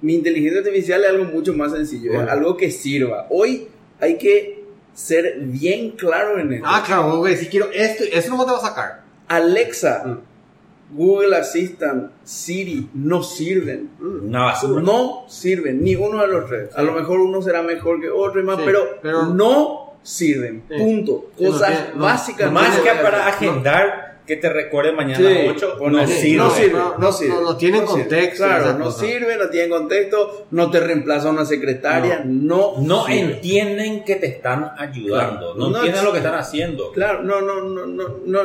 mi 0.00 0.14
inteligencia 0.14 0.60
artificial 0.60 1.02
es 1.04 1.10
algo 1.10 1.24
mucho 1.26 1.52
más 1.52 1.72
sencillo, 1.72 2.12
Bueno. 2.12 2.28
es 2.28 2.32
algo 2.32 2.56
que 2.56 2.70
sirva. 2.70 3.26
Hoy 3.28 3.68
hay 4.00 4.16
que 4.16 4.64
ser 4.94 5.34
bien 5.40 5.90
claro 5.90 6.38
en 6.40 6.50
esto. 6.54 6.66
Ah, 6.66 6.82
claro, 6.86 7.16
vos 7.18 7.28
decís, 7.28 7.48
quiero 7.50 7.68
esto, 7.70 8.04
eso 8.10 8.34
no 8.34 8.46
te 8.46 8.52
va 8.52 8.56
a 8.56 8.60
sacar. 8.62 9.02
Alexa, 9.28 10.02
Mm. 10.06 10.96
Google 10.96 11.36
Assistant, 11.36 12.10
Siri, 12.24 12.88
no 12.94 13.22
sirven. 13.22 13.90
Una 14.00 14.44
basura. 14.44 14.80
No 14.80 15.26
sirven, 15.28 15.84
ni 15.84 15.94
uno 15.94 16.22
de 16.22 16.28
los 16.28 16.46
tres. 16.48 16.70
A 16.74 16.80
lo 16.82 16.92
mejor 16.92 17.20
uno 17.20 17.42
será 17.42 17.60
mejor 17.62 18.00
que 18.00 18.08
otro 18.08 18.40
y 18.40 18.44
más, 18.44 18.56
Sí, 18.56 18.62
pero, 18.64 18.98
pero- 19.02 19.26
no 19.26 19.87
sirven. 20.08 20.62
Sí. 20.68 20.76
Punto. 20.78 21.30
No 21.38 21.50
Cosas 21.50 21.88
no- 21.94 22.04
básicas. 22.04 22.50
Más 22.52 22.76
no 22.78 22.82
que 22.82 22.90
voy 22.90 22.98
a 22.98 23.02
para 23.02 23.26
agendar 23.28 24.08
que 24.26 24.36
te 24.36 24.50
recuerde 24.50 24.92
mañana 24.92 25.16
Sí, 25.16 25.26
a 25.26 25.30
las 25.44 25.56
8, 25.56 25.76
o 25.80 25.88
no, 25.90 26.02
no, 26.02 26.06
sirve. 26.06 26.36
no 26.36 26.50
sirve, 26.50 26.72
no, 26.78 26.98
no- 26.98 27.12
sirve. 27.12 27.34
no- 27.34 27.40
no 27.40 27.56
tienen 27.56 27.84
contexto 27.86 28.44
Claro, 28.44 28.78
no 28.78 28.90
sirve, 28.90 29.36
no 29.38 29.48
tienen 29.48 29.70
contexto, 29.70 30.46
no 30.50 30.70
te 30.70 30.80
reemplaza 30.80 31.30
una 31.30 31.46
secretaria, 31.46 32.22
no. 32.26 32.74
No 32.78 33.06
sirve. 33.06 33.20
entienden 33.36 34.04
que 34.04 34.16
te 34.16 34.26
están 34.26 34.72
ayudando, 34.76 35.54
Claro. 35.54 35.54
no, 35.56 35.70
No 35.70 35.76
entienden 35.78 36.04
lo 36.04 36.12
que 36.12 36.18
están 36.18 36.34
haciendo. 36.34 36.92
Claro, 36.92 37.22
no, 37.22 37.40
no, 37.40 37.62
no, 37.62 37.86
no, 37.86 38.08
no. 38.26 38.40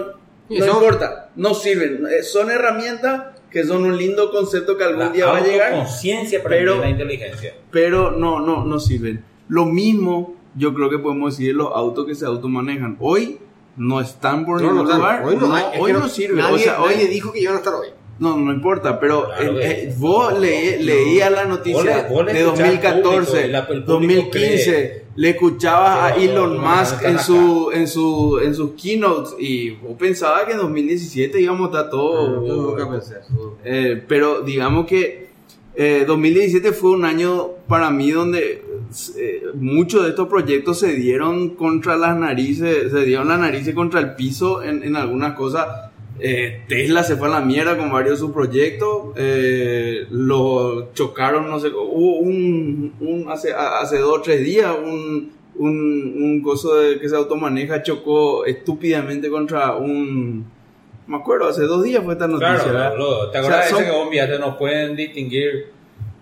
No 0.49 0.65
importa, 0.65 1.31
no 1.35 1.53
sirven. 1.53 2.05
Eh, 2.09 2.23
Son 2.23 2.49
herramientas 2.51 3.41
que 3.49 3.63
son 3.65 3.83
un 3.83 3.97
lindo 3.97 4.31
concepto 4.31 4.77
que 4.77 4.83
algún 4.85 4.99
La 4.99 5.09
día 5.09 5.25
va 5.25 5.37
a 5.37 5.41
llegar, 5.43 5.73
autoconciencia 5.73 6.41
para 6.43 6.55
pero- 6.55 6.79
la 6.79 6.89
inteligencia. 6.89 7.53
pero 7.71 8.11
no, 8.11 8.39
no, 8.39 8.63
no 8.63 8.79
sirven. 8.79 9.23
Lo 9.49 9.65
mismo 9.65 10.35
yo 10.55 10.73
creo 10.73 10.89
que 10.89 10.99
podemos 10.99 11.31
decir 11.33 11.47
de 11.47 11.53
los 11.53 11.69
autos 11.73 12.05
que 12.05 12.15
se 12.15 12.25
automanejan. 12.25 12.97
Hoy 12.99 13.39
no 13.75 13.99
están 13.99 14.45
por 14.45 14.61
ningún 14.61 14.77
no, 14.77 14.83
lugar. 14.95 15.23
hoy 15.25 15.35
no, 15.35 15.47
No, 15.47 15.55
hoy 15.79 15.93
no 15.93 16.07
sirve. 16.07 16.41
Nadie, 16.41 16.55
o 16.55 16.59
sea, 16.59 16.81
hoy, 16.81 16.93
nadie 16.95 17.07
dijo 17.07 17.31
que 17.31 17.39
iban 17.41 17.55
a 17.55 17.57
estar 17.57 17.73
hoy. 17.73 17.87
No, 18.19 18.37
no 18.37 18.53
importa, 18.53 18.99
pero 18.99 19.25
Claro 19.25 19.59
eh, 19.59 19.85
eh, 19.89 19.95
vos 19.97 20.39
le, 20.39 20.79
leías 20.83 21.31
la 21.31 21.45
noticia 21.45 21.77
Vos 21.77 21.85
le- 21.85 22.13
vos 22.13 22.25
le 22.25 22.33
de 22.33 22.39
escuchás 22.41 22.59
al 22.85 23.01
2014, 23.01 23.25
público, 23.31 23.47
y 23.47 23.51
la- 23.51 23.59
el 23.59 23.65
público 23.65 23.91
2015, 23.91 24.63
cree. 24.71 25.05
le 25.15 25.29
escuchabas 25.31 25.99
a 26.11 26.15
Elon 26.15 26.55
no, 26.57 26.61
no 26.61 26.75
Musk 26.75 27.03
en 27.03 27.17
su, 27.19 27.71
en 27.73 27.87
su 27.87 28.39
en 28.39 28.53
sus 28.53 28.71
keynotes 28.79 29.33
y 29.39 29.71
vos 29.71 29.95
pensabas 29.97 30.43
que 30.45 30.51
en 30.51 30.59
2017 30.59 31.41
íbamos 31.41 31.67
a 31.67 31.71
estar 31.71 31.89
todo 31.89 32.45
Yo 32.45 32.55
nunca 32.55 32.87
pensé 32.87 33.15
eso. 33.19 33.57
eh, 33.65 34.03
pero 34.07 34.41
digamos 34.41 34.85
que 34.85 35.29
eh, 35.75 36.03
2017 36.05 36.71
fue 36.71 36.91
un 36.91 37.05
año 37.05 37.47
para 37.67 37.89
mí 37.89 38.11
donde 38.11 38.63
eh, 39.17 39.43
muchos 39.55 40.03
de 40.03 40.09
estos 40.09 40.27
proyectos 40.27 40.79
se 40.79 40.93
dieron 40.93 41.49
contra 41.55 41.95
las 41.97 42.15
narices, 42.17 42.91
se 42.91 43.05
dieron 43.05 43.27
las 43.27 43.39
narices 43.39 43.73
contra 43.73 43.99
el 43.99 44.15
piso 44.15 44.63
en, 44.63 44.83
en 44.83 44.95
algunas 44.95 45.33
cosas 45.33 45.67
eh, 46.19 46.61
Tesla 46.69 47.03
se 47.03 47.17
fue 47.17 47.27
a 47.27 47.31
la 47.31 47.41
mierda 47.41 47.75
con 47.77 47.91
varios 47.91 48.13
de 48.13 48.25
sus 48.25 48.31
proyectos. 48.31 49.13
eh, 49.17 50.05
lo 50.11 50.93
chocaron, 50.93 51.49
no 51.49 51.59
sé, 51.59 51.69
hubo 51.69 52.19
un, 52.19 52.93
un- 52.99 53.25
hace, 53.29 53.51
hace 53.51 53.97
dos 53.97 54.19
o 54.19 54.21
tres 54.21 54.43
días, 54.43 54.73
un, 54.85 55.31
un, 55.55 56.13
un 56.23 56.41
coso 56.41 56.75
de, 56.75 56.99
que 56.99 57.09
se 57.09 57.15
automaneja 57.15 57.81
chocó 57.83 58.45
estúpidamente 58.45 59.29
contra 59.29 59.75
un. 59.75 60.45
Me 61.07 61.17
acuerdo, 61.17 61.47
hace 61.49 61.63
dos 61.63 61.83
días 61.83 62.03
fue 62.03 62.13
esta 62.13 62.27
noticia. 62.27 62.57
Claro, 62.63 62.71
¿verdad? 62.71 62.93
¿Te 63.31 63.37
O 63.39 63.41
acuerdas 63.41 63.67
sea, 63.67 63.75
de 63.77 63.81
ese 63.83 63.91
que 63.91 63.97
vos 63.97 64.05
enviaste? 64.05 64.39
No 64.39 64.57
pueden 64.57 64.95
distinguir 64.95 65.65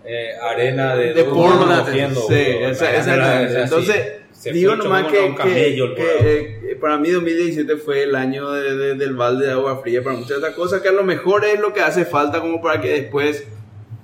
eh, 0.06 0.30
arena 0.42 0.96
de, 0.96 1.08
de 1.08 1.14
de 1.14 1.24
Portland. 1.26 1.86
cogiendo, 1.86 2.22
Sí, 2.22 2.28
boludo. 2.28 2.70
esa- 2.72 2.90
Era- 2.90 2.98
exactamente. 3.00 3.54
era 3.54 3.64
así. 3.64 3.74
Entonces, 3.76 4.54
digo 4.54 4.76
nomás 4.76 5.06
que, 5.12 5.36
camello 5.36 5.86
el 5.86 5.96
que- 5.96 6.60
eh, 6.72 6.78
para 6.82 6.98
mí 6.98 7.10
2017 7.12 7.78
fue 7.78 8.04
el 8.04 8.16
año 8.16 8.52
de- 8.52 8.76
de- 8.76 8.96
del 8.96 9.14
balde 9.16 9.46
de 9.48 9.52
agua 9.54 9.80
fría 9.82 10.04
para 10.04 10.16
muchas 10.16 10.30
de 10.30 10.36
estas 10.38 10.56
cosas 10.56 10.82
que 10.82 10.90
a 10.90 10.94
lo 10.94 11.04
mejor 11.04 11.46
es 11.46 11.60
lo 11.60 11.74
que 11.74 11.82
hace 11.82 12.06
falta 12.06 12.40
como 12.42 12.62
para 12.62 12.82
que 12.82 12.90
después 12.90 13.46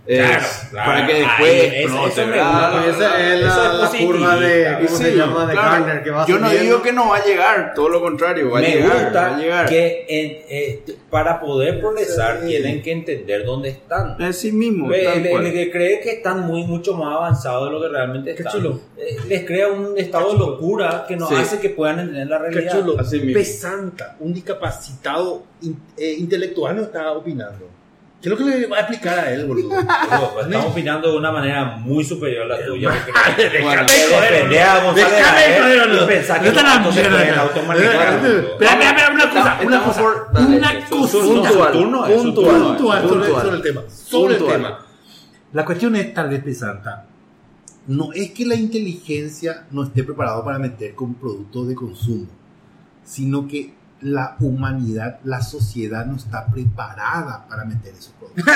Claro, 0.08 0.46
claro. 0.72 0.92
para 0.92 1.08
que 1.08 1.14
después 1.16 1.72
¿verdad? 1.72 2.72
gusta. 2.72 2.88
Esa 2.88 3.34
es 3.34 3.42
la, 3.42 3.90
es 3.94 4.06
curva 4.06 4.36
de, 4.38 4.76
¿cómo 4.86 4.88
Sí, 4.98 5.04
se 5.04 5.16
llama? 5.18 5.46
De 5.46 5.54
claro. 5.54 5.72
Garner, 5.86 6.04
que 6.04 6.10
va 6.12 6.26
Yo 6.26 6.40
no 6.40 6.50
digo 6.50 6.82
que 6.82 6.94
no 6.94 7.10
va 7.10 7.18
a 7.18 7.26
llegar, 7.26 7.74
todo 7.76 7.90
lo 7.90 8.02
contrario, 8.02 8.50
va 8.50 8.60
a 8.60 8.62
me 8.62 8.70
llegar, 8.70 8.90
va 8.98 9.04
gusta 9.04 9.36
a 9.36 9.38
llegar. 9.38 9.70
que 9.70 10.06
en- 10.08 10.38
eh, 10.50 10.84
para 11.10 11.40
poder 11.42 11.82
progresar 11.82 12.40
tienen 12.40 12.82
que 12.82 12.92
entender 12.94 13.44
dónde 13.46 13.70
están. 13.70 14.22
Así 14.22 14.52
mismo, 14.54 14.92
Eh, 14.94 15.04
tal 15.04 15.26
El, 15.46 15.52
que 15.54 15.72
cree 15.72 16.00
que 16.00 16.12
están 16.12 16.40
muy 16.48 16.64
mucho 16.64 16.94
más 16.94 17.14
avanzados 17.16 17.66
de 17.68 17.72
lo 17.74 17.82
que 17.82 17.90
realmente 17.90 18.34
Qué 18.34 18.44
están, 18.44 18.54
chulo. 18.54 18.80
eh, 18.98 19.18
les 19.28 19.46
crea 19.46 19.68
un 19.68 19.98
estado 19.98 20.32
de 20.32 20.40
locura 20.40 21.04
que 21.08 21.18
no 21.18 21.28
Sí. 21.28 21.36
hace 21.36 21.60
que 21.60 21.70
puedan 21.72 22.00
entender 22.00 22.28
la 22.28 22.38
Qué 22.44 22.50
realidad. 22.52 22.80
chulo. 22.80 22.96
Así 23.00 23.20
mismo. 23.20 23.34
Pesanta, 23.34 24.16
un 24.22 24.34
discapacitado 24.34 25.44
in- 25.62 25.78
eh, 25.98 26.16
intelectual 26.18 26.76
no 26.78 26.84
está 26.84 27.12
opinando. 27.12 27.76
¿Qué 28.22 28.30
es 28.30 28.32
lo 28.32 28.38
que 28.38 28.46
le 28.46 28.66
va 28.66 28.78
a 28.78 28.80
explicar 28.80 29.20
a 29.20 29.32
él, 29.32 29.46
boludo? 29.46 29.70
Pues, 30.34 30.48
estamos 30.48 30.72
opinando 30.72 31.12
de 31.12 31.18
una 31.18 31.32
manera 31.32 31.66
muy 31.78 32.04
superior 32.04 32.44
a 32.44 32.58
la 32.58 32.66
tuya. 32.66 32.90
Déjame 33.38 33.86
joder, 34.10 34.50
y 35.76 35.80
boludo. 35.80 36.08
pensás 36.08 36.40
que 36.40 36.50
boludo. 36.50 36.74
Espera, 38.52 38.90
espera, 38.90 39.12
una 39.14 39.30
cosa, 39.30 39.60
una 39.64 39.84
cosa, 39.84 40.02
una 40.48 40.80
cosa, 40.90 41.72
puntual, 41.72 42.54
puntual, 42.58 43.08
sobre, 43.08 43.56
el 43.56 43.62
tema, 43.62 43.82
sobre 43.88 44.36
el 44.36 44.44
tema. 44.44 44.80
La 45.54 45.66
cuestión 45.66 45.96
es 45.96 46.14
tal 46.14 46.30
vez 46.30 46.44
pesanta. 46.44 47.06
No 47.86 48.12
es 48.14 48.32
que 48.32 48.46
la 48.46 48.56
inteligencia 48.56 49.66
no 49.72 49.84
esté 49.84 50.04
preparada 50.04 50.44
para 50.44 50.60
meter 50.60 50.96
con 50.96 51.14
productos 51.14 51.68
de 51.68 51.76
consumo, 51.76 52.26
sino 53.04 53.48
que 53.48 53.77
la 54.02 54.36
humanidad, 54.40 55.20
la 55.24 55.42
sociedad 55.42 56.06
no 56.06 56.18
está 56.18 56.46
preparada 56.48 57.46
para 57.50 57.66
meter 57.66 57.94
esos 57.98 58.14
productos. 58.20 58.54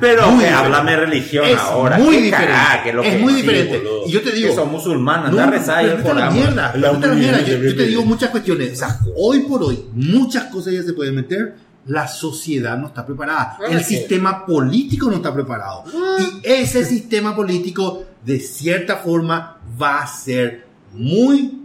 Pero 0.00 0.30
Muy 0.32 0.44
háblame 0.46 0.96
religión 0.96 1.44
Es 1.46 1.58
ahora. 1.58 1.98
muy 1.98 2.16
diferente. 2.16 2.52
cagada, 2.52 2.82
que 2.82 2.92
lo 2.92 3.02
Es 3.02 3.14
que- 3.14 3.18
muy 3.22 3.32
sí, 3.34 3.42
diferente. 3.42 3.78
boludo. 3.78 4.06
Y 4.06 4.10
yo 4.10 4.22
te 4.22 4.32
digo- 4.32 4.48
Que 4.50 4.54
son 4.56 4.72
musulmanes, 4.72 5.32
No, 5.32 5.50
rezar 5.50 5.84
y 5.84 5.88
el 5.90 6.02
Corán. 6.02 6.34
Yo, 6.34 7.56
yo 7.56 7.76
te 7.76 7.84
digo 7.86 8.04
muchas 8.04 8.30
cuestiones. 8.30 8.72
O 8.72 8.76
sea, 8.76 8.98
hoy 9.16 9.40
por 9.40 9.62
hoy, 9.62 9.84
muchas 9.92 10.44
cosas 10.44 10.72
ya 10.74 10.82
se 10.82 10.92
pueden 10.92 11.14
meter. 11.14 11.54
La 11.86 12.08
sociedad 12.08 12.76
no 12.78 12.86
está 12.88 13.04
preparada. 13.04 13.58
El 13.68 13.84
sistema 13.84 14.44
político 14.46 15.08
no 15.10 15.16
está 15.16 15.32
preparado. 15.34 15.84
Y 16.18 16.40
ese 16.42 16.84
sistema 16.84 17.36
político, 17.36 18.04
de 18.24 18.40
cierta 18.40 18.96
forma, 18.96 19.58
va 19.80 19.98
a 20.00 20.06
ser 20.06 20.66
muy 20.92 21.63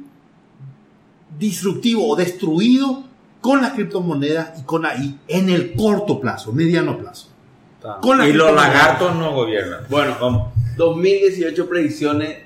disruptivo 1.40 2.08
o 2.08 2.16
destruido 2.16 3.04
con 3.42 3.62
las 3.62 3.72
criptomonedas 3.72 4.60
y 4.60 4.64
con 4.64 4.86
ahí 4.86 5.18
en 5.28 5.50
el 5.50 5.74
corto 5.74 6.20
plazo, 6.20 6.52
mediano 6.52 6.98
plazo. 6.98 7.30
Con 8.02 8.22
Y 8.28 8.34
los 8.34 8.54
lagartos 8.54 9.16
no 9.16 9.34
gobiernan. 9.34 9.82
Bueno, 9.90 10.18
vamos. 10.20 10.54
2018 10.76 11.70
predicciones 11.70 12.38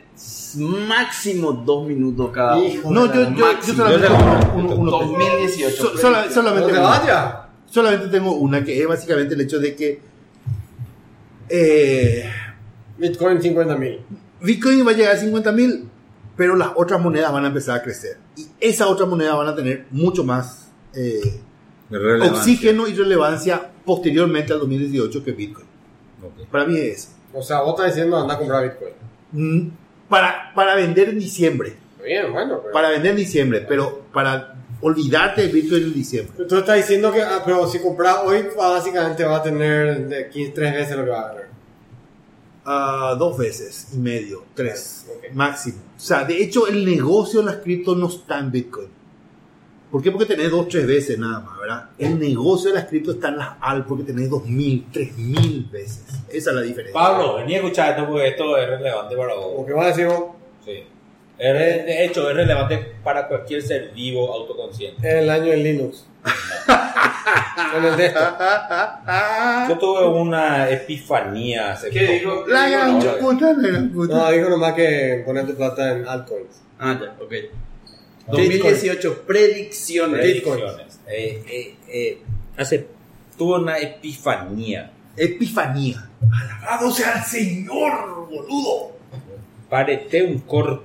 máximo 0.88 1.52
dos 1.54 1.88
minutos 1.88 2.30
cada 2.32 2.56
uno. 2.58 2.92
No, 2.92 3.14
yo, 3.14 3.22
la 3.22 3.36
yo, 3.36 3.46
yo 3.66 3.74
solamente 3.74 4.08
tengo 4.08 4.20
uno- 4.56 4.76
uno- 4.76 4.92
2018. 4.92 5.76
So- 5.76 5.98
sola- 5.98 6.30
solamente, 6.32 6.66
¿Dónde 6.72 6.80
una. 6.80 6.90
vaya? 6.90 7.40
solamente 7.66 8.08
tengo 8.10 8.34
una 8.34 8.64
que 8.64 8.80
es 8.80 8.88
básicamente 8.88 9.34
el 9.34 9.42
hecho 9.42 9.58
de 9.60 9.76
que 9.76 10.02
eh, 11.50 12.30
Bitcoin 12.98 13.42
50 13.42 13.76
mil. 13.78 14.00
Bitcoin 14.42 14.86
va 14.86 14.92
a 14.92 14.94
llegar 14.94 15.16
a 15.16 15.20
50 15.20 15.52
mil, 15.52 15.90
pero 16.36 16.56
las 16.56 16.70
otras 16.76 17.00
monedas 17.00 17.32
van 17.32 17.46
a 17.46 17.48
empezar 17.48 17.80
a 17.80 17.84
crecer. 17.84 18.18
Y 18.36 18.48
esas 18.60 18.88
otras 18.88 19.08
monedas 19.08 19.38
van 19.38 19.48
a 19.48 19.56
tener 19.56 19.86
mucho 19.92 20.24
más 20.24 20.72
eh, 20.96 21.40
oxígeno 22.30 22.88
y 22.88 22.94
relevancia 22.94 23.70
posteriormente 23.86 24.54
al 24.54 24.60
2018 24.60 25.24
que 25.24 25.32
Bitcoin. 25.32 25.68
Para 26.52 26.66
mí 26.66 26.78
es 26.78 26.98
eso. 27.00 27.10
O 27.34 27.42
sea, 27.42 27.62
vos 27.62 27.72
estás 27.72 27.96
diciendo 27.96 28.18
anda 28.18 28.36
a 28.36 28.38
comprar 28.38 28.64
Bitcoin. 28.64 28.94
Mm, 29.32 29.72
Para, 30.08 30.52
para 30.54 30.76
vender 30.76 31.10
en 31.10 31.20
diciembre. 31.20 31.76
Bien, 32.04 32.32
bueno. 32.32 32.60
Pero... 32.62 32.74
Para 32.74 32.90
vender 32.90 33.12
en 33.12 33.18
diciembre, 33.18 33.66
pero 33.68 34.04
para 34.14 34.56
olvidarte 34.82 35.44
de 35.44 35.48
Bitcoin 35.48 35.84
en 35.84 35.94
diciembre. 35.94 36.46
Tú 36.46 36.58
estás 36.58 36.76
diciendo 36.78 37.12
que, 37.12 37.22
ah, 37.22 37.42
pero 37.46 37.68
si 37.68 37.80
compras 37.80 38.18
hoy, 38.26 38.46
básicamente 38.56 39.24
va 39.24 39.38
a 39.38 39.44
tener 39.44 40.08
de 40.08 40.30
15, 40.30 40.52
tres 40.52 40.74
veces 40.74 40.98
lo 40.98 41.06
que 41.06 41.10
va 41.10 41.22
a 41.22 41.28
ganar. 41.30 41.53
Ah, 42.66 43.16
dos 43.20 43.38
veces 43.38 43.90
y 43.94 43.98
medio, 43.98 44.44
tres, 44.54 45.06
máximo. 45.34 45.78
O 45.98 46.00
sea, 46.00 46.24
de 46.24 46.42
hecho, 46.42 46.68
el 46.68 46.86
negocio 46.86 47.42
de 47.42 47.48
las 47.48 47.58
criptos 47.58 47.98
no 47.98 48.08
está 48.08 48.40
en 48.40 48.52
Bitcoin. 48.52 48.88
¿Por 49.92 50.02
qué? 50.02 50.10
Porque 50.10 50.26
tenés 50.26 50.50
dos, 50.50 50.68
tres 50.70 50.88
veces 50.88 51.20
nada 51.20 51.42
más, 51.42 51.60
¿verdad? 51.60 51.90
El 52.00 52.18
negocio 52.18 52.72
de 52.72 52.78
las 52.78 52.86
criptos 52.86 53.16
está 53.16 53.28
en 53.28 53.38
las 53.38 53.50
AL 53.62 53.86
porque 53.86 54.04
tenés 54.06 54.30
dos 54.30 54.44
mil, 54.46 54.88
tres 54.92 55.16
mil 55.18 55.68
veces. 55.72 56.04
Esa 56.30 56.50
es 56.50 56.56
la 56.56 56.62
diferencia. 56.62 56.94
Pablo, 57.00 57.36
vení 57.36 57.54
a 57.54 57.58
escuchar 57.58 57.92
esto 57.92 58.08
porque 58.10 58.28
esto 58.30 58.58
es 58.58 58.68
relevante 58.70 59.16
para 59.16 59.36
vos. 59.36 59.66
que 59.68 59.74
vas 59.74 59.86
a 59.86 59.88
decir, 59.90 60.08
vos, 60.08 60.26
Sí. 60.66 60.84
De 61.38 62.06
hecho, 62.06 62.30
es 62.30 62.36
relevante 62.36 62.78
para 63.04 63.28
cualquier 63.28 63.62
ser 63.62 63.92
vivo 63.94 64.32
autoconsciente. 64.34 65.08
es 65.08 65.16
el 65.16 65.30
año 65.30 65.52
del 65.52 65.64
Linux. 65.64 66.06
Con 67.74 67.86
el 67.86 67.98
de 67.98 68.06
esto. 68.08 68.20
Yo 69.70 69.78
tuve 69.78 70.06
una 70.06 70.70
epifanía 70.70 71.74
hace 71.74 71.90
¿Qué 71.90 72.20
dijo? 72.20 72.46
La 72.48 72.70
gran 72.70 73.00
puta, 73.00 73.54
la 73.54 73.68
gran 73.68 73.90
puta. 73.92 74.16
No, 74.16 74.32
dijo 74.32 74.50
nomás 74.50 74.74
que 74.74 75.24
poner 75.26 75.48
tu 75.48 75.56
plata 75.56 75.92
en 75.94 76.08
altcoins. 76.08 76.62
Ah, 76.80 77.00
ya, 77.00 77.16
ok. 77.24 77.34
2018, 78.28 79.24
predicciones. 79.26 80.20
predicciones. 80.20 81.00
Eh, 81.08 81.44
eh, 81.48 81.76
eh, 81.88 82.22
hace, 82.58 82.88
tuve 83.38 83.60
una 83.60 83.78
epifanía. 83.78 84.92
Epifanía. 85.16 86.10
Alabado 86.32 86.92
sea 86.92 87.20
el 87.20 87.24
Señor, 87.24 88.28
boludo. 88.30 88.94
Parete 89.70 90.24
un 90.24 90.40
corp, 90.40 90.84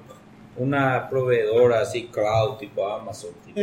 una 0.56 1.08
proveedora 1.08 1.80
así 1.80 2.08
cloud 2.12 2.56
tipo 2.56 2.86
Amazon, 2.86 3.30
tipo, 3.44 3.60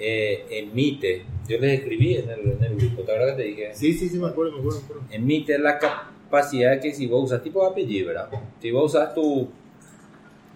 Eh, 0.00 0.46
emite, 0.50 1.24
yo 1.46 1.58
les 1.58 1.80
escribí 1.80 2.16
en 2.16 2.30
el, 2.30 2.52
en 2.52 2.64
el 2.64 2.76
grupo, 2.76 3.02
¿te 3.02 3.12
acuerdas 3.12 3.36
que 3.36 3.42
te 3.42 3.48
dije? 3.48 3.70
sí, 3.74 3.92
sí, 3.92 4.08
sí, 4.08 4.18
me 4.18 4.28
acuerdo, 4.28 4.52
me 4.52 4.58
acuerdo. 4.60 4.80
Me 4.80 4.84
acuerdo. 4.84 5.02
Emite 5.10 5.58
la 5.58 5.78
capacidad 5.78 6.80
que 6.80 6.94
si 6.94 7.06
vos 7.06 7.24
usas 7.24 7.42
tipo 7.42 7.64
apellido, 7.66 8.08
¿verdad? 8.08 8.30
Si 8.60 8.70
vos 8.70 8.94
usas 8.94 9.14
tu, 9.14 9.48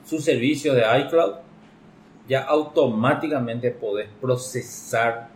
su 0.07 0.19
servicio 0.19 0.73
de 0.73 0.83
iCloud, 1.01 1.35
ya 2.29 2.43
automáticamente 2.43 3.71
podés 3.71 4.09
procesar 4.21 5.29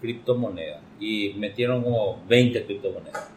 criptomonedas. 0.00 0.80
Y 1.00 1.34
metieron 1.38 1.82
como 1.82 2.22
20 2.28 2.64
criptomonedas. 2.64 3.30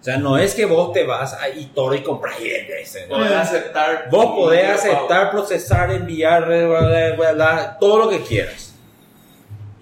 O 0.00 0.02
sea, 0.02 0.16
no 0.16 0.38
es 0.38 0.54
que 0.54 0.64
vos 0.64 0.92
te 0.92 1.04
vas 1.04 1.34
a 1.34 1.48
eToro 1.48 1.94
y 1.94 2.02
compras 2.02 2.40
y 2.40 2.48
vendes. 2.48 3.06
¿no? 3.08 3.16
Podés 3.16 3.32
aceptar. 3.32 4.08
Vos 4.10 4.26
podés 4.26 4.70
aceptar, 4.70 5.30
procesar, 5.30 5.90
enviar, 5.90 6.46
bla, 6.46 6.66
bla, 6.66 7.12
bla, 7.16 7.32
bla, 7.32 7.76
todo 7.78 7.98
lo 7.98 8.08
que 8.08 8.20
quieras. 8.20 8.69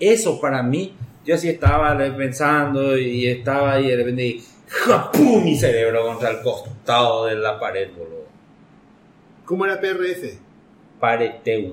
Eso 0.00 0.40
para 0.40 0.62
mí, 0.62 0.94
yo 1.24 1.34
así 1.34 1.48
estaba 1.48 1.96
pensando 2.16 2.96
y 2.96 3.26
estaba 3.26 3.72
ahí 3.74 3.88
de 3.88 3.96
repente 3.96 4.26
y 4.26 4.44
¡japum! 4.68 5.44
mi 5.44 5.56
cerebro 5.56 6.06
contra 6.06 6.30
el 6.30 6.42
costado 6.42 7.26
de 7.26 7.34
la 7.36 7.58
pared, 7.58 7.88
boludo. 7.96 8.26
¿Cómo 9.44 9.64
era 9.64 9.80
PRF? 9.80 10.34
Pareteum, 11.00 11.72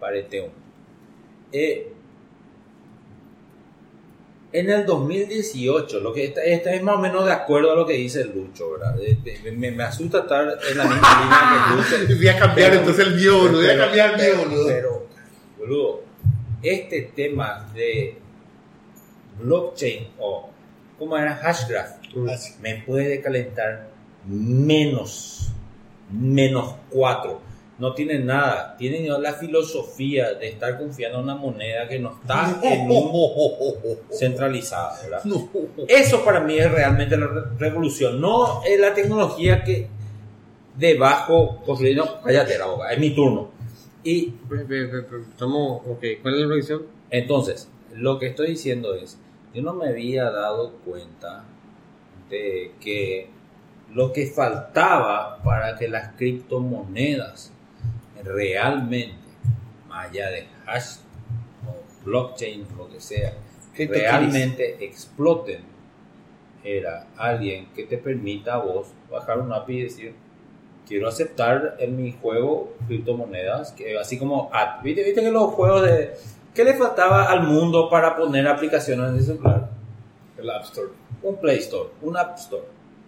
pareteum. 0.00 0.48
Eh, 1.52 1.92
en 4.52 4.70
el 4.70 4.86
2018, 4.86 6.00
lo 6.00 6.12
que 6.14 6.24
está, 6.26 6.42
está 6.42 6.72
es 6.72 6.82
más 6.82 6.96
o 6.96 6.98
menos 7.00 7.26
de 7.26 7.32
acuerdo 7.32 7.72
a 7.72 7.74
lo 7.74 7.84
que 7.84 7.94
dice 7.94 8.24
Lucho, 8.24 8.72
¿verdad? 8.72 8.96
Me, 9.54 9.70
me 9.70 9.82
asusta 9.82 10.20
estar 10.20 10.56
en 10.70 10.78
la 10.78 10.84
misma 10.84 11.20
línea 11.20 11.66
que 11.96 12.04
Lucho. 12.06 12.14
Voy 12.18 12.28
a 12.28 12.38
cambiar 12.38 12.70
Pero- 12.70 12.80
entonces 12.80 13.06
el 13.06 13.14
mío, 13.16 13.38
boludo. 13.38 13.56
Voy 13.60 13.70
a 13.70 13.76
cambiar 13.78 14.14
el 14.14 14.26
mío, 14.26 14.44
boludo. 14.44 14.66
Pero, 14.68 15.06
boludo, 15.58 16.00
este 16.62 17.02
tema 17.14 17.70
de 17.74 18.18
blockchain 19.40 20.08
o, 20.18 20.48
¿cómo 20.98 21.16
era? 21.16 21.34
Hashgraph, 21.36 21.98
me 22.60 22.76
puede 22.86 23.20
calentar 23.20 23.88
menos, 24.26 25.50
menos 26.10 26.74
4. 26.90 27.40
no 27.78 27.92
tienen 27.92 28.24
nada, 28.24 28.74
tienen 28.78 29.06
la 29.22 29.34
filosofía 29.34 30.32
de 30.32 30.48
estar 30.48 30.78
confiando 30.78 31.18
en 31.18 31.24
una 31.24 31.34
moneda 31.34 31.86
que 31.86 31.98
no 31.98 32.14
está 32.20 32.58
en 32.62 32.90
un 32.90 33.12
centralizada, 34.10 34.98
¿verdad? 35.02 35.20
Eso 35.86 36.24
para 36.24 36.40
mí 36.40 36.56
es 36.56 36.70
realmente 36.72 37.16
la 37.18 37.26
re- 37.26 37.42
revolución, 37.58 38.18
no 38.20 38.62
es 38.64 38.80
la 38.80 38.94
tecnología 38.94 39.62
que 39.62 39.88
debajo 40.74 41.62
construir, 41.66 41.96
no, 41.98 42.20
cállate 42.22 42.58
la 42.58 42.66
boca, 42.66 42.90
es 42.92 42.98
mi 42.98 43.10
turno. 43.14 43.50
Y 44.06 44.32
ok, 45.84 46.04
¿cuál 46.22 46.34
es 46.34 46.40
la 46.40 46.46
revisión? 46.46 46.82
entonces, 47.10 47.68
lo 47.92 48.20
que 48.20 48.28
estoy 48.28 48.50
diciendo 48.50 48.94
es, 48.94 49.18
yo 49.52 49.62
no 49.62 49.74
me 49.74 49.88
había 49.88 50.30
dado 50.30 50.74
cuenta 50.84 51.42
de 52.30 52.70
que 52.80 53.28
lo 53.92 54.12
que 54.12 54.28
faltaba 54.28 55.42
para 55.42 55.76
que 55.76 55.88
las 55.88 56.12
criptomonedas 56.12 57.52
realmente, 58.22 59.26
más 59.88 60.08
allá 60.08 60.30
de 60.30 60.46
hash 60.66 60.98
o 61.66 62.04
blockchain, 62.04 62.64
lo 62.76 62.88
que 62.88 63.00
sea, 63.00 63.34
realmente 63.76 64.84
exploten, 64.84 65.62
era 66.62 67.08
alguien 67.16 67.66
que 67.74 67.86
te 67.86 67.98
permita 67.98 68.54
a 68.54 68.58
vos 68.58 68.86
bajar 69.10 69.40
un 69.40 69.52
API 69.52 69.78
y 69.78 69.82
decir, 69.82 70.14
quiero 70.86 71.08
aceptar 71.08 71.76
en 71.78 71.96
mi 71.96 72.12
juego 72.12 72.74
criptomonedas, 72.86 73.72
que 73.72 73.98
así 73.98 74.18
como, 74.18 74.50
app. 74.52 74.82
¿viste, 74.82 75.02
viste 75.02 75.20
que 75.20 75.30
los 75.30 75.52
juegos 75.52 75.82
de... 75.82 76.14
¿Qué 76.54 76.64
le 76.64 76.74
faltaba 76.74 77.24
al 77.24 77.42
mundo 77.42 77.90
para 77.90 78.16
poner 78.16 78.48
aplicaciones 78.48 79.10
en 79.10 79.16
el 79.16 79.22
celular? 79.22 79.68
El 80.38 80.48
App 80.48 80.64
Store. 80.64 80.88
Un 81.22 81.36
Play 81.36 81.58
Store, 81.58 81.90
un 82.00 82.16
App 82.16 82.38
Store, 82.38 82.62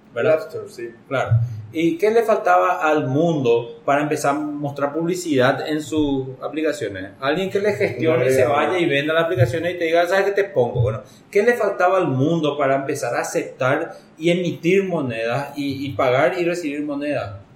El 0.08 0.14
¿verdad? 0.14 0.34
App 0.34 0.40
Store, 0.48 0.68
sí. 0.68 0.90
Claro. 1.06 1.38
¿Y 1.72 1.96
qué 1.98 2.10
le 2.10 2.22
faltaba 2.22 2.82
al 2.82 3.06
mundo 3.06 3.80
para 3.84 4.02
empezar 4.02 4.34
a 4.34 4.38
mostrar 4.38 4.92
publicidad 4.92 5.66
en 5.68 5.82
sus 5.82 6.26
aplicaciones? 6.42 7.12
Alguien 7.20 7.50
que 7.50 7.60
le 7.60 7.72
gestione 7.72 8.26
y 8.26 8.30
se 8.30 8.44
vaya 8.44 8.78
y 8.78 8.86
venda 8.86 9.14
las 9.14 9.24
aplicaciones 9.24 9.74
y 9.74 9.78
te 9.78 9.84
diga, 9.84 10.06
¿sabes 10.06 10.26
qué 10.26 10.32
te 10.32 10.44
pongo? 10.44 10.80
Bueno, 10.80 11.02
¿qué 11.30 11.42
le 11.42 11.54
faltaba 11.54 11.98
al 11.98 12.08
mundo 12.08 12.56
para 12.58 12.76
empezar 12.76 13.14
a 13.14 13.20
aceptar 13.20 13.94
y 14.18 14.30
emitir 14.30 14.84
monedas 14.84 15.56
y, 15.56 15.86
y 15.86 15.90
pagar 15.92 16.38
y 16.38 16.44
recibir 16.44 16.82
monedas? 16.82 17.47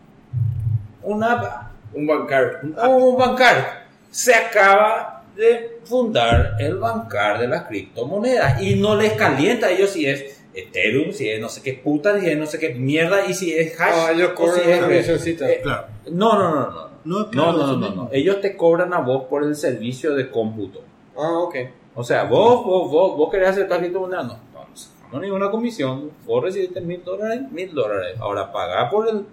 Una 1.02 1.70
Un 1.94 2.06
bancario. 2.06 2.58
o 2.82 2.88
un 2.88 3.18
bancar. 3.18 3.86
Se 4.10 4.34
acaba 4.34 5.24
de 5.36 5.78
fundar 5.84 6.56
el 6.58 6.76
bancar 6.76 7.40
de 7.40 7.48
las 7.48 7.62
criptomonedas 7.64 8.60
y 8.62 8.74
no 8.76 8.94
les 8.96 9.12
calienta 9.14 9.66
a 9.66 9.70
ellos 9.70 9.90
si 9.90 10.06
es 10.06 10.40
Ethereum, 10.54 11.12
si 11.12 11.28
es 11.30 11.40
no 11.40 11.48
sé 11.48 11.62
qué 11.62 11.72
puta, 11.74 12.20
si 12.20 12.28
es 12.28 12.36
no 12.36 12.44
sé 12.46 12.58
qué 12.58 12.74
mierda 12.74 13.24
y 13.26 13.32
si 13.34 13.52
es 13.54 13.78
hash. 13.80 13.90
Ah, 13.94 14.12
ellos 14.12 14.30
o 14.32 14.34
cobran 14.34 14.54
si 14.56 14.60
es- 14.70 14.78
una 14.78 14.86
comisioncita. 14.86 15.50
eh, 15.50 15.60
Claro. 15.62 15.86
no, 16.10 16.34
no, 16.38 16.50
no, 16.54 16.70
no. 16.70 16.92
No, 17.04 17.18
No, 17.24 17.30
claro, 17.30 17.52
no, 17.52 17.66
no, 17.66 17.76
no, 17.76 17.94
no. 17.94 18.08
Ellos 18.12 18.40
te 18.40 18.56
cobran 18.56 18.92
a 18.94 18.98
vos 19.00 19.24
por 19.24 19.42
el 19.42 19.56
servicio 19.56 20.14
de 20.14 20.30
cómputo. 20.30 20.82
Ah, 21.16 21.38
ok. 21.38 21.56
O 21.96 22.04
sea, 22.04 22.24
vos, 22.24 22.64
vos, 22.64 22.90
vos, 22.90 23.16
vos 23.16 23.30
querés 23.30 23.48
aceptar 23.48 23.80
criptomonedas, 23.80 24.24
no, 24.26 24.34
no, 24.54 24.60
no 24.68 24.76
sacamos 24.76 25.20
ninguna 25.22 25.50
comisión. 25.50 26.10
Vos 26.26 26.44
recibiste 26.44 26.80
mil 26.80 27.02
dólares, 27.02 27.40
mil 27.50 27.74
dólares. 27.74 28.16
Ahora 28.20 28.52
pagar 28.52 28.88
por 28.90 29.08
el, 29.08 29.24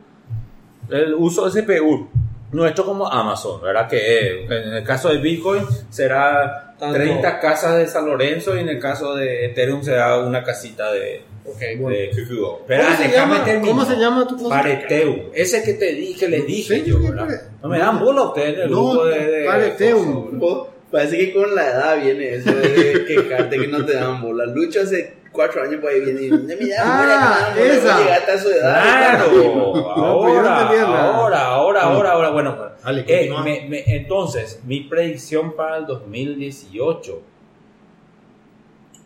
el 0.92 1.14
uso 1.14 1.50
de 1.50 1.62
CPU. 1.62 2.08
Nuestro 2.52 2.84
como 2.84 3.08
Amazon, 3.08 3.62
¿verdad? 3.62 3.88
Que 3.88 3.98
eh, 3.98 4.46
en 4.46 4.74
el 4.74 4.84
caso 4.84 5.10
de 5.10 5.20
Bitcoin 5.20 5.64
será 5.92 6.74
Tanto. 6.80 6.96
30 6.96 7.40
casas 7.40 7.78
de 7.78 7.86
San 7.88 8.06
Lorenzo 8.08 8.56
y 8.56 8.62
en 8.62 8.70
el 8.70 8.80
caso 8.80 9.14
de 9.16 9.46
Ethereum 9.46 9.84
será 9.84 10.18
una 10.18 10.44
casita 10.44 10.92
de, 10.92 11.22
Ok, 11.46 11.60
de 11.60 11.76
bueno. 11.76 11.98
QQO. 12.16 12.60
Espera, 12.62 12.86
¿Cómo 12.86 12.98
se, 12.98 13.12
llama. 13.12 13.46
¿Cómo 13.64 13.86
se 13.86 13.96
llama 13.98 14.28
tu 14.28 14.36
cosa? 14.38 14.50
Pareteum. 14.50 15.20
Ese 15.34 15.62
que 15.64 15.74
te 15.74 15.94
dije, 15.94 16.28
les 16.28 16.48
dije 16.48 16.76
Sí, 16.78 16.84
yo, 16.90 17.00
¿verdad? 17.02 17.26
pare- 17.28 17.40
No 17.62 17.70
me 17.70 17.78
dan 17.78 18.00
bola 18.00 18.24
ustedes 18.24 18.56
en 18.56 18.62
el 18.62 18.72
No, 18.72 18.90
grupo 18.90 19.06
de... 19.06 19.20
de 19.28 19.46
Pareteum. 19.46 20.40
Vos- 20.40 20.68
Parece 20.92 21.20
que 21.20 21.34
con 21.36 21.54
la 21.54 21.68
edad 21.68 22.02
viene 22.02 22.34
eso 22.34 22.52
de 22.52 23.06
quejarte 23.06 23.60
que 23.60 23.68
no 23.68 23.86
te 23.86 23.94
dan 23.94 24.24
bola. 24.24 24.48
Lucho 24.48 24.82
hace 24.82 25.14
cuatro 25.40 25.64
años 25.64 25.80
por 25.80 25.90
ahí 25.90 26.02
viene 26.02 26.22
y 26.24 26.30
"No 26.30 26.38
me 26.40 26.56
dan 26.56 26.86
Ah, 26.86 27.54
esa. 27.58 27.98
llegaste 28.00 28.32
a 28.32 28.38
su 28.38 28.50
edad. 28.50 28.82
Claro, 28.84 29.26
pues 29.32 29.46
no 29.46 29.88
ahora, 29.88 30.58
ahora, 30.66 31.46
ahora, 31.46 31.82
ahora, 31.82 31.82
ahora, 32.12 32.30
bueno, 32.32 32.56
bueno. 32.58 32.72
Dale, 32.84 33.02
Eh, 33.02 33.06
continúa. 33.30 33.44
me- 33.44 33.68
me- 33.70 33.84
entonces, 33.96 34.62
mi 34.66 34.82
predicción 34.82 35.56
para 35.56 35.78
el 35.78 35.86
2018 35.86 37.22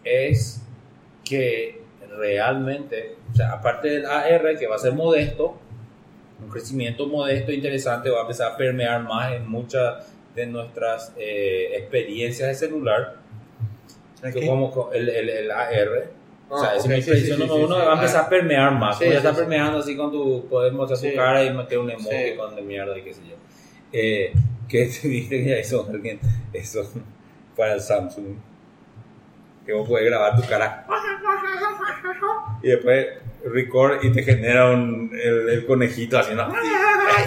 es 0.04 0.62
que 1.24 1.82
realmente, 2.18 3.16
o 3.32 3.36
sea, 3.36 3.52
aparte 3.54 3.90
del 3.90 4.06
AR, 4.06 4.58
que 4.58 4.68
va 4.68 4.76
a 4.76 4.80
ser 4.80 4.94
modesto, 4.94 5.56
un 6.44 6.50
crecimiento 6.50 7.08
modesto 7.08 7.52
e 7.52 7.56
interesante, 7.56 8.10
va 8.10 8.20
a 8.20 8.22
empezar 8.22 8.52
a 8.52 8.58
permear 8.58 9.02
más 9.04 9.34
en 9.34 9.48
muchas 9.50 10.06
de 10.36 10.46
nuestras 10.48 11.14
eh, 11.18 11.70
experiencias 11.78 12.50
de 12.50 12.56
celular, 12.56 13.16
que 14.34 14.46
como 14.48 14.72
con 14.72 14.96
el, 14.96 15.10
el, 15.10 15.30
el 15.30 15.52
AR. 15.52 16.23
O 16.54 16.60
sea, 16.60 16.76
es 16.76 16.88
mi 16.88 17.02
sí, 17.02 17.10
predicción 17.10 17.38
sí, 17.38 17.44
número 17.48 17.58
sí, 17.58 17.64
uno, 17.66 17.76
sí. 17.80 17.86
va 17.86 17.92
a 17.92 17.96
empezar 17.96 18.26
a 18.26 18.30
permear 18.30 18.72
más. 18.74 18.98
Sí, 18.98 19.06
ya 19.06 19.18
está 19.18 19.32
sí. 19.32 19.40
permeando 19.40 19.78
así 19.80 19.98
con 19.98 20.12
tu, 20.12 20.48
poder 20.48 20.74
mostrar 20.74 20.98
Sí. 21.00 21.12
tu 21.12 21.16
cara 21.18 21.44
y 21.44 21.54
meter 21.54 21.80
un 21.80 21.90
emoji 21.92 22.10
Sí. 22.32 22.36
con 22.38 22.56
de 22.56 22.62
mierda 22.62 22.98
y 22.98 23.02
qué 23.04 23.14
sé 23.14 23.22
yo. 23.28 23.36
Eh, 23.92 24.34
que 24.68 24.86
te 24.88 25.08
dije 25.08 25.44
que 25.44 25.60
eso, 25.60 25.88
alguien, 25.92 26.20
eso 26.54 26.90
para 27.56 27.74
el 27.74 27.82
Samsung. 27.82 28.36
Que 29.66 29.74
vos 29.74 29.88
puedes 29.88 30.06
grabar 30.10 30.36
tu 30.36 30.46
cara 30.48 30.86
y 32.64 32.68
después 32.68 33.08
record 33.46 34.04
y 34.04 34.12
te 34.12 34.24
genera 34.24 34.72
un, 34.72 35.12
el, 35.22 35.50
el 35.50 35.66
conejito 35.66 36.18
haciendo 36.18 36.48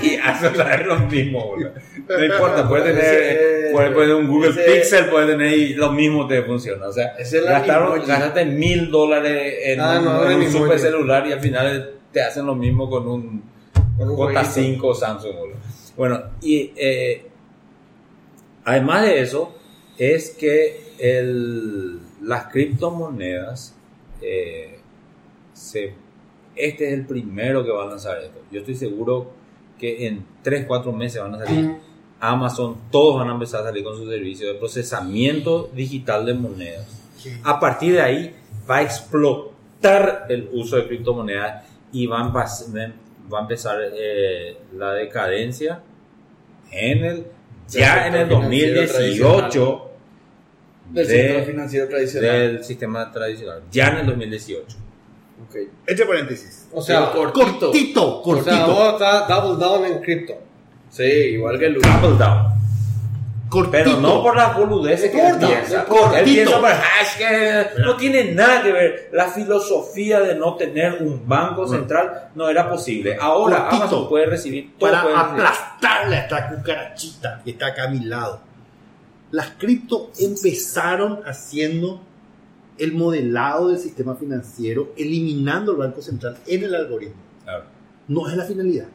y 0.02 0.16
hace 0.16 0.84
lo 0.84 0.98
mismo. 1.00 1.46
boludo. 1.46 1.72
No 2.08 2.24
importa, 2.24 2.68
puede 2.68 2.84
tener, 2.92 3.04
Ese- 3.04 3.70
puede 3.72 3.90
poner 3.90 4.14
un 4.14 4.26
Google 4.28 4.50
ese- 4.50 4.62
Pixel, 4.64 5.06
puede 5.06 5.26
tener 5.32 5.52
y 5.52 5.74
lo 5.74 5.92
mismo 5.92 6.26
te 6.26 6.42
funciona. 6.42 6.86
O 6.88 6.92
sea, 6.92 7.14
gastaron, 7.18 7.98
gastaste 8.06 8.44
mil 8.46 8.90
dólares 8.90 9.54
en 9.64 9.80
Ah, 9.80 9.96
un, 9.98 10.04
no, 10.04 10.20
en 10.22 10.26
era 10.28 10.36
un 10.36 10.42
el 10.42 10.50
super 10.50 10.78
celular 10.78 11.26
y 11.26 11.32
al 11.32 11.40
final 11.40 11.90
te 12.12 12.22
hacen 12.22 12.46
lo 12.46 12.54
mismo 12.54 12.88
con 12.88 13.06
un, 13.08 13.42
Con 13.98 14.10
un 14.10 14.16
J5 14.16 14.94
Samsung. 14.94 15.34
boludo. 15.36 15.56
Bueno, 15.96 16.22
y 16.42 16.72
eh, 16.76 17.26
además 18.64 19.02
de 19.02 19.20
eso, 19.20 19.54
es 19.98 20.30
que 20.30 20.80
el, 20.98 21.98
las 22.22 22.46
criptomonedas, 22.52 23.74
eh, 24.22 24.78
se, 25.52 25.94
este 26.56 26.88
es 26.88 26.92
el 26.94 27.06
primero 27.06 27.64
que 27.64 27.70
va 27.70 27.84
a 27.84 27.86
lanzar 27.86 28.18
esto. 28.18 28.40
Yo 28.50 28.60
estoy 28.60 28.74
seguro 28.74 29.30
que 29.78 30.06
en 30.06 30.24
3, 30.42 30.64
4 30.66 30.92
meses 30.92 31.20
van 31.22 31.34
a 31.34 31.44
salir. 31.44 31.76
Amazon, 32.18 32.76
todos 32.90 33.16
van 33.18 33.28
a 33.28 33.32
empezar 33.32 33.60
a 33.60 33.64
salir 33.64 33.84
con 33.84 33.94
su 33.96 34.08
servicio 34.08 34.48
de 34.48 34.54
procesamiento 34.58 35.70
digital 35.74 36.24
de 36.24 36.34
monedas. 36.34 36.86
A 37.44 37.60
partir 37.60 37.92
de 37.92 38.00
ahí 38.00 38.34
va 38.68 38.78
a 38.78 38.82
explotar 38.82 40.26
el 40.28 40.48
uso 40.52 40.76
de 40.76 40.86
criptomonedas 40.86 41.64
y 41.92 42.06
va 42.06 42.20
a, 42.20 42.32
a 42.32 43.40
empezar 43.40 43.78
eh, 43.94 44.56
la 44.76 44.92
decadencia 44.92 45.80
en 46.70 47.04
el 47.04 47.26
ya 47.68 48.06
en 48.06 48.14
el 48.14 48.20
sector 48.28 48.42
financiero 48.48 48.80
2018 48.86 49.90
Del 50.92 51.06
de- 51.06 51.12
sector 51.14 51.44
financiero 51.44 51.88
tradicional. 51.88 52.30
del 52.38 52.64
sistema 52.64 53.12
tradicional. 53.12 53.62
Ya 53.72 53.88
en 53.88 53.96
el 53.98 54.06
2018. 54.06 54.76
Ok. 55.44 55.56
Entre 55.86 56.06
paréntesis. 56.06 56.68
O 56.72 56.80
sea, 56.82 57.10
Pero 57.12 57.32
cortito. 57.32 57.66
Cortito, 57.66 58.16
o 58.18 58.22
cortito. 58.22 58.50
sea, 58.50 58.66
vos 58.66 59.28
double 59.28 59.64
down 59.64 59.84
en 59.84 60.00
cripto. 60.00 60.34
Sí, 60.90 61.02
igual 61.02 61.58
que 61.58 61.68
Lucho. 61.68 61.88
Double 62.00 62.18
down. 62.18 62.52
cortito. 63.48 63.70
Pero 63.70 64.00
no 64.00 64.22
por 64.22 64.34
las 64.36 64.56
boludeces 64.56 65.10
que 65.10 65.20
él 65.28 65.36
piensa. 65.38 65.84
cortito. 65.84 66.16
Él 66.16 66.24
piensa 66.24 66.60
por 66.60 66.70
hash 66.70 67.16
que 67.18 67.66
no 67.82 67.96
tiene 67.96 68.32
nada 68.32 68.62
que 68.62 68.72
ver. 68.72 69.10
La 69.12 69.26
filosofía 69.28 70.20
de 70.20 70.34
no 70.34 70.56
tener 70.56 71.02
un 71.02 71.26
banco 71.28 71.66
central 71.68 72.30
no 72.34 72.48
era 72.48 72.68
posible. 72.68 73.16
Ahora 73.20 73.58
Cortito. 73.58 73.76
Amazon 73.82 74.08
puede 74.08 74.26
recibir 74.26 74.74
todo. 74.78 74.90
para 74.90 75.02
puede 75.02 75.16
aplastarle 75.16 76.16
a 76.16 76.20
esta 76.22 76.48
cucarachita 76.48 77.42
que 77.44 77.50
está 77.50 77.66
acá 77.68 77.84
a 77.84 77.88
mi 77.88 78.00
lado. 78.00 78.40
Las 79.30 79.50
cripto 79.58 80.10
empezaron 80.18 81.20
haciendo 81.26 82.00
el 82.78 82.92
modelado 82.92 83.68
del 83.68 83.78
sistema 83.78 84.14
financiero, 84.16 84.92
eliminando 84.96 85.72
el 85.72 85.78
Banco 85.78 86.02
Central 86.02 86.38
en 86.46 86.64
el 86.64 86.74
algoritmo. 86.74 87.20
Claro. 87.44 87.64
No 88.08 88.28
es 88.28 88.36
la 88.36 88.44
finalidad. 88.44 88.88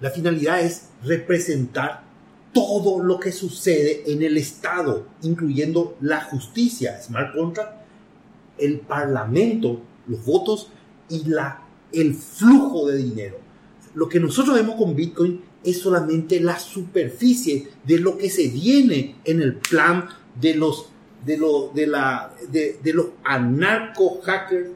La 0.00 0.10
finalidad 0.10 0.60
es 0.60 0.88
representar 1.04 2.04
todo 2.52 3.02
lo 3.02 3.18
que 3.18 3.32
sucede 3.32 4.04
en 4.06 4.22
el 4.22 4.36
Estado, 4.36 5.06
incluyendo 5.22 5.96
la 6.00 6.22
justicia, 6.22 7.00
smart 7.02 7.34
contract, 7.34 7.82
el 8.58 8.80
parlamento, 8.80 9.80
los 10.06 10.24
votos 10.24 10.70
y 11.08 11.24
la, 11.24 11.62
el 11.92 12.14
flujo 12.14 12.86
de 12.86 12.98
dinero. 12.98 13.38
Lo 13.94 14.08
que 14.08 14.20
nosotros 14.20 14.56
vemos 14.56 14.76
con 14.76 14.94
Bitcoin 14.94 15.40
es 15.62 15.80
solamente 15.80 16.40
la 16.40 16.58
superficie 16.58 17.68
de 17.84 17.98
lo 17.98 18.18
que 18.18 18.30
se 18.30 18.48
viene 18.48 19.16
en 19.24 19.40
el 19.40 19.56
plan 19.56 20.08
de 20.40 20.54
los, 20.54 20.90
de 21.24 21.36
lo- 21.36 21.70
de 21.74 21.86
la, 21.86 22.30
de, 22.48 22.78
de 22.82 22.92
los 22.92 23.06
anarco 23.24 24.20
hackers 24.24 24.68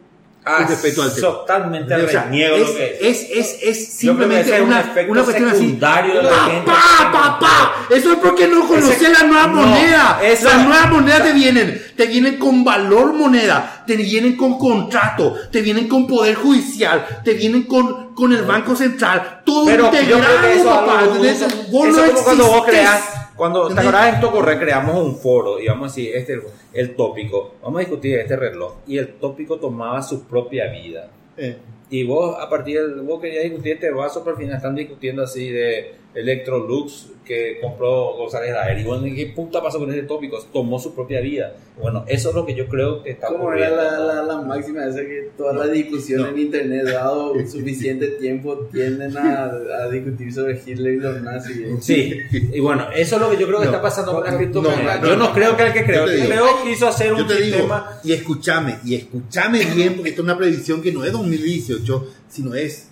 Ah, 0.51 0.65
respecto 0.67 1.03
al 1.03 1.15
tema. 1.15 1.27
totalmente 1.29 1.95
O 1.95 2.09
sea, 2.09 2.23
reniego 2.25 2.57
es, 2.57 2.69
lo 2.69 2.75
que 2.75 2.99
es. 3.03 3.29
es, 3.63 3.89
simplemente 3.99 4.55
es 4.55 4.61
un 4.63 4.69
una, 4.69 4.95
una 5.09 5.23
cuestión 5.25 5.49
así. 5.51 5.73
de 5.73 5.79
la 6.23 6.39
gente. 6.45 6.71
¡Papá, 6.71 7.13
papá! 7.13 7.75
Eso 7.91 8.13
es 8.13 8.19
porque 8.19 8.49
no 8.49 8.67
conoces 8.67 8.97
Ese- 9.03 9.13
la 9.13 9.25
nueva 9.25 9.47
no, 9.49 9.55
moneda. 9.67 10.21
esa- 10.23 10.57
Las 10.57 10.67
nuevas 10.67 10.91
monedas 10.91 11.23
te 11.25 11.33
vienen, 11.35 11.83
te 11.95 12.07
vienen 12.07 12.39
con 12.39 12.65
valor 12.65 13.13
moneda, 13.13 13.85
te 13.87 13.97
vienen 13.97 14.37
con 14.39 14.57
contrato, 14.59 15.35
te 15.53 15.61
vienen 15.61 15.87
con 15.87 16.07
poder 16.07 16.37
judicial, 16.37 17.05
te 17.25 17.35
vienen 17.35 17.65
con, 17.65 18.15
con 18.15 18.33
el 18.33 18.45
Banco 18.45 18.75
Central, 18.75 19.43
todo 19.45 19.67
Pero 19.67 19.87
integrado, 19.87 20.47
eso 20.47 20.65
papá. 20.65 21.03
eso 21.27 21.47
no 21.47 21.69
como 22.15 22.23
cuando 22.25 22.47
vos 22.47 22.65
creas, 22.67 23.03
cuando 23.39 23.69
te 23.69 23.81
acordás 23.81 24.15
en 24.15 24.21
Tocorre 24.21 24.59
creamos 24.59 24.97
un 25.03 25.17
foro 25.17 25.59
y 25.59 25.67
vamos 25.69 25.93
a 25.93 25.95
decir, 25.95 26.15
este 26.15 26.35
es 26.35 26.39
el, 26.75 26.89
el 26.89 26.97
tópico, 26.97 27.55
vamos 27.63 27.79
a 27.79 27.81
discutir 27.81 28.19
este 28.19 28.37
reloj 28.37 28.75
y 28.87 28.99
el 28.99 29.15
tópico 29.15 29.59
tomaba 29.59 30.03
su 30.03 30.25
propia 30.25 30.67
vida. 30.67 31.09
Eh. 31.37 31.57
Y 31.91 32.05
vos, 32.05 32.37
a 32.39 32.51
partir 32.51 32.81
de, 32.81 33.01
vos 33.01 33.21
querías 33.21 33.45
discutir 33.45 33.75
este 33.75 33.91
vaso, 33.91 34.23
pero 34.23 34.37
al 34.37 34.43
final 34.43 34.57
están 34.57 34.75
discutiendo 34.75 35.23
así 35.23 35.49
de 35.49 35.95
Electrolux 36.21 37.09
que 37.25 37.59
compró 37.61 38.15
González 38.17 38.53
Daer. 38.55 38.79
Y 38.79 38.85
bueno, 38.85 39.05
¿qué 39.15 39.27
puta 39.37 39.63
pasó 39.63 39.79
con 39.79 39.91
ese 39.93 40.03
tópico? 40.05 40.39
Tomó 40.51 40.79
su 40.79 40.95
propia 40.95 41.21
vida. 41.21 41.55
Bueno, 41.79 42.03
eso 42.09 42.31
es 42.31 42.35
lo 42.35 42.47
que 42.47 42.55
yo 42.55 42.67
creo 42.69 43.03
que 43.03 43.11
está 43.11 43.27
Como 43.29 43.53
era 43.53 43.69
la, 43.69 43.99
la, 43.99 44.23
la 44.23 44.41
máxima 44.41 44.87
esa 44.87 45.01
que 45.01 45.29
todas 45.37 45.55
las 45.55 45.71
discusiones 45.71 46.29
en 46.33 46.39
internet, 46.39 46.85
dado 46.87 47.35
suficiente 47.47 48.09
tiempo, 48.13 48.57
tienden 48.73 49.15
a, 49.19 49.45
a 49.45 49.89
discutir 49.91 50.33
sobre 50.33 50.59
Hitler 50.65 50.95
y 50.95 50.97
los 51.01 51.21
nazis. 51.21 51.67
Sí, 51.81 52.15
y 52.31 52.61
bueno, 52.61 52.87
eso 52.97 53.17
es 53.17 53.21
lo 53.23 53.31
que 53.31 53.37
yo 53.37 53.47
creo 53.47 53.59
que 53.61 53.67
No, 53.67 53.73
está 53.73 53.83
pasando 53.83 54.13
con 54.13 54.25
las 54.25 54.33
no, 54.33 54.39
criptomonedas. 54.39 55.03
no, 55.03 55.09
yo 55.09 55.17
no, 55.17 55.29
no 55.29 55.33
creo 55.35 55.55
que 55.57 55.63
el 55.67 55.73
que 55.75 55.85
creó, 55.85 56.07
que 56.07 56.25
creó 56.27 56.47
quiso 56.65 56.89
hacer 56.89 57.13
un 57.13 57.29
digo, 57.29 57.37
sistema. 57.37 58.01
y 58.03 58.13
escúchame, 58.15 58.79
y 58.87 58.95
escúchame 58.95 59.65
bien, 59.75 59.95
porque 59.97 60.09
esto 60.11 60.23
es 60.23 60.25
una 60.25 60.39
predicción 60.39 60.81
que 60.81 60.93
no 60.93 61.05
es 61.05 61.13
2018, 61.13 62.09
sino 62.31 62.55
es, 62.55 62.89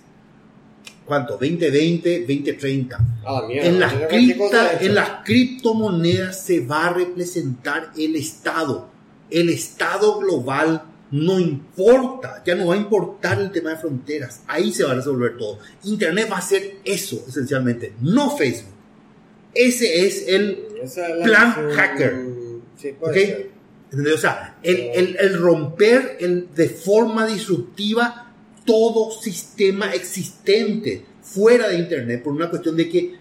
¿cuánto? 1.07 1.33
2020, 1.33 2.19
2030. 2.21 2.97
Ah, 3.25 3.43
mierda. 3.47 3.67
En 3.67 3.79
las, 3.79 3.93
cripta- 3.93 4.77
en 4.81 4.93
las 4.95 5.09
criptomonedas 5.25 6.43
se 6.43 6.59
va 6.65 6.87
a 6.87 6.93
representar 6.93 7.91
el 7.97 8.15
Estado. 8.15 8.89
El 9.29 9.49
Estado 9.49 10.19
global 10.19 10.83
no 11.09 11.39
importa, 11.39 12.43
ya 12.45 12.53
no 12.55 12.67
va 12.67 12.73
a 12.73 12.77
importar 12.77 13.39
el 13.39 13.49
tema 13.51 13.69
de 13.71 13.77
fronteras. 13.77 14.41
Ahí 14.47 14.73
se 14.73 14.83
va 14.83 14.91
a 14.91 14.95
resolver 14.95 15.37
todo. 15.37 15.59
Internet 15.85 16.27
va 16.31 16.37
a 16.37 16.41
ser 16.41 16.77
eso, 16.83 17.23
esencialmente, 17.27 17.93
no 18.01 18.35
Facebook. 18.35 18.73
Ese 19.53 20.05
es 20.05 20.27
el 20.27 20.65
Esa 20.83 21.07
plan 21.23 21.53
hacker. 21.71 22.25
Sí, 22.77 22.89
puede 22.99 23.11
¿Ok? 23.11 23.25
ser. 23.27 23.51
¿Entendés? 23.89 24.13
O 24.15 24.17
sea, 24.17 24.57
el, 24.63 24.77
el- 24.93 25.17
el 25.17 25.37
romper 25.37 26.17
el, 26.19 26.49
de 26.53 26.67
forma 26.69 27.25
disruptiva 27.25 28.26
todo 28.67 29.09
sistema 29.11 29.91
existente 29.95 31.03
fuera 31.23 31.69
de 31.69 31.79
Internet 31.79 32.21
por 32.21 32.33
una 32.33 32.49
cuestión 32.51 32.75
de 32.77 32.87
que 32.89 33.15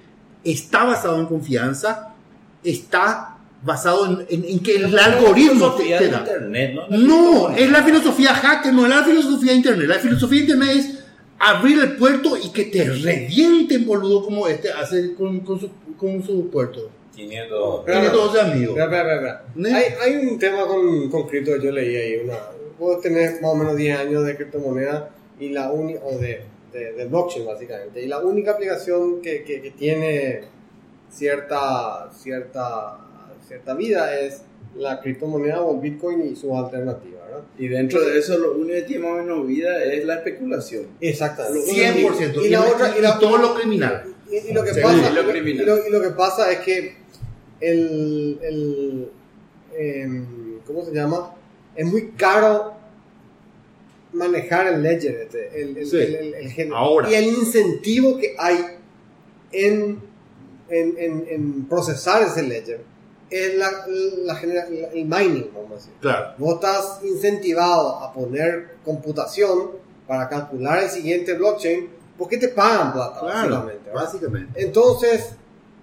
está 0.45 0.85
basado 0.85 1.19
en 1.21 1.27
confianza, 1.27 2.15
está 2.63 3.39
basado 3.63 4.07
en, 4.07 4.27
en- 4.29 4.45
en 4.51 4.59
que 4.61 4.77
el 4.77 4.99
algoritmo 4.99 5.75
te, 5.75 5.85
filosofía 5.85 5.99
te 5.99 6.05
de 6.05 6.11
da. 6.11 6.19
internet, 6.19 6.75
¿no? 6.75 6.99
No, 6.99 7.51
es 7.57 7.71
la 7.71 7.83
filosofía 7.83 8.35
hacker, 8.35 8.73
no 8.75 8.85
es 8.85 8.91
la 8.91 9.05
filosofía 9.05 9.53
de 9.53 9.57
Internet. 9.57 9.89
La 9.89 9.99
filosofía 9.99 10.39
de 10.41 10.45
Internet 10.45 10.77
es 10.77 10.99
abrir 11.39 11.79
el 11.81 11.97
puerto 11.97 12.37
y 12.37 12.51
que 12.51 12.65
te 12.65 12.85
revienten, 12.85 13.87
boludo, 13.87 14.25
como 14.25 14.47
este 14.49 14.71
hace 14.73 15.15
con, 15.15 15.41
con 15.41 15.59
su, 15.61 15.71
con 15.97 16.23
su 16.25 16.51
puerto. 16.51 16.91
500. 17.15 17.85
Tiene 17.87 18.09
todos 18.11 18.33
sus 18.33 18.41
amigos. 18.41 18.79
Espera. 18.79 19.45
Hay, 19.65 19.85
hay 20.05 20.27
un 20.27 20.39
tema 20.39 20.67
con, 20.67 21.09
con 21.11 21.27
cripto 21.27 21.53
que 21.55 21.65
yo 21.65 21.73
leí 21.73 21.97
ahí. 21.97 22.17
Una, 22.25 22.35
vos 22.79 23.01
tenés 23.01 23.41
más 23.41 23.53
o 23.53 23.55
menos 23.57 23.75
10 23.77 23.99
años 23.99 24.25
de 24.27 24.37
criptomoneda 24.37 25.09
y 25.39 25.51
la 25.51 25.71
única, 25.71 26.01
o 26.05 26.19
de, 26.19 26.43
de, 26.73 26.93
de 26.93 27.05
blockchain 27.07 27.47
básicamente. 27.47 28.03
Y 28.03 28.07
la 28.07 28.19
única 28.21 28.53
aplicación 28.53 29.21
que, 29.21 29.45
que, 29.45 29.61
que 29.63 29.71
tiene 29.71 30.43
cierta, 31.11 32.11
cierta, 32.13 32.99
cierta 33.47 33.75
vida 33.75 34.19
es 34.21 34.43
la 34.77 35.01
criptomoneda 35.01 35.63
o 35.63 35.75
el 35.75 35.81
Bitcoin 35.81 36.27
y 36.27 36.37
su 36.37 36.57
alternativa, 36.57 37.25
¿verdad? 37.25 37.43
Y 37.59 37.69
dentro 37.69 38.01
de 38.05 38.19
eso, 38.19 38.37
lo 38.39 38.53
único 38.53 38.75
que 38.75 38.83
tiene 38.83 39.05
más 39.05 39.13
o 39.13 39.23
menos 39.23 39.47
vida 39.47 39.83
es 39.85 40.05
la 40.05 40.17
especulación. 40.17 40.87
Exactamente. 41.01 41.71
100%. 41.71 42.45
Y, 42.45 42.49
la 42.51 42.63
otra, 42.63 42.95
y, 42.99 43.01
la, 43.01 43.17
y 43.17 43.21
todo 43.21 43.39
lo 43.39 43.55
criminal. 43.55 44.05
Y, 44.31 44.51
y 44.51 44.53
lo 44.53 44.63
que 44.65 44.73
pasa, 44.75 45.11
y 45.11 45.15
lo 45.15 45.21
y 45.21 45.25
lo- 45.25 45.31
criminal. 45.31 45.63
y 45.63 45.67
lo- 45.67 45.87
y 45.87 45.91
lo 45.91 46.03
que 46.03 46.11
pasa 46.11 46.51
es 46.53 46.59
que 46.59 46.95
el, 47.61 48.39
el 48.43 49.09
em, 49.79 50.59
¿cómo 50.67 50.85
se 50.85 50.93
llama? 50.93 51.35
Es 51.75 51.87
muy 51.87 52.11
caro 52.13 52.75
manejar 54.17 54.67
el 54.69 54.83
ledger, 54.83 55.29
el, 55.55 55.77
el- 55.77 55.87
Sí. 55.87 55.97
el- 55.99 56.15
el- 56.15 56.35
el 56.35 56.51
gen- 56.51 56.73
Ahora. 56.73 57.11
y 57.11 57.15
el 57.15 57.27
incentivo 57.27 58.17
que 58.19 58.35
hay 58.39 58.59
en, 59.53 60.01
en, 60.69 60.95
en- 60.99 61.27
en 61.29 61.65
procesar 61.69 62.23
ese 62.23 62.43
ledger 62.43 62.81
es 63.31 63.55
la, 63.57 63.71
la 64.25 64.35
genera- 64.37 64.67
el 64.69 65.05
mining, 65.05 65.51
vamos 65.55 65.73
a 65.73 65.75
decir. 65.77 65.93
Claro. 66.01 66.35
Vos 66.39 66.55
estás 66.55 67.01
incentivado 67.05 67.97
a 67.97 68.13
poner 68.13 68.77
computación 68.85 69.71
para 70.07 70.29
calcular 70.29 70.83
el 70.85 70.89
siguiente 70.91 71.35
blockchain 71.35 71.89
porque 72.17 72.39
te 72.39 72.49
pagan 72.49 72.93
plata, 72.93 73.21
Claro, 73.21 73.71
básicamente. 73.93 74.63
Entonces, 74.63 75.31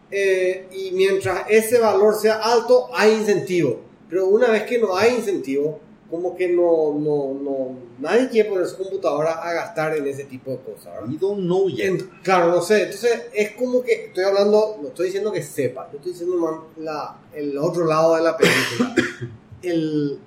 eh, 0.10 0.68
y 0.72 0.92
mientras 0.94 1.44
ese 1.50 1.80
valor 1.80 2.16
sea 2.16 2.36
alto, 2.38 2.90
hay 2.96 3.14
incentivo. 3.14 3.82
Pero 4.10 4.28
una 4.28 4.50
vez 4.50 4.64
que 4.64 4.78
no 4.80 4.96
hay 4.96 5.16
incentivo, 5.16 5.80
como 6.14 6.36
que 6.36 6.48
no, 6.48 6.94
no, 6.94 7.34
no, 7.42 7.76
nadie 7.98 8.30
quiere 8.30 8.48
poner 8.48 8.68
su 8.68 8.78
computadora 8.78 9.32
a 9.32 9.52
gastar 9.52 9.98
en 9.98 10.06
ese 10.06 10.26
tipo 10.26 10.52
de 10.52 10.60
cosas. 10.60 10.94
¿verdad? 10.94 11.10
We 11.10 11.18
don't 11.18 11.40
know 11.40 11.68
yet. 11.68 11.88
En- 11.88 12.10
claro, 12.22 12.52
no 12.52 12.62
sé. 12.62 12.84
Entonces, 12.84 13.24
es 13.34 13.54
como 13.54 13.82
que 13.82 14.06
estoy 14.06 14.24
hablando, 14.24 14.78
no 14.80 14.90
estoy 14.90 15.08
diciendo 15.08 15.32
que 15.32 15.42
sepa, 15.42 15.90
yo 15.92 15.98
estoy 15.98 16.12
diciendo 16.12 16.38
man, 16.38 16.60
la, 16.78 17.18
el 17.34 17.58
otro 17.58 17.88
lado 17.88 18.16
de 18.16 18.22
la 18.22 18.38
película. 18.38 18.94
el, 19.64 20.20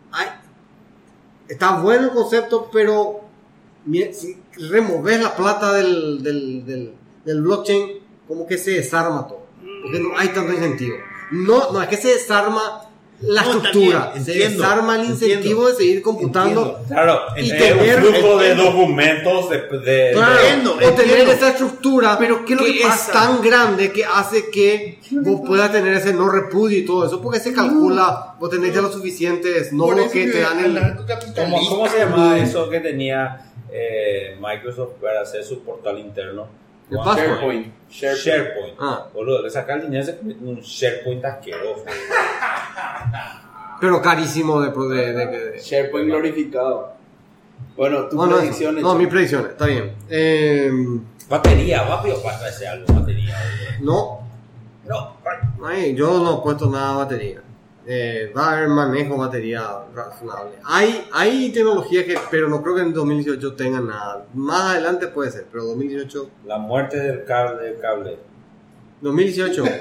está 1.46 1.80
bueno 1.80 2.06
el 2.06 2.10
concepto, 2.10 2.68
pero 2.72 3.20
si 4.10 4.42
removes 4.68 5.20
la 5.22 5.36
plata 5.36 5.72
del, 5.72 6.20
del, 6.20 6.66
del, 6.66 6.94
del 7.24 7.42
blockchain, 7.42 8.00
como 8.26 8.44
que 8.44 8.58
se 8.58 8.72
desarma 8.72 9.28
todo. 9.28 9.46
Porque 9.84 10.00
no 10.00 10.18
hay 10.18 10.30
tanto 10.30 10.52
incentivo. 10.52 10.96
No, 11.30 11.70
no 11.70 11.80
es 11.80 11.88
que 11.88 11.96
se 11.96 12.08
desarma 12.08 12.85
la 13.22 13.42
No, 13.42 13.52
estructura, 13.52 14.04
también, 14.04 14.24
se 14.26 14.32
entiendo, 14.32 14.62
desarma 14.62 14.96
el 14.96 15.04
incentivo 15.06 15.36
entiendo, 15.38 15.68
de 15.68 15.74
seguir 15.74 16.02
computando. 16.02 16.60
entiendo. 16.62 16.84
Claro, 16.88 17.20
Y 17.36 17.50
es 17.50 17.58
tener- 17.58 17.96
un 18.04 18.14
flujo 18.14 18.38
de 18.38 18.54
documentos 18.54 19.50
de, 19.50 19.56
de- 19.78 20.10
Claro, 20.12 20.38
Entiendo, 20.40 20.72
o 20.74 20.90
tener 20.92 21.28
esa 21.30 21.48
estructura 21.50 22.16
Pero, 22.18 22.44
¿qué 22.44 22.52
es 22.54 22.58
lo 22.60 22.66
que 22.66 22.80
es 22.80 22.86
pasa? 22.86 23.12
tan 23.12 23.40
grande 23.42 23.90
que 23.90 24.04
hace 24.04 24.50
que 24.50 24.98
vos 25.12 25.40
puedas 25.46 25.72
tener 25.72 25.94
ese 25.94 26.12
no 26.12 26.28
repudio 26.28 26.78
y 26.78 26.84
todo 26.84 27.06
eso, 27.06 27.22
porque 27.22 27.40
se 27.40 27.52
calcula, 27.54 28.34
vos 28.38 28.50
tenés 28.50 28.74
ya 28.74 28.82
los 28.82 28.92
suficientes 28.92 29.72
nodos 29.72 29.98
eso 30.00 30.10
que 30.12 30.26
te 30.28 30.40
dan 30.40 30.62
el... 30.64 30.78
¿Cómo, 31.34 31.68
cómo 31.68 31.88
se 31.88 31.98
llamaba 31.98 32.38
eso 32.38 32.68
que 32.68 32.80
tenía 32.80 33.50
eh, 33.72 34.36
Microsoft 34.40 34.92
para 35.00 35.22
hacer 35.22 35.42
su 35.42 35.60
portal 35.60 35.98
interno? 35.98 36.46
El 36.90 36.98
password. 36.98 37.16
SharePoint. 37.28 37.74
SharePoint. 37.90 38.74
Ah. 38.80 39.06
Boludo, 39.12 39.42
le 39.42 39.50
saca 39.50 39.74
el 39.74 39.82
dinero 39.82 40.02
y 40.02 40.06
se 40.06 40.16
convierte 40.16 40.42
en 40.44 40.48
un 40.50 40.60
SharePoint 40.60 41.24
asqueroso. 41.24 41.84
Pero 43.80 44.00
carísimo 44.00 44.60
de... 44.60 44.70
de, 44.70 45.12
de- 45.12 45.50
de- 45.52 45.58
SharePoint 45.58 46.06
glorificado. 46.08 46.94
Bueno, 47.76 48.06
tu 48.08 48.16
No, 48.16 48.26
no, 48.26 48.36
predicción. 48.38 48.78
eso. 48.78 48.86
no, 48.86 48.94
mi 48.94 49.06
predicción, 49.06 49.46
está 49.50 49.66
bien. 49.66 49.94
Eh, 50.08 50.70
Batería, 51.28 51.82
va 51.82 51.94
a 51.94 52.02
para 52.22 52.48
ese 52.48 52.66
algo, 52.68 52.86
batería. 52.94 53.34
boludo. 53.80 54.20
no, 54.86 55.16
No, 55.58 55.66
ay, 55.66 55.94
yo 55.94 56.18
no 56.20 56.38
he 56.38 56.42
puesto 56.42 56.70
nada 56.70 56.92
de 56.92 56.96
batería. 56.98 57.40
Eh, 57.88 58.32
va 58.36 58.48
a 58.48 58.56
haber 58.56 58.68
manejo 58.68 59.14
de 59.14 59.20
batería 59.20 59.62
razonable. 59.94 60.56
Hay, 60.64 61.06
hay 61.12 61.52
tecnologías 61.52 62.04
que, 62.04 62.18
pero 62.30 62.48
no 62.48 62.60
creo 62.60 62.74
que 62.74 62.82
en 62.82 62.92
2018 62.92 63.54
tengan 63.54 63.86
nada. 63.86 64.26
Más 64.34 64.72
adelante 64.72 65.06
puede 65.06 65.30
ser, 65.30 65.46
pero 65.52 65.64
2018 65.66 66.30
la 66.46 66.58
muerte 66.58 66.98
del 66.98 67.24
cable. 67.24 67.62
Del 67.62 67.80
cable. 67.80 68.18
2018. 69.00 69.64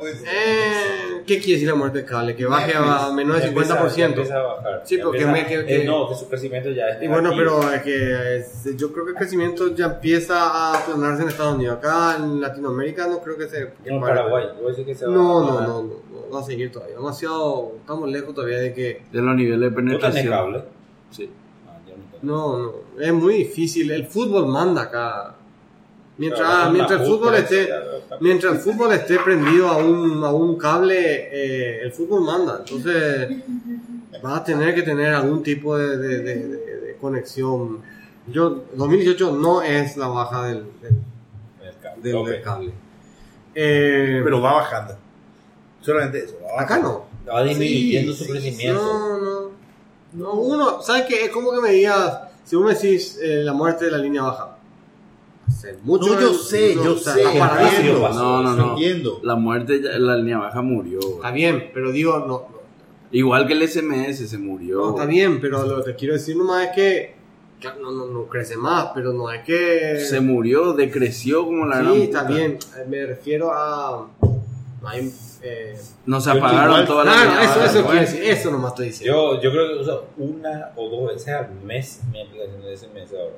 Pues, 0.00 0.22
Eh, 0.22 1.22
¿Qué 1.26 1.36
quiere 1.40 1.52
decir 1.52 1.68
la 1.68 1.74
muerte 1.74 1.98
del 1.98 2.06
cable? 2.06 2.34
Que 2.34 2.46
baje 2.46 2.72
a, 2.74 3.12
menos 3.12 3.36
del 3.38 3.48
empieza- 3.50 3.74
ya 3.74 3.82
50%. 3.84 4.04
empieza 4.06 4.36
a 4.38 4.42
bajar. 4.42 4.82
Sí, 4.86 4.96
porque 4.96 5.20
empieza- 5.24 5.32
me- 5.32 5.46
que- 5.46 5.60
eh, 5.60 5.80
que- 5.82 5.84
no, 5.84 6.08
que 6.08 6.14
su 6.14 6.26
crecimiento 6.26 6.70
ya 6.70 6.88
es 6.88 7.02
Y 7.02 7.08
bueno, 7.08 7.32
pero 7.36 7.70
es 7.70 7.82
que 7.82 8.74
yo 8.78 8.90
creo 8.94 9.04
que 9.04 9.10
el 9.10 9.16
crecimiento 9.18 9.74
ya 9.74 9.84
empieza 9.84 10.38
a 10.40 10.78
aplanarse 10.78 11.22
en 11.24 11.28
Estados 11.28 11.54
Unidos. 11.56 11.76
Acá 11.76 12.16
en 12.16 12.40
Latinoamérica 12.40 13.06
no 13.08 13.20
creo 13.20 13.36
que 13.36 13.46
se... 13.46 13.72
que 13.84 13.90
No. 13.92 14.00
Paraguay. 14.00 14.46
que 14.86 14.94
se 14.94 15.06
va 15.06 15.12
No, 15.12 15.40
a 15.40 15.42
no, 15.44 15.60
no, 15.60 15.66
no, 15.82 15.82
no, 15.82 16.30
va 16.34 16.40
a 16.40 16.44
seguir 16.44 16.72
todavía. 16.72 16.96
Demasiado, 16.96 17.72
estamos 17.80 18.08
lejos 18.08 18.34
todavía 18.34 18.56
de 18.58 18.72
que... 18.72 19.02
De 19.12 19.20
los 19.20 19.36
niveles 19.36 19.60
de 19.60 19.68
¿Tú 19.68 19.74
tenés 19.76 19.98
penetración. 20.00 20.32
cable? 20.32 20.64
Sí. 21.10 21.30
Ah, 21.68 21.76
no. 22.22 22.56
No, 22.56 22.58
no, 22.96 23.02
es 23.04 23.12
muy 23.12 23.34
difícil. 23.34 23.90
El 23.90 24.06
fútbol 24.06 24.46
manda 24.46 24.80
acá. 24.84 25.34
Mientras, 26.20 26.40
Claro, 26.48 26.70
mientras 26.72 27.00
el 27.00 27.06
fútbol 27.06 27.34
esté... 27.34 27.68
Mientras 28.20 28.52
el 28.54 28.58
fútbol 28.60 28.92
esté 28.92 29.18
prendido 29.20 29.68
a 29.68 29.78
un, 29.78 30.22
a 30.22 30.30
un 30.30 30.56
cable, 30.58 30.96
eh, 31.32 31.80
el 31.82 31.92
fútbol 31.92 32.20
manda. 32.22 32.58
Entonces, 32.64 33.28
vas 34.22 34.40
a 34.40 34.44
tener 34.44 34.74
que 34.74 34.82
tener 34.82 35.14
algún 35.14 35.42
tipo 35.42 35.78
de, 35.78 35.96
de- 35.96 36.18
de- 36.18 36.46
de- 36.48 36.80
de 36.80 36.96
conexión. 37.00 37.80
Yo, 38.26 38.64
2018 38.74 39.32
no 39.32 39.62
es 39.62 39.96
la 39.96 40.08
baja 40.08 40.44
del, 40.48 40.64
del, 40.82 40.94
El 41.62 41.74
cable. 41.82 42.02
del- 42.02 42.14
Ok. 42.16 42.28
del 42.28 42.42
cable. 42.42 42.72
Eh, 43.54 44.20
Pero 44.22 44.40
va 44.42 44.52
bajando. 44.54 44.96
Solamente 45.80 46.18
eso. 46.24 46.36
va 46.56 46.62
acá 46.62 46.78
no. 46.78 47.06
Va 47.26 47.42
disminuyendo 47.42 48.12
Sí, 48.12 48.18
su 48.18 48.24
sí, 48.24 48.30
crecimiento. 48.30 48.82
No, 48.82 49.18
no. 49.18 49.50
No, 50.12 50.32
uno, 50.34 50.82
¿sabes 50.82 51.04
qué? 51.08 51.24
Es 51.24 51.30
como 51.30 51.50
que 51.52 51.60
me 51.60 51.70
digas, 51.70 52.20
si 52.44 52.56
vos 52.56 52.64
me 52.66 52.74
decís 52.74 53.18
eh, 53.22 53.42
la 53.42 53.52
muerte 53.54 53.86
de 53.86 53.92
la 53.92 53.98
línea 53.98 54.22
baja. 54.22 54.49
Mucho 55.82 56.14
No, 56.14 56.20
yo 56.20 56.34
sé, 56.34 56.74
yo 56.74 56.96
sé. 56.96 57.22
rápido 57.38 58.00
pasó. 58.02 58.18
No, 58.18 58.42
no, 58.42 58.56
no. 58.56 58.70
Entiendo. 58.72 59.20
La 59.22 59.34
muerte, 59.36 59.80
ya- 59.82 59.98
la 59.98 60.16
línea 60.16 60.38
baja 60.38 60.62
murió. 60.62 60.98
Está 61.00 61.30
bien, 61.30 61.70
pero 61.74 61.92
digo, 61.92 62.18
no, 62.20 62.26
no, 62.26 62.60
Igual 63.12 63.46
que 63.48 63.54
el 63.54 63.62
SMS 63.68 64.28
se 64.28 64.38
murió. 64.38 64.78
no, 64.78 64.90
está 64.90 65.04
bien, 65.06 65.40
pero 65.40 65.64
lo 65.66 65.78
que 65.84 65.90
te 65.92 65.96
quiero 65.96 66.14
decir 66.14 66.36
nomás 66.36 66.68
es 66.68 66.70
que 66.74 67.14
no, 67.82 67.90
no, 67.90 68.06
no 68.06 68.24
crece 68.26 68.56
más, 68.56 68.90
pero 68.94 69.12
no 69.12 69.30
es 69.30 69.42
que... 69.44 69.98
Se 70.00 70.20
murió, 70.20 70.72
decreció 70.72 71.44
como 71.44 71.66
la 71.66 71.78
gran 71.78 71.92
Sí, 71.94 72.02
está 72.02 72.22
puta. 72.26 72.34
bien, 72.38 72.52
eh, 72.78 72.84
me 72.88 73.04
refiero 73.06 73.52
a... 73.52 74.08
no 74.80 74.88
hay, 74.88 75.12
eh, 75.42 75.76
No 76.06 76.20
se 76.20 76.30
apagaron 76.30 76.70
igual- 76.70 76.86
todas 76.86 77.04
las 77.06 77.14
claro, 77.16 77.30
líneas 77.32 77.50
eso, 77.56 77.64
eso 77.78 77.86
quiero 77.86 78.00
decir, 78.00 78.22
eso 78.22 78.50
nomás 78.52 78.70
estoy 78.72 78.86
diciendo. 78.86 79.34
Yo, 79.34 79.42
yo 79.42 79.50
creo 79.50 79.68
que 79.74 79.74
uso 79.82 80.06
una 80.16 80.70
o 80.76 80.88
dos 80.88 81.12
veces 81.12 81.28
al 81.34 81.50
mes 81.64 82.00
mi 82.12 82.22
aplicación 82.22 82.62
de 82.62 82.76
SMS 82.76 83.12
ahora. 83.14 83.36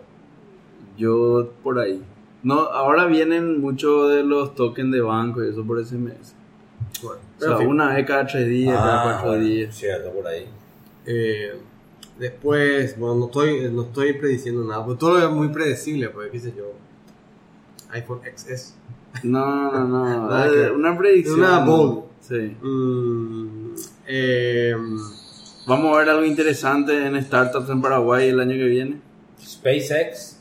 Yo 0.99 1.49
por 1.63 1.79
ahí. 1.81 2.03
No, 2.43 2.55
ahora 2.61 3.07
vienen 3.07 3.61
muchos 3.61 4.11
de 4.11 4.25
los 4.25 4.55
tokens 4.55 4.91
de 4.93 5.01
banco 5.01 5.45
y 5.45 5.51
eso 5.51 5.65
por 5.65 5.85
SMS. 5.85 6.35
Bueno, 7.03 7.21
O 7.21 7.39
pero 7.39 7.51
sea, 7.51 7.53
en 7.53 7.59
fin. 7.59 7.67
una 7.69 7.95
vez 7.95 8.07
cada 8.07 8.27
tres 8.27 8.49
días, 8.49 8.77
cada 8.77 9.03
cuatro 9.05 9.29
bueno, 9.31 9.45
días. 9.45 9.75
Cierto, 9.77 10.11
por 10.11 10.27
ahí. 10.27 10.47
Eh, 11.07 11.53
después, 12.19 12.99
bueno, 12.99 13.15
no 13.17 13.25
estoy, 13.27 13.71
no 13.71 13.83
estoy 13.83 14.13
prediciendo 14.15 14.65
nada, 14.65 14.85
porque 14.85 14.99
todo 15.01 15.19
es 15.25 15.31
muy 15.31 15.49
predecible, 15.49 16.09
pues, 16.11 16.31
qué 16.31 16.41
sé 16.41 16.53
yo. 16.57 16.73
iPhone 17.91 18.21
XS. 18.37 18.75
No, 19.25 19.71
no, 19.73 19.87
no. 19.89 20.29
Nada 20.31 20.49
que 20.51 20.57
ver. 20.57 20.73
una 20.73 20.97
predicción. 20.97 21.39
Una 21.41 21.65
bold. 21.65 22.05
Sí. 22.21 22.57
Mm, 22.63 23.75
eh, 24.07 24.75
Vamos 25.67 25.95
a 25.95 25.99
ver 26.01 26.09
algo 26.09 26.25
interesante 26.25 27.07
en 27.07 27.23
startups 27.23 27.71
en 27.71 27.81
Paraguay 27.81 28.29
el 28.29 28.41
año 28.41 28.51
que 28.57 28.65
viene. 28.65 29.01
SpaceX. 29.41 30.32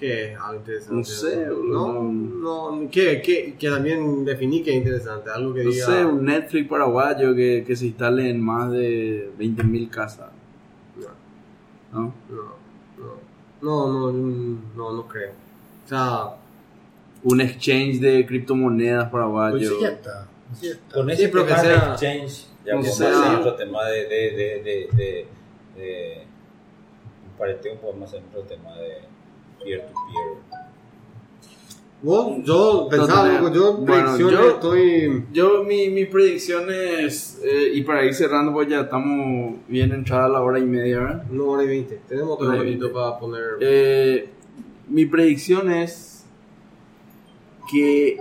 ¿Qué 0.00 0.32
es 0.32 0.38
algo 0.40 0.54
interesante? 0.56 0.94
No 0.96 1.04
sé, 1.04 1.46
¿No? 1.46 2.02
no 2.02 2.88
¿qué, 2.90 3.20
qué, 3.22 3.54
que 3.58 3.68
también 3.70 4.24
definí 4.24 4.62
que 4.62 4.70
es 4.70 4.76
interesante, 4.78 5.28
algo 5.30 5.52
que 5.52 5.62
No 5.62 5.70
diga... 5.70 5.86
sé, 5.86 6.04
un 6.06 6.24
Netflix 6.24 6.68
paraguayo 6.68 7.34
que, 7.34 7.62
que 7.66 7.76
se 7.76 7.86
instale 7.88 8.30
en 8.30 8.40
más 8.40 8.72
de 8.72 9.30
20.000 9.38 9.90
casas. 9.90 10.30
¿No? 11.92 12.14
No, 12.30 12.42
no, 13.62 13.92
no, 13.92 14.12
no, 14.12 14.58
no, 14.76 14.92
no 14.92 15.08
creo. 15.08 15.32
O 15.84 15.88
sea, 15.88 16.36
Un 17.24 17.40
exchange 17.42 18.00
de 18.00 18.24
criptomonedas 18.24 19.10
paraguayo. 19.10 19.56
Pues 19.58 19.68
sí, 19.68 19.76
ya 19.82 19.88
está. 19.88 20.28
Sí, 20.54 20.66
ya 20.68 20.72
está. 20.72 20.94
Con 20.94 21.10
Sí, 21.10 21.16
que 21.22 21.28
tema 21.28 21.62
de 21.62 21.68
sea- 21.68 21.92
exchange, 21.92 22.46
ya 22.64 22.74
no 22.74 22.82
sea- 22.82 23.20
hacer 23.22 23.38
otro 23.40 23.54
tema 23.56 23.84
de. 23.86 24.04
de, 24.08 24.30
de, 24.30 24.62
de, 24.62 24.88
de, 24.96 25.26
de 25.76 26.22
Pareteo, 27.38 27.74
podemos 27.80 28.08
hacer 28.08 28.22
otro 28.30 28.42
tema 28.42 28.74
de 28.76 28.98
peer-to-peer. 29.62 30.40
vos, 32.02 32.38
yo 32.44 32.88
pensaba, 32.90 33.36
algo, 33.36 33.52
yo 33.52 33.76
bueno, 33.76 34.16
yo- 34.18 34.48
estoy... 34.50 35.24
Yo, 35.32 35.64
mi, 35.64 35.90
mi 35.90 36.06
predicción 36.06 36.64
es, 36.70 37.40
eh, 37.44 37.72
y 37.74 37.82
para 37.82 38.04
ir 38.04 38.14
cerrando, 38.14 38.52
pues 38.52 38.68
ya 38.68 38.80
estamos 38.82 39.56
bien 39.68 39.92
entrada 39.92 40.28
la 40.28 40.40
hora 40.40 40.58
y 40.58 40.64
media, 40.64 40.98
¿verdad? 41.00 41.24
Una 41.30 41.44
hora 41.44 41.64
y 41.64 41.68
veinte. 41.68 42.00
Tenemos 42.08 42.30
otro 42.40 42.52
ratito 42.52 42.90
para 42.92 43.18
poner... 43.18 43.44
Eh, 43.60 44.28
mi 44.88 45.04
predicción 45.06 45.70
es 45.70 46.24
que, 47.70 48.18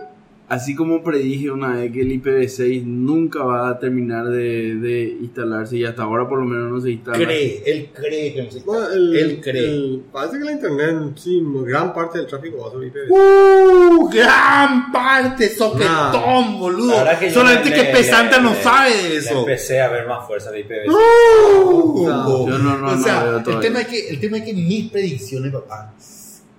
así 0.50 0.76
como 0.76 1.04
predije 1.04 1.50
una 1.52 1.76
vez 1.76 1.92
que 1.92 2.02
el 2.02 2.12
IPv6 2.22 2.84
nunca 2.84 3.44
va 3.44 3.70
a 3.70 3.80
terminar 3.80 4.26
de, 4.26 4.76
de 4.76 5.18
instalarse 5.22 5.78
y 5.78 5.86
hasta 5.86 6.04
ahora 6.04 6.28
por 6.28 6.40
lo 6.40 6.46
menos 6.46 6.72
no 6.72 6.82
se 6.82 6.92
instala. 6.92 7.18
Cree, 7.24 7.64
él 7.66 7.90
cree 7.94 8.34
que 8.34 8.44
no 8.44 8.52
se 8.52 8.60
Bueno, 8.62 8.90
el- 8.90 9.16
Él 9.16 9.42
cree. 9.42 9.66
el- 9.66 10.04
parece 10.12 10.40
que 10.40 10.46
la 10.46 10.52
internet, 10.54 10.96
sí, 11.16 11.42
gran 11.66 11.94
parte 11.94 12.18
del 12.18 12.28
tráfico 12.28 12.58
va 12.62 12.68
a 12.68 12.72
ser 12.72 12.82
IPv6. 12.82 13.10
¡Uh! 13.10 14.10
Gran 14.10 14.92
parte, 14.92 15.50
soquetón, 15.50 16.60
boludo. 16.60 16.94
Que 17.20 17.28
yo 17.28 17.34
Solamente 17.34 17.72
que 17.74 17.84
Pesanta 17.86 18.38
le- 18.38 18.44
no 18.44 18.54
le- 18.54 18.64
sabe 18.64 18.90
de 18.96 19.10
le 19.10 19.18
eso. 19.18 19.40
Empecé 19.40 19.82
a 19.82 19.90
ver 19.90 20.08
más 20.08 20.26
fuerza 20.28 20.52
de 20.52 20.60
IPv6. 20.62 20.88
¡Uh! 20.90 22.06
Yo 22.50 22.58
no- 22.58 22.78
no- 22.78 22.88
o 22.92 22.96
no 22.96 23.04
sea, 23.04 23.24
veo 23.24 23.38
el, 23.38 23.60
tema 23.60 23.82
es 23.82 23.88
que, 23.88 24.10
el 24.10 24.20
tema 24.20 24.38
es 24.38 24.44
que 24.44 24.54
mis 24.54 24.90
predicciones, 24.90 25.52
papá, 25.54 25.94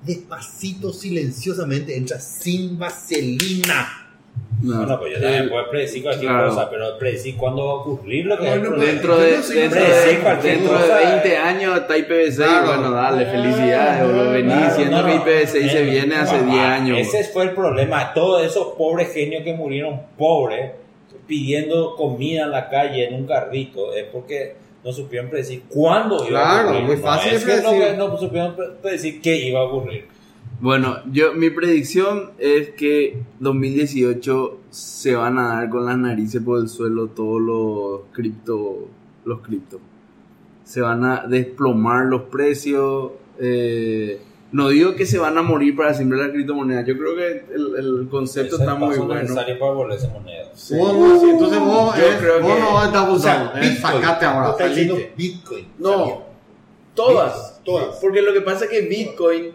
despacito, 0.02 0.92
silenciosamente, 0.92 1.96
entra 1.96 2.18
sin 2.18 2.78
vaselina. 2.78 3.96
No. 4.62 4.76
Bueno, 4.78 4.98
pues 4.98 5.14
yo 5.14 5.20
también 5.20 5.48
puedo 5.48 5.70
predecir 5.70 6.02
cualquier 6.02 6.30
claro. 6.30 6.48
cosa, 6.50 6.70
pero 6.70 6.98
predecir 6.98 7.36
cuándo 7.36 7.66
va 7.66 7.72
a 7.72 7.74
ocurrir 7.76 8.26
lo 8.26 8.36
que 8.38 8.42
Bueno. 8.42 8.76
Dentro 8.76 9.16
de, 9.16 9.38
no 9.38 9.42
dentro, 9.42 9.80
de, 9.80 10.40
dentro 10.42 10.72
de 10.72 10.80
cosa, 10.82 10.96
20 10.96 11.32
eh. 11.32 11.36
años 11.38 11.78
está 11.78 11.96
IPv6, 11.96 12.36
Claro. 12.36 12.66
bueno, 12.66 12.90
dale, 12.90 13.26
felicidades, 13.26 14.06
boludo. 14.06 14.30
Venís 14.32 14.52
Claro, 14.52 14.68
diciendo 14.68 14.96
no, 14.98 15.06
que 15.06 15.14
no. 15.14 15.24
IPv6 15.24 15.70
se 15.70 15.82
viene 15.82 16.14
hace 16.14 16.36
papá, 16.36 16.50
10 16.52 16.58
años. 16.64 16.98
Ese 16.98 17.24
fue 17.24 17.44
el 17.44 17.50
problema. 17.52 18.12
Todos 18.12 18.44
esos 18.44 18.74
pobres 18.76 19.12
genios 19.12 19.42
que 19.44 19.54
murieron 19.54 20.02
pobres, 20.18 20.72
pidiendo 21.26 21.96
comida 21.96 22.44
en 22.44 22.50
la 22.50 22.68
calle 22.68 23.08
en 23.08 23.14
un 23.14 23.26
carrito, 23.26 23.94
es 23.94 24.04
porque 24.04 24.56
no 24.84 24.92
supieron 24.92 25.28
predecir 25.30 25.62
cuándo 25.68 26.16
iba 26.20 26.28
Claro, 26.28 26.68
a 26.68 26.70
ocurrir. 26.72 26.86
muy 26.86 26.96
No, 26.96 27.02
fácil 27.02 27.32
es 27.34 27.46
de 27.46 27.52
que 27.56 27.62
no, 27.62 27.70
predecir. 27.70 27.98
no 27.98 28.18
supieron 28.18 28.56
pre- 28.56 28.66
predecir 28.82 29.20
qué 29.20 29.48
iba 29.48 29.60
a 29.60 29.64
ocurrir. 29.64 30.06
Bueno, 30.60 30.96
yo 31.10 31.32
mi 31.34 31.48
predicción 31.50 32.32
es 32.38 32.70
que 32.70 33.18
2018 33.40 34.58
se 34.70 35.14
van 35.14 35.38
a 35.38 35.48
dar 35.54 35.70
con 35.70 35.86
las 35.86 35.96
narices 35.96 36.42
por 36.42 36.58
el 36.60 36.68
suelo 36.68 37.08
todos 37.08 37.40
los 37.40 38.00
cripto, 38.12 38.88
los 39.24 39.40
cripto. 39.40 39.80
Se 40.64 40.80
van 40.80 41.04
a 41.04 41.26
desplomar 41.26 42.06
los 42.06 42.22
precios. 42.22 43.12
eh, 43.42 44.20
no 44.52 44.68
digo 44.68 44.94
que 44.96 45.06
se 45.06 45.18
van 45.18 45.38
a 45.38 45.42
morir 45.42 45.76
para 45.76 45.94
siempre 45.94 46.18
las 46.18 46.30
criptomonedas. 46.30 46.84
Yo 46.86 46.96
creo 46.98 47.14
que 47.16 47.44
el, 47.54 47.74
el 47.76 48.08
concepto 48.10 48.56
Ese 48.56 48.56
es 48.56 48.60
está 48.62 48.72
el 48.72 48.78
muy 48.78 48.88
paso 48.90 49.04
bueno. 49.06 49.22
necesario 49.22 49.58
para 49.58 49.72
volverse 49.72 50.08
moneda. 50.08 50.44
Vos, 50.78 50.94
vos, 50.96 51.20
sí, 51.20 51.30
entonces 51.30 51.60
vos, 51.60 51.96
Yo 51.96 52.04
es- 52.06 52.16
creo 52.16 52.40
vos 52.40 52.54
que- 52.54 52.60
no 52.60 52.84
estás 52.84 53.08
O 53.08 53.18
sea, 53.18 53.52
es 53.54 53.60
Bitcoin. 53.74 54.02
sacate 54.02 54.24
ahora, 54.26 54.50
Está. 54.50 54.94
Bitcoin. 55.16 55.66
No, 55.78 56.22
todas. 56.94 57.60
Todas. 57.64 57.96
Porque 57.96 58.22
lo 58.22 58.32
que 58.32 58.40
pasa 58.40 58.64
es 58.64 58.70
que 58.70 58.80
Bitcoin 58.82 59.52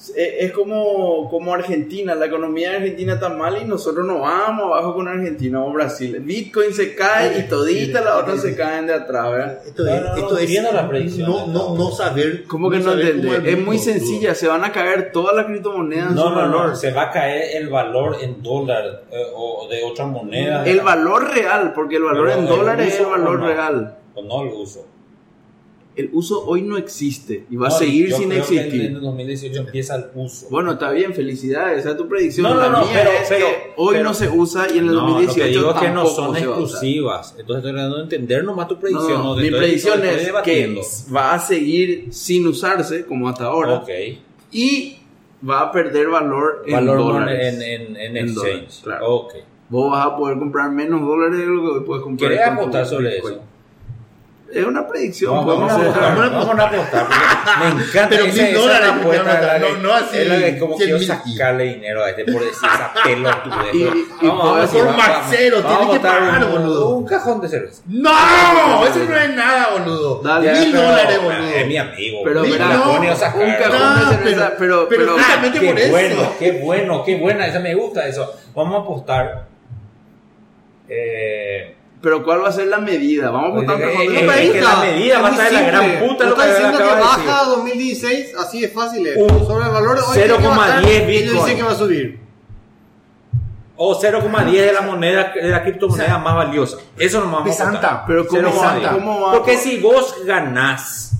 es, 0.00 0.12
es 0.16 0.52
como, 0.52 1.28
como 1.28 1.52
Argentina. 1.54 2.14
La 2.14 2.26
economía 2.26 2.70
de 2.70 2.76
Argentina 2.76 3.14
está 3.14 3.28
mal 3.28 3.58
y 3.60 3.64
nosotros 3.66 4.06
nos 4.06 4.20
vamos 4.20 4.64
abajo 4.66 4.94
con 4.94 5.08
Argentina 5.08 5.62
o 5.62 5.70
Brasil. 5.72 6.18
Bitcoin 6.20 6.72
se 6.72 6.94
cae 6.94 7.38
y 7.38 7.42
toditas 7.48 8.04
las 8.04 8.14
otras 8.14 8.40
se 8.40 8.56
caen 8.56 8.86
de 8.86 8.94
atrás, 8.94 9.30
¿verdad? 9.30 9.58
Esto 9.66 9.84
No, 9.84 9.90
es, 9.94 10.00
no, 10.02 10.08
no, 10.08 10.16
esto 10.16 10.38
es 10.38 10.72
la 10.74 10.88
predicción. 10.88 11.28
no, 11.30 11.46
no, 11.48 11.74
no 11.76 11.90
saber. 11.90 12.44
¿Cómo 12.44 12.70
que 12.70 12.78
no 12.78 12.92
el 12.92 13.46
Es 13.46 13.58
muy 13.58 13.78
sencilla. 13.78 14.34
Se 14.34 14.48
van 14.48 14.64
a 14.64 14.72
caer 14.72 15.12
todas 15.12 15.36
las 15.36 15.46
criptomonedas 15.46 16.10
en 16.10 16.14
No, 16.16 16.22
su 16.24 16.30
no, 16.30 16.36
valor. 16.36 16.68
no, 16.70 16.76
se 16.76 16.92
va 16.92 17.02
a 17.02 17.10
caer 17.10 17.56
el 17.56 17.68
valor 17.68 18.16
en 18.22 18.42
dólar 18.42 19.04
eh, 19.10 19.22
o 19.34 19.68
de 19.68 19.82
otra 19.84 20.06
moneda. 20.06 20.64
El 20.64 20.80
valor 20.80 21.30
real, 21.34 21.72
porque 21.74 21.96
el 21.96 22.04
valor 22.04 22.26
Pero 22.28 22.38
en 22.38 22.44
el 22.44 22.48
dólares 22.48 22.94
es 22.94 23.00
el 23.00 23.06
valor 23.06 23.38
no. 23.40 23.46
real. 23.46 23.96
O 24.14 24.22
no 24.22 24.42
el 24.42 24.48
uso. 24.54 24.86
El 25.96 26.08
uso 26.12 26.44
hoy 26.46 26.62
no 26.62 26.76
existe 26.78 27.44
y 27.50 27.56
va 27.56 27.66
a 27.66 27.70
No, 27.70 27.76
seguir 27.76 28.08
yo 28.10 28.16
sin 28.16 28.28
creo 28.30 28.46
que 28.46 28.56
existir. 28.56 28.82
En 28.86 29.00
2018 29.00 29.60
empieza 29.60 29.96
el 29.96 30.04
uso. 30.14 30.46
Bueno, 30.48 30.72
está 30.72 30.90
bien, 30.92 31.12
felicidades, 31.12 31.80
esa 31.80 31.90
es 31.90 31.96
tu 31.96 32.08
predicción. 32.08 32.44
No, 32.44 32.54
no, 32.54 32.62
La 32.70 32.78
mía 32.80 32.88
pero- 32.94 33.10
es 33.10 33.28
pero- 33.28 33.46
que 33.46 33.72
hoy 33.76 33.94
pero- 33.96 34.04
no 34.04 34.14
se 34.14 34.28
usa 34.28 34.66
y 34.72 34.78
en 34.78 34.84
el 34.84 34.86
No, 34.86 34.92
lo 34.94 35.00
2018 35.00 35.42
que 35.44 35.48
digo 35.50 35.70
es 35.74 35.80
que 35.80 35.88
no 35.90 36.06
son 36.06 36.36
a 36.36 36.38
exclusivas. 36.38 37.34
Entonces 37.38 37.56
estoy 37.58 37.72
tratando 37.72 37.96
de 37.96 38.02
entender 38.04 38.44
nomás 38.44 38.68
tu 38.68 38.78
predicción. 38.78 39.22
no, 39.22 39.34
mi 39.36 39.50
predicción 39.50 40.04
es 40.04 40.32
que 40.44 40.80
va 41.14 41.34
a 41.34 41.40
seguir 41.40 42.06
sin 42.10 42.46
usarse 42.46 43.04
como 43.04 43.28
hasta 43.28 43.44
ahora 43.46 43.82
y 44.52 44.96
va 45.48 45.60
a 45.62 45.72
perder 45.72 46.08
valor 46.08 46.62
en 46.66 46.72
Valor 46.74 46.98
dólares. 46.98 47.54
en, 47.54 47.62
en, 47.62 47.96
en 47.96 48.16
En 48.16 48.28
exchange. 48.28 48.34
dólares, 48.34 48.80
claro. 48.84 49.28
Vos 49.68 49.90
vas 49.92 50.06
a 50.06 50.16
poder 50.16 50.38
comprar 50.38 50.70
menos 50.72 51.00
dólares 51.00 51.38
de 51.38 51.46
lo 51.46 51.74
que 51.74 51.80
puedes 51.86 52.02
comprar. 52.02 52.30
¿Querés 52.30 52.46
apostar 52.46 52.86
sobre 52.86 53.18
eso? 53.18 53.40
Es 54.52 54.64
una 54.66 54.86
predicción. 54.88 55.30
Vamos, 55.30 55.44
podemos 55.46 55.68
vamos, 55.68 55.86
a 55.86 55.90
hacer- 55.90 56.12
apostar, 56.12 56.30
vamos 56.32 56.58
a 56.58 56.62
apostar. 56.66 57.06
Me 57.60 57.66
encanta 57.84 58.08
Pero 58.10 58.24
esa- 58.24 58.42
mil 58.42 58.54
dólares, 58.54 58.80
es 58.80 58.94
la 58.96 59.00
apuesta, 59.00 59.22
vamos 59.24 59.48
a 59.50 59.58
no- 59.58 59.78
no 59.78 59.94
así 59.94 60.18
Es 60.18 60.28
la 60.28 60.36
que 60.38 60.58
como 60.58 60.76
cien 60.76 60.88
quiero 60.98 61.04
sacarle 61.04 61.64
dinero 61.64 62.04
a 62.04 62.10
este 62.10 62.24
por 62.24 62.40
decir 62.44 62.68
esa 62.74 62.92
pelotudez. 63.04 63.74
Y- 63.74 63.78
y 63.78 64.26
vamos, 64.26 64.44
vamos, 64.44 64.60
decir, 64.62 64.84
vamos, 64.84 64.96
Maxero, 64.96 65.56
vamos, 65.62 65.68
tiene 65.70 65.78
vamos 65.86 65.90
que 66.00 66.08
a 66.08 66.10
pagar, 66.10 66.44
un- 66.44 66.50
boludo. 66.50 66.88
Un 66.96 67.06
cajón 67.06 67.40
de 67.40 67.48
cerveza. 67.48 67.82
¡No! 67.86 68.86
Eso 68.86 68.98
no 69.08 69.16
es 69.18 69.30
nada, 69.36 69.68
boludo. 69.78 70.20
Dale. 70.22 70.52
Mil 70.52 70.70
pero- 70.72 70.82
dólares, 70.82 71.14
Es 71.16 71.22
boludo. 71.22 71.66
mi 71.68 71.76
amigo. 71.76 72.20
Pero 72.24 72.42
La 72.42 72.74
no, 72.76 72.82
pone 72.84 73.08
a 73.08 73.12
un 73.14 73.18
cajón 73.20 73.38
No, 73.40 73.94
de 74.10 74.16
cerveza, 74.16 74.52
pero, 74.58 74.58
pero- 74.58 74.88
pero- 74.88 74.88
pero- 74.88 75.12
Justamente 75.12 75.60
qué 75.60 75.66
por 75.68 75.78
eso. 75.78 75.90
bueno, 75.92 76.32
qué 76.40 76.52
bueno, 76.52 77.04
qué 77.04 77.16
buena, 77.18 77.46
esa 77.46 77.60
me 77.60 77.74
gusta 77.76 78.06
eso. 78.08 78.34
Vamos 78.54 78.74
a 78.74 78.78
apostar. 78.82 79.46
Eh, 80.88 81.76
Pero 82.02 82.24
¿cuál 82.24 82.42
va 82.42 82.48
a 82.48 82.52
ser 82.52 82.68
la 82.68 82.78
medida? 82.78 83.30
Vamos 83.30 83.50
a 83.50 83.52
apostar 83.52 83.80
eh, 83.80 83.86
mejor 83.86 84.02
eh, 84.02 84.46
eh, 84.46 84.52
que 84.52 84.60
la 84.60 84.76
medida 84.76 85.20
va 85.20 85.28
a 85.28 85.30
de 85.32 85.52
la 85.52 85.62
gran 85.62 85.98
puta 86.00 86.24
lo 86.24 86.34
que 86.34 86.40
está 86.40 86.54
diciendo 86.54 86.78
que 86.78 86.84
baja 86.84 87.18
decir. 87.18 87.56
2016, 87.56 88.34
así 88.38 88.64
es 88.64 88.72
fácil. 88.72 89.06
es. 89.06 89.16
Un 89.16 89.46
Sobre 89.46 89.66
el 89.66 89.70
valor 89.70 89.96
de 89.96 90.02
hoy, 90.02 90.18
¿qué 90.18 90.46
va 90.48 90.64
a 90.64 90.68
estar? 90.68 90.84
0,10 90.84 90.88
Ellos 90.88 91.06
Bitcoin. 91.06 91.36
dicen 91.42 91.56
que 91.56 91.62
va 91.62 91.72
a 91.72 91.74
subir. 91.74 92.20
O 93.76 94.00
0,10 94.00 94.50
de 94.52 94.72
la 94.72 94.80
moneda, 94.82 95.32
de 95.34 95.48
la 95.48 95.62
criptomoneda 95.62 96.18
más 96.18 96.34
valiosa. 96.36 96.78
Eso 96.98 97.20
no 97.20 97.30
vamos 97.30 97.60
a 97.60 97.68
apostar. 97.68 98.04
Pero 98.06 98.26
¿cómo, 98.26 98.42
0,10. 98.42 98.92
¿cómo 98.92 99.20
va? 99.20 99.32
Porque 99.32 99.56
si 99.56 99.78
vos 99.78 100.16
ganás, 100.24 101.12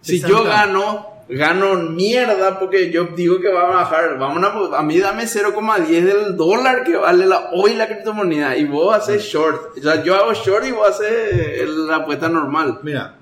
Si 0.00 0.20
Pesanta. 0.20 0.28
yo 0.28 0.44
gano, 0.44 1.13
gano 1.28 1.74
mierda 1.76 2.58
porque 2.58 2.90
yo 2.90 3.04
digo 3.16 3.40
que 3.40 3.48
va 3.52 3.62
a 3.62 3.76
bajar. 3.76 4.18
Vamos 4.18 4.42
a, 4.72 4.78
a 4.78 4.82
mí 4.82 4.98
dame 4.98 5.24
0,10 5.24 5.86
del 6.04 6.36
dólar 6.36 6.84
que 6.84 6.96
vale 6.96 7.26
la, 7.26 7.50
hoy 7.52 7.74
la 7.74 7.86
criptomoneda 7.86 8.56
y 8.56 8.64
vos 8.66 8.94
haces 8.94 9.22
short. 9.22 9.76
O 9.78 9.82
sea, 9.82 10.02
yo 10.02 10.14
hago 10.14 10.32
short 10.34 10.64
y 10.66 10.72
vos 10.72 10.88
haces 10.88 11.66
la 11.68 11.96
apuesta 11.96 12.28
normal. 12.28 12.78
Mira, 12.82 13.16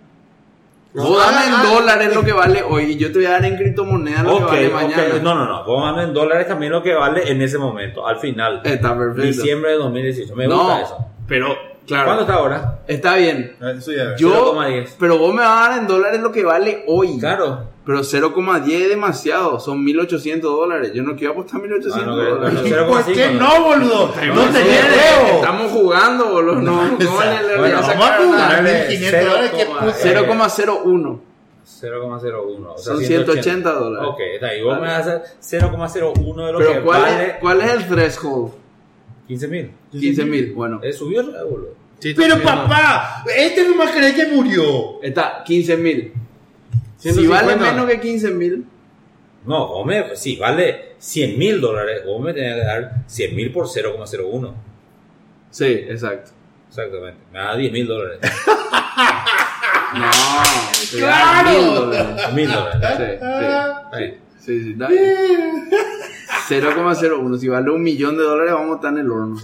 vos 0.95 1.19
dame 1.19 1.37
haga- 1.39 1.47
en 1.47 1.55
haga- 1.55 1.71
dólares 1.75 2.15
lo 2.15 2.23
que 2.25 2.33
vale 2.33 2.63
hoy 2.63 2.83
y 2.93 2.97
yo 2.97 3.11
te 3.13 3.19
voy 3.19 3.27
a 3.27 3.31
dar 3.33 3.45
en 3.45 3.57
criptomoneda 3.57 4.23
lo 4.23 4.39
que 4.39 4.45
vale 4.45 4.69
mañana. 4.71 5.05
No, 5.23 5.35
no, 5.35 5.47
no. 5.47 5.65
Vos 5.65 5.85
ganas 5.85 6.09
en 6.09 6.15
dólares 6.15 6.49
también 6.49 6.73
lo 6.73 6.83
que 6.83 6.95
vale 6.95 7.31
en 7.31 7.41
ese 7.41 7.57
momento, 7.59 8.07
al 8.07 8.19
final. 8.19 8.61
Está 8.65 8.97
perfecto. 8.97 9.23
Diciembre 9.23 9.71
de 9.73 9.77
2018. 9.79 10.35
Me 10.37 10.47
no, 10.49 10.59
gusta 10.59 10.83
eso. 10.83 11.07
pero 11.27 11.57
claro. 11.87 12.05
¿Cuándo 12.07 12.23
está 12.23 12.35
ahora? 12.35 12.79
Está 12.87 13.17
bien. 13.17 13.57
eso 13.77 13.93
ya. 13.93 14.17
Yo, 14.17 14.55
0,10. 14.55 14.89
pero 14.99 15.19
vos 15.19 15.35
me 15.35 15.41
vas 15.43 15.67
a 15.67 15.71
dar 15.71 15.79
en 15.81 15.87
dólares 15.87 16.21
lo 16.21 16.33
que 16.33 16.45
vale 16.45 16.85
hoy. 16.87 17.19
Claro. 17.19 17.71
Pero 17.85 17.99
0,10 18.05 18.71
es 18.83 18.89
demasiado, 18.91 19.59
son 19.59 19.83
1800 19.83 20.49
dólares. 20.51 20.93
Yo 20.95 21.03
no 21.03 21.17
quiero 21.17 21.33
apostar 21.33 21.61
1800 21.61 22.01
Ah, 22.03 22.07
no, 22.07 22.17
que- 22.17 22.31
dólares. 22.31 22.61
bueno, 22.63 22.77
0,5, 22.87 23.05
¿Por 23.05 23.13
qué 23.15 23.31
¿no? 23.33 23.41
no, 23.59 23.65
boludo? 23.65 24.07
No 24.07 24.13
Eh, 24.23 24.31
huevo. 24.31 25.37
Estamos 25.41 25.73
jugando, 25.73 26.27
boludo. 26.31 26.55
No, 26.61 26.85
no, 26.85 26.99
le- 26.99 27.43
le- 27.43 27.49
le 27.49 27.59
Bueno, 27.59 27.79
a 27.79 27.81
Vamos 27.81 28.07
a 28.09 28.17
jugar 28.19 28.63
nada. 28.63 28.63
1500 28.63 29.25
dólares 29.25 29.51
que 29.51 29.67
coma- 29.67 29.81
puse. 29.81 30.15
0,01. 30.15 31.21
0,01. 31.65 32.73
O 32.75 32.79
sea, 32.79 32.95
Son 32.95 33.03
180 33.05 33.73
dólares. 33.73 34.09
Ok, 34.13 34.21
está 34.35 34.47
ahí. 34.49 34.63
Vos 34.63 34.75
me 34.81 34.87
vas 34.87 34.93
a 35.09 35.17
hacer 35.17 35.23
0,01 35.41 36.47
de 36.47 36.53
lo 36.53 36.59
que 36.59 36.65
Pero 36.65 36.85
¿cuál, 36.85 37.03
vale 37.03 37.27
es, 37.27 37.35
¿cuál 37.41 37.61
es 37.63 37.71
el 37.73 37.87
threshold? 37.89 38.53
15 39.33 39.49
mil. 39.49 39.71
15 39.93 40.25
mil. 40.27 40.53
Bueno, 40.53 40.81
¿Es 40.83 40.97
subió 40.97 41.23
ya, 41.23 41.43
boludo? 41.45 41.75
Pero 42.01 42.43
papá, 42.43 43.25
este 43.35 43.67
no 43.67 43.77
más 43.77 43.91
crees 43.93 44.15
que 44.15 44.27
murió. 44.27 45.03
está 45.03 45.43
15 45.45 45.77
mil. 45.77 46.13
Si 46.99 47.13
150. 47.13 47.47
vale 47.47 47.73
menos 47.73 47.91
que 47.91 48.01
15 48.01 48.31
mil, 48.33 48.67
No, 49.47 49.85
me, 49.85 50.15
si 50.17 50.37
vale 50.37 50.95
100 50.99 51.39
mil 51.39 51.61
dólares, 51.61 52.03
me 52.21 52.33
tenés 52.35 52.55
que 52.57 52.61
dar 52.65 53.05
100 53.07 53.37
mil 53.37 53.53
por 53.53 53.67
0,01. 53.67 54.53
sí, 55.51 55.65
exacto. 55.65 56.33
Exactamente. 56.69 57.21
Me 57.33 57.39
da 57.39 57.57
10 57.57 57.73
mil 57.73 57.87
dólares. 57.87 58.19
No, 59.93 60.11
da 61.07 61.43
mil 61.43 61.67
dólares. 61.67 62.33
Mil 62.33 62.51
dólares. 62.51 62.97
Sí, 62.97 63.05
bien. 63.99 64.11
sí, 64.11 64.19
sí, 64.45 64.63
sí, 64.63 64.73
está 64.73 64.89
bien. 64.89 65.71
0,01. 66.49 67.39
Si 67.39 67.49
vale 67.49 67.71
un 67.71 67.83
millón 67.83 68.17
de 68.17 68.25
dólares, 68.25 68.53
vamos 68.53 68.73
a 68.73 68.75
estar 68.77 68.93
en 68.93 68.99
el 68.99 69.11
horno. 69.11 69.37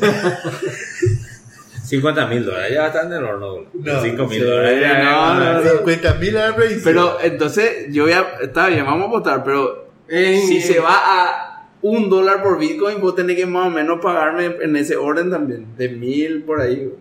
50 1.85 2.27
mil 2.27 2.45
dólares. 2.45 2.73
Ya 2.75 2.87
están 2.87 3.07
en 3.07 3.19
el 3.19 3.25
horno. 3.25 3.65
No, 3.73 4.03
5 4.03 4.27
mil 4.27 4.39
sí, 4.41 4.45
dólares. 4.45 4.81
ya, 4.83 5.05
no, 5.05 5.35
no, 5.35 5.53
no. 5.63 5.71
50 5.79 6.15
mil 6.15 6.33
revisión. 6.33 6.81
Pero 6.85 7.19
entonces, 7.23 7.87
yo 7.91 8.05
voy 8.05 8.13
a. 8.13 8.27
Está 8.43 8.69
bien, 8.69 8.85
vamos 8.85 9.07
a 9.07 9.11
votar, 9.11 9.45
pero 9.45 9.89
si 10.09 10.61
se 10.61 10.81
va 10.81 10.97
a 10.97 11.69
un 11.81 12.11
dólar 12.11 12.43
por 12.43 12.59
Bitcoin, 12.59 13.01
vos 13.01 13.15
tenés 13.15 13.37
que 13.37 13.47
más 13.47 13.69
o 13.69 13.71
menos 13.71 14.01
pagarme 14.01 14.57
en 14.61 14.77
ese 14.77 14.97
orden 14.97 15.31
también. 15.31 15.67
De 15.77 15.89
mil 15.89 16.43
por 16.43 16.61
ahí. 16.61 16.93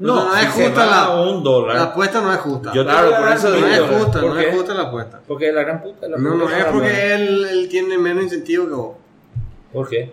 No, 0.00 0.14
No, 0.14 0.28
no 0.28 0.34
si 0.34 0.44
es 0.46 0.52
justa 0.52 0.86
la- 0.86 1.20
un 1.22 1.42
dólar. 1.42 1.76
La 1.76 1.82
apuesta 1.84 2.20
no 2.20 2.32
es 2.32 2.38
justa. 2.40 2.72
Yo 2.72 2.84
Claro, 2.84 3.10
por 3.16 3.32
eso 3.32 3.50
no 3.50 3.66
es 3.66 3.80
justa, 3.80 4.20
¿Por 4.20 4.30
no 4.30 4.36
qué? 4.36 4.48
es 4.48 4.54
justa 4.54 4.74
la 4.74 4.82
apuesta. 4.84 5.20
Porque 5.26 5.52
la 5.52 5.62
gran 5.62 5.82
puta. 5.82 6.08
La 6.08 6.16
No, 6.18 6.34
no 6.36 6.48
es 6.48 6.64
porque 6.66 7.14
él, 7.14 7.44
él 7.50 7.68
tiene 7.68 7.98
menos 7.98 8.22
incentivo 8.24 8.66
que 8.66 8.72
vos. 8.74 8.96
¿Por 9.72 9.88
qué? 9.88 10.12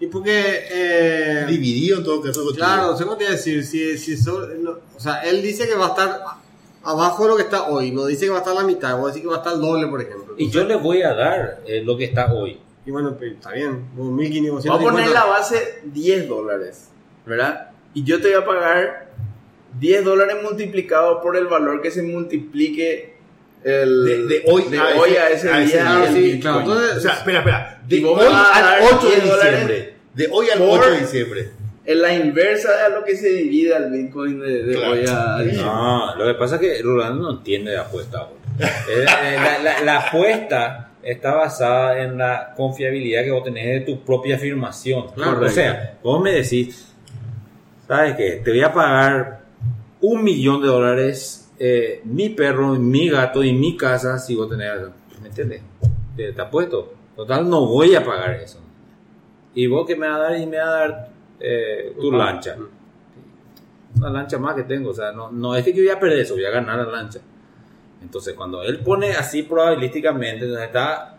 Y 0.00 0.06
porque. 0.08 0.64
Eh, 0.70 1.46
Dividido 1.48 1.98
en 1.98 2.04
todo 2.04 2.20
caso. 2.20 2.44
claro, 2.54 2.90
no 2.92 2.96
sé 2.96 3.04
cómo 3.04 3.16
te 3.16 3.24
iba 3.24 3.32
a 3.32 3.36
decir. 3.36 3.64
Si, 3.64 3.96
si 3.96 4.16
so- 4.16 4.46
no, 4.58 4.72
o 4.96 5.00
sea, 5.00 5.20
él 5.22 5.40
dice 5.40 5.66
que 5.66 5.74
va 5.74 5.86
a 5.86 5.88
estar 5.90 6.20
abajo 6.82 7.22
de 7.24 7.28
lo 7.30 7.36
que 7.36 7.42
está 7.44 7.68
hoy. 7.68 7.92
No 7.92 8.04
dice 8.04 8.26
que 8.26 8.30
va 8.30 8.36
a 8.36 8.40
estar 8.40 8.54
la 8.54 8.64
mitad. 8.64 8.98
Vos 8.98 9.06
decís 9.08 9.22
que 9.22 9.28
va 9.28 9.36
a 9.36 9.38
estar 9.38 9.54
el 9.54 9.60
doble, 9.60 9.86
por 9.86 10.02
ejemplo. 10.02 10.34
Y 10.36 10.50
yo 10.50 10.64
le 10.64 10.76
voy 10.76 11.00
a 11.02 11.14
dar 11.14 11.60
eh, 11.66 11.82
lo 11.82 11.96
que 11.96 12.04
está 12.04 12.30
hoy. 12.32 12.58
Y 12.84 12.90
bueno, 12.90 13.14
pues, 13.16 13.32
está 13.32 13.52
bien. 13.52 13.86
1500. 13.96 14.66
Vamos 14.66 14.80
a 14.86 14.92
poner 14.92 15.08
la 15.10 15.24
base 15.24 15.80
10 15.84 16.28
dólares, 16.28 16.88
¿verdad? 17.24 17.70
Y 17.94 18.04
yo 18.04 18.20
te 18.20 18.28
voy 18.34 18.42
a 18.42 18.44
pagar 18.44 19.13
10 19.78 20.04
dólares 20.04 20.36
multiplicado 20.42 21.20
por 21.22 21.36
el 21.36 21.46
valor 21.46 21.80
que 21.82 21.90
se 21.90 22.02
multiplique 22.02 23.14
el, 23.64 24.04
De- 24.04 24.26
de 24.26 24.42
hoy 24.46 24.64
de 24.70 24.78
a 24.78 24.84
hoy 24.96 25.10
ese- 25.10 25.18
a 25.20 25.30
ese 25.30 25.50
a 25.80 26.04
ese 26.04 26.18
día. 26.20 26.32
sí, 26.34 26.40
claro. 26.40 26.60
Entonces, 26.60 26.96
O 26.96 27.00
sea, 27.00 27.12
espera, 27.14 27.38
espera. 27.38 27.80
De 27.86 28.04
hoy 28.04 28.20
al 28.28 28.82
8 28.82 29.08
de 29.08 29.14
10 29.16 29.28
dólares 29.30 29.50
diciembre. 29.52 29.94
De 30.14 30.28
hoy 30.30 30.50
al 30.50 30.58
por- 30.58 30.80
8 30.80 30.90
de 30.90 31.00
diciembre. 31.00 31.48
En 31.86 32.00
la 32.00 32.14
inversa 32.14 32.70
a 32.86 32.88
lo 32.88 33.04
que 33.04 33.14
se 33.16 33.28
divide 33.28 33.76
el 33.76 33.90
Bitcoin 33.90 34.40
de, 34.40 34.62
de 34.64 34.74
Claro. 34.74 34.92
hoy 34.92 35.04
a, 35.08 35.38
diciembre. 35.42 35.64
No, 35.72 36.14
lo 36.16 36.26
que 36.26 36.34
pasa 36.34 36.54
es 36.56 36.60
que 36.60 36.82
Rolando 36.82 37.22
no 37.22 37.38
entiende 37.38 37.72
de 37.72 37.78
apuesta. 37.78 38.28
Eh, 38.58 38.64
eh, 38.88 39.04
la, 39.04 39.58
la- 39.58 39.80
la 39.82 39.98
apuesta 39.98 40.92
está 41.02 41.34
basada 41.34 42.02
en 42.02 42.16
la 42.16 42.54
confiabilidad 42.56 43.22
que 43.24 43.30
vos 43.30 43.44
tenés 43.44 43.66
de 43.66 43.80
tu 43.92 44.02
propia 44.04 44.36
afirmación. 44.36 45.08
Claro. 45.14 45.44
o 45.44 45.48
sea, 45.50 45.98
vos 46.02 46.22
me 46.22 46.32
decís, 46.32 46.92
¿sabes 47.86 48.14
qué? 48.16 48.40
Te 48.44 48.50
voy 48.50 48.62
a 48.62 48.72
pagar 48.72 49.43
un 50.06 50.22
millón 50.22 50.60
de 50.60 50.68
dólares, 50.68 51.50
eh, 51.58 52.02
mi 52.04 52.28
perro, 52.28 52.74
mi 52.74 53.08
gato 53.08 53.42
y 53.42 53.52
mi 53.54 53.76
casa 53.76 54.18
si 54.18 54.34
vos 54.34 54.48
tenés. 54.50 54.70
¿Me 55.22 55.28
entiendes? 55.28 55.62
Te, 56.16 56.32
te 56.32 56.42
apuesto. 56.42 56.92
Total, 57.16 57.48
no 57.48 57.66
voy 57.66 57.94
a 57.94 58.04
pagar 58.04 58.32
eso. 58.34 58.58
Y 59.54 59.66
vos 59.66 59.86
que 59.86 59.96
me 59.96 60.06
vas 60.08 60.16
a 60.16 60.22
dar 60.24 60.36
y 60.38 60.46
me 60.46 60.58
vas 60.58 60.66
a 60.66 60.70
dar 60.70 61.08
eh, 61.40 61.96
tu 61.98 62.10
lancha. 62.12 62.56
Una 63.96 64.10
lancha 64.10 64.38
más 64.38 64.54
que 64.56 64.64
tengo. 64.64 64.90
O 64.90 64.94
sea, 64.94 65.12
no, 65.12 65.30
no 65.30 65.54
es 65.56 65.64
que 65.64 65.72
yo 65.72 65.82
voy 65.82 65.90
a 65.90 65.98
perder 66.00 66.18
eso, 66.18 66.34
voy 66.34 66.44
a 66.44 66.50
ganar 66.50 66.78
la 66.78 66.90
lancha. 66.92 67.20
Entonces, 68.02 68.34
cuando 68.34 68.62
él 68.62 68.80
pone 68.80 69.12
así 69.12 69.44
probabilísticamente, 69.44 70.44
entonces 70.44 70.66
está 70.66 71.16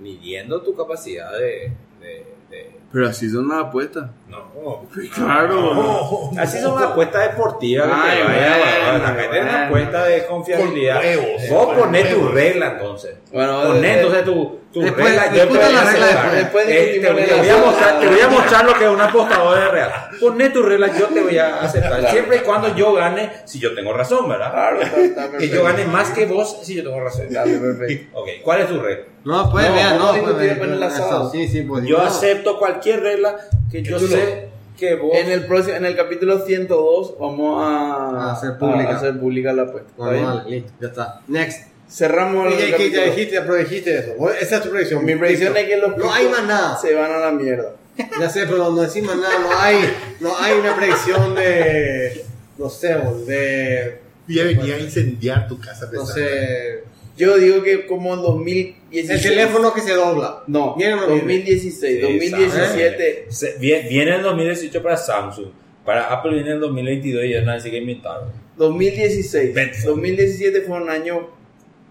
midiendo 0.00 0.62
tu 0.62 0.74
capacidad 0.74 1.32
de. 1.32 1.72
de- 2.00 2.26
de- 2.48 2.79
Pero 2.92 3.06
así 3.08 3.30
son 3.30 3.48
las 3.48 3.66
apuestas. 3.66 4.10
no, 4.28 4.82
Claro. 5.14 6.30
Así 6.38 6.58
son 6.58 6.74
las 6.80 6.90
apuestas 6.90 7.30
deportivas 7.30 7.86
que 7.86 7.94
Ay, 7.94 8.18
te 8.18 8.24
vaya 8.24 8.56
bueno, 8.58 8.76
evaluar. 8.88 9.12
Acá 9.12 9.30
tenés 9.30 9.42
una 9.42 9.66
apuesta 9.66 10.04
de 10.04 10.26
confiabilidad. 10.26 10.96
Con 10.96 11.06
huevos, 11.06 11.48
Vos 11.50 11.78
ponés 11.78 12.14
tu 12.14 12.28
regla 12.28 12.66
entonces. 12.72 13.16
Bueno, 13.32 13.62
Ponés 13.62 13.84
eh, 13.84 14.00
entonces 14.00 14.24
tu, 14.24 14.59
tu 14.72 14.80
después- 14.80 15.04
regla. 15.04 15.26
Yo 15.26 15.30
te 15.32 15.38
discutan 15.40 15.56
voy 15.72 15.80
a 15.80 15.84
la 15.84 15.90
regla 15.90 16.06
aceptar. 16.06 16.34
después. 16.34 16.66
Después 16.66 16.66
Eh, 16.66 16.68
te, 16.68 16.92
discutimos 16.92 17.26
te 17.28 17.34
voy 17.40 17.48
a 17.48 17.56
mostrar, 17.66 18.00
te 18.00 18.06
voy 18.08 18.20
a 18.20 18.28
mostrar 18.28 18.64
lo 18.64 18.74
que 18.74 18.84
es 18.84 18.90
un 18.90 19.00
apostador 19.00 19.58
de 19.58 19.68
real. 19.68 19.92
Poné 20.20 20.50
tu 20.50 20.62
regla, 20.62 20.98
yo 20.98 21.06
te 21.06 21.20
voy 21.20 21.38
a 21.38 21.60
aceptar. 21.62 22.10
Siempre 22.10 22.36
y 22.36 22.40
cuando 22.40 22.74
yo 22.76 22.92
gane, 22.94 23.32
si 23.46 23.58
yo 23.58 23.74
tengo 23.74 23.92
razón, 23.92 24.28
¿verdad? 24.28 24.52
Claro, 24.52 24.80
está, 24.82 25.00
está 25.00 25.38
Que 25.38 25.48
yo 25.48 25.64
gane 25.64 25.84
más 25.86 26.10
que 26.10 26.26
vos 26.26 26.58
si 26.62 26.74
yo 26.76 26.84
tengo 26.84 27.00
razón. 27.00 27.26
Dale, 27.30 27.58
perfecto. 27.58 28.18
Ok, 28.20 28.28
¿cuál 28.44 28.60
es 28.60 28.68
tu 28.68 28.80
regla? 28.80 29.04
No, 29.24 29.50
pues 29.50 29.68
No, 29.68 29.74
vea, 29.74 29.86
vamos 29.92 30.06
no. 30.06 30.12
discutir 30.14 30.58
pues, 30.58 30.70
después 30.70 30.82
asado. 30.82 31.30
Sí, 31.30 31.48
sí, 31.48 31.62
pues. 31.62 31.84
Yo 31.84 31.98
no. 31.98 32.04
acepto 32.04 32.58
cualquier 32.58 33.00
regla 33.00 33.36
que 33.70 33.82
yo 33.82 33.98
sé 33.98 34.48
que 34.78 34.94
vos. 34.94 35.10
En 35.14 35.30
el 35.30 35.44
próximo, 35.46 35.76
en 35.76 35.84
el 35.84 35.94
capítulo 35.94 36.38
102 36.38 37.16
vamos 37.20 37.62
a, 37.62 38.28
A 38.28 38.32
hacer 38.32 38.56
pública. 38.56 38.90
a 38.92 38.96
hacer 38.96 39.18
pública 39.20 39.52
la 39.52 39.62
apuesta. 39.64 39.90
vale, 39.98 40.42
listo, 40.48 40.72
ya 40.80 40.86
está. 40.88 41.20
Next. 41.28 41.69
Cerramos 41.90 42.46
el 42.52 42.52
¿Qué, 42.52 42.58
qué, 42.58 42.64
qué 42.66 42.72
capítulo. 42.72 43.04
dijiste? 43.04 43.40
Pero 43.40 43.54
dijiste 43.56 43.98
eso. 43.98 44.30
Esa 44.40 44.56
es 44.56 44.62
tu 44.62 44.70
predicción. 44.70 45.04
Mi 45.04 45.16
predicción 45.16 45.56
es 45.56 45.64
que 45.64 45.76
los 45.76 45.96
No 45.96 46.12
hay 46.12 46.28
más 46.28 46.44
nada. 46.46 46.78
se 46.80 46.94
van 46.94 47.10
a 47.10 47.18
la 47.18 47.32
mierda. 47.32 47.74
Ya 48.18 48.30
sé, 48.30 48.42
pero 48.46 48.70
no 48.70 48.80
decimos 48.82 49.16
nada. 49.16 49.38
No 49.40 49.50
hay, 49.58 49.76
no 50.20 50.38
hay 50.38 50.58
una 50.58 50.76
predicción 50.76 51.34
de. 51.34 52.24
No 52.58 52.68
sé, 52.70 52.94
de. 53.26 53.98
Ya 54.28 54.44
venía 54.44 54.76
a 54.76 54.78
incendiar 54.78 55.48
tu 55.48 55.58
casa 55.58 55.88
No 55.92 56.06
sé. 56.06 56.84
Yo 57.16 57.36
digo 57.36 57.62
que 57.62 57.86
como 57.86 58.14
en 58.14 58.22
2016. 58.22 59.10
El 59.10 59.30
teléfono 59.30 59.74
que 59.74 59.80
se 59.82 59.92
dobla. 59.92 60.44
No, 60.46 60.76
Viene 60.76 60.94
o 60.94 60.96
no 60.98 61.06
viene? 61.08 61.20
2016, 61.20 61.96
Sí, 61.96 62.00
2017. 62.00 63.26
Se- 63.28 63.58
vie- 63.58 63.88
Viene 63.88 64.14
el 64.16 64.22
2018 64.22 64.82
para 64.82 64.96
Samsung. 64.96 65.48
Para 65.84 66.06
Apple 66.12 66.34
viene 66.34 66.52
el 66.52 66.60
2022 66.60 67.24
y 67.24 67.30
ya 67.32 67.40
nadie 67.42 67.60
sigue 67.60 67.78
inventando. 67.78 68.32
2016. 68.56 69.52
Benson. 69.52 69.86
2017 69.96 70.60
fue 70.62 70.80
un 70.80 70.88
año 70.88 71.28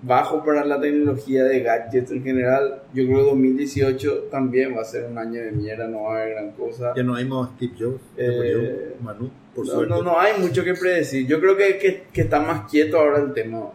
bajo 0.01 0.43
para 0.43 0.63
la 0.65 0.79
tecnología 0.79 1.43
de 1.43 1.59
gadgets 1.61 2.11
en 2.11 2.23
general. 2.23 2.83
Yo 2.93 3.05
creo 3.05 3.17
que 3.17 3.23
2018 3.31 4.27
también 4.31 4.75
va 4.75 4.81
a 4.81 4.85
ser 4.85 5.05
un 5.05 5.17
año 5.17 5.41
de 5.41 5.51
mierda, 5.51 5.87
no 5.87 6.03
va 6.03 6.17
a 6.17 6.21
haber 6.21 6.35
gran 6.35 6.51
cosa. 6.51 6.93
Ya 6.95 7.03
no 7.03 7.15
hay 7.15 7.25
más 7.25 7.49
Steve 7.55 7.73
Jobs. 7.77 8.01
Eh, 8.17 8.95
Manu, 9.01 9.29
por 9.53 9.65
no, 9.65 9.71
suerte. 9.71 9.93
no, 9.93 10.01
no 10.01 10.19
hay 10.19 10.39
mucho 10.39 10.63
que 10.63 10.73
predecir. 10.73 11.27
Yo 11.27 11.39
creo 11.39 11.57
que, 11.57 11.77
que, 11.77 12.03
que 12.13 12.21
está 12.21 12.39
más 12.39 12.69
quieto 12.69 12.97
ahora 12.97 13.19
el 13.19 13.33
tema. 13.33 13.71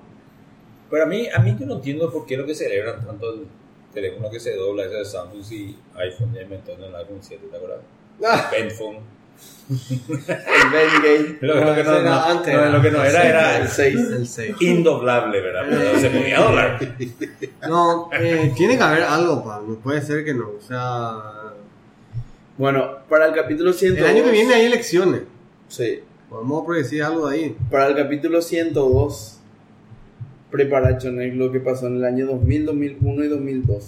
Pero 0.91 1.03
a 1.03 1.07
mí, 1.07 1.29
a 1.35 1.41
mí 1.41 1.57
yo 1.59 1.67
no 1.67 1.75
entiendo 1.77 2.11
por 2.11 2.25
qué 2.27 2.37
lo 2.37 2.47
que 2.47 2.55
celebran 2.55 3.05
tanto 3.05 3.35
el 3.35 3.47
teléfono 3.93 4.31
que 4.31 4.41
se 4.41 4.55
dobla 4.55 4.85
ese 4.85 4.97
de 4.97 5.05
Samsung 5.05 5.53
y 5.53 5.77
iPhone 5.95 6.33
ya 6.35 6.43
inventó 6.43 6.73
en 6.73 6.85
el 6.85 6.95
iPhone 6.95 7.19
7, 7.21 7.47
¿te 7.51 7.57
acuerdas? 7.57 7.81
Ah, 8.25 8.49
Penphone. 8.53 8.99
El 9.71 10.71
Ben 10.71 11.03
Gay. 11.03 11.39
Lo, 11.41 11.55
lo 11.65 11.75
que 11.75 11.85
no, 11.85 11.93
era 11.97 12.03
no- 12.11 12.23
antes, 12.25 12.53
no, 12.55 12.61
era. 12.61 12.71
lo 12.71 12.83
que 12.83 12.91
no 12.91 13.03
era 13.05 13.23
era 13.27 13.57
El 13.59 13.69
6. 13.69 13.95
El 14.13 14.27
6. 14.27 14.57
indoblable, 14.61 15.41
¿verdad? 15.41 15.63
Pero 15.69 15.99
se 15.99 16.11
podía 16.11 16.41
doblar. 16.41 16.79
No, 17.69 18.11
eh, 18.13 18.53
tiene 18.55 18.77
que 18.77 18.83
haber 18.83 19.03
algo, 19.05 19.43
pa. 19.43 19.63
No 19.67 19.77
puede 19.77 20.03
ser 20.03 20.25
que 20.25 20.35
no. 20.35 20.51
O 20.59 20.61
sea, 20.61 21.55
Bueno, 22.59 22.99
para 23.09 23.27
el 23.27 23.35
capítulo 23.35 23.73
102. 23.73 24.09
el 24.11 24.17
año 24.17 24.25
que 24.25 24.31
viene 24.33 24.55
hay 24.55 24.67
elecciones. 24.67 25.23
Sí. 25.69 26.01
Podemos 26.29 26.67
predecir 26.67 27.03
algo 27.03 27.29
de 27.29 27.37
ahí. 27.37 27.57
Para 27.71 27.87
el 27.87 27.97
capítulo 27.97 28.43
102, 28.43 29.41
prepara 30.51 30.99
Chonek 30.99 31.35
lo 31.35 31.51
que 31.51 31.61
pasó 31.61 31.87
en 31.87 31.97
el 31.97 32.05
año 32.05 32.27
2000, 32.27 32.67
2001 32.67 33.25
y 33.25 33.29
2002. 33.29 33.85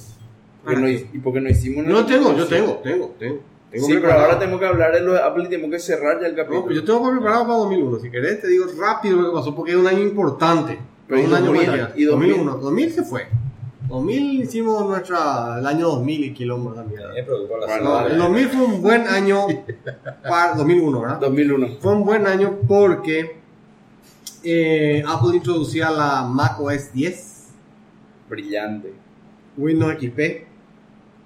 Porque 0.65 1.05
Ah. 1.07 1.11
y 1.13 1.19
porque 1.19 1.41
no 1.41 1.49
hicimos 1.51 1.85
No 1.87 2.05
tengo, 2.07 2.37
yo 2.37 2.47
tengo, 2.47 2.81
tengo, 2.83 3.15
tengo. 3.19 3.41
Tengo 3.77 3.87
Sí, 3.87 3.99
pero 4.01 4.13
ahora 4.13 4.39
tenemos 4.39 4.61
que 4.61 4.67
hablar 4.67 4.93
de 4.93 5.01
lo 5.01 5.13
de 5.13 5.21
Apple 5.21 5.45
y 5.45 5.49
tenemos 5.49 5.71
que 5.71 5.79
cerrar 5.79 6.21
ya 6.21 6.27
el 6.27 6.35
capítulo. 6.35 6.61
No, 6.61 6.67
pero 6.67 6.81
yo 6.81 6.85
tengo 6.85 7.11
preparado 7.11 7.43
para 7.45 7.59
2001. 7.59 7.99
Si 8.01 8.11
querés, 8.11 8.41
te 8.41 8.49
digo 8.49 8.67
rápido 8.79 9.17
lo 9.21 9.31
que 9.31 9.37
pasó 9.37 9.55
porque 9.55 9.73
es 9.73 9.79
un 9.79 9.87
año 9.87 10.01
importante. 10.03 10.79
Pero 11.07 11.21
un 11.21 11.31
¿y 11.31 11.35
año 11.35 11.45
2000? 11.47 11.65
cualquiera. 11.65 11.93
¿Y 11.97 12.05
2000? 12.05 12.31
2001. 12.31 12.57
2000 12.59 12.93
se 12.93 13.03
fue. 13.05 13.27
2000 13.89 14.43
hicimos 14.43 14.87
nuestra. 14.87 15.59
El 15.59 15.67
año 15.67 15.89
2000 15.89 16.25
y 16.25 16.35
quilombo 16.35 16.73
la 16.75 16.83
mierda. 16.83 17.11
No, 17.27 17.67
zona. 17.69 18.07
el 18.09 18.19
2000 18.19 18.49
fue 18.49 18.65
un 18.65 18.83
buen 18.83 19.07
año. 19.07 19.47
Para 20.29 20.55
2001, 20.55 21.01
¿verdad? 21.01 21.21
2001. 21.21 21.69
Fue 21.81 21.93
un 21.93 22.05
buen 22.05 22.27
año 22.27 22.59
porque 22.67 23.37
eh, 24.43 25.03
Apple 25.07 25.37
introducía 25.37 25.91
la 25.91 26.23
Mac 26.23 26.61
OS 26.61 26.93
10, 26.93 27.47
Brillante. 28.29 28.93
Windows 29.57 29.95
XP, 29.95 30.19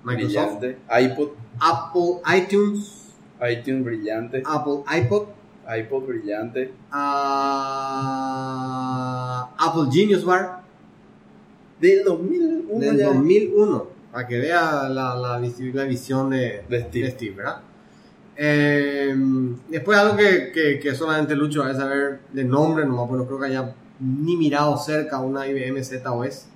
Microsoft, 0.04 0.58
Brillante. 0.60 0.78
iPod. 1.00 1.28
Apple 1.60 2.20
iTunes, 2.36 3.08
iTunes 3.48 3.84
brillante. 3.84 4.42
Apple 4.44 4.80
iPod, 4.98 5.28
iPod 5.78 6.06
brillante. 6.06 6.72
ah, 8.10 9.50
Apple 9.58 9.88
Genius 9.92 10.24
Bar 10.24 10.60
Del 11.80 12.04
2001 12.04 12.78
del 12.80 12.96
ya. 12.98 13.06
2001, 13.06 13.86
para 14.12 14.26
que 14.26 14.38
vea 14.38 14.88
la, 14.88 15.14
la, 15.16 15.38
la 15.38 15.84
visión 15.84 16.30
de, 16.30 16.62
De 16.68 16.80
Steve. 17.10 17.34
¿verdad? 17.36 17.60
Eh, 18.36 19.14
después 19.68 19.98
algo 19.98 20.16
que, 20.16 20.50
que, 20.52 20.78
que 20.80 20.94
solamente 20.94 21.34
Lucho 21.36 21.60
va 21.60 21.70
a 21.70 21.74
saber 21.74 22.20
de 22.32 22.44
nombre, 22.44 22.84
nomás, 22.86 23.06
pero 23.06 23.18
no 23.20 23.26
creo 23.26 23.38
que 23.40 23.46
haya 23.46 23.74
ni 24.00 24.36
mirado 24.36 24.76
cerca 24.78 25.18
una 25.20 25.46
IBM 25.46 25.82
ZOS, 25.84 26.46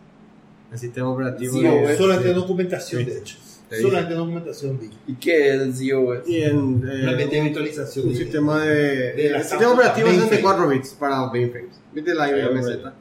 el 0.73 0.79
sistema 0.79 1.11
operativo 1.11 1.53
Sí, 1.55 1.63
de- 1.63 1.87
OS. 1.93 1.97
Solamente 1.99 2.33
documentación, 2.35 3.05
de 3.05 3.19
hecho. 3.19 3.37
Solamente 3.71 4.15
documentación. 4.15 4.79
vi. 4.79 4.91
¿Y 5.07 5.15
qué 5.15 5.49
es 5.49 5.61
el 5.61 5.75
ZOS? 5.75 6.29
y 6.29 6.43
en, 6.43 6.85
eh, 6.87 7.27
de 7.27 7.41
virtualización. 7.43 8.09
un 8.09 8.15
sistema 8.15 8.65
de, 8.65 9.13
de 9.15 9.31
la 9.31 9.39
el 9.39 9.45
sistema 9.45 9.73
operativo 9.73 10.09
es 10.09 10.17
mainframe. 10.19 10.37
64 10.37 10.69
bits 10.69 10.95
para 10.95 11.27
mainframes 11.27 11.81
viste 11.93 12.15
la 12.15 12.29
IBM 12.31 12.63
Z 12.63 12.95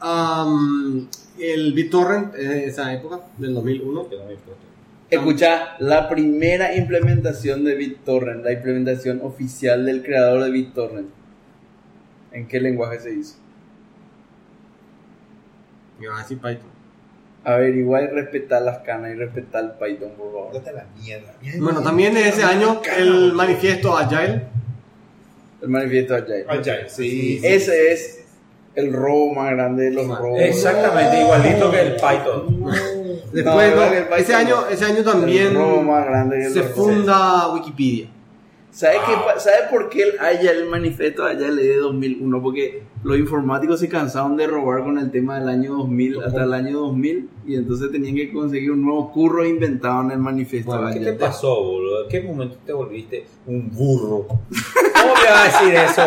Um, 0.00 1.08
el 1.40 1.72
BitTorrent 1.72 2.32
es 2.36 2.48
de 2.48 2.64
esa 2.66 2.94
época 2.94 3.20
del 3.36 3.52
2001 3.52 4.08
Que 4.08 4.16
no 4.16 4.26
me 4.26 4.34
importa. 4.34 4.60
Escucha, 5.10 5.76
la 5.80 6.08
primera 6.08 6.76
implementación 6.76 7.64
de 7.64 7.74
BitTorrent, 7.74 8.44
la 8.44 8.52
implementación 8.52 9.20
oficial 9.22 9.86
del 9.86 10.04
creador 10.04 10.44
de 10.44 10.50
BitTorrent. 10.50 11.08
¿En 12.30 12.46
qué 12.46 12.60
lenguaje 12.60 13.00
se 13.00 13.12
hizo? 13.12 13.34
y 16.00 16.06
va 16.06 16.18
a 16.18 16.22
decir 16.22 16.38
Python 16.38 16.77
Averiguar 17.48 18.02
y 18.02 18.06
respetar 18.08 18.60
las 18.60 18.80
canas 18.80 19.10
y 19.12 19.14
respetar 19.14 19.64
el 19.64 19.70
Python, 19.70 20.10
por 20.18 20.32
favor. 20.32 20.74
La 20.74 20.86
mierda. 21.00 21.34
bueno 21.58 21.82
también 21.82 22.14
en 22.14 22.26
ese 22.26 22.42
año 22.42 22.82
el 22.98 23.32
manifiesto 23.32 23.96
Agile 23.96 24.42
El 25.62 25.68
manifiesto 25.70 26.14
Agile. 26.14 26.44
Agile, 26.46 26.90
sí. 26.90 27.40
Ese 27.42 27.92
es 27.92 28.26
el 28.74 28.92
robo 28.92 29.34
más 29.34 29.52
grande 29.52 29.84
de 29.84 29.90
los 29.92 30.06
robos. 30.06 30.40
Exactamente 30.40 31.22
igualito 31.22 31.70
que 31.70 31.80
el 31.80 31.94
Python. 31.94 32.64
después 33.32 33.44
No, 33.44 33.50
no, 33.52 33.56
verdad 33.56 33.90
que 33.92 33.98
el 33.98 34.04
Python 34.04 34.20
ese 34.20 34.34
año 34.34 34.68
ese 34.70 34.84
año 34.84 34.98
El 34.98 35.04
robo 35.04 35.12
también 35.12 35.86
más 35.86 36.04
grande 36.04 36.38
que 36.38 36.50
se 36.50 36.62
funda 36.64 37.50
Wikipedia 37.54 38.08
¿Sabe, 38.70 38.96
qué 39.06 39.12
pa- 39.14 39.40
¿Sabe 39.40 39.56
por 39.70 39.88
qué 39.88 40.02
el 40.02 40.18
Agile, 40.20 40.50
el 40.52 40.66
manifiesto 40.66 41.24
Agile 41.24 41.48
es 41.48 41.56
de 41.56 41.76
2001? 41.78 42.42
Porque 42.42 42.82
los 43.02 43.18
informáticos 43.18 43.80
se 43.80 43.88
cansaron 43.88 44.36
de 44.36 44.46
robar 44.46 44.84
con 44.84 44.98
el 44.98 45.10
tema 45.10 45.38
del 45.40 45.48
año 45.48 45.74
2000 45.78 46.22
hasta 46.22 46.44
el 46.44 46.52
año 46.52 46.80
2000 46.80 47.28
y 47.46 47.56
entonces 47.56 47.90
tenían 47.90 48.14
que 48.14 48.30
conseguir 48.32 48.70
un 48.70 48.82
nuevo 48.84 49.10
curro 49.10 49.44
inventado 49.44 50.02
en 50.02 50.10
el 50.12 50.18
manifiesto 50.18 50.70
Bueno, 50.70 50.92
¿Qué 50.92 51.00
te 51.00 51.12
pasó, 51.14 51.62
boludo? 51.62 52.04
¿En 52.04 52.08
qué 52.10 52.20
momento 52.20 52.56
te 52.64 52.72
volviste 52.72 53.26
un 53.46 53.70
burro? 53.72 54.26
¿Cómo 54.28 55.14
me 55.14 55.30
vas 55.30 55.54
a 55.56 55.60
decir 55.64 55.74
eso? 55.74 56.02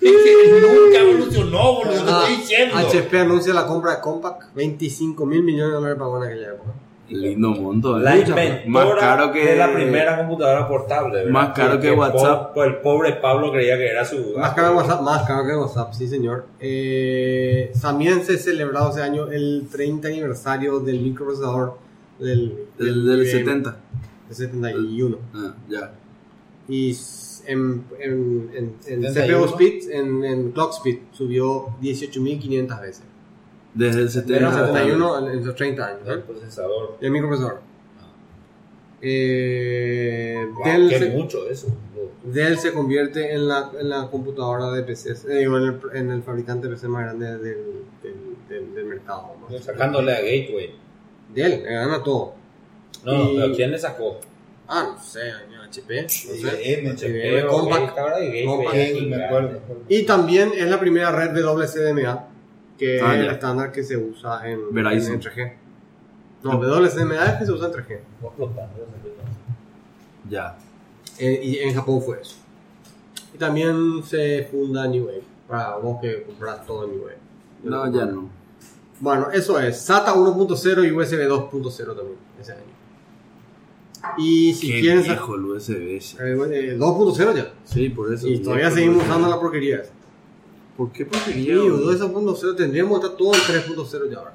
Es 0.00 0.12
que 0.12 0.60
nunca 0.62 0.98
evolucionó, 0.98 1.74
boludo. 1.74 1.92
Te 1.92 2.10
Ah, 2.10 2.20
estoy 2.28 2.36
diciendo. 2.36 2.76
HP 2.76 3.18
anuncia 3.18 3.52
la 3.52 3.66
compra 3.66 3.96
de 3.96 4.00
Compaq 4.00 4.54
25 4.54 5.26
mil 5.26 5.42
millones 5.42 5.68
de 5.72 5.74
dólares 5.74 5.98
pagó 5.98 6.24
en 6.24 6.30
aquella 6.30 6.48
época 6.54 6.70
Lindo 7.10 7.50
monto. 7.50 7.98
¿eh? 7.98 8.02
La 8.02 8.16
inventora 8.16 8.66
más 8.68 8.94
caro 9.00 9.32
que 9.32 9.44
de 9.44 9.56
la 9.56 9.72
primera 9.72 10.16
computadora 10.18 10.68
portable. 10.68 11.16
¿verdad? 11.18 11.30
Más 11.32 11.48
caro 11.54 11.80
que 11.80 11.90
WhatsApp. 11.92 12.54
po- 12.54 12.64
el 12.64 12.76
pobre 12.76 13.12
Pablo 13.14 13.50
creía 13.52 13.76
que 13.76 13.88
era 13.88 14.04
su... 14.04 14.34
Más 14.38 14.54
caro 14.54 14.70
que 14.70 14.76
WhatsApp, 14.76 15.02
más 15.02 15.22
caro 15.26 15.44
que 15.46 15.56
WhatsApp, 15.56 15.92
sí 15.92 16.06
señor. 16.06 16.46
Eh, 16.60 17.72
también 17.80 18.24
se 18.24 18.34
ha 18.34 18.38
celebrado 18.38 18.90
ese 18.90 19.02
año 19.02 19.30
el 19.30 19.66
30 19.70 20.08
aniversario 20.08 20.80
del 20.80 21.00
microprocesador 21.00 21.78
del, 22.18 22.66
del, 22.78 23.04
del 23.06 23.20
IBM, 23.22 23.30
70. 23.30 23.76
del 24.28 24.36
71. 24.36 25.18
Ah, 25.34 25.54
ya. 25.68 25.92
Y 26.68 26.96
en, 27.46 27.84
en, 27.98 28.50
en, 28.54 28.74
en 28.86 29.02
71. 29.02 29.38
CPU 29.38 29.44
speed, 29.54 29.90
en, 29.90 30.24
en 30.24 30.52
clock 30.52 30.72
speed, 30.74 30.98
subió 31.12 31.66
18.500 31.82 32.80
veces. 32.80 33.02
Desde 33.74 33.98
el 34.00 34.06
En 34.06 34.10
70. 34.10 34.38
el 34.38 34.44
hasta 34.44 34.60
el- 34.60 34.66
71, 34.74 35.30
en, 35.30 35.44
sus 35.44 35.54
30 35.54 35.86
años. 35.86 36.00
El 36.06 36.18
¿eh? 36.18 36.22
procesador. 36.26 36.96
El 37.00 37.10
microprocesador. 37.10 37.60
Eh, 39.02 40.46
Wow, 40.54 40.64
Dell, 40.64 40.88
qué 40.90 40.98
se, 40.98 41.10
mucho 41.10 41.48
eso. 41.48 41.68
boludo. 41.94 42.10
Dell 42.24 42.58
se 42.58 42.72
convierte 42.72 43.32
en 43.32 43.48
la, 43.48 43.70
en 43.78 43.88
la 43.88 44.08
computadora 44.10 44.70
de 44.72 44.82
PCs, 44.82 45.24
eh, 45.26 45.38
digo, 45.38 45.56
en, 45.58 45.64
el, 45.64 45.80
en 45.94 46.10
el 46.10 46.22
fabricante 46.22 46.66
de 46.68 46.74
PC 46.74 46.88
más 46.88 47.04
grande 47.04 47.26
del, 47.38 47.42
del, 48.02 48.14
del, 48.48 48.74
del 48.74 48.84
mercado. 48.84 49.36
¿no? 49.48 49.58
Sacándole 49.58 50.12
a 50.12 50.16
Gateway. 50.20 50.74
Dell, 51.34 51.62
le 51.62 51.72
gana 51.72 52.02
todo. 52.02 52.34
No, 53.04 53.30
Y- 53.32 53.36
pero 53.40 53.54
¿quién 53.54 53.70
le 53.70 53.78
sacó? 53.78 54.20
Ah, 54.68 54.94
no 54.96 55.02
sé, 55.02 55.20
HP, 55.68 56.02
no 56.02 56.08
sé. 56.08 56.28
De 56.34 56.50
gigante. 59.00 59.24
acuerdo. 59.24 59.60
Y 59.88 60.02
también 60.04 60.52
es 60.56 60.68
la 60.68 60.78
primera 60.78 61.10
red 61.10 61.30
WCDMA, 61.32 62.28
que 62.80 63.00
Ah, 63.00 63.14
es 63.14 63.20
el 63.20 63.26
ya. 63.26 63.32
estándar 63.32 63.70
que 63.72 63.84
se 63.84 63.96
usa 63.96 64.40
en, 64.48 64.58
en 64.58 64.74
3G. 65.20 65.52
No, 66.42 66.58
WCDMA 66.58 67.24
es 67.26 67.38
que 67.38 67.44
se 67.46 67.52
usa 67.52 67.66
en 67.68 67.72
3G. 67.74 67.98
No 68.22 68.28
explotando, 68.28 68.72
no 68.78 68.82
explotando. 68.84 69.30
Ya. 70.30 70.56
Eh, 71.18 71.40
y 71.44 71.58
en 71.58 71.74
Japón 71.74 72.00
fue 72.02 72.20
eso. 72.22 72.36
Y 73.34 73.38
también 73.38 74.02
se 74.02 74.48
funda 74.50 74.88
New 74.88 75.04
Wave, 75.04 75.22
para 75.46 75.76
vos 75.76 75.98
que 76.00 76.22
compras 76.22 76.64
todo 76.66 76.86
New 76.86 77.02
Wave. 77.04 77.18
No, 77.64 77.92
ya 77.92 78.06
no. 78.06 78.30
Bueno, 79.00 79.30
eso 79.30 79.58
es. 79.60 79.78
SATA 79.78 80.14
1.0 80.14 80.88
y 80.88 80.92
USB 80.92 81.28
2.0 81.28 81.86
también, 81.96 82.16
ese 82.40 82.52
año. 82.52 82.62
Y 84.16 84.54
si 84.54 84.70
Qué 84.72 84.80
quieren... 84.80 85.02
viejo 85.02 85.34
el 85.34 85.44
USB. 85.44 86.00
sí. 86.00 86.16
eh, 86.18 86.32
eh, 86.52 86.76
2.0 86.78 87.34
ya. 87.36 87.52
Sí, 87.64 87.90
por 87.90 88.12
eso. 88.12 88.26
Y 88.26 88.38
todavía 88.40 88.70
seguimos 88.70 89.04
usando 89.04 89.28
la 89.28 89.38
porquería 89.38 89.76
esa. 89.82 89.92
¿Por 90.80 90.92
qué 90.92 91.04
porquería? 91.04 91.56
2.0 91.56 92.56
tendríamos 92.56 92.98
que 93.00 93.04
estar 93.04 93.18
todo 93.18 93.34
en 93.34 93.40
3.0 93.40 94.10
ya 94.10 94.16
ahora. 94.18 94.32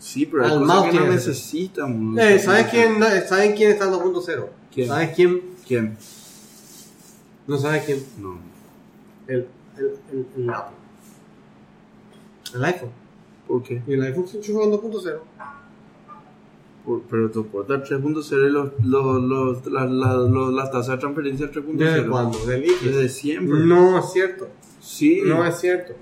Sí, 0.00 0.26
pero 0.26 0.44
Al 0.44 0.60
mouse 0.64 0.90
que 0.90 0.98
no 0.98 1.06
necesitan. 1.06 2.18
Eh, 2.18 2.40
¿sabes 2.40 2.66
quién, 2.72 2.98
¿Saben 3.28 3.54
quién 3.54 3.70
está 3.70 3.84
en 3.84 3.92
2.0? 3.92 4.46
¿Quién? 4.74 4.88
¿Sabes 4.88 5.10
quién? 5.14 5.42
¿Quién? 5.64 5.96
No 7.46 7.56
sabes 7.56 7.84
quién. 7.84 8.04
No. 8.20 8.36
El, 9.28 9.46
el, 9.78 9.92
el, 10.12 10.26
el 10.42 10.50
Apple. 10.50 10.76
El 12.52 12.64
iPhone. 12.64 12.90
¿Por 13.46 13.62
qué? 13.62 13.80
Y 13.86 13.92
el 13.92 14.02
iPhone 14.02 14.26
se 14.26 14.38
enchufó 14.38 14.64
en 14.64 14.72
2.0. 14.72 15.18
Por- 16.84 17.02
pero 17.02 17.32
soporta 17.32 17.74
3.0 17.84 18.48
y 18.48 18.50
los, 18.50 18.72
los, 18.82 19.22
los, 19.22 19.66
las, 19.66 19.88
los- 19.88 20.52
las 20.52 20.70
tasas 20.72 20.96
de 20.96 20.98
transferencia 20.98 21.46
3.0. 21.52 21.76
¿Desde 21.76 22.08
cuándo? 22.08 22.38
Desde 22.44 23.08
siempre. 23.08 23.60
No 23.60 24.00
es 24.00 24.12
cierto. 24.12 24.48
Sí. 24.84 25.22
No 25.24 25.44
es 25.46 25.58
cierto. 25.60 25.94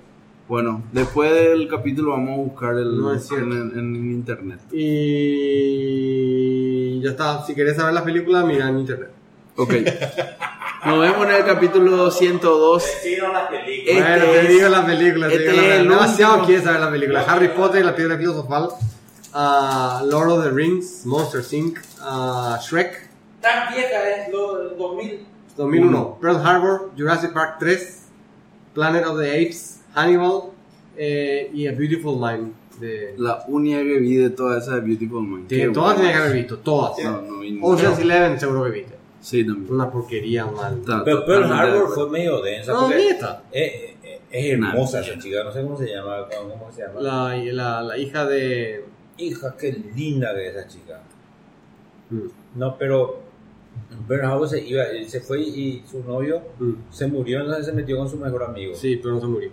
Bueno, 0.47 0.83
después 0.91 1.33
del 1.33 1.67
capítulo 1.69 2.11
vamos 2.11 2.33
a 2.33 2.41
buscar 2.41 2.75
el, 2.75 2.99
No 2.99 3.13
es 3.13 3.25
cierto. 3.27 3.45
en, 3.45 3.71
en- 3.79 3.95
en 3.95 4.11
internet. 4.11 4.59
Y 5.83 7.01
ya 7.01 7.11
está. 7.11 7.45
Si 7.45 7.55
querés 7.55 7.75
saber 7.77 7.93
la 7.93 8.03
película, 8.03 8.43
mira 8.43 8.67
en 8.69 8.79
internet. 8.79 9.09
Ok. 9.55 9.73
Nos 10.85 10.99
vemos 10.99 11.25
en 11.27 11.35
el 11.35 11.45
capítulo 11.45 12.11
102. 12.11 12.83
la 13.31 13.47
película. 13.49 13.91
Este 13.91 13.93
bueno, 13.93 14.25
te 14.25 14.41
es- 14.41 14.49
digo 14.49 14.67
la 14.69 14.85
película. 14.85 15.27
te 15.29 15.35
este 15.35 15.49
digo 15.51 15.55
la 15.55 15.61
es 15.61 15.69
el 15.71 15.77
película. 15.77 15.95
Demasiado 16.01 16.45
quieres 16.45 16.63
saber 16.65 16.81
la 16.81 16.91
película. 16.91 17.21
Harry 17.21 17.47
Potter 17.49 17.81
y 17.81 17.85
la 17.85 17.95
piedra 17.95 18.17
filosofal. 18.17 18.69
ah, 19.33 20.03
Lord 20.05 20.29
of 20.31 20.43
the 20.43 20.51
Rings. 20.51 21.05
Monster 21.05 21.41
Inc. 21.51 21.79
ah, 22.01 22.59
Shrek. 22.61 23.09
Tan 23.41 23.73
vieja 23.73 24.09
es 24.09 24.29
lo 24.33 24.57
del 24.57 24.77
2000. 24.77 25.19
2001. 25.55 26.17
Pearl 26.21 26.37
Harbor, 26.45 26.91
Jurassic 26.97 27.31
Park 27.33 27.55
3, 27.59 28.02
Planet 28.73 29.05
of 29.05 29.19
the 29.19 29.29
Apes, 29.29 29.81
Hannibal 29.93 30.51
eh, 30.97 31.49
y 31.53 31.67
A 31.67 31.71
Beautiful 31.71 32.17
Mind. 32.19 32.53
De, 32.79 33.13
La 33.17 33.43
única 33.47 33.77
que 33.83 33.99
vi 33.99 34.15
de 34.15 34.31
todas 34.31 34.63
esas 34.63 34.75
de 34.75 34.81
Beautiful 34.81 35.21
Mind. 35.23 35.47
Qué 35.47 35.69
todas 35.69 35.99
que 35.99 36.07
haber 36.11 36.33
visto, 36.33 36.57
todas. 36.59 36.97
No, 37.03 37.21
no 37.21 37.39
vi. 37.39 37.59
Ocean's 37.61 37.99
Eleven 37.99 38.39
seguro 38.39 38.63
que 38.65 38.71
viste. 38.71 38.95
Sí, 39.21 39.45
también. 39.45 39.71
Una 39.73 39.89
porquería 39.91 40.45
mal. 40.47 40.81
Pero 41.05 41.25
Pearl 41.25 41.43
Harbor 41.51 41.87
fue 41.93 42.09
medio 42.09 42.41
densa. 42.41 42.73
No, 42.73 42.81
porque 42.87 42.97
neta. 42.97 43.43
es, 43.51 43.71
es- 43.73 43.93
es 44.31 44.51
hermosa 44.53 45.01
esa 45.01 45.19
chica, 45.19 45.43
no 45.43 45.51
sé 45.53 45.61
cómo 45.61 45.77
se 45.77 45.85
llama. 45.93 46.25
¿Cómo 46.35 46.55
cómo 46.55 46.71
se 46.71 46.81
llama? 46.81 46.99
La, 46.99 47.37
la, 47.37 47.83
la 47.83 47.97
hija 47.99 48.25
de... 48.25 48.83
Hija, 49.19 49.55
qué 49.55 49.71
linda 49.95 50.33
que 50.33 50.47
es 50.47 50.55
esa 50.55 50.67
chica. 50.67 51.01
Mm, 52.09 52.27
No, 52.55 52.75
pero 52.77 53.21
Pearl 54.07 54.25
Harbor 54.25 54.49
se, 54.49 54.61
iba, 54.61 54.83
se 55.07 55.21
fue 55.21 55.41
y 55.41 55.83
su 55.89 56.03
novio 56.03 56.41
mm. 56.59 56.73
se 56.89 57.07
murió, 57.07 57.39
entonces 57.41 57.65
se 57.65 57.73
metió 57.73 57.97
con 57.97 58.09
su 58.09 58.17
mejor 58.17 58.43
amigo. 58.43 58.75
Sí, 58.75 58.97
pero 58.97 59.15
no 59.15 59.21
se 59.21 59.27
murió. 59.27 59.51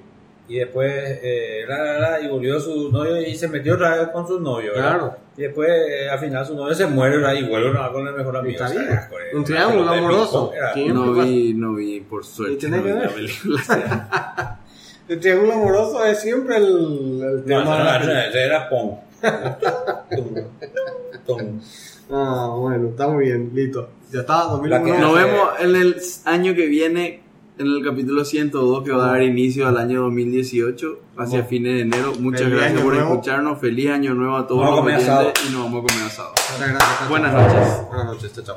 Y 0.49 0.57
después, 0.57 0.93
eh, 1.23 1.65
la, 1.69 1.79
la, 1.79 1.99
la, 1.99 2.21
y 2.21 2.29
volvió 2.29 2.59
su 2.59 2.91
novio 2.91 3.21
y 3.23 3.37
se 3.37 3.47
metió 3.47 3.75
otra 3.75 3.97
vez 3.97 4.09
con 4.09 4.27
su 4.27 4.41
novio. 4.41 4.73
¿verdad? 4.73 4.99
Claro. 4.99 5.17
Y 5.37 5.43
después, 5.43 5.71
eh, 5.71 6.11
al 6.11 6.19
final, 6.19 6.45
su 6.45 6.57
novio 6.57 6.75
se 6.75 6.87
muere 6.87 7.19
¿verdad? 7.19 7.35
y 7.35 7.49
vuelve 7.49 7.71
vez 7.71 7.89
con 7.93 8.09
el 8.09 8.15
mejor 8.15 8.37
amigo. 8.37 8.53
Está 8.55 8.67
O 8.67 8.69
sea, 8.69 8.83
bien. 8.83 9.39
Un 9.39 9.45
triángulo 9.45 9.89
amoroso. 9.89 10.53
No 10.89 11.13
vi, 11.13 11.55
no 11.55 11.75
vi, 11.75 12.01
por 12.01 12.25
suerte. 12.25 12.69
No 12.69 12.83
que 12.83 12.93
vi 12.93 12.99
la 12.99 13.09
película. 13.09 14.59
El 15.09 15.19
triángulo 15.19 15.53
amoroso 15.55 16.05
es 16.05 16.21
siempre 16.21 16.57
el, 16.57 16.65
el 16.67 17.37
No, 17.39 17.43
tema 17.45 17.65
no, 17.65 17.99
no, 17.99 18.07
no, 18.07 18.21
ese 18.21 18.45
era 18.45 18.69
Pong. 18.69 18.93
Tum, 20.17 20.35
tum. 21.27 21.61
Ah, 22.13 22.55
bueno, 22.57 22.91
está 22.91 23.09
muy 23.09 23.25
bien, 23.25 23.51
listo. 23.53 23.89
Ya 24.13 24.21
está, 24.21 24.45
2001. 24.45 24.69
La 24.69 24.83
que- 24.85 24.99
Nos 25.01 25.15
vemos 25.15 25.49
en 25.61 25.77
el 25.77 25.97
año 26.25 26.55
que 26.55 26.67
viene, 26.67 27.23
en 27.59 27.67
el 27.67 27.85
capítulo 27.85 28.25
102, 28.25 28.83
que 28.85 28.91
va 28.93 29.05
a 29.05 29.13
dar 29.13 29.23
inicio 29.23 29.69
al 29.69 29.77
año 29.77 30.03
2018, 30.03 30.99
hacia 31.17 31.45
fines 31.45 31.75
de 31.75 31.81
enero. 31.83 32.13
Muchas 32.19 32.43
Feliz 32.43 32.57
gracias 32.59 32.81
por 32.83 32.95
nuevo. 32.95 33.11
escucharnos. 33.15 33.59
Feliz 33.61 33.91
año 33.91 34.15
nuevo 34.15 34.37
a 34.37 34.47
todos 34.47 34.63
Vamos 34.63 34.85
los 34.85 34.87
oyentes 35.09 35.45
y 35.49 35.53
nos 35.53 35.63
vamos 35.65 35.85
a 35.85 35.87
comer 35.93 36.07
asado. 36.07 36.31
Muchas 36.53 36.71
gracias. 36.71 36.99
chao, 36.99 37.09
Buenas 37.09 37.33
chao. 37.33 37.43
noches. 37.43 37.89
Buenas 37.89 38.07
noches, 38.07 38.33
chao, 38.35 38.45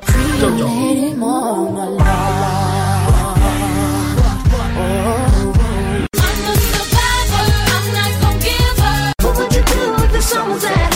Survivor, 10.24 10.70
I'm 10.70 10.93